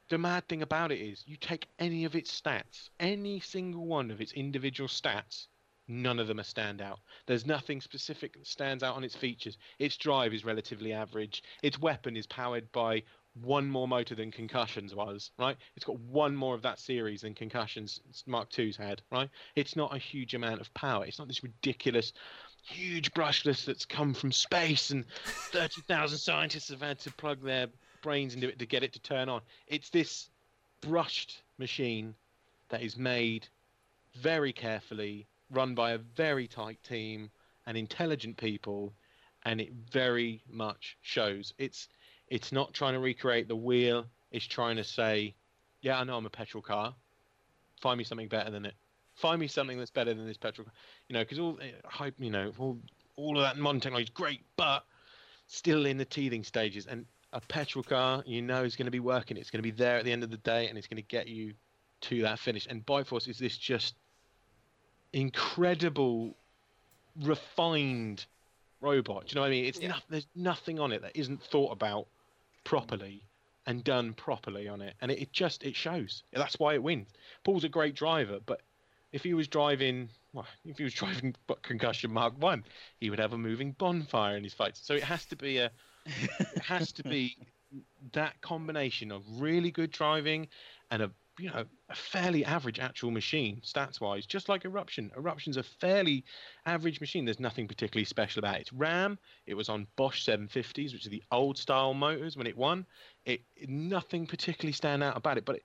The 0.09 0.19
mad 0.19 0.47
thing 0.47 0.63
about 0.63 0.93
it 0.93 1.01
is, 1.01 1.25
you 1.27 1.37
take 1.37 1.67
any 1.81 2.05
of 2.05 2.15
its 2.15 2.41
stats, 2.41 2.91
any 3.01 3.41
single 3.41 3.85
one 3.87 4.11
of 4.13 4.21
its 4.21 4.31
individual 4.33 4.89
stats, 4.89 5.49
none 5.89 6.19
of 6.19 6.27
them 6.27 6.41
are 6.41 6.45
standout. 6.45 6.99
There's 7.27 7.47
nothing 7.47 7.81
specific 7.81 8.35
that 8.35 8.47
stands 8.47 8.83
out 8.83 8.97
on 8.97 9.05
its 9.05 9.15
features. 9.15 9.59
Its 9.79 9.97
drive 9.97 10.33
is 10.33 10.45
relatively 10.45 10.93
average. 10.93 11.43
Its 11.63 11.79
weapon 11.79 12.17
is 12.17 12.27
powered 12.27 12.71
by 12.73 13.03
one 13.43 13.69
more 13.69 13.87
motor 13.87 14.15
than 14.15 14.31
Concussions 14.31 14.95
was, 14.95 15.31
right? 15.39 15.57
It's 15.77 15.85
got 15.85 15.99
one 16.01 16.35
more 16.35 16.55
of 16.55 16.63
that 16.63 16.79
series 16.79 17.21
than 17.21 17.35
Concussions 17.35 18.01
Mark 18.27 18.57
II's 18.59 18.77
had, 18.77 19.03
right? 19.13 19.29
It's 19.55 19.77
not 19.77 19.95
a 19.95 19.99
huge 19.99 20.35
amount 20.35 20.61
of 20.61 20.73
power. 20.75 21.05
It's 21.05 21.19
not 21.19 21.29
this 21.29 21.43
ridiculous, 21.43 22.13
huge 22.65 23.13
brushless 23.13 23.65
that's 23.65 23.85
come 23.85 24.15
from 24.15 24.33
space 24.33 24.91
and 24.91 25.05
30,000 25.53 26.19
scientists 26.19 26.71
have 26.71 26.81
had 26.81 26.99
to 27.01 27.13
plug 27.13 27.43
their 27.43 27.69
brains 28.03 28.35
into 28.35 28.49
it 28.49 28.59
to 28.59 28.67
get 28.67 28.83
it 28.83 28.93
to 28.95 29.01
turn 29.01 29.29
on. 29.29 29.43
It's 29.67 29.91
this 29.91 30.31
brushed 30.81 31.43
machine 31.59 32.15
that 32.69 32.83
is 32.83 32.97
made 32.97 33.47
very 34.15 34.53
carefully, 34.53 35.27
run 35.51 35.75
by 35.75 35.93
a 35.93 35.99
very 35.99 36.47
tight 36.47 36.83
team 36.83 37.31
and 37.67 37.77
intelligent 37.77 38.37
people, 38.37 38.95
and 39.45 39.61
it 39.61 39.73
very 39.91 40.43
much 40.49 40.97
shows. 41.03 41.53
It's 41.59 41.89
it's 42.29 42.53
not 42.53 42.75
trying 42.75 42.95
to 42.95 43.01
recreate 43.01 43.49
the 43.49 43.57
wheel. 43.57 44.07
It's 44.31 44.47
trying 44.47 44.77
to 44.77 44.85
say, 44.85 45.35
"Yeah, 45.81 45.99
I 45.99 46.05
know 46.05 46.17
I'm 46.17 46.27
a 46.27 46.31
petrol 46.31 46.63
car. 46.63 46.95
Find 47.81 47.99
me 47.99 48.05
something 48.05 48.29
better 48.29 48.51
than 48.51 48.65
it. 48.65 48.75
Find 49.15 49.41
me 49.41 49.47
something 49.47 49.79
that's 49.79 49.91
better 49.91 50.15
than 50.15 50.27
this 50.27 50.37
petrol 50.37 50.65
car." 50.67 50.75
You 51.09 51.15
know, 51.15 51.21
because 51.23 51.39
all 51.39 51.59
eh, 51.61 51.73
hype, 51.85 52.15
you 52.19 52.31
know, 52.31 52.53
all 52.59 52.79
all 53.17 53.37
of 53.37 53.43
that 53.43 53.59
modern 53.59 53.81
technology 53.81 54.05
is 54.05 54.11
great, 54.11 54.43
but 54.57 54.85
still 55.47 55.87
in 55.87 55.97
the 55.97 56.05
teething 56.05 56.45
stages. 56.45 56.87
And 56.87 57.07
a 57.33 57.41
petrol 57.41 57.83
car, 57.83 58.23
you 58.27 58.43
know, 58.43 58.65
is 58.65 58.77
going 58.77 58.87
to 58.87 58.93
be 58.93 59.01
working. 59.01 59.37
It's 59.37 59.51
going 59.51 59.63
to 59.63 59.71
be 59.71 59.77
there 59.77 59.99
at 59.99 60.05
the 60.05 60.13
end 60.13 60.23
of 60.23 60.31
the 60.31 60.37
day, 60.39 60.69
and 60.69 60.79
it's 60.79 60.87
going 60.87 61.03
to 61.03 61.09
get 61.09 61.29
you 61.29 61.55
to 62.03 62.23
that 62.23 62.39
finish. 62.39 62.67
And 62.67 62.85
Bite 62.85 63.07
Force 63.07 63.27
is 63.27 63.39
this 63.39 63.57
just 63.57 63.95
incredible, 65.17 66.37
refined 67.23 68.27
robot. 68.83 69.27
Do 69.27 69.31
you 69.31 69.35
know 69.37 69.41
what 69.41 69.47
I 69.47 69.51
mean? 69.51 69.65
It's 69.65 69.81
Yeah. 69.81 69.89
no, 69.89 69.97
there's 70.11 70.27
nothing 70.35 70.79
on 70.79 70.93
it 70.93 71.01
that 71.03 71.17
isn't 71.17 71.43
thought 71.43 71.73
about 71.73 72.07
properly 72.65 73.23
and 73.67 73.83
done 73.83 74.13
properly 74.13 74.69
on 74.69 74.83
it, 74.83 74.95
and 75.01 75.11
it, 75.11 75.21
it 75.23 75.33
just 75.33 75.65
it 75.65 75.75
shows. 75.75 76.23
That's 76.33 76.59
why 76.59 76.75
it 76.75 76.83
wins. 76.83 77.09
Paul's 77.45 77.65
a 77.65 77.69
great 77.69 77.95
driver, 77.95 78.41
but 78.45 78.61
if 79.13 79.23
he 79.25 79.33
was 79.33 79.49
driving, 79.49 80.11
well, 80.35 80.47
if 80.67 80.77
he 80.77 80.85
was 80.85 80.93
driving 81.03 81.35
Concussion 81.63 82.13
Mark 82.13 82.35
One, 82.39 82.63
he 83.01 83.09
would 83.09 83.19
have 83.19 83.33
a 83.33 83.39
moving 83.39 83.73
bonfire 83.73 84.37
in 84.37 84.45
his 84.45 84.53
fights. 84.53 84.81
So 84.85 84.95
it 84.95 85.03
has 85.03 85.25
to 85.27 85.37
be 85.37 85.59
a, 85.59 85.71
it 86.05 86.63
has 86.63 86.93
to 86.93 87.03
be 87.03 87.39
that 88.13 88.39
combination 88.43 89.11
of 89.11 89.23
really 89.41 89.71
good 89.71 89.91
driving 89.91 90.49
and 90.91 91.03
a 91.03 91.11
you 91.39 91.51
know 91.51 91.65
a 91.89 91.95
fairly 91.95 92.45
average 92.45 92.79
actual 92.79 93.11
machine 93.11 93.61
stats 93.65 94.01
wise 94.01 94.27
just 94.27 94.49
like 94.49 94.65
eruption. 94.65 95.11
Eruption's 95.17 95.57
a 95.57 95.63
fairly 95.63 96.25
average 96.65 97.01
machine. 97.01 97.25
There's 97.25 97.41
nothing 97.41 97.69
particularly 97.69 98.05
special 98.05 98.41
about 98.41 98.57
it. 98.57 98.63
It's 98.63 98.73
ram. 98.73 99.19
It 99.47 99.55
was 99.55 99.69
on 99.69 99.87
bosch 99.97 100.27
750s 100.27 100.93
which 100.93 101.07
are 101.07 101.11
the 101.11 101.23
old 101.31 101.59
style 101.59 101.95
motors 101.95 102.37
when 102.37 102.47
it 102.47 102.57
won. 102.57 102.87
It 103.25 103.43
nothing 103.69 104.27
particularly 104.27 104.73
stand 104.73 105.03
out 105.03 105.17
about 105.17 105.39
it 105.39 105.45
but 105.45 105.57
it, 105.57 105.63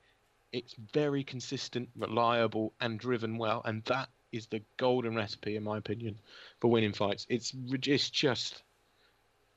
it's 0.52 0.74
very 0.92 1.24
consistent 1.24 1.88
reliable 1.96 2.74
and 2.80 2.98
driven 2.98 3.38
well 3.38 3.62
and 3.64 3.82
that 3.84 4.08
is 4.32 4.46
the 4.46 4.62
golden 4.78 5.14
recipe 5.14 5.56
in 5.56 5.62
my 5.62 5.78
opinion 5.78 6.18
for 6.60 6.68
winning 6.70 6.92
fights. 6.92 7.26
It's 7.28 7.52
it's 7.82 8.10
just 8.10 8.62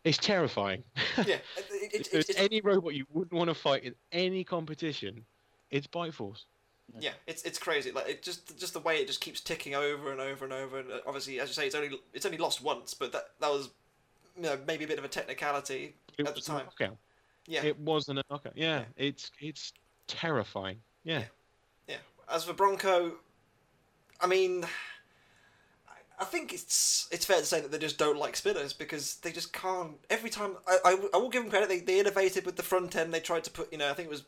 it's 0.03 0.18
terrifying. 0.20 0.84
Yeah, 1.18 1.24
it, 1.26 1.41
it, 1.57 1.93
if 1.93 2.01
it, 2.01 2.11
there's 2.11 2.30
it's, 2.30 2.39
any 2.39 2.61
robot 2.61 2.93
you 2.93 3.05
wouldn't 3.11 3.34
want 3.34 3.49
to 3.49 3.55
fight 3.55 3.84
in 3.84 3.95
any 4.11 4.43
competition, 4.43 5.26
it's 5.72 5.88
Bite 5.88 6.13
Force. 6.13 6.45
yeah, 6.99 7.11
it's 7.28 7.43
it's 7.43 7.57
crazy. 7.57 7.91
Like 7.91 8.07
it 8.07 8.22
just 8.24 8.57
just 8.59 8.74
the 8.74 8.80
way 8.80 8.97
it 8.97 9.07
just 9.07 9.22
keeps 9.22 9.41
ticking 9.41 9.76
over 9.76 10.11
and 10.11 10.22
over 10.22 10.45
and 10.45 10.53
over. 10.53 10.80
And 10.80 10.91
uh, 10.91 10.97
obviously, 11.07 11.39
as 11.39 11.49
you 11.49 11.53
say, 11.53 11.66
it's 11.66 11.76
only 11.76 11.99
it's 12.13 12.26
only 12.26 12.38
lost 12.38 12.61
once, 12.63 12.93
but 12.93 13.11
that 13.11 13.30
that 13.39 13.49
was 13.51 13.70
you 14.36 14.43
know 14.43 14.57
maybe 14.68 14.84
a 14.86 14.88
bit 14.88 14.99
of 14.99 15.05
a 15.05 15.09
technicality. 15.09 15.95
It 16.18 16.28
At 16.28 16.36
the 16.36 16.41
time. 16.41 16.66
Yeah, 17.47 17.63
It 17.63 17.78
wasn't 17.80 18.20
a 18.20 18.24
knockout. 18.30 18.53
Yeah, 18.55 18.80
Yeah. 18.80 18.84
it's 18.97 19.32
it's 19.39 19.74
terrifying. 20.07 20.78
Yeah. 21.03 21.24
Yeah. 21.88 21.97
As 22.30 22.43
for 22.45 22.53
Bronco, 22.53 23.13
I 24.20 24.26
mean, 24.28 24.63
I- 25.88 26.22
I 26.22 26.26
think 26.26 26.53
it's 26.53 27.07
it's 27.11 27.26
fair 27.26 27.39
to 27.39 27.45
say 27.45 27.61
that 27.61 27.72
they 27.72 27.78
just 27.78 27.97
don't 27.97 28.18
like 28.18 28.36
spinners 28.36 28.74
because 28.74 29.18
they 29.18 29.32
just 29.32 29.51
can't. 29.53 29.97
Every 30.09 30.30
time, 30.30 30.55
I, 30.68 30.78
I, 30.86 30.97
I 31.13 31.18
will 31.18 31.30
give 31.30 31.43
them 31.43 31.51
credit. 31.51 31.70
They, 31.70 31.80
they 31.82 31.99
innovated 31.99 32.45
with 32.45 32.55
the 32.55 32.63
front 32.63 32.95
end. 32.95 33.13
They 33.13 33.20
tried 33.20 33.43
to 33.43 33.51
put, 33.51 33.72
you 33.72 33.78
know, 33.78 33.89
I 33.89 33.93
think 33.93 34.07
it 34.07 34.11
was 34.11 34.24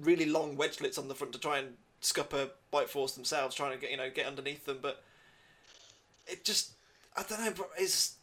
really 0.00 0.26
long 0.26 0.56
wedgelets 0.56 0.98
on 0.98 1.08
the 1.08 1.14
front 1.14 1.32
to 1.32 1.38
try 1.38 1.58
and 1.58 1.74
scupper 2.00 2.50
Bite 2.70 2.88
Force 2.88 3.12
themselves, 3.12 3.54
trying 3.54 3.72
to 3.72 3.78
get 3.78 3.90
you 3.90 3.96
know 3.96 4.10
get 4.10 4.26
underneath 4.26 4.64
them. 4.64 4.78
But 4.80 5.02
it 6.26 6.44
just, 6.44 6.72
I 7.16 7.22
don't 7.22 7.44
know, 7.44 7.52
but 7.56 7.70
it's. 7.78 8.16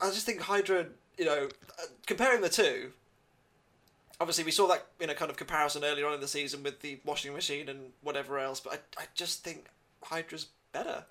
I 0.00 0.06
just 0.06 0.26
think 0.26 0.40
Hydra, 0.40 0.86
you 1.16 1.24
know, 1.24 1.48
uh, 1.78 1.86
comparing 2.06 2.40
the 2.40 2.48
two, 2.48 2.92
obviously 4.20 4.44
we 4.44 4.50
saw 4.50 4.66
that 4.68 4.86
you 5.00 5.06
know 5.06 5.14
kind 5.14 5.30
of 5.30 5.36
comparison 5.36 5.84
earlier 5.84 6.06
on 6.06 6.14
in 6.14 6.20
the 6.20 6.28
season 6.28 6.62
with 6.62 6.80
the 6.80 6.98
washing 7.04 7.32
machine 7.34 7.68
and 7.68 7.92
whatever 8.02 8.38
else, 8.38 8.60
but 8.60 8.72
I, 8.72 9.02
I 9.02 9.04
just 9.14 9.44
think 9.44 9.66
Hydra's 10.02 10.46
better. 10.72 11.04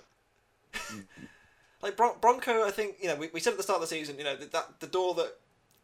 like 1.81 1.97
Bron- 1.97 2.19
Bronco, 2.19 2.65
I 2.65 2.71
think 2.71 2.95
you 3.01 3.07
know 3.07 3.15
we, 3.15 3.29
we 3.33 3.39
said 3.39 3.51
at 3.51 3.57
the 3.57 3.63
start 3.63 3.81
of 3.81 3.81
the 3.81 3.95
season, 3.95 4.17
you 4.17 4.23
know 4.23 4.35
that, 4.35 4.51
that 4.51 4.79
the 4.79 4.87
door 4.87 5.13
that 5.15 5.37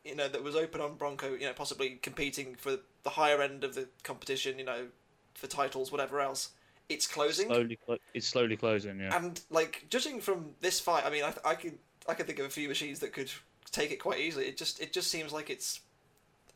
you 0.07 0.15
know 0.15 0.27
that 0.27 0.43
was 0.43 0.55
open 0.55 0.81
on 0.81 0.95
Bronco, 0.95 1.33
you 1.33 1.45
know 1.45 1.53
possibly 1.53 1.99
competing 2.01 2.55
for 2.55 2.77
the 3.03 3.09
higher 3.11 3.41
end 3.41 3.63
of 3.63 3.75
the 3.75 3.87
competition, 4.03 4.57
you 4.59 4.65
know 4.65 4.87
for 5.33 5.47
titles, 5.47 5.91
whatever 5.91 6.19
else, 6.19 6.49
it's 6.89 7.07
closing. 7.07 7.47
Slowly, 7.47 7.77
clo- 7.85 7.97
it's 8.13 8.27
slowly 8.27 8.57
closing. 8.57 8.99
Yeah. 8.99 9.15
And 9.15 9.39
like 9.49 9.85
judging 9.89 10.19
from 10.19 10.51
this 10.61 10.79
fight, 10.79 11.05
I 11.05 11.09
mean, 11.09 11.23
I, 11.23 11.33
I 11.45 11.55
could 11.55 11.77
I 12.07 12.13
could 12.13 12.25
think 12.25 12.39
of 12.39 12.45
a 12.45 12.49
few 12.49 12.67
machines 12.67 12.99
that 12.99 13.13
could 13.13 13.31
take 13.71 13.91
it 13.91 13.97
quite 13.97 14.19
easily. 14.19 14.45
It 14.45 14.57
just 14.57 14.81
it 14.81 14.93
just 14.93 15.11
seems 15.11 15.31
like 15.31 15.49
it's 15.49 15.81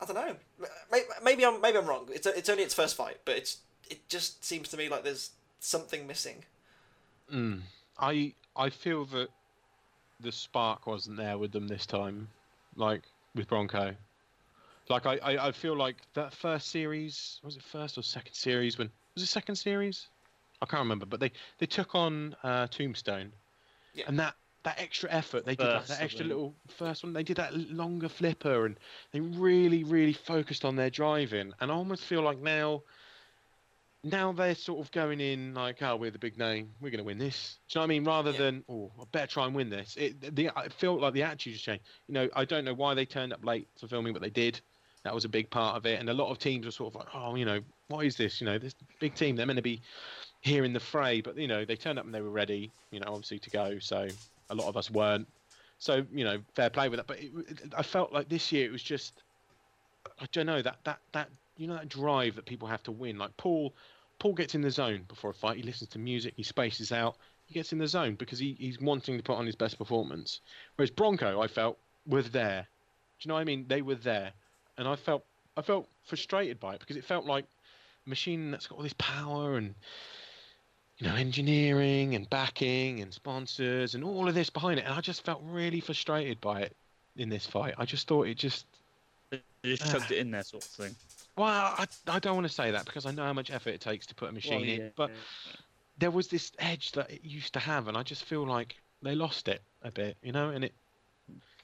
I 0.00 0.06
don't 0.06 0.16
know. 0.16 0.36
Maybe, 0.90 1.04
maybe 1.22 1.46
I'm 1.46 1.60
maybe 1.60 1.78
I'm 1.78 1.86
wrong. 1.86 2.08
It's 2.12 2.26
it's 2.26 2.48
only 2.48 2.64
its 2.64 2.74
first 2.74 2.96
fight, 2.96 3.18
but 3.24 3.36
it's 3.36 3.58
it 3.90 4.08
just 4.08 4.44
seems 4.44 4.68
to 4.70 4.76
me 4.76 4.88
like 4.88 5.04
there's 5.04 5.30
something 5.60 6.06
missing. 6.06 6.44
Mm. 7.32 7.60
I 7.98 8.34
I 8.56 8.70
feel 8.70 9.04
that 9.06 9.28
the 10.20 10.32
spark 10.32 10.86
wasn't 10.86 11.16
there 11.16 11.36
with 11.38 11.52
them 11.52 11.68
this 11.68 11.86
time, 11.86 12.28
like 12.76 13.02
with 13.34 13.48
Bronco. 13.48 13.96
Like 14.88 15.06
I, 15.06 15.16
I, 15.18 15.48
I 15.48 15.52
feel 15.52 15.76
like 15.76 15.96
that 16.14 16.32
first 16.32 16.68
series 16.68 17.40
was 17.42 17.56
it 17.56 17.62
first 17.62 17.96
or 17.96 18.02
second 18.02 18.34
series 18.34 18.78
when 18.78 18.90
was 19.14 19.22
it 19.22 19.26
second 19.26 19.56
series? 19.56 20.08
I 20.60 20.66
can't 20.66 20.80
remember, 20.80 21.06
but 21.06 21.20
they 21.20 21.32
they 21.58 21.66
took 21.66 21.94
on 21.94 22.34
uh, 22.42 22.66
Tombstone, 22.66 23.32
Yeah. 23.94 24.04
and 24.08 24.18
that 24.18 24.34
that 24.64 24.78
extra 24.78 25.10
effort 25.10 25.44
they 25.44 25.56
did 25.56 25.64
like, 25.64 25.80
First, 25.80 25.88
that 25.88 26.02
extra 26.02 26.24
little 26.24 26.54
first 26.68 27.02
one 27.02 27.12
they 27.12 27.22
did 27.24 27.36
that 27.36 27.54
longer 27.54 28.08
flipper 28.08 28.66
and 28.66 28.78
they 29.12 29.20
really 29.20 29.82
really 29.82 30.12
focused 30.12 30.64
on 30.64 30.76
their 30.76 30.90
driving 30.90 31.52
and 31.60 31.70
I 31.70 31.74
almost 31.74 32.04
feel 32.04 32.22
like 32.22 32.38
now 32.38 32.82
now 34.04 34.32
they're 34.32 34.54
sort 34.54 34.80
of 34.84 34.90
going 34.90 35.20
in 35.20 35.54
like, 35.54 35.80
oh, 35.82 35.96
we're 35.96 36.10
the 36.10 36.18
big 36.18 36.36
name, 36.36 36.70
we're 36.80 36.90
going 36.90 36.98
to 36.98 37.04
win 37.04 37.18
this. 37.18 37.58
Do 37.68 37.78
you 37.78 37.80
know 37.80 37.82
what 37.82 37.84
I 37.84 37.88
mean? 37.88 38.04
Rather 38.04 38.30
Yeah. 38.32 38.38
than, 38.38 38.64
oh, 38.68 38.90
I 39.00 39.04
better 39.12 39.26
try 39.28 39.46
and 39.46 39.54
win 39.54 39.70
this. 39.70 39.96
It, 39.96 40.34
the, 40.34 40.50
I 40.56 40.68
felt 40.68 41.00
like 41.00 41.14
the 41.14 41.22
attitude 41.22 41.58
changed. 41.58 41.84
You 42.08 42.14
know, 42.14 42.28
I 42.34 42.44
don't 42.44 42.64
know 42.64 42.74
why 42.74 42.94
they 42.94 43.06
turned 43.06 43.32
up 43.32 43.44
late 43.44 43.68
for 43.78 43.86
filming, 43.86 44.12
but 44.12 44.22
they 44.22 44.30
did. 44.30 44.60
That 45.04 45.14
was 45.14 45.24
a 45.24 45.28
big 45.28 45.50
part 45.50 45.76
of 45.76 45.86
it. 45.86 46.00
And 46.00 46.08
a 46.10 46.14
lot 46.14 46.30
of 46.30 46.38
teams 46.38 46.64
were 46.64 46.72
sort 46.72 46.94
of 46.94 47.00
like, 47.00 47.08
oh, 47.14 47.34
you 47.36 47.44
know, 47.44 47.60
what 47.88 48.04
is 48.06 48.16
this? 48.16 48.40
You 48.40 48.46
know, 48.46 48.58
this 48.58 48.74
big 49.00 49.14
team, 49.14 49.36
they're 49.36 49.46
meant 49.46 49.56
to 49.56 49.62
be 49.62 49.80
here 50.40 50.64
in 50.64 50.72
the 50.72 50.80
fray. 50.80 51.20
But, 51.20 51.36
you 51.36 51.48
know, 51.48 51.64
they 51.64 51.76
turned 51.76 51.98
up 51.98 52.04
and 52.04 52.14
they 52.14 52.20
were 52.22 52.30
ready, 52.30 52.70
you 52.90 53.00
know, 53.00 53.08
obviously 53.08 53.38
to 53.40 53.50
go. 53.50 53.78
So 53.78 54.08
a 54.50 54.54
lot 54.54 54.68
of 54.68 54.76
us 54.76 54.90
weren't. 54.90 55.28
So, 55.78 56.04
you 56.12 56.24
know, 56.24 56.38
fair 56.54 56.70
play 56.70 56.88
with 56.88 56.98
that. 56.98 57.06
But 57.06 57.18
it, 57.20 57.32
it- 57.48 57.74
I 57.76 57.82
felt 57.82 58.12
like 58.12 58.28
this 58.28 58.52
year 58.52 58.64
it 58.66 58.72
was 58.72 58.82
just, 58.82 59.22
I 60.20 60.26
don't 60.32 60.46
know, 60.46 60.62
that, 60.62 60.78
that, 60.84 60.98
that, 61.12 61.28
you 61.56 61.66
know, 61.66 61.74
that 61.74 61.88
drive 61.88 62.36
that 62.36 62.46
people 62.46 62.68
have 62.68 62.82
to 62.84 62.92
win. 62.92 63.18
Like 63.18 63.36
Paul, 63.36 63.74
Paul 64.18 64.34
gets 64.34 64.54
in 64.54 64.62
the 64.62 64.70
zone 64.70 65.04
before 65.08 65.30
a 65.30 65.34
fight. 65.34 65.56
He 65.56 65.62
listens 65.62 65.90
to 65.90 65.98
music. 65.98 66.34
He 66.36 66.42
spaces 66.42 66.92
out. 66.92 67.16
He 67.46 67.54
gets 67.54 67.72
in 67.72 67.78
the 67.78 67.88
zone 67.88 68.14
because 68.14 68.38
he, 68.38 68.56
he's 68.58 68.80
wanting 68.80 69.16
to 69.16 69.22
put 69.22 69.36
on 69.36 69.46
his 69.46 69.56
best 69.56 69.78
performance. 69.78 70.40
Whereas 70.76 70.90
Bronco, 70.90 71.40
I 71.40 71.48
felt, 71.48 71.78
were 72.06 72.22
there. 72.22 72.66
Do 73.18 73.26
you 73.26 73.28
know 73.28 73.34
what 73.34 73.40
I 73.40 73.44
mean? 73.44 73.66
They 73.68 73.82
were 73.82 73.94
there, 73.94 74.32
and 74.78 74.88
I 74.88 74.96
felt 74.96 75.24
I 75.56 75.62
felt 75.62 75.88
frustrated 76.04 76.58
by 76.58 76.74
it 76.74 76.80
because 76.80 76.96
it 76.96 77.04
felt 77.04 77.26
like 77.26 77.44
a 78.06 78.08
machine 78.08 78.50
that's 78.50 78.66
got 78.66 78.76
all 78.76 78.82
this 78.82 78.94
power 78.98 79.56
and 79.56 79.74
you 80.98 81.06
know 81.06 81.14
engineering 81.14 82.14
and 82.14 82.28
backing 82.28 83.00
and 83.00 83.12
sponsors 83.12 83.94
and 83.94 84.02
all 84.02 84.28
of 84.28 84.34
this 84.34 84.50
behind 84.50 84.80
it, 84.80 84.86
and 84.86 84.94
I 84.94 85.00
just 85.00 85.24
felt 85.24 85.40
really 85.44 85.80
frustrated 85.80 86.40
by 86.40 86.62
it 86.62 86.76
in 87.16 87.28
this 87.28 87.46
fight. 87.46 87.74
I 87.78 87.84
just 87.84 88.08
thought 88.08 88.26
it 88.26 88.36
just 88.36 88.66
They 89.30 89.40
just 89.64 89.90
chucked 89.90 90.10
it 90.10 90.18
in 90.18 90.30
there, 90.30 90.42
sort 90.42 90.64
of 90.64 90.70
thing. 90.70 90.96
Well, 91.36 91.46
I, 91.78 91.86
I 92.08 92.18
don't 92.18 92.34
want 92.34 92.46
to 92.46 92.52
say 92.52 92.70
that 92.70 92.84
because 92.84 93.06
I 93.06 93.10
know 93.10 93.24
how 93.24 93.32
much 93.32 93.50
effort 93.50 93.70
it 93.70 93.80
takes 93.80 94.06
to 94.06 94.14
put 94.14 94.28
a 94.28 94.32
machine 94.32 94.60
Well, 94.60 94.68
in, 94.70 94.92
but 94.96 95.10
yeah. 95.10 95.16
there 95.98 96.10
was 96.10 96.28
this 96.28 96.52
edge 96.58 96.92
that 96.92 97.10
it 97.10 97.24
used 97.24 97.52
to 97.54 97.60
have, 97.60 97.88
and 97.88 97.96
I 97.96 98.02
just 98.02 98.24
feel 98.24 98.46
like 98.46 98.76
they 99.02 99.14
lost 99.14 99.48
it 99.48 99.62
a 99.82 99.90
bit, 99.90 100.16
you 100.22 100.32
know. 100.32 100.50
And 100.50 100.64
it 100.64 100.72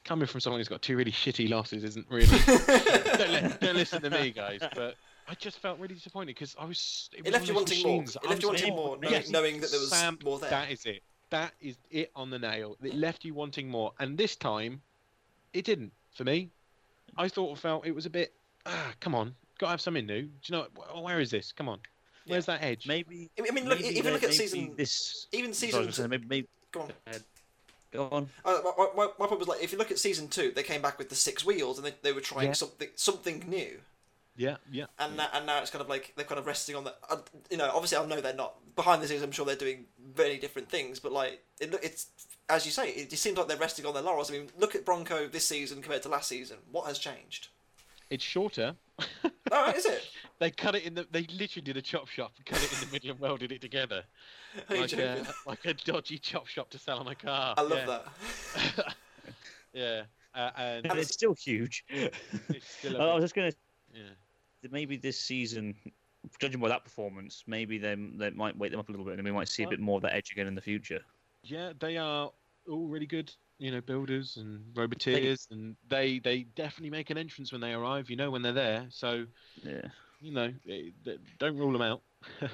coming 0.05 0.27
from 0.27 0.41
someone 0.41 0.59
who's 0.61 0.69
got 0.69 0.81
two 0.83 0.97
really 0.97 1.13
shitty 1.23 1.49
losses 1.51 1.85
isn't 1.85 2.07
really. 2.09 2.27
don't, 2.47 3.33
li- 3.33 3.55
don't 3.61 3.77
listen 3.77 4.01
to 4.03 4.11
me, 4.11 4.31
guys. 4.31 4.61
But 4.75 4.97
I 5.29 5.35
just 5.35 5.59
felt 5.59 5.79
really 5.79 5.95
disappointed 5.95 6.35
because 6.35 6.57
I 6.59 6.65
was. 6.65 7.11
It, 7.13 7.27
It 7.27 7.33
left 7.33 7.47
you 7.49 7.55
one 7.55 7.65
of 7.65 7.69
those 7.69 7.85
wanting 7.85 8.05
more. 8.07 8.23
It 8.25 8.29
left 8.31 8.43
you 8.43 8.49
wanting 8.49 8.75
more, 8.77 8.97
"Oh, 8.97 9.01
knowing, 9.01 9.13
yes, 9.13 9.31
knowing 9.31 9.61
that 9.61 9.71
there 9.71 9.81
was 9.81 9.91
Sam, 9.91 10.19
more 10.25 10.39
there. 10.39 10.51
That 10.51 10.71
is 10.71 10.87
it. 10.87 11.03
That 11.31 11.53
is 11.61 11.77
it 11.91 12.11
on 12.17 12.31
the 12.31 12.39
nail. 12.39 12.77
It 12.83 12.95
left 12.95 13.25
you 13.25 13.35
wanting 13.35 13.69
more, 13.69 13.93
and 14.01 14.17
this 14.17 14.35
time, 14.35 14.81
it 15.53 15.65
didn't 15.67 15.93
for 16.15 16.25
me. 16.25 16.49
I 17.19 17.29
thought 17.29 17.59
felt 17.59 17.87
it 17.87 17.95
was 17.95 18.07
a 18.07 18.11
bit. 18.11 18.33
Ah, 18.65 18.93
come 19.01 19.15
on, 19.15 19.35
got 19.59 19.67
to 19.67 19.71
have 19.71 19.81
something 19.81 20.07
new. 20.07 20.23
Do 20.23 20.31
you 20.45 20.53
know 20.57 20.67
where 21.03 21.21
is 21.21 21.31
this? 21.31 21.53
Come 21.53 21.69
on, 21.69 21.81
where's 22.27 22.47
that 22.47 22.63
edge? 22.63 22.87
Maybe. 22.87 23.31
I 23.39 23.51
mean, 23.53 23.69
look, 23.69 23.81
maybe 23.81 23.99
even 23.99 24.13
look 24.13 24.23
at 24.25 24.33
season. 24.35 24.75
This. 24.77 25.27
Even 25.33 25.53
sorry, 25.53 25.69
I 25.69 25.73
season. 25.73 25.87
was 25.87 25.97
gonna 25.99 26.09
maybe, 26.09 26.27
maybe, 26.29 26.49
Go 26.73 26.81
on. 26.83 26.93
go 27.93 28.09
on. 28.13 28.29
Uh, 28.45 28.59
my, 28.77 28.87
my, 28.97 29.09
my 29.19 29.27
point 29.27 29.39
was 29.39 29.49
like, 29.49 29.63
if 29.63 29.73
you 29.73 29.79
look 29.79 29.91
at 29.91 29.99
season 29.99 30.29
two, 30.29 30.53
they 30.55 30.63
came 30.63 30.83
back 30.83 30.99
with 30.99 31.09
the 31.09 31.15
six 31.15 31.45
wheels 31.45 31.79
and 31.79 31.87
they, 31.87 31.95
they 32.03 32.13
were 32.13 32.21
trying 32.21 32.49
Yeah. 32.49 32.53
something 32.53 32.89
something 32.95 33.45
new. 33.49 33.79
Yeah, 34.37 34.59
yeah. 34.71 34.85
And 35.01 35.17
now, 35.17 35.27
and 35.35 35.47
now 35.47 35.61
it's 35.61 35.71
kind 35.71 35.83
of 35.83 35.89
like 35.89 36.13
they're 36.15 36.25
kind 36.25 36.39
of 36.39 36.47
resting 36.47 36.77
on 36.77 36.85
the. 36.85 36.95
Uh, 37.11 37.17
you 37.51 37.57
know, 37.57 37.71
obviously 37.75 37.99
I 37.99 38.07
know 38.07 38.21
they're 38.21 38.35
not 38.35 38.55
behind 38.77 39.03
the 39.03 39.09
scenes. 39.09 39.23
I'm 39.23 39.33
sure 39.33 39.45
they're 39.45 39.57
doing 39.57 39.87
very 40.15 40.39
different 40.39 40.69
things, 40.69 41.01
but 41.01 41.11
like 41.11 41.43
it, 41.61 41.73
look- 41.73 41.83
it's 41.85 42.07
as 42.49 42.65
you 42.65 42.71
say, 42.73 42.91
it 42.91 43.11
just 43.11 43.23
seems 43.23 43.37
like 43.37 43.49
they're 43.49 43.57
resting 43.57 43.85
on 43.85 43.95
their 43.95 44.03
laurels. 44.03 44.31
I 44.31 44.35
mean, 44.35 44.49
look 44.59 44.75
at 44.77 44.85
Bronco 44.85 45.27
this 45.27 45.47
season 45.47 45.83
compared 45.83 46.03
to 46.05 46.09
last 46.09 46.29
season. 46.29 46.59
What 46.71 46.87
has 46.87 46.99
changed? 46.99 47.49
It's 48.11 48.25
shorter. 48.25 48.77
Oh, 49.51 49.71
is 49.71 49.87
it? 49.87 50.03
They 50.41 50.53
cut 50.53 50.77
it 50.77 50.85
in 50.85 50.95
the. 50.95 51.05
They 51.11 51.23
literally 51.37 51.65
did 51.65 51.77
a 51.77 51.83
chop 51.83 52.07
shop 52.07 52.31
and 52.37 52.47
cut 52.47 52.63
it 52.63 52.73
in 52.73 52.79
the 52.87 52.93
middle 52.93 53.11
and 53.11 53.19
welded 53.19 53.51
it 53.51 53.61
together, 53.61 54.05
like 54.71 54.93
a, 54.93 55.27
like 55.47 55.65
a 55.65 55.75
dodgy 55.75 56.17
chop 56.17 56.47
shop 56.47 56.71
to 56.71 56.79
sell 56.79 56.99
on 56.99 57.09
a 57.09 57.15
car. 57.17 57.55
I 57.57 57.63
love 57.63 57.73
yeah. 57.73 57.87
that. 58.77 58.95
yeah, 59.73 60.03
uh, 60.33 60.51
and 60.57 60.87
But 60.87 60.99
it's 60.99 61.13
still 61.13 61.35
huge. 61.35 61.85
it's 61.89 62.71
still 62.71 63.03
I 63.03 63.11
a 63.11 63.15
was 63.15 63.25
just 63.25 63.35
gonna. 63.35 63.51
yeah. 63.93 64.03
Maybe 64.71 64.97
this 64.97 65.19
season, 65.19 65.75
judging 66.39 66.61
by 66.61 66.69
that 66.69 66.85
performance, 66.85 67.43
maybe 67.49 67.77
they 67.79 67.97
they 67.97 68.31
might 68.31 68.57
wake 68.57 68.71
them 68.71 68.79
up 68.79 68.89
a 68.89 68.93
little 68.93 69.07
bit, 69.07 69.15
and 69.15 69.25
we 69.25 69.33
might 69.33 69.49
see 69.49 69.65
a 69.65 69.69
bit 69.69 69.81
more 69.81 69.97
of 69.97 70.03
that 70.03 70.15
edge 70.15 70.31
again 70.31 70.47
in 70.47 70.55
the 70.55 70.61
future. 70.61 71.01
Yeah, 71.43 71.73
they 71.81 71.97
are 71.97 72.31
all 72.69 72.87
really 72.87 73.07
good, 73.07 73.33
you 73.59 73.71
know, 73.71 73.81
builders 73.81 74.37
and 74.37 74.63
roboteers, 74.75 75.51
and 75.51 75.77
they 75.89 76.19
they 76.21 76.43
definitely 76.55 76.91
make 76.91 77.11
an 77.11 77.19
entrance 77.19 77.53
when 77.53 77.61
they 77.61 77.73
arrive. 77.73 78.09
You 78.11 78.17
know 78.17 78.31
when 78.31 78.43
they're 78.43 78.53
there, 78.53 78.87
so 78.91 79.27
Yeah. 79.63 79.83
you 80.21 80.33
know 80.33 80.53
they, 80.67 80.93
they- 81.05 81.19
don't 81.39 81.57
rule 81.57 81.73
them 81.73 81.83
out. 81.83 82.01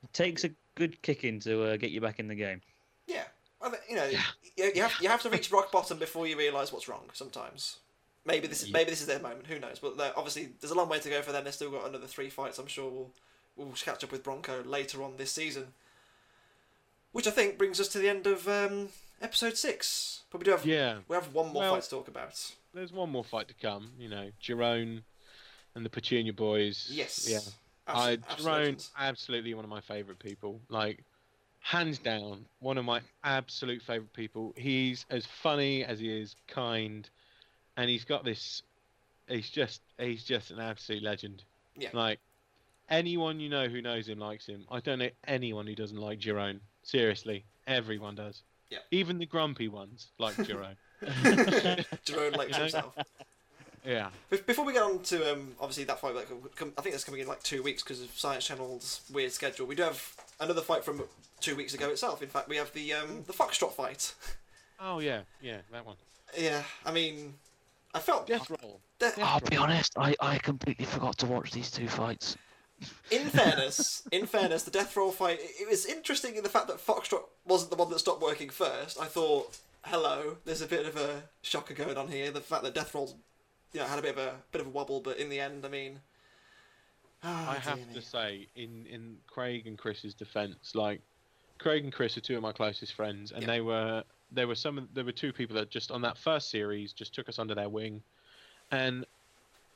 It 0.00 0.12
takes 0.12 0.44
a 0.44 0.50
good 0.76 1.02
kicking 1.02 1.40
to 1.40 1.64
uh, 1.64 1.76
get 1.76 1.90
you 1.90 2.00
back 2.00 2.20
in 2.20 2.28
the 2.28 2.34
game. 2.36 2.60
Yeah. 3.08 3.24
I 3.60 3.68
think, 3.70 3.82
you 3.90 3.96
know, 3.96 4.04
Yeah. 4.04 4.22
you, 4.56 4.70
you 4.76 4.82
have 4.82 4.94
you 5.00 5.08
have 5.08 5.22
to 5.22 5.28
reach 5.30 5.50
rock 5.50 5.72
bottom 5.72 5.98
before 5.98 6.28
you 6.28 6.38
realise 6.38 6.72
what's 6.72 6.86
wrong. 6.86 7.10
Sometimes, 7.14 7.78
maybe 8.24 8.46
this 8.46 8.62
is 8.62 8.68
Yeah. 8.68 8.74
maybe 8.74 8.90
this 8.90 9.00
is 9.00 9.08
their 9.08 9.18
moment. 9.18 9.48
Who 9.48 9.58
knows? 9.58 9.80
But 9.80 9.98
obviously, 10.16 10.50
there's 10.60 10.70
a 10.70 10.76
long 10.76 10.88
way 10.88 11.00
to 11.00 11.08
go 11.10 11.20
for 11.20 11.32
them. 11.32 11.42
They've 11.42 11.52
still 11.52 11.72
got 11.72 11.88
another 11.88 12.06
three 12.06 12.30
fights. 12.30 12.58
I'm 12.60 12.68
sure 12.68 12.88
we'll 12.88 13.10
we'll 13.56 13.72
catch 13.72 14.04
up 14.04 14.12
with 14.12 14.22
Bronco 14.22 14.62
later 14.62 15.02
on 15.02 15.16
this 15.16 15.32
season. 15.32 15.72
Which 17.12 17.26
I 17.26 17.30
think 17.30 17.58
brings 17.58 17.80
us 17.80 17.88
to 17.88 17.98
the 17.98 18.08
end 18.08 18.26
of 18.26 18.46
um, 18.48 18.90
episode 19.20 19.56
six. 19.56 20.22
But 20.30 20.38
we 20.40 20.44
do 20.44 20.50
have 20.52 20.66
Yeah, 20.66 20.98
we 21.08 21.14
have 21.14 21.32
one 21.34 21.52
more 21.52 21.62
Well- 21.62 21.74
fight 21.74 21.82
to 21.84 21.90
talk 21.90 22.08
about. 22.08 22.52
there's 22.74 22.92
one 22.92 23.10
more 23.10 23.24
fight 23.24 23.48
to 23.48 23.54
come. 23.54 23.92
You 23.98 24.08
know, 24.08 24.30
Jerome 24.40 25.04
and 25.74 25.84
the 25.84 25.90
Petunia 25.90 26.32
boys. 26.32 26.88
Yes. 26.92 27.26
Yeah. 27.28 27.38
Absolute- 27.86 28.24
I 28.28 28.34
Jerome, 28.36 28.52
legends. 28.58 28.90
absolutely 28.98 29.54
one 29.54 29.64
of 29.64 29.70
my 29.70 29.80
favourite 29.80 30.18
people. 30.18 30.60
Like, 30.68 31.02
hands 31.60 31.98
down, 31.98 32.44
one 32.60 32.76
of 32.78 32.84
my 32.84 33.00
absolute 33.24 33.80
favourite 33.82 34.12
people. 34.12 34.52
He's 34.56 35.06
as 35.10 35.24
funny 35.24 35.84
as 35.84 35.98
he 35.98 36.20
is 36.20 36.36
kind, 36.46 37.08
and 37.78 37.88
he's 37.88 38.04
got 38.04 38.24
this. 38.24 38.62
He's 39.26 39.48
just 39.50 39.80
he's 39.98 40.24
just 40.24 40.50
an 40.50 40.60
absolute 40.60 41.02
legend. 41.02 41.42
Yeah. 41.76 41.90
Like, 41.94 42.20
anyone 42.90 43.40
you 43.40 43.48
know 43.48 43.68
who 43.68 43.80
knows 43.82 44.08
him 44.08 44.18
likes 44.18 44.46
him. 44.46 44.66
I 44.70 44.80
don't 44.80 44.98
know 44.98 45.10
anyone 45.26 45.66
who 45.66 45.74
doesn't 45.74 45.98
like 45.98 46.18
Jerome. 46.18 46.60
Seriously, 46.88 47.44
everyone 47.66 48.14
does. 48.14 48.40
Yeah. 48.70 48.78
Even 48.90 49.18
the 49.18 49.26
grumpy 49.26 49.68
ones 49.68 50.08
like 50.18 50.34
Jerome. 50.46 50.76
Jerome 52.06 52.32
likes 52.32 52.52
You 52.52 52.56
know? 52.56 52.58
himself. 52.62 52.96
yeah. 53.84 54.08
Before 54.46 54.64
we 54.64 54.72
get 54.72 54.82
on 54.82 55.00
to 55.00 55.32
um, 55.34 55.52
obviously 55.60 55.84
that 55.84 56.00
fight, 56.00 56.14
like, 56.14 56.28
I 56.30 56.80
think 56.80 56.94
that's 56.94 57.04
coming 57.04 57.20
in 57.20 57.26
like 57.28 57.42
two 57.42 57.62
weeks 57.62 57.82
because 57.82 58.00
of 58.00 58.08
Science 58.18 58.46
Channel's 58.46 59.02
weird 59.12 59.32
schedule. 59.32 59.66
We 59.66 59.74
do 59.74 59.82
have 59.82 60.02
another 60.40 60.62
fight 60.62 60.82
from 60.82 61.02
two 61.40 61.56
weeks 61.56 61.74
ago 61.74 61.90
itself. 61.90 62.22
In 62.22 62.28
fact, 62.30 62.48
we 62.48 62.56
have 62.56 62.72
the 62.72 62.94
um, 62.94 63.22
the 63.26 63.34
Foxtrot 63.34 63.72
fight. 63.72 64.14
Oh 64.80 65.00
yeah, 65.00 65.20
yeah, 65.42 65.58
that 65.70 65.84
one. 65.84 65.96
Yeah, 66.38 66.62
I 66.86 66.90
mean, 66.92 67.34
I 67.92 67.98
felt 67.98 68.26
Death 68.26 68.48
roll. 68.48 68.80
de- 68.98 69.12
Yeah. 69.18 69.26
I'll 69.26 69.40
be 69.40 69.58
honest, 69.58 69.92
I, 69.98 70.14
I 70.20 70.38
completely 70.38 70.86
forgot 70.86 71.18
to 71.18 71.26
watch 71.26 71.52
these 71.52 71.70
two 71.70 71.86
fights. 71.88 72.36
In 73.10 73.28
fairness, 73.28 74.06
in 74.12 74.26
fairness, 74.26 74.62
the 74.62 74.70
Death 74.70 74.96
Roll 74.96 75.12
fight. 75.12 75.38
It, 75.40 75.68
was 75.68 75.86
interesting 75.86 76.36
in 76.36 76.42
the 76.42 76.48
fact 76.48 76.68
that 76.68 76.78
Foxtrot 76.84 77.22
wasn't 77.46 77.70
the 77.70 77.76
one 77.76 77.90
that 77.90 77.98
stopped 77.98 78.22
working 78.22 78.50
first. 78.50 79.00
I 79.00 79.06
thought, 79.06 79.56
hello, 79.82 80.36
there's 80.44 80.62
a 80.62 80.66
bit 80.66 80.86
of 80.86 80.96
a 80.96 81.22
shocker 81.42 81.74
going 81.74 81.96
on 81.96 82.08
here. 82.08 82.30
The 82.30 82.40
fact 82.40 82.62
that 82.64 82.74
Death 82.74 82.94
Roll, 82.94 83.16
you 83.72 83.80
know, 83.80 83.86
had 83.86 83.98
a 83.98 84.02
bit 84.02 84.12
of 84.12 84.18
a 84.18 84.34
bit 84.52 84.60
of 84.60 84.66
a 84.66 84.70
wobble, 84.70 85.00
but 85.00 85.18
in 85.18 85.28
the 85.28 85.40
end, 85.40 85.64
I 85.64 85.68
mean. 85.68 86.00
ah, 87.24 87.50
I 87.52 87.54
have 87.56 87.78
me. 87.78 87.94
to 87.94 88.02
say, 88.02 88.46
in 88.54 88.86
in 88.86 89.16
Craig 89.26 89.66
and 89.66 89.76
Chris's 89.78 90.14
defence, 90.14 90.74
like 90.74 91.00
Craig 91.58 91.82
and 91.84 91.92
Chris 91.92 92.16
are 92.16 92.20
two 92.20 92.36
of 92.36 92.42
my 92.42 92.52
closest 92.52 92.94
friends, 92.94 93.32
and 93.32 93.42
Yeah. 93.42 93.46
they 93.48 93.60
were 93.60 94.04
there 94.30 94.46
were 94.46 94.54
some 94.54 94.76
of- 94.78 94.92
there 94.94 95.04
were 95.04 95.12
two 95.12 95.32
people 95.32 95.56
that 95.56 95.70
just 95.70 95.90
on 95.90 96.02
that 96.02 96.18
first 96.18 96.50
series 96.50 96.92
just 96.92 97.14
took 97.14 97.28
us 97.28 97.38
under 97.38 97.54
their 97.54 97.68
wing, 97.68 98.02
and 98.70 99.04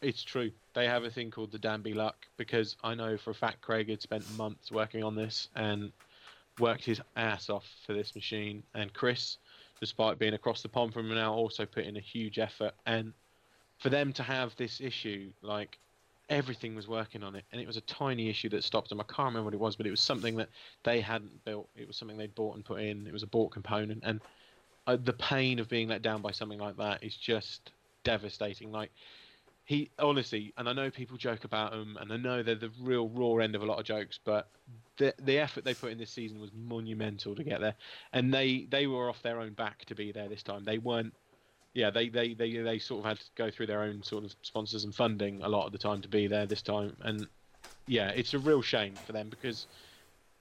it's 0.02 0.22
true 0.22 0.50
they 0.74 0.86
have 0.86 1.04
a 1.04 1.10
thing 1.10 1.30
called 1.30 1.52
the 1.52 1.58
Danby 1.58 1.94
luck 1.94 2.26
because 2.36 2.76
I 2.82 2.94
know 2.94 3.16
for 3.16 3.30
a 3.30 3.34
fact 3.34 3.60
Craig 3.60 3.88
had 3.88 4.02
spent 4.02 4.24
months 4.36 4.70
working 4.70 5.04
on 5.04 5.14
this 5.14 5.48
and 5.54 5.92
worked 6.58 6.84
his 6.84 7.00
ass 7.16 7.48
off 7.48 7.66
for 7.86 7.92
this 7.94 8.14
machine, 8.14 8.62
and 8.74 8.92
Chris, 8.92 9.38
despite 9.80 10.18
being 10.18 10.34
across 10.34 10.62
the 10.62 10.68
pond 10.68 10.92
from 10.92 11.10
him 11.10 11.14
now, 11.14 11.32
also 11.32 11.64
put 11.64 11.84
in 11.84 11.96
a 11.96 12.00
huge 12.00 12.38
effort 12.38 12.74
and 12.86 13.12
for 13.78 13.88
them 13.88 14.12
to 14.12 14.22
have 14.22 14.54
this 14.56 14.80
issue 14.80 15.30
like 15.42 15.78
everything 16.28 16.74
was 16.74 16.88
working 16.88 17.22
on 17.22 17.34
it, 17.34 17.44
and 17.52 17.60
it 17.60 17.66
was 17.66 17.76
a 17.76 17.82
tiny 17.82 18.30
issue 18.30 18.48
that 18.48 18.64
stopped 18.64 18.88
them. 18.88 19.00
I 19.00 19.04
can't 19.04 19.28
remember 19.28 19.44
what 19.44 19.54
it 19.54 19.60
was, 19.60 19.76
but 19.76 19.86
it 19.86 19.90
was 19.90 20.00
something 20.00 20.36
that 20.36 20.48
they 20.82 21.00
hadn't 21.00 21.44
built. 21.44 21.68
It 21.76 21.86
was 21.86 21.96
something 21.96 22.16
they'd 22.16 22.34
bought 22.34 22.54
and 22.56 22.64
put 22.64 22.80
in. 22.80 23.06
It 23.06 23.12
was 23.12 23.22
a 23.22 23.26
bought 23.26 23.50
component, 23.52 24.02
and 24.04 24.20
uh, 24.86 24.96
the 25.02 25.12
pain 25.12 25.58
of 25.58 25.68
being 25.68 25.88
let 25.88 26.00
down 26.00 26.22
by 26.22 26.30
something 26.30 26.58
like 26.58 26.76
that 26.76 27.02
is 27.02 27.16
just 27.16 27.72
devastating. 28.04 28.72
Like 28.72 28.90
he 29.64 29.90
honestly, 29.98 30.52
and 30.56 30.68
I 30.68 30.72
know 30.72 30.90
people 30.90 31.16
joke 31.16 31.44
about 31.44 31.72
him, 31.72 31.96
and 32.00 32.12
I 32.12 32.16
know 32.16 32.42
they're 32.42 32.54
the 32.54 32.72
real 32.80 33.08
raw 33.08 33.36
end 33.36 33.54
of 33.54 33.62
a 33.62 33.66
lot 33.66 33.78
of 33.78 33.84
jokes, 33.84 34.18
but 34.22 34.48
the 34.96 35.14
the 35.22 35.38
effort 35.38 35.64
they 35.64 35.74
put 35.74 35.92
in 35.92 35.98
this 35.98 36.10
season 36.10 36.40
was 36.40 36.50
monumental 36.52 37.34
to 37.34 37.44
get 37.44 37.60
there, 37.60 37.74
and 38.12 38.32
they 38.32 38.66
they 38.70 38.86
were 38.86 39.08
off 39.08 39.22
their 39.22 39.40
own 39.40 39.52
back 39.52 39.84
to 39.86 39.94
be 39.94 40.12
there 40.12 40.28
this 40.28 40.42
time. 40.42 40.64
They 40.64 40.78
weren't. 40.78 41.14
Yeah, 41.74 41.88
they, 41.88 42.10
they, 42.10 42.34
they, 42.34 42.58
they 42.58 42.78
sort 42.78 42.98
of 42.98 43.06
had 43.06 43.18
to 43.18 43.24
go 43.34 43.50
through 43.50 43.68
their 43.68 43.80
own 43.80 44.02
sort 44.02 44.24
of 44.24 44.36
sponsors 44.42 44.84
and 44.84 44.94
funding 44.94 45.40
a 45.40 45.48
lot 45.48 45.64
of 45.64 45.72
the 45.72 45.78
time 45.78 46.02
to 46.02 46.08
be 46.08 46.26
there 46.26 46.44
this 46.44 46.60
time, 46.60 46.94
and 47.00 47.26
yeah, 47.86 48.10
it's 48.10 48.34
a 48.34 48.38
real 48.38 48.60
shame 48.60 48.94
for 49.06 49.12
them 49.12 49.30
because 49.30 49.66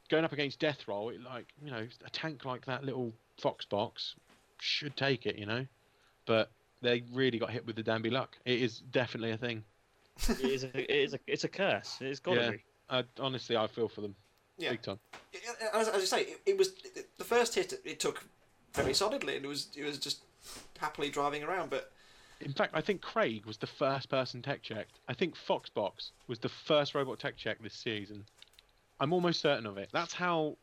going 0.10 0.26
up 0.26 0.34
against 0.34 0.60
Death 0.60 0.88
Roll, 0.88 1.10
it, 1.10 1.22
like 1.22 1.48
you 1.64 1.72
know, 1.72 1.88
a 2.06 2.10
tank 2.10 2.44
like 2.44 2.66
that 2.66 2.84
little 2.84 3.14
Fox 3.40 3.64
box 3.64 4.16
should 4.60 4.98
take 4.98 5.26
it, 5.26 5.38
you 5.38 5.46
know, 5.46 5.66
but 6.26 6.52
they 6.82 7.04
really 7.14 7.38
got 7.40 7.50
hit 7.52 7.66
with 7.66 7.76
the 7.76 7.84
Danby 7.84 8.10
luck. 8.10 8.38
It 8.46 8.62
is 8.62 8.80
definitely 8.92 9.32
a 9.32 9.38
thing. 9.38 9.64
it 10.30 10.40
is 10.42 10.64
a, 10.64 10.78
it 10.80 10.90
is 10.90 11.14
a, 11.14 11.20
it's 11.28 11.44
a 11.44 11.48
curse. 11.48 11.98
It's 12.02 12.20
got 12.20 12.36
to 12.36 12.42
Yeah. 12.42 12.52
be. 12.52 12.64
I, 12.90 13.04
honestly, 13.20 13.56
I 13.56 13.68
feel 13.68 13.88
for 13.88 14.02
them 14.02 14.16
Yeah. 14.58 14.72
big 14.72 14.82
time. 14.82 15.00
As, 15.74 15.88
as 15.88 16.02
you 16.02 16.08
say, 16.08 16.22
it, 16.24 16.42
it 16.46 16.58
was 16.58 16.70
it, 16.96 17.08
the 17.18 17.24
first 17.24 17.56
hit. 17.56 17.74
It 17.86 18.00
took 18.00 18.26
very 18.74 18.94
solidly, 18.94 19.36
and 19.38 19.46
it 19.46 19.48
was 19.48 19.68
it 19.76 19.84
was 19.84 19.98
just 19.98 20.22
happily 20.80 21.10
driving 21.10 21.44
around. 21.44 21.70
But 21.70 21.92
In 22.42 22.52
fact, 22.54 22.74
I 22.76 22.82
think 22.82 23.02
Craig 23.02 23.46
was 23.46 23.58
the 23.58 23.68
first 23.68 24.10
person 24.10 24.42
tech 24.42 24.62
checked. 24.64 25.00
I 25.08 25.14
think 25.14 25.36
Foxtrot 25.36 26.10
was 26.28 26.40
the 26.40 26.50
first 26.50 26.96
robot 26.96 27.20
tech 27.20 27.38
check 27.38 27.62
this 27.62 27.74
season. 27.76 28.26
I'm 29.00 29.14
almost 29.14 29.40
certain 29.42 29.66
of 29.66 29.78
it. 29.78 29.90
That's 29.92 30.14
how, 30.14 30.58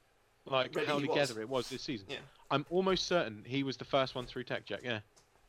like, 0.45 0.75
Ready 0.75 0.87
how 0.87 0.99
he 0.99 1.07
was. 1.09 1.17
together 1.29 1.41
it 1.41 1.49
was 1.49 1.69
this 1.69 1.83
season. 1.83 2.07
Yeah. 2.11 2.19
I'm 2.51 2.65
almost 2.71 3.07
certain 3.07 3.43
he 3.47 3.63
was 3.65 3.77
the 3.77 3.85
first 3.85 4.15
one 4.15 4.27
through 4.27 4.45
tech 4.45 4.65
check. 4.65 4.81
Yeah. 4.85 5.01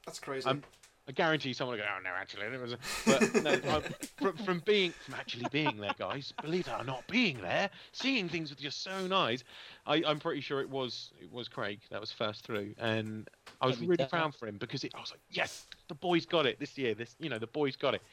That's 0.10 0.20
crazy. 0.20 0.48
I'm- 0.48 0.64
I 1.08 1.12
guarantee 1.12 1.54
someone 1.54 1.76
will 1.78 1.84
go, 1.84 1.90
oh 1.98 2.04
no, 2.04 2.12
actually, 2.12 2.46
it 2.46 2.62
was. 2.62 2.74
A... 2.74 2.78
But 3.08 3.44
no, 3.44 3.52
I'm, 3.76 3.82
from, 4.22 4.38
from 4.46 4.60
being, 4.64 4.92
from 5.04 5.16
actually 5.16 5.48
being 5.52 5.78
there, 5.78 5.96
guys, 5.98 6.32
believe 6.40 6.68
it 6.68 6.74
or 6.80 6.84
not, 6.84 7.08
being 7.08 7.42
there, 7.42 7.72
seeing 7.94 8.30
things 8.30 8.52
with 8.52 8.62
your 8.62 8.72
own 8.94 9.12
eyes, 9.12 9.44
I, 9.88 10.04
I'm 10.06 10.20
pretty 10.20 10.42
sure 10.42 10.62
it 10.62 10.70
was 10.70 11.10
it 11.20 11.32
was 11.34 11.48
Craig 11.48 11.80
that 11.90 12.00
was 12.00 12.12
first 12.12 12.44
through, 12.46 12.76
and 12.78 13.28
I 13.60 13.66
was 13.66 13.80
really 13.80 13.98
time. 13.98 14.10
proud 14.10 14.36
for 14.36 14.48
him 14.48 14.58
because 14.60 14.84
it, 14.84 14.92
I 14.96 15.00
was 15.00 15.10
like, 15.10 15.22
yes, 15.32 15.66
the 15.88 15.96
boys 15.96 16.28
got 16.28 16.46
it 16.46 16.60
this 16.60 16.78
year. 16.78 16.94
This, 16.94 17.16
you 17.20 17.30
know, 17.30 17.40
the 17.40 17.48
boys 17.48 17.76
got 17.76 17.96
it, 17.96 18.04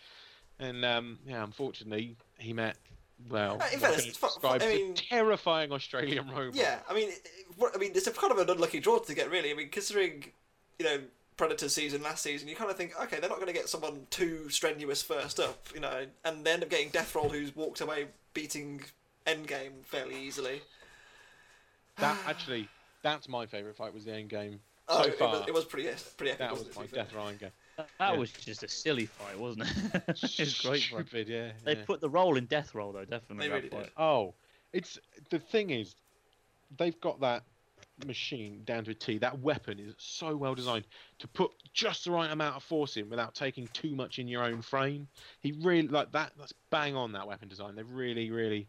and 0.58 0.82
um, 0.82 1.18
yeah, 1.26 1.44
unfortunately, 1.44 2.16
he 2.38 2.54
met. 2.54 2.78
Well, 3.28 3.58
Uh, 3.60 3.66
in 3.74 3.80
what 3.80 3.94
fairness, 3.94 4.16
fu- 4.16 4.26
fu- 4.40 4.46
I 4.46 4.56
as 4.56 4.62
a 4.62 4.68
mean- 4.68 4.94
terrifying 4.94 5.70
Australian 5.70 6.30
robot. 6.34 6.54
yeah, 6.54 6.78
I 6.88 6.94
mean, 6.94 7.10
it, 7.10 7.28
I 7.74 7.76
mean, 7.76 7.92
it's 7.94 8.06
a 8.06 8.10
kind 8.10 8.32
of 8.32 8.38
an 8.38 8.48
unlucky 8.48 8.80
draw 8.80 9.00
to 9.00 9.14
get, 9.14 9.30
really. 9.30 9.50
I 9.50 9.54
mean, 9.54 9.68
considering 9.68 10.32
you 10.78 10.84
know 10.86 10.98
Predator 11.36 11.68
season 11.68 12.02
last 12.02 12.22
season, 12.22 12.48
you 12.48 12.56
kind 12.56 12.70
of 12.70 12.76
think, 12.76 12.98
okay, 13.02 13.20
they're 13.20 13.28
not 13.28 13.36
going 13.36 13.48
to 13.48 13.52
get 13.52 13.68
someone 13.68 14.06
too 14.10 14.48
strenuous 14.48 15.02
first 15.02 15.38
up, 15.38 15.66
you 15.74 15.80
know, 15.80 16.06
and 16.24 16.44
they 16.44 16.52
end 16.52 16.62
up 16.62 16.70
getting 16.70 16.88
Death 16.88 17.14
Roll, 17.14 17.28
who's 17.28 17.54
walked 17.54 17.80
away 17.80 18.06
beating 18.32 18.80
Endgame 19.26 19.84
fairly 19.84 20.16
easily. 20.16 20.62
That 21.98 22.16
actually, 22.26 22.68
that's 23.02 23.28
my 23.28 23.46
favourite 23.46 23.76
fight 23.76 23.94
was 23.94 24.04
the 24.04 24.12
end 24.14 24.28
game. 24.28 24.60
Oh, 24.88 25.02
so 25.02 25.08
it, 25.08 25.18
far, 25.18 25.32
was, 25.32 25.48
it 25.48 25.54
was 25.54 25.64
pretty 25.64 25.88
pretty 26.16 26.30
epic. 26.32 26.38
that 26.38 26.50
wasn't 26.52 26.68
was 26.68 26.76
it, 26.76 26.78
my 26.78 26.82
to 26.84 26.90
be 26.90 26.94
fair? 26.96 27.04
Death 27.04 27.14
Ryan 27.14 27.36
game. 27.38 27.50
That, 27.76 27.88
that 27.98 28.12
Yeah. 28.12 28.18
was 28.18 28.30
just 28.30 28.62
a 28.62 28.68
silly 28.68 29.06
fight, 29.06 29.38
wasn't 29.38 29.64
it? 29.64 30.02
it 30.08 30.40
was 30.40 30.60
great 30.62 30.82
fun. 30.84 31.06
Stupid, 31.06 31.28
yeah. 31.28 31.50
They 31.64 31.76
yeah. 31.76 31.84
put 31.84 32.00
the 32.00 32.08
role 32.08 32.36
in 32.36 32.46
death 32.46 32.74
roll 32.74 32.92
though, 32.92 33.04
definitely. 33.04 33.48
They 33.48 33.54
really 33.54 33.68
did. 33.68 33.90
Oh, 33.96 34.34
it's 34.72 34.98
the 35.30 35.38
thing 35.38 35.70
is, 35.70 35.96
they've 36.78 36.98
got 37.00 37.20
that 37.20 37.42
machine 38.04 38.62
down 38.64 38.84
to 38.84 38.90
a 38.90 38.94
T. 38.94 39.18
That 39.18 39.38
weapon 39.40 39.78
is 39.78 39.94
so 39.98 40.36
well 40.36 40.54
designed 40.54 40.84
to 41.18 41.28
put 41.28 41.50
just 41.72 42.04
the 42.04 42.10
right 42.10 42.30
amount 42.30 42.56
of 42.56 42.62
force 42.62 42.96
in 42.96 43.08
without 43.08 43.34
taking 43.34 43.68
too 43.68 43.94
much 43.94 44.18
in 44.18 44.28
your 44.28 44.42
own 44.42 44.60
frame. 44.60 45.08
He 45.40 45.52
really 45.62 45.88
like 45.88 46.12
that. 46.12 46.32
That's 46.38 46.52
bang 46.70 46.94
on 46.94 47.12
that 47.12 47.26
weapon 47.26 47.48
design. 47.48 47.74
They've 47.74 47.88
really, 47.88 48.30
really 48.30 48.66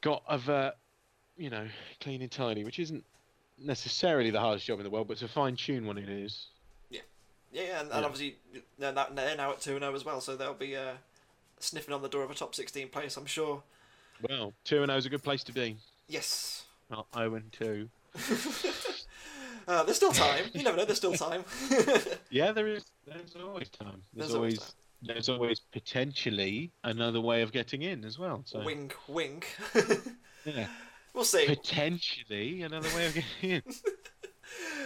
got 0.00 0.22
of 0.28 0.48
uh, 0.48 0.72
you 1.36 1.50
know, 1.50 1.66
clean 2.00 2.22
and 2.22 2.30
tidy, 2.30 2.64
which 2.64 2.78
isn't 2.78 3.04
necessarily 3.58 4.30
the 4.30 4.40
hardest 4.40 4.66
job 4.66 4.78
in 4.78 4.84
the 4.84 4.90
world, 4.90 5.08
but 5.08 5.18
to 5.18 5.28
fine 5.28 5.56
tune 5.56 5.86
one 5.86 5.98
it 5.98 6.08
is. 6.08 6.46
Yeah, 6.90 7.00
yeah, 7.52 7.80
and, 7.80 7.90
and 7.90 8.00
Yeah. 8.00 8.04
obviously 8.04 8.36
they're 8.78 8.92
now, 8.92 9.06
they're 9.12 9.36
now 9.36 9.52
at 9.52 9.60
two 9.60 9.72
and 9.72 9.80
zero 9.80 9.94
as 9.94 10.04
well, 10.04 10.20
so 10.20 10.36
they'll 10.36 10.54
be 10.54 10.76
uh, 10.76 10.92
sniffing 11.58 11.94
on 11.94 12.02
the 12.02 12.08
door 12.08 12.22
of 12.22 12.30
a 12.30 12.34
top 12.34 12.54
sixteen 12.54 12.88
place, 12.88 13.16
I'm 13.16 13.26
sure. 13.26 13.62
Well, 14.28 14.52
two 14.64 14.82
and 14.82 14.90
zero 14.90 14.98
is 14.98 15.06
a 15.06 15.10
good 15.10 15.22
place 15.22 15.42
to 15.44 15.52
be. 15.52 15.76
Yes. 16.08 16.57
Not 16.90 17.06
zero 17.14 17.34
and 17.34 17.52
two. 17.52 17.88
Uh, 19.68 19.82
there's 19.82 19.98
still 19.98 20.12
time. 20.12 20.46
You 20.54 20.62
never 20.62 20.78
know. 20.78 20.86
There's 20.86 20.96
still 20.96 21.12
time. 21.12 21.44
Yeah, 22.30 22.52
there 22.52 22.68
is. 22.68 22.86
There's 23.06 23.36
always 23.36 23.68
time. 23.68 24.02
There's, 24.14 24.28
There's 24.28 24.34
always 24.34 24.58
always, 24.58 24.74
there's 25.02 25.28
always 25.28 25.60
potentially 25.60 26.72
another 26.84 27.20
way 27.20 27.42
of 27.42 27.52
getting 27.52 27.82
in 27.82 28.04
as 28.04 28.18
well. 28.18 28.42
So 28.46 28.64
wink, 28.64 28.94
wink. 29.08 29.46
yeah, 30.46 30.68
we'll 31.12 31.24
see. 31.24 31.46
potentially 31.46 32.62
another 32.62 32.88
way 32.96 33.06
of 33.06 33.14
getting 33.14 33.50
in. 33.50 33.62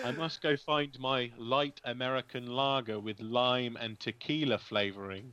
I 0.04 0.10
must 0.10 0.42
go 0.42 0.56
find 0.56 0.98
my 0.98 1.30
light 1.38 1.80
American 1.84 2.46
lager 2.46 2.98
with 2.98 3.20
lime 3.20 3.76
and 3.80 3.98
tequila 4.00 4.58
flavoring. 4.58 5.32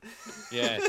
Yes. 0.51 0.87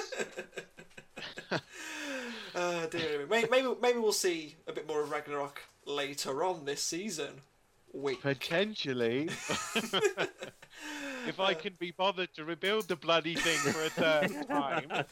Uh, 2.55 2.87
dear. 2.87 3.26
Maybe, 3.28 3.49
maybe 3.51 3.68
maybe 3.81 3.99
we'll 3.99 4.12
see 4.12 4.57
a 4.66 4.72
bit 4.72 4.87
more 4.87 5.03
of 5.03 5.11
Ragnarok 5.11 5.62
later 5.87 6.45
on 6.45 6.64
this 6.64 6.83
season. 6.83 7.41
Wink. 7.93 8.20
Potentially. 8.22 9.28
if 11.26 11.41
I 11.41 11.55
can 11.55 11.74
be 11.78 11.91
bothered 11.91 12.33
to 12.35 12.45
rebuild 12.45 12.89
the 12.89 12.97
bloody 12.97 13.35
thing 13.35 13.59
for 13.72 13.85
a 13.85 13.91
third 13.91 14.47
time. 14.49 14.87
I've 14.93 15.07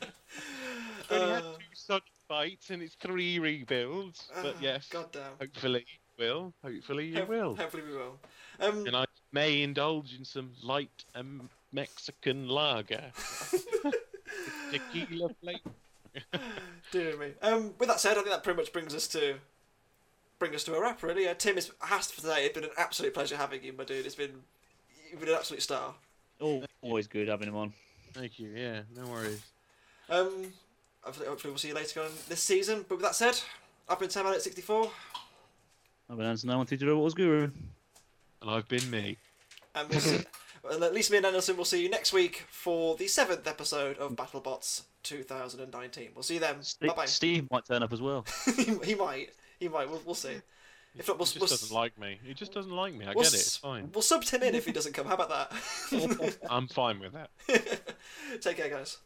only 1.10 1.34
had 1.34 1.42
Uh, 1.42 1.52
two 1.52 1.58
such 1.74 2.04
fights 2.28 2.70
and 2.70 2.82
it's 2.82 2.94
three 2.94 3.38
rebuilds. 3.38 4.28
But 4.34 4.46
uh, 4.56 4.58
yes. 4.60 4.88
God 4.90 5.10
damn. 5.12 5.32
Hopefully 5.40 5.86
you 5.88 6.24
will. 6.24 6.52
Hopefully 6.62 7.06
you 7.06 7.16
Ho- 7.16 7.24
will. 7.24 7.56
Hopefully 7.56 7.82
we 7.88 7.96
will. 7.96 8.18
Um, 8.60 8.86
And 8.86 8.96
I 8.96 9.06
may 9.32 9.62
indulge 9.62 10.14
in 10.16 10.24
some 10.24 10.50
light 10.62 11.04
um, 11.14 11.48
Mexican 11.72 12.48
lager. 12.48 13.04
Tequila 14.72 15.30
flavor. 15.42 15.60
Dear 16.90 17.16
me. 17.16 17.32
Um, 17.42 17.74
with 17.78 17.88
that 17.88 18.00
said, 18.00 18.12
I 18.12 18.14
think 18.16 18.28
that 18.28 18.42
pretty 18.44 18.56
much 18.58 18.72
brings 18.72 18.94
us 18.94 19.06
to 19.08 19.36
bring 20.38 20.54
us 20.54 20.64
to 20.64 20.74
a 20.74 20.80
wrap. 20.80 21.02
Really, 21.02 21.28
uh, 21.28 21.34
Tim, 21.34 21.58
it's 21.58 21.70
has 21.80 22.10
for 22.10 22.20
today. 22.20 22.44
It's 22.44 22.54
been 22.54 22.64
an 22.64 22.70
absolute 22.76 23.14
pleasure 23.14 23.36
having 23.36 23.62
you, 23.62 23.72
my 23.72 23.84
dude. 23.84 24.06
It's 24.06 24.14
been 24.14 24.32
you've 25.10 25.20
been 25.20 25.28
an 25.30 25.34
absolute 25.36 25.62
star. 25.62 25.94
Al- 26.40 26.64
Always 26.80 27.06
good 27.06 27.28
having 27.28 27.48
him 27.48 27.56
on. 27.56 27.72
Thank 28.12 28.38
you. 28.38 28.50
Yeah, 28.54 28.82
no 28.96 29.06
worries. 29.06 29.42
Um, 30.08 30.52
hopefully, 31.02 31.26
hopefully 31.28 31.50
we'll 31.50 31.58
see 31.58 31.68
you 31.68 31.74
later 31.74 32.00
on 32.02 32.10
this 32.28 32.40
season. 32.42 32.84
But 32.88 32.96
with 32.96 33.02
that 33.04 33.14
said, 33.14 33.38
I've 33.88 33.98
been 33.98 34.10
Sam 34.10 34.26
at 34.26 34.40
sixty 34.42 34.62
four, 34.62 34.90
I've 36.08 36.16
been 36.16 36.26
Anderson. 36.26 36.50
I 36.50 36.56
want 36.56 36.68
to 36.70 36.76
do 36.76 36.96
what 36.96 37.04
was 37.04 37.14
guru. 37.14 37.50
And 38.40 38.50
I've 38.50 38.68
been 38.68 38.88
me. 38.90 39.16
and 39.74 39.88
we'll 39.88 40.00
see. 40.00 40.20
And 40.70 40.82
at 40.82 40.92
least 40.92 41.10
me 41.10 41.16
and 41.16 41.24
Anderson 41.24 41.56
will 41.56 41.64
see 41.64 41.82
you 41.82 41.88
next 41.88 42.12
week 42.12 42.44
for 42.50 42.94
the 42.96 43.06
seventh 43.06 43.46
episode 43.46 43.96
of 43.98 44.12
BattleBots 44.16 44.82
2019. 45.04 46.08
We'll 46.14 46.22
see 46.24 46.34
you 46.34 46.40
then. 46.40 46.56
Bye 46.56 46.62
Steve, 46.62 46.96
bye. 46.96 47.06
Steve 47.06 47.50
might 47.50 47.64
turn 47.64 47.82
up 47.82 47.92
as 47.92 48.02
well. 48.02 48.26
he, 48.56 48.64
he 48.84 48.94
might. 48.94 49.30
He 49.58 49.68
might. 49.68 49.88
We'll, 49.88 50.02
we'll 50.04 50.14
see. 50.14 50.36
If 50.96 51.06
not, 51.06 51.14
He 51.14 51.18
we'll, 51.18 51.26
just 51.26 51.40
we'll, 51.40 51.48
doesn't 51.48 51.74
like 51.74 51.98
me. 51.98 52.18
He 52.24 52.34
just 52.34 52.52
doesn't 52.52 52.72
like 52.72 52.94
me. 52.94 53.04
I 53.04 53.14
we'll 53.14 53.24
get 53.24 53.34
it. 53.34 53.36
It's 53.36 53.56
fine. 53.56 53.90
We'll 53.92 54.02
sub 54.02 54.24
him 54.24 54.42
in 54.42 54.54
if 54.54 54.66
he 54.66 54.72
doesn't 54.72 54.94
come. 54.94 55.06
How 55.06 55.14
about 55.14 55.28
that? 55.28 56.38
I'm 56.50 56.66
fine 56.66 56.98
with 56.98 57.12
that. 57.12 57.30
Take 58.40 58.56
care, 58.56 58.70
guys. 58.70 58.98